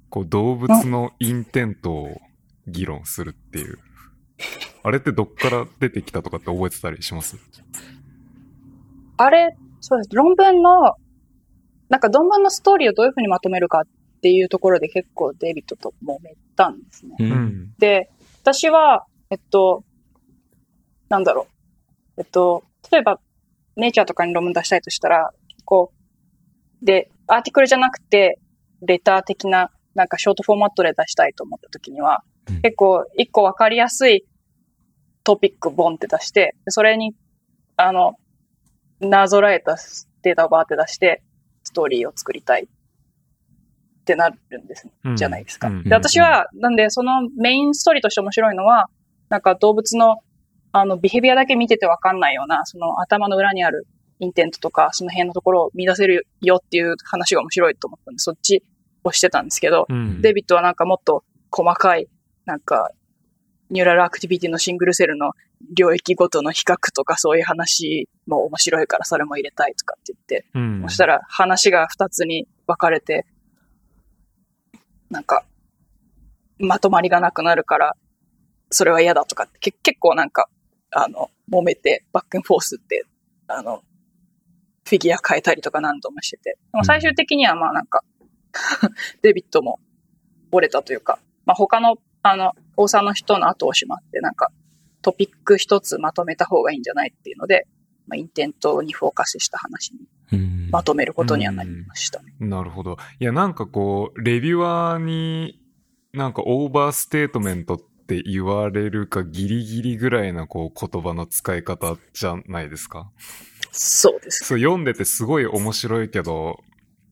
[0.10, 2.22] こう動物のインテントを
[2.68, 3.80] 議論するっていう。
[4.84, 7.38] あれってどっから出てきたとかって覚えてたりします？
[9.24, 10.16] あれ、そうです。
[10.16, 10.96] 論文の、
[11.90, 13.84] なんか論文のストーリーをどういうふうにまとめるかっ
[14.22, 17.16] ていうところで結構デイビッドと揉めたんですね。
[17.20, 17.24] う。
[17.24, 17.74] うんん。
[17.78, 18.10] で、
[18.42, 19.84] 私は、えっと、
[21.10, 21.48] なんだろ
[22.18, 22.22] う。
[22.22, 23.20] えっと、例えば、
[23.76, 25.32] ネイチャーとかに論文出したいとしたら、
[25.66, 25.92] こ
[26.82, 28.40] う、で、アーティクルじゃなくて、
[28.82, 34.26] レター的な、なんかショートフォーマットで出したいと思った時には、うん結構、一個わかりやすい
[35.24, 37.14] トピックボンって出して、でそれに、
[37.78, 38.16] あの、
[39.02, 39.78] なぞらえた
[40.22, 41.24] データをバーって出して、
[41.64, 44.94] ストーリーを作りたいってなるんですね。
[45.06, 45.68] うんじゃないですか。
[45.68, 48.88] うんで、私は、なんで、そのメインストーリーとして面白いのは、
[49.30, 50.18] なんか動物の、
[50.72, 53.88] あの、ビヘビアだけ見ててわかんないような、その頭の裏にある
[54.20, 58.64] インテントとか、その辺のところを見出せるよっていう話が面白いと思ったんで、そっち
[59.04, 60.22] をしてたんですけど、うん。
[60.22, 62.08] デビットはなんかもっと細かい、
[62.46, 62.90] なんか、
[63.72, 65.32] ニューラルアクティビティのシングルセルの
[65.76, 73.26] 領域ごとの比較とかそういう話も面白いからそれも入れたいとかって言って、うんそしたら話が二つに分かれて、
[75.10, 75.46] なんか、
[76.60, 77.96] まとまりがなくなるから、
[78.70, 80.50] それは嫌だとかって、け結構なんか、
[80.92, 83.06] あの、揉めて、バックンフォースって、
[83.48, 83.84] あの、
[84.86, 86.58] フィギュア変えたりとか何度もしてて。
[86.72, 88.04] でも最終的にはまあなんか、
[89.22, 89.80] デビットも
[90.52, 94.52] 折れたというか、まあ他の、あの、大沢の人の後押しもあって、なんか、
[95.02, 97.68] トピック一つまとめた方がいいんじゃないっていうので、
[98.08, 100.00] まあ、インテントにフォーカスした話に
[100.34, 100.70] うん。
[100.72, 102.34] まとめることにはなりましたね。
[102.40, 102.98] なるほど。
[103.20, 105.60] いや、なんかこう、 reviewer に、
[106.14, 113.10] なんか overstatement って言われるかギリギリぐらいなこう言葉の使い方じゃないですか？
[113.72, 114.46] そうです。
[114.46, 116.60] そう、読んでてすごい面白いけど、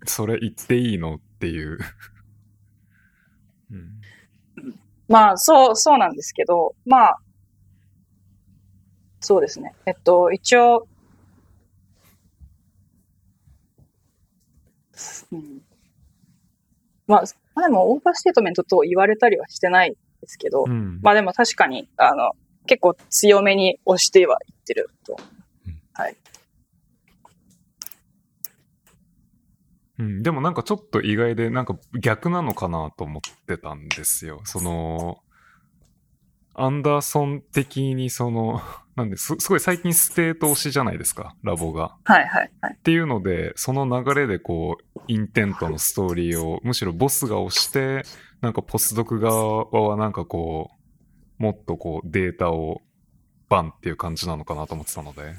[0.06, 1.78] それ言っていいのっていう。
[5.10, 7.18] うん、まあ、そう、そうなんですけど、まあ、
[9.20, 9.74] そうですね。
[9.86, 10.88] えっと、一応、
[15.32, 15.62] うん、
[17.08, 17.24] まあ、
[17.56, 22.32] まあでも overstatement と言われたりはしてないですけど、うんまあでも確かに、あの、
[22.68, 25.18] 結構強めに押してはいってると。
[25.94, 26.16] はい。
[30.00, 34.42] うん、でもなんかちょっと意外で、なんか逆なのかなと思ってたんですよ。
[34.46, 35.20] その、
[36.56, 38.62] アンダーソン的にその、
[38.96, 41.98] なんです、すごい最近 state 推しじゃないですか、ラボが。
[42.06, 42.76] はいはいはい。
[42.76, 48.04] っていうので、その流れでこう、 intent のストーリーを、むしろボスが押して、
[48.42, 50.72] なんかポスドク側はなんかこ
[51.40, 52.82] う、もっとこう、データを
[53.50, 55.34] バンっていう感じなのかなと思ってたので、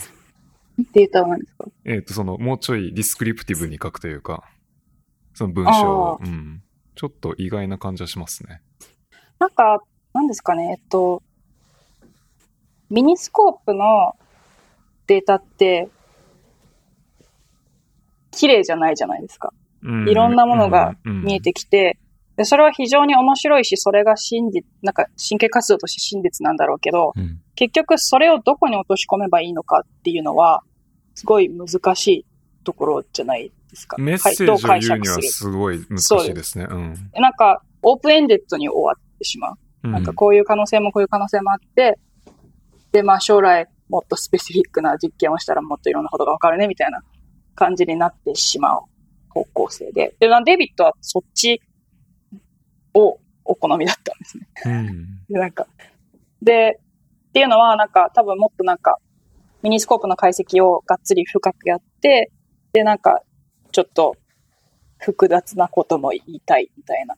[0.92, 1.66] データは何ですか？
[1.84, 4.44] えっ、と、その、もうちょい descriptive に書くというか、
[5.34, 6.62] その文章を、あうん。
[6.94, 8.60] ちょっと意外な感じはしますね。
[9.38, 11.22] なんか、何ですかね、えっと、
[12.90, 14.16] ミニスコープの
[15.06, 15.88] データって、
[18.32, 19.52] 綺麗じゃないじゃないですか。
[19.82, 21.98] うんいろんなものが見えてきて、
[22.36, 27.40] でそれは非常に面白いし、それが真実、なんか神経活動として真実なんだろうけど、うん。
[27.54, 30.62] 結局それをどこに落とし込めばいいのかっていうのは、
[31.20, 32.26] すごい難しい
[32.64, 33.96] ところじゃないですか。
[33.98, 36.66] メッセージを言うにはすごい難しいですね。
[36.68, 37.10] うん。
[37.14, 39.52] なんか、オープンエンデッドに終わってしまう。
[39.52, 41.98] うんなんかこういう可能性もこういう可能性もあって、
[42.92, 47.02] で、まあ将来もっとスペシフィックな実験をしたらもっといろんなことがわかるね、みたいな
[47.54, 48.82] 感じになってしまう
[49.30, 50.14] 方向性で。
[50.20, 51.62] で、デビットはそっち
[52.94, 54.48] をお好みだったんですね。
[54.66, 55.18] うん。
[55.28, 55.66] で、なんか、
[56.42, 56.78] で、
[57.28, 58.98] っていうのはなんか多分もっとなんか
[59.62, 62.30] miniscope の解析をがっつり深くやって、
[62.72, 63.22] で、なんか
[63.72, 64.16] ちょっと
[64.98, 67.16] 複雑なことも言いたいみたいな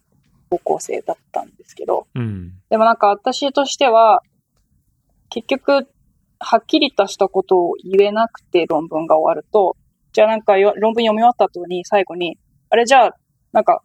[0.51, 2.53] 方向性だったんですけど、うん。
[2.71, 4.23] でもなんか私としては、
[5.29, 5.89] 結局、
[6.39, 9.77] はっきりとしたことを言えなくて論文が終わると、
[10.13, 12.39] じゃあなんかよ論文読み終わった後に最後に、
[12.69, 13.17] あれじゃあ、
[13.53, 13.83] なんか、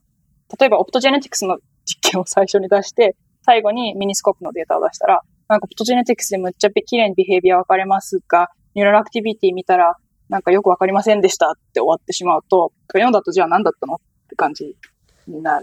[0.59, 9.95] 例えば optogenetics の実験を最初に出して、最後に miniscope のデータを出したら、なんかオプトジェネティクスでむっちゃ綺麗にビヘイビア分かれますが、ニューラルアクティビティ見たら、
[10.29, 13.97] なんかよくわかりませんでしたって終わってしまうと、読んだとじゃあ何だったのっ
[14.29, 14.75] て感じ
[15.27, 15.61] にな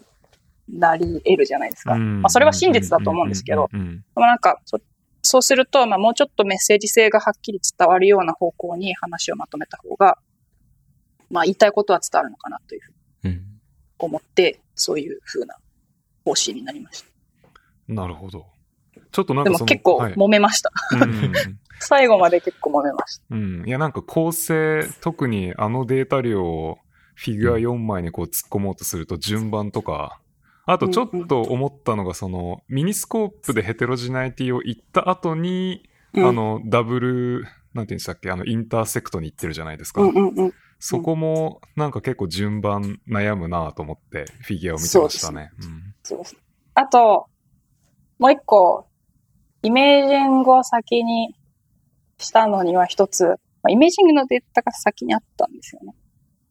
[0.68, 1.92] なり得るじゃないですか。
[1.92, 4.78] うんまあそれは真実だと思うんですけど、うんうんでもなんかそ、
[5.22, 10.18] そうすると、まあもうちょっとメッセージ性がはっきり伝わるような方向に話をまとめた方が、
[11.30, 12.88] まあ言いたいことは伝わるのかなというふ
[13.24, 13.44] うにうん。
[13.98, 15.56] 思って、そういうふうな
[16.24, 17.08] 方針になりました。
[17.88, 18.46] うんなるほど。
[19.12, 20.70] ちょっとなんでかそのも結構はい揉めました。
[20.92, 21.32] うん
[21.80, 23.24] 最後まで結構揉めました。
[23.30, 23.64] うん。
[23.66, 26.78] いや、なんか構成、特にあのデータ量を
[27.14, 30.20] フィギュア4枚にこう突っ込もうとすると順番とか、
[30.66, 37.44] あとちょっと思ったのがその miniscope で heterogeneity を言った後に、うんあの double、
[37.74, 40.00] なんていうんでしたっけ、あの intersect に行ってるじゃないですか。
[40.00, 40.54] うんうんうん。
[40.78, 45.50] そこもなんか結構順番悩むなと思ってフィギュアを見てましたね。
[46.02, 46.36] そうです。
[46.74, 47.26] あと、
[48.18, 48.86] もう一個、
[49.62, 51.34] イメージングを先に
[52.18, 53.34] したのには一つ、ま
[53.68, 55.94] あイメージングのデータが先にあったんですよね。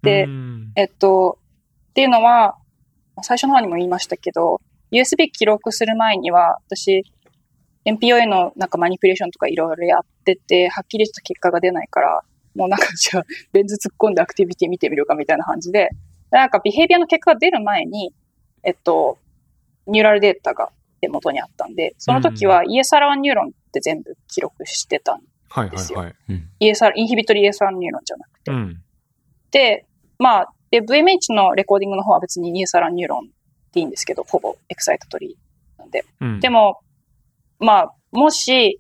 [0.01, 1.39] でうんえっと、
[1.91, 2.57] っていうのは、
[3.21, 4.61] 最初の方にも言いましたけど、
[4.91, 7.03] USB 記録する前には、私、
[7.85, 12.21] NPOA のなんかマニピュレーションとかいろいろやってて、はっきりした結果が出ないから、
[12.55, 15.89] もうなんかじゃあ、レンズ突っ込んでアクティビティ見てみるかみたいな感じで、
[16.31, 18.13] でなんか behavior の結果が出る前に、
[18.63, 19.17] えっと、
[19.87, 20.69] neural data が
[21.03, 26.15] 手元にあったんで、その時は ESR1 ニューロンって全部記録してたんはいですよはいはい。
[26.29, 26.49] うん。
[26.61, 28.51] ESR、インヒビトリ ESR ニューロンじゃなくて。
[28.51, 28.81] うん。
[29.51, 29.85] で、
[30.17, 33.27] まあ、で、VMH の recording の方は別に ESR ニューロン
[33.73, 36.05] でいいんですけど、ほぼ excitatory なんで。
[36.21, 36.79] うん、でも、
[37.59, 38.79] まあ、もし、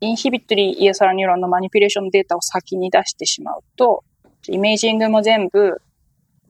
[0.00, 4.02] インヒビトリ ESR ニューロンのマニピュレーションデータを先に出してしまうと、
[4.48, 5.82] imaging も全部、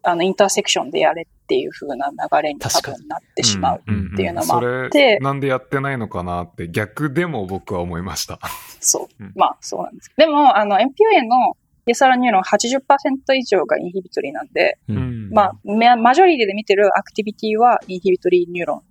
[0.02, 3.82] あの、 intersection でやれっていう風な流れに多分なってしまう。
[3.90, 8.38] んんんっていうのもあっそてれ、なんでやってないのかなって逆でも僕は思いました。
[8.78, 9.32] そううん。
[9.34, 10.12] まあ、そうなんです。
[10.16, 11.56] でも、あの、MPOA の
[11.86, 14.92] ESR neuron 80%以上が inhibitory なんで、う。
[14.92, 18.82] うんんまあ、ま majority で見てる activity は inhibitory neuron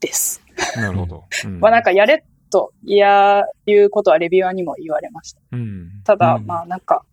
[0.00, 0.42] です。
[0.74, 1.24] なるほど。
[1.44, 5.40] うん まあなんかやれと、いや、いうことは reviewer にも言われました。
[5.52, 7.04] うんただ、うんまあなんか、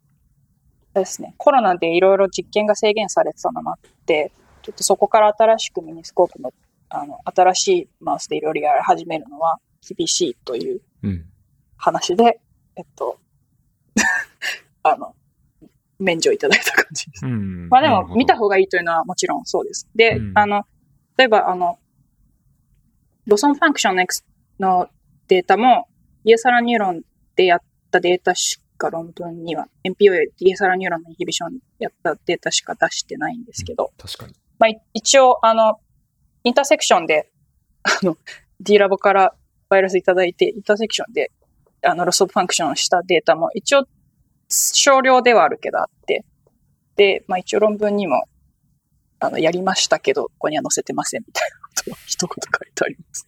[0.99, 6.53] ですね、コロナでいろいろ実験が制限されてたのもあって、ちょっとそこから新しくミニスコープの、
[6.89, 11.25] あの、新しいマウスでいろいろやり始めるのは厳しいといううん。
[11.77, 12.39] 話で、
[12.75, 13.19] えっと、
[14.83, 15.15] あの、
[15.99, 17.25] 免除いただいた感じです。
[17.25, 17.69] うん。
[17.69, 19.87] まあでも、見た方がいいというのはもちろんそうです。
[19.95, 20.63] で、うんあの、
[21.17, 21.79] 例えば、あの、
[23.25, 24.25] ロソンファンクション X
[24.59, 24.89] の
[25.27, 25.87] データも、
[26.23, 27.01] ESR1 neuron
[27.35, 34.33] でやったデータしか論文には、NPO でイエサラニューロンのインヒビションやったデータしか出してないんですけど、確かに。
[34.57, 35.79] まあい一応、あの、
[36.43, 37.29] intersection で、
[37.83, 38.17] あの、
[38.59, 39.35] D lab から
[39.69, 41.31] バイラスいただいて、 intersection で、
[41.83, 43.83] あの、 loss of function したデータも一応、
[44.49, 46.25] 少量ではあるけどあって、
[46.95, 48.23] で、まあ一応論文にも、
[49.19, 53.27] あの、やりましたけど、ここには載せてませんみたいなことを一言書いてあります。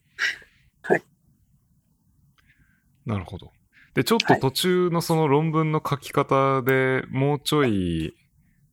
[3.06, 3.52] なるほど。
[3.94, 8.16] で、ちょっと途中のその論文の書き方でもうちょい、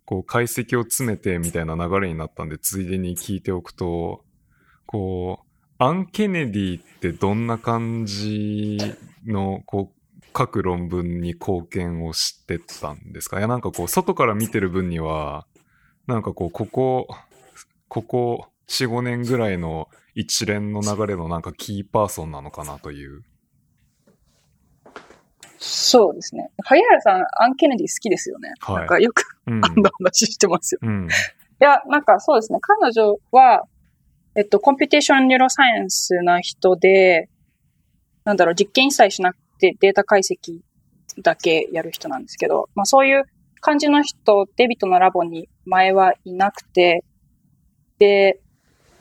[0.04, 4.24] こう解析を詰めてみたいな流れになったんで、ついでに聞いておくと、
[4.86, 5.46] こう、
[5.78, 8.78] アン・ケネディってどんな感じ
[9.26, 13.38] の、こう、各論文に貢献をしてたんですか？
[13.38, 15.46] いや、なんかこう、外から見てる分には、
[16.06, 17.08] なんかこう、ここ、
[17.88, 23.22] ここ4、5年ぐらいの一連の流れのなんかキーパーソンなのかなという。
[25.62, 26.50] そうですね。
[26.64, 28.54] 萩原さん、アン・ケネディ好きですよね。
[28.60, 30.80] はいなんかよくうんあんな話してますよ。
[30.82, 31.06] うん。
[31.06, 31.08] い
[31.58, 32.58] や、なんかそうですね。
[32.62, 33.64] 彼女は、
[34.34, 37.28] えっと、 computation neuroscience な人で、
[38.24, 40.60] なんだろう、実験一切しなくてデータ解析
[41.18, 43.24] だけやる人なんですけど、まあそういう
[43.60, 47.04] 感じの人、デビットのラボに前はいなくて、
[47.98, 48.40] で、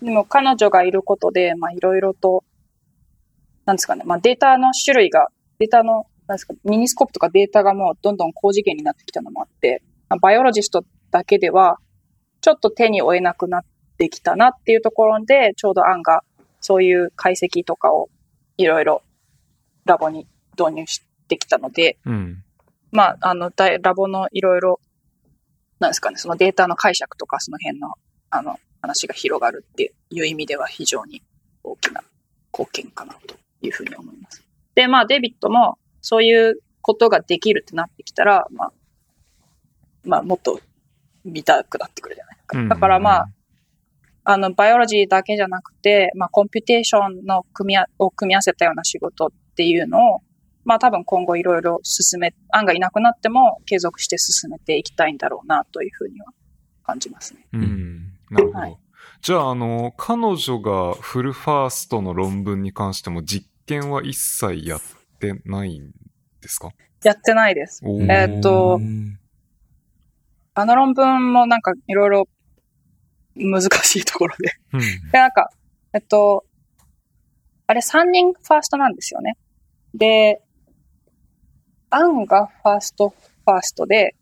[0.02, 2.44] でも彼女がいることで、まあいろいろと、
[3.66, 5.30] なんですかね、まあデータの種類が、
[5.60, 11.80] データの、なんですか、ミニスコープとかデータがもうどんどん高次元になってきたのもあって、まあバイオロジストだけでは、
[12.42, 13.62] ちょっと手に負えなくなっ
[13.98, 16.24] てきたなっていうところで、ちょうどアンが
[16.62, 18.10] そういう解析とかを
[18.58, 19.02] いろいろ
[19.86, 20.28] ラボに
[20.58, 22.44] 導入してきたので、うん。
[22.92, 24.80] まあ、あの、大ラボのいろいろ、
[25.80, 27.94] なんですかね、そのデータの解釈とかその辺の、
[28.30, 31.24] あの、話が広がるっていう意味では非常に
[31.64, 32.04] 大きな
[32.54, 34.44] 貢献かなというふうに思います。
[34.76, 38.72] で、まあ、デビットもそういうことができるってなってきたら、まあ、
[40.04, 40.60] まあ、もっと
[41.24, 42.68] 見たくなってくるじゃないですか。
[42.68, 43.30] だからまあ、
[44.24, 50.22] あの、バイオロジーだけじゃなくて、まあ、コンピュテーションの組みあを組み合わせたような仕事っていうのを、
[50.66, 56.28] まあ多分今後いろいろ進め、案がいなくなっても継続して進めていきたいんだろうなというふうには
[56.84, 57.40] 感じますね。
[57.54, 58.14] うん。
[58.30, 58.60] なるほど。
[58.60, 58.78] はい
[59.22, 64.99] じゃあ、あの、彼女がフルファーストの論文に関しても実験は一切やって
[65.46, 65.92] ないん
[66.42, 66.72] ですか？
[67.04, 67.82] やってないです。
[67.86, 69.20] えーっとうん
[70.56, 72.28] あの論文もなんかいろいろ
[73.36, 74.52] 難しいところで。
[74.74, 74.80] うん。
[74.82, 75.50] で、なんか、
[75.94, 76.44] えっと、
[77.68, 79.38] あれ3人ファーストなんですよね。
[79.94, 80.42] で、
[81.92, 84.16] アンがファースト、ファーストで、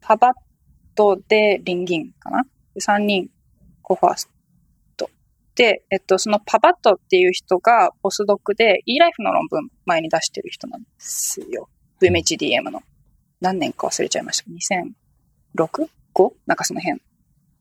[0.00, 0.32] パバッ
[0.96, 2.42] トでリンギンかな
[2.74, 3.28] で ?3 人
[3.82, 4.32] コファースト。
[5.54, 11.68] で、えっと、そのパバットっていう人がポスドクで eLife の論文前に出してる人なんですよ。
[12.00, 12.82] VMHDM の。
[13.40, 14.50] 何年か忘れちゃいました。
[15.56, 16.32] 2006?5?
[16.46, 17.00] なんかその辺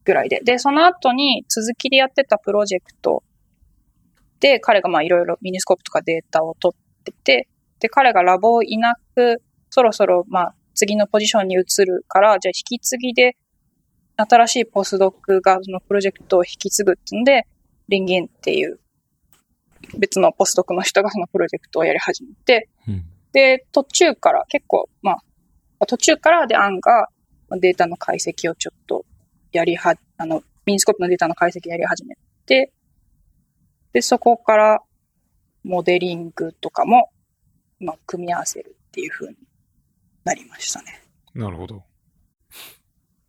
[0.05, 0.39] ぐらいで。
[0.41, 3.23] で、その後に続きでやってたプロジェクト
[4.39, 7.47] で、彼がまあいろいろミニスコープとかデータを取ってて、
[7.79, 13.35] で、彼がラボをいなく、そろそろまあ次のポジションに移るから、じゃあ引き継ぎで
[14.17, 17.47] 新しいポスドクがそのプロジェクトを引き継ぐってんで、
[17.91, 18.79] リンゲンっていう
[19.97, 25.17] 別のポスドクの人がそのプロジェクトをやり始めて、うんで、途中から結構、ま
[25.79, 27.07] あ、途中からでアンが
[27.49, 29.05] まあデータの解析をちょっと
[29.51, 32.71] やりは、あの、ミニスコープのデータの解析やり始めて、
[33.93, 34.81] で、そこから
[35.63, 37.09] モデリングとかも、
[37.79, 39.35] まあ、組み合わせるっていう風に
[40.23, 41.01] なりましたね。
[41.33, 41.83] なるほど。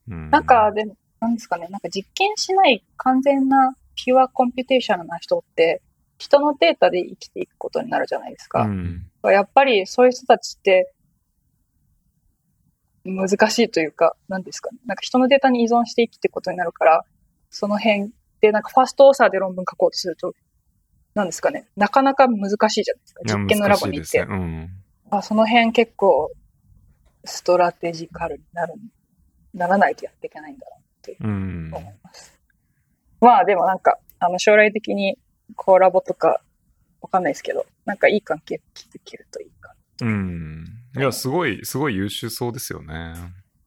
[0.09, 5.83] うんなんか、でも、なんですかね、なんか実験しない完全なピュアコンピュテーションな人って、
[6.19, 8.63] 人のデータで生きていくことになるじゃないですか。
[8.63, 9.07] うん。
[9.25, 10.93] やっぱりそういう人たちって、
[13.05, 14.79] 難しいというか、何ですかね。
[14.87, 17.05] なんか人のデータに依存して生きていくことになるから、
[17.51, 20.35] その辺で、なんかファーストオーサーで論文書こうとすると、
[21.15, 21.67] 何ですかね。
[21.77, 23.21] なかなか難しいじゃないですか。
[23.25, 24.19] 実験のラボに行って。
[24.21, 24.71] 難しいですね
[25.11, 26.31] あその辺結構、
[27.25, 28.75] ストラテジカルになる、
[29.53, 31.29] ならないとやっていけないんだなってうん。
[31.29, 31.31] う
[31.71, 31.75] ん。
[31.75, 32.32] 思います。
[33.23, 35.17] まあでもなんか、あの将来的に
[35.55, 36.43] コラボとか
[37.01, 40.07] わかんないですけど、なんかいい関係築けるといいかな。
[40.09, 40.65] うん。
[40.97, 43.15] いや、すごい、すごい優秀そうですよね。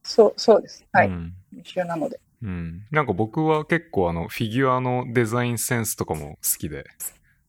[0.02, 0.86] そう、そうです。
[0.92, 1.08] はい。
[1.08, 2.20] うん優秀なので。
[2.42, 2.86] うん。
[2.90, 6.84] なんか僕は結構あの、フィギュアのデザインセンスとかも好きで、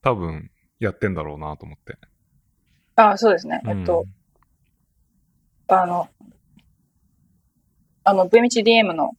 [0.01, 1.97] 多分やってんだろうなと思って。
[2.95, 3.59] あそうですね。
[3.65, 4.05] うんえっと、
[5.67, 6.07] あの、
[8.05, 9.11] あの、VMHDM の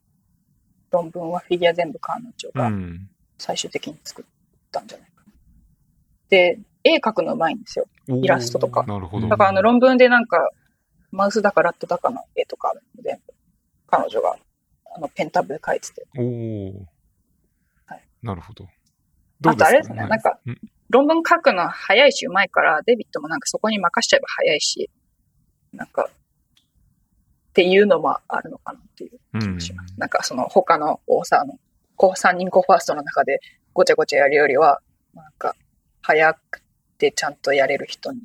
[0.90, 3.08] 論文はフィギュア全部彼女うがん。
[3.38, 4.24] 最終的に作っ
[4.72, 5.32] たんじゃないかな。
[6.28, 7.86] で、絵描くのうまいんですよ。
[8.08, 9.28] イラストとかなるほど。
[9.28, 10.50] だからあの論文でなんか、
[11.10, 13.20] マウスだかラットだかの絵とかあるので、
[13.86, 14.36] 彼女が
[14.96, 16.06] あのペンタブで描いてて。
[16.18, 16.86] おお、
[17.86, 18.68] はいなるほど。
[19.46, 20.58] あとあれですね、はいなんかうん、
[20.90, 24.90] 論文書くの早いしうまいから、デビットもなんかそこに任しちゃえば早いし、
[25.72, 26.10] なんか、
[27.58, 29.92] っていうのもあるのかなっていう気もします。
[29.98, 31.58] なんかその他の大沢の、
[31.96, 33.40] こう3人コファーストの中で
[33.72, 34.80] ごちゃごちゃやるよりは、
[35.12, 35.56] なんか、
[36.00, 36.62] 早く
[36.98, 38.22] てちゃんとやれる人にい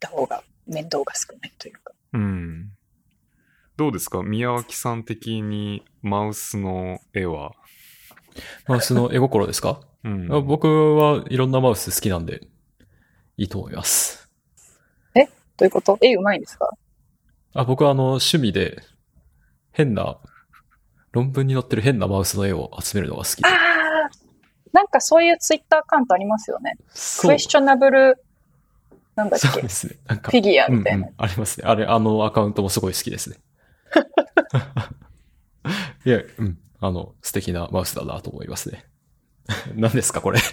[0.00, 1.92] た方が面倒が少ないというか。
[2.14, 2.72] うん。
[3.76, 4.24] どうですか？
[4.24, 7.52] 宮脇さん的にマウスの絵は？
[8.66, 10.34] マウスの絵心ですか、うん。
[10.34, 10.66] あ僕
[10.96, 12.40] はいろんなマウス好きなんで、
[13.36, 14.28] いいと思います。
[15.14, 15.20] ど
[15.60, 15.96] ういうこと？
[16.00, 16.68] 絵うまいんですか？
[17.54, 18.82] あ、僕はあの、趣味で、
[19.72, 20.18] 変な、
[21.12, 23.50] 論文に載ってる変なマウスの絵を集めるのが好きであ。
[23.50, 23.54] あ
[24.72, 26.76] なんかそういうツイッターアカウントありますよね。
[27.20, 28.22] クエスチョナブル、
[29.16, 29.48] なんだっけ？
[29.48, 29.98] そうですね。
[30.06, 30.98] なんかフィギュアみたいな。
[30.98, 31.66] うんうんありますね。
[31.66, 33.38] あれ、あのアカウントもすごい好きですね。
[36.06, 36.56] いや、うん。
[36.80, 38.84] あの、素敵なマウスだなと思いますね。
[39.74, 40.38] 何ですか、これ。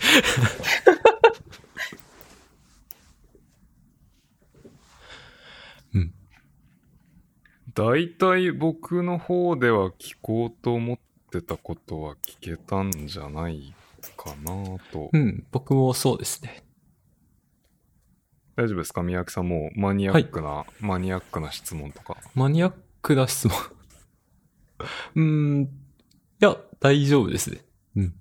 [5.93, 6.14] うん。
[7.78, 10.98] 大体僕の方では聞こうと思っ
[11.32, 13.76] てたことは聞けたんじゃない
[14.16, 15.12] かなと。
[15.14, 15.46] うん。
[15.52, 16.64] 僕もそうですね。
[18.56, 19.04] 大丈夫ですか？
[19.04, 22.18] 宮脇さんもうマニアックな、マニアックな質問とか。
[22.34, 22.74] マニアッ
[23.04, 23.56] クな質問。
[25.16, 25.62] うーん。
[25.66, 25.68] い
[26.40, 27.64] や、大丈夫ですね。
[27.96, 28.16] うん。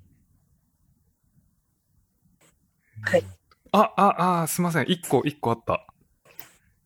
[3.01, 3.25] はい。
[3.73, 4.91] あ、あ、あ、すいません。
[4.91, 5.86] 一個、一個あった。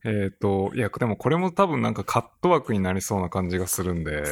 [0.05, 4.23] えっ、と、いや、でもこれも多分なんかカット枠になりそうな感じがするんで。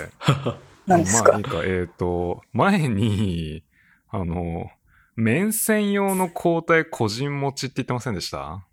[0.86, 1.32] なんですか？
[1.32, 1.62] まあいいか。
[1.64, 3.62] えっ、と、前に、
[4.08, 4.70] あの、
[5.16, 8.64] 面線用の抗体個人持ちって言ってませんでした？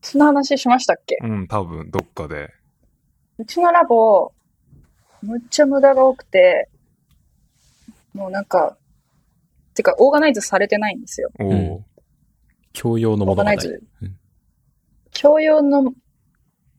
[0.00, 1.18] その話しましたっけ？
[1.22, 2.50] うん、多分、どっかで。
[3.38, 4.32] うちのラボ、
[5.22, 6.68] むっちゃ無駄が多くて、
[8.14, 8.76] もうなんか、
[9.74, 11.30] てか、オーガナイズされてないんですよ。
[11.38, 11.84] おお、うん
[12.72, 13.56] 教養のオものがない。
[13.56, 14.16] ーガナイズうん。
[15.12, 15.92] 教養の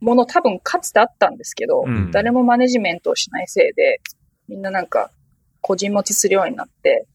[0.05, 2.11] もの多分かつてあったんですけど、うん。
[2.11, 4.01] 誰もマネジメントをしないせいで、
[4.47, 5.09] みんななんか、
[5.61, 7.07] 個人持ちするようになって、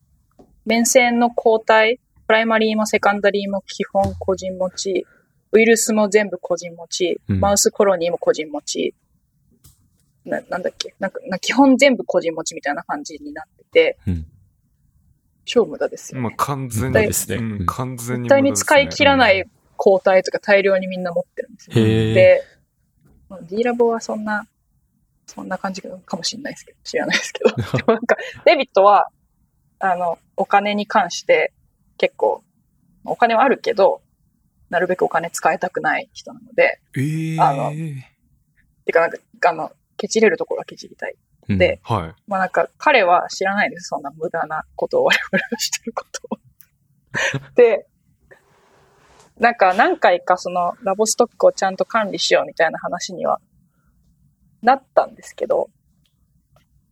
[0.67, 5.07] 面線の抗体、プライマリーもセカンダリーも基本個人持ち、
[5.52, 7.39] ウイルスも全部個人持ち、うん。
[7.39, 8.94] マウスコロニーも個人持ち、
[10.25, 14.27] ななんだっけなんかな基本全部個人持ちみたいな感じになってて、うん。
[15.44, 16.36] 超無駄ですよ、まあね。
[16.39, 17.36] 完全に、ですね。
[17.36, 17.67] うんうん。
[17.67, 19.44] 完全に絶対に使い切らない
[19.77, 21.75] 抗体とか大量にみんな持ってるんですよ。
[21.75, 22.43] で、
[23.31, 24.47] まあ D ラボはそんな、
[25.26, 27.50] そんな感じかもしれないですけど、知らないですけど。
[27.86, 29.07] なんか、デビットは、
[29.78, 31.52] あの、お金に関して
[31.97, 32.42] 結構、
[33.05, 34.02] お金はあるけど、
[34.68, 37.73] なるべくお金使いたくない人なので、ええあの
[38.84, 39.18] てかなんか、
[39.50, 41.15] あの、ケチれるところはケチりたい。
[41.49, 42.23] うんで、はい。
[42.26, 43.89] まあなんか、彼は知らないです。
[43.89, 46.39] そんな無駄なことを我々がしてることを。
[47.57, 47.86] で、
[49.41, 53.41] なんか何回かそのラボストックをちゃんと管理しようみたいな話には
[54.62, 55.70] なったんですけど、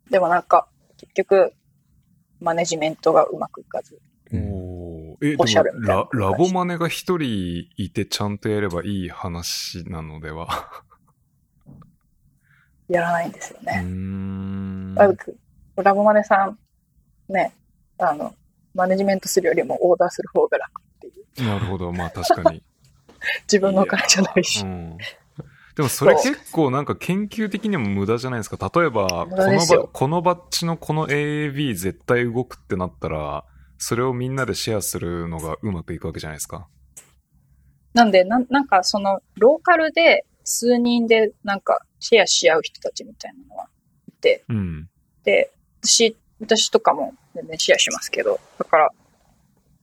[0.09, 1.53] でもなんか、結局、
[2.39, 4.01] マネジメントがうまくいかず。
[4.31, 5.45] うんおーえ、でも
[5.81, 10.47] ラ、ラボマネが一人いてちゃんとやればいい話なのでは？
[12.89, 13.81] やらないんですよね。
[13.81, 14.95] ん。
[14.95, 15.13] ラ
[15.93, 16.57] ボマネさん、
[17.31, 17.53] ね、
[17.99, 18.33] あの、
[18.73, 21.47] マネジメントするよりもオーダーする方が楽いう。
[21.47, 21.91] なるほど。
[21.91, 22.63] まあ確かに。
[23.43, 24.65] 自分のお金じゃないしう。
[24.65, 24.97] ん。
[25.75, 28.71] でもそれ結構なんか研究的にも無駄じゃないですか。
[28.75, 33.45] 例えば、このバこのバッチのこの AAB 絶対動くってなったら、
[33.77, 36.67] それをみんなでシェアするのがうまくいくわけじゃないですか。
[37.93, 43.67] なんで、なんなんかその、ローカルで数人でなんかシェアし合う人たちみたいなのは
[44.09, 44.89] いて、うん。
[45.23, 48.89] で、私、私とかも全然シェアしますけど、だから、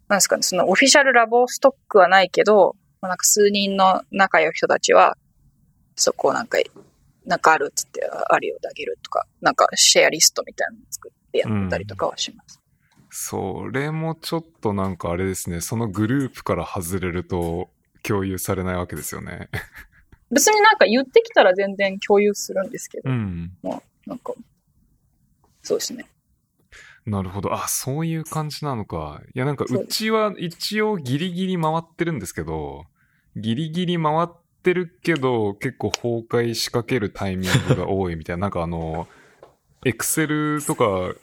[0.08, 5.16] なんですかね、そのオフィシャルラボストックはないけど、まあ、なんか数人の仲良い人たちは、
[5.96, 6.58] そこをなんか、
[7.24, 12.60] なんかあるっつって、あるようであげるとか、なんかシェアリストみたいなの作ってやってたりとかはします。
[13.10, 15.60] それもちょっとなんかあれですね。
[15.60, 17.70] そのグループから外れると
[18.02, 19.48] 共有されないわけですよね。
[20.30, 23.56] 別になんか言ってきたら全然共有するんですけど、うん。
[23.62, 24.34] まあ、なんか、
[25.62, 26.04] そうですね。
[27.06, 27.54] なるほど。
[27.54, 29.22] あ、そういう感じなのか。
[29.34, 32.84] いや、なんか、そううちは一応ギリギリ回ってるんですけど、
[33.36, 34.28] ギリギリ回っ
[34.62, 39.06] てるけど、結構崩壊しかけるタイミングが多いみたいな、なんかあの、
[39.84, 41.14] エクセルとか、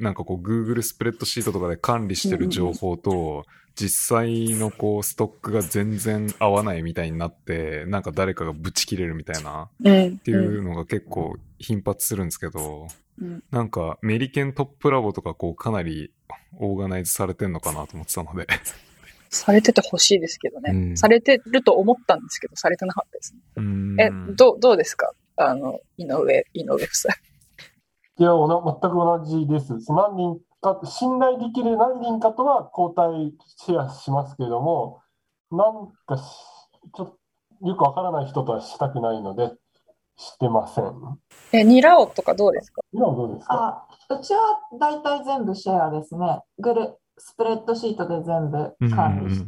[0.00, 10.06] なんかこう、Google スプレッドシートとかで管理してる情報と、実際のこう、ストックが全然合わないみたいになって、なんか誰かがブチ切れるみたいな、うん。
[10.08, 12.88] っていうのが結構頻発するんですけど、
[13.20, 16.12] うんなんかメリケントップラボとかこう、かなり
[16.58, 18.46] オーガナイズされてんのかなと思ってたので。
[19.30, 20.70] されててほしいですけどね。
[20.72, 24.04] うんされてると思ったんですけど、されてなかったですね。
[24.04, 25.12] え、どう、どうですか？
[25.36, 27.14] あの、井上、井上夫妻。
[28.18, 29.72] いや、おな全く同じです。
[29.92, 35.00] 何人か、信頼できる何人かとは交代シェアしますけれども、
[35.52, 36.22] なんかし、
[36.96, 37.16] ちょっ
[37.60, 39.52] とよくわからない人とはしたくないので、
[40.18, 40.92] してません。
[41.52, 42.82] え、ニラオとかどうですか？
[42.92, 43.86] 今はどうですか？
[44.10, 46.42] あ、うちは大体全部シェアですね。
[46.58, 49.46] グル、スプレッドシートで全部管理して、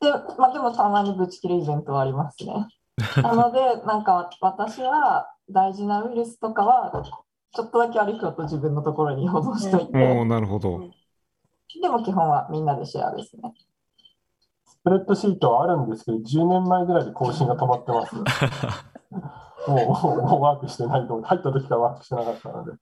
[0.00, 2.68] で、まあ、でもたまにブチ切れイベントはありますね。
[3.22, 7.02] なので、なんか私は大事なウイルスとかは、
[7.52, 10.80] ちょっとだけ歩くと自分のところに保存しといおて、ーなるほど。
[11.82, 13.52] でも基本はみんなでシェアですね。
[14.64, 18.16] スプレッドシートはあるんですけど、10年前ぐらいで更新が止まってます。
[19.10, 19.20] も
[19.66, 21.20] う、もうワークしてないと。
[21.22, 22.72] 入った時からワークしてなかったので。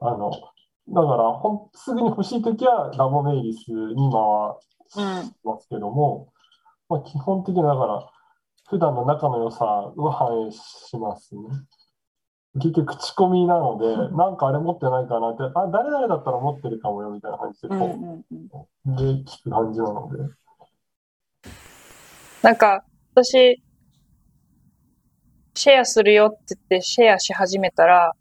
[0.00, 6.32] あの、だから、ほん、すぐに欲しい時はラボメイリスに回しますけども、
[6.88, 8.10] まあ、基本的にだから、
[8.68, 11.42] 普段の仲の良さを反映しますね。
[12.54, 18.24] 結局、口コミなので、なんかあれ持ってないかなって、あ、誰々だったら持ってるかもよみたいな感じで、うんこうん
[18.86, 18.94] うん。
[18.94, 20.22] う、で、聞く感じなので。
[22.42, 23.62] なんか、私、
[25.56, 28.12] シェアするよって言ってシェアし始めたら、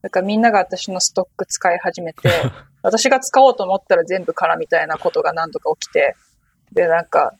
[0.00, 2.30] なんかみんなが私のストック使い始めて、
[2.82, 6.16] 私が使おうと思ったら全部空みたいなことが何度か起きて、
[6.72, 7.34] で、なんか、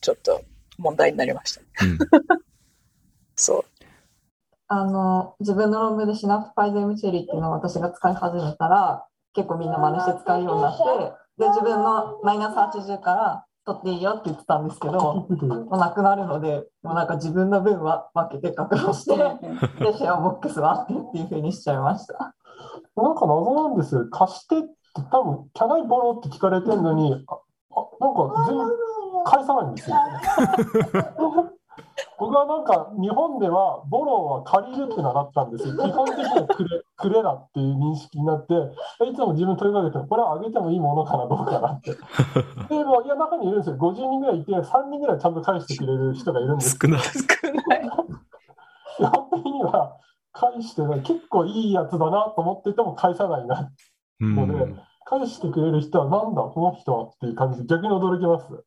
[0.00, 0.42] ちょっと
[0.78, 1.60] 問題になりました。
[1.84, 1.98] うん
[3.34, 3.64] そう。
[4.68, 10.84] あの、自分の論文でシナプパイゼムチェリーっていうのを私が使い始めたら、結構みんな真似して使うようになって、
[11.38, 15.28] で、自分のマイナス80から取っていいよって言ってたんですけど、も
[15.70, 19.16] うなくなるので、もうなんか自分の分は分けて確保して、
[19.84, 22.34] で、シェアボックスはあってっていう風にしちゃいました。
[22.96, 24.06] なんか謎なんですよ。
[24.10, 24.68] 貸してって
[25.10, 28.66] 多分、キャナイボロって聞かれてるのに、あ、あなんか全然
[29.24, 29.96] 返さないんですよ。
[32.18, 35.74] 僕はなんか日本ではボロは借りるって習ったんですよ。
[35.78, 38.54] 基本的にはくれ、くれだっていう認識になって、
[39.08, 41.92] いつも自分問いかけて、これはあげてもいいものかな、どうかなって。
[42.68, 43.76] でも、いや、中にいるんですよ。
[43.76, 47.00] 50人ぐらいいて、3人ぐらいちゃんと返してくれる人がいるんです少ない。
[47.00, 47.90] 少ない。
[48.96, 49.96] 基本的には
[50.32, 53.70] 返してない、結構いいやつだなと思ってても返さないな
[54.20, 54.74] うんので、
[55.04, 58.64] 返してくれる人はなんだ、この人はっていう感じで逆に驚きます。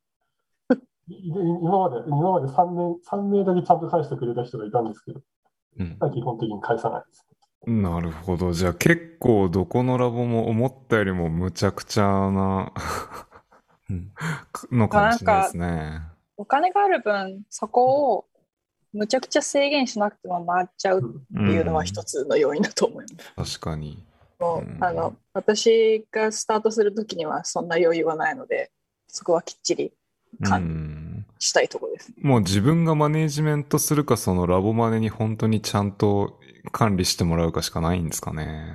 [1.11, 5.21] い今まで、今まで3年、3名だけちゃんと返してくれた人がいたんですけど、
[5.79, 7.25] うん基本的に返さないです。
[7.67, 8.53] なるほど。
[8.53, 12.73] じゃあ結構どこのラボも思ったよりもむちゃくちゃな
[13.89, 14.11] うん
[14.71, 16.01] のかもしれないですね。
[16.37, 18.25] お金がある分、そこを
[18.93, 21.03] むちゃくちゃ制限しなくても回っちゃうっ
[21.37, 23.59] ていうのは一つの要因だと思います。
[23.59, 24.03] 確かに。
[24.39, 28.71] もううんあの私がスタートするときにはそんな余裕はないので、
[29.07, 29.93] そこはきっちり
[30.39, 31.00] う管ん。
[31.43, 32.15] したいところですね。
[32.21, 36.39] もう自分がマネージメントするか、そのラボマネに本当にちゃんと
[36.71, 38.71] 管理してもらうかしかないんですかね。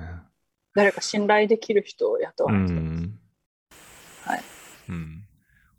[0.75, 2.73] 誰か信頼できる人を雇わうないと。
[2.73, 3.19] ん。
[4.25, 4.41] はい。
[4.89, 5.23] うん。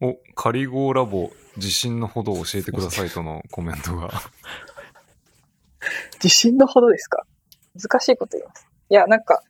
[0.00, 4.10] お、カリゴーラボ、自信のほどを教えてくださいとの コメントが。
[6.14, 7.26] 自信のほどですか？
[7.80, 8.66] 難しいこと言います。
[8.88, 9.42] いや、なんか、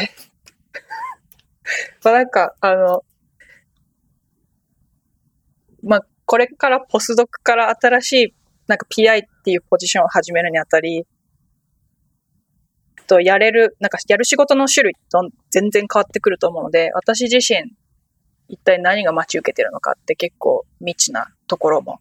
[0.00, 0.08] え
[2.02, 3.04] まあなんか、あの、
[5.82, 8.34] まあ、これからポスドクから新しい、
[8.66, 11.06] なんか PI っていうポジションを始めるにあたり、
[13.12, 17.74] と、やれる、なんかやる仕事の種類と全然変わってくると思うので、私自身、
[18.48, 22.00] 一体何が待ち受けてるのかって結構未知なところも、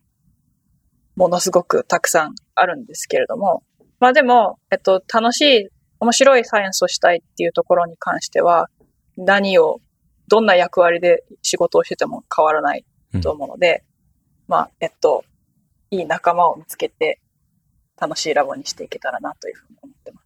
[1.17, 3.63] ものすごくたくさんあるんですけれども、
[3.99, 5.69] まあでも、えっと、楽しい、
[5.99, 8.69] 面白いサイエンスをしたいっていうところに関しては、
[9.17, 9.81] 何を、
[10.29, 12.85] どんな役割で仕事をしてても変わらない。
[13.19, 13.83] と思うので、
[14.47, 15.25] まあ、えっと、
[15.89, 17.19] いい仲間を見つけて、
[17.99, 20.21] 楽しいラボにしていけたらなというふうに思ってます。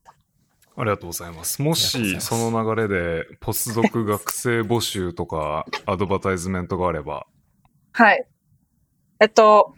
[0.78, 1.62] ありがとうございます。
[1.62, 7.26] もし、その流れで、ポスドク学生募集とか、アドバタイズメントがあれば、
[7.94, 8.26] はい。
[9.22, 9.74] えっと、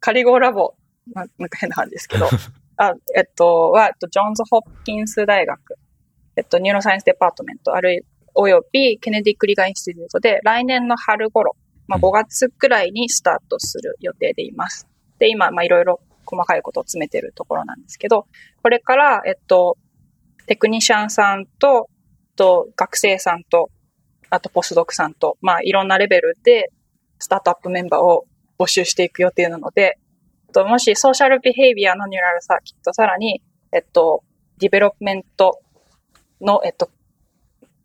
[0.00, 0.74] カリゴーラボ、
[1.14, 2.28] ななんか変な感じですけど、
[2.78, 5.76] あえっと、は、えっと、ジョンズ・ホプキンス大学、
[6.34, 8.00] えっと、 neuroscience department、あるい
[8.34, 11.54] およびケネディ・クリーガー institute で、来年の春頃、
[11.88, 14.86] まあ、うん5月くらいにスタートする予定でいます。
[15.18, 18.26] で、今、まあ、いろいろ細かいことを詰めてるところなんですけど、
[18.62, 19.76] これから、えっと、
[20.46, 21.88] テクニシャンさんと、
[22.36, 23.70] と学生さんと、
[24.30, 26.70] あとポスドクさんと、まあいろんなレベルで
[27.18, 28.26] スタートアップメンバーを
[28.58, 29.98] 募集していく予定なので、
[30.52, 33.42] ともし social behavior の neural circuit、さらに、
[33.72, 34.22] えっと、
[34.58, 35.60] development
[36.40, 36.90] の、えっと、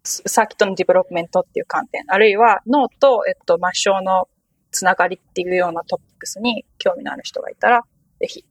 [0.04, 4.28] circuit の development っていう観点、あるいは脳と、えっと、末梢の
[4.72, 7.84] つながりっていうようなトピックスに興味のある人がいたら、
[8.20, 8.46] ぜひ、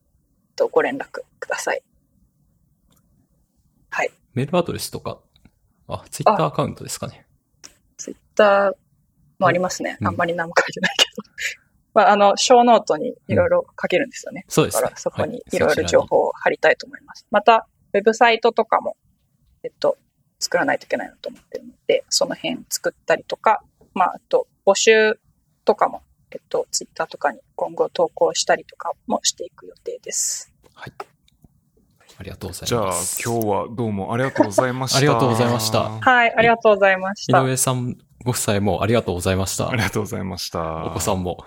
[0.55, 1.83] とご連絡ください。
[3.89, 4.11] はい。
[4.33, 5.19] メールアドレスとか、
[5.87, 7.27] あ、ツイッターアカウントですかね。
[7.97, 8.73] ツイッター
[9.37, 9.97] もありますね。
[10.03, 11.29] あんまり何も書いてないけど。
[11.93, 14.45] まあ、あの、小ノートにいろいろ書けるんですよね。
[14.47, 14.81] うん、そうですね。
[14.81, 17.23] だからそこにいろいろ情報を貼りたいと思います。
[17.23, 18.97] はい、また、ウェブサイトとかも、
[19.61, 19.97] えっと、
[20.43, 23.63] 作らないといけないなと思ってるので、その辺作ったりとか、
[23.93, 25.17] まあ、あと、募集
[25.63, 30.51] とかも、えっと、ツイッターとかに今後投稿したりとかもしていく予定です。
[30.73, 30.93] はい。
[32.17, 33.17] ありがとうございます。
[33.17, 34.97] じゃあ、今日はどうもありがとうございました。
[34.97, 35.89] ありがとうございました。
[35.89, 37.41] はい、ありがとうございました。
[37.41, 39.69] 井上さんご夫妻もありがとうございました。
[39.69, 40.85] ありがとうございました。
[40.85, 41.45] お子さんも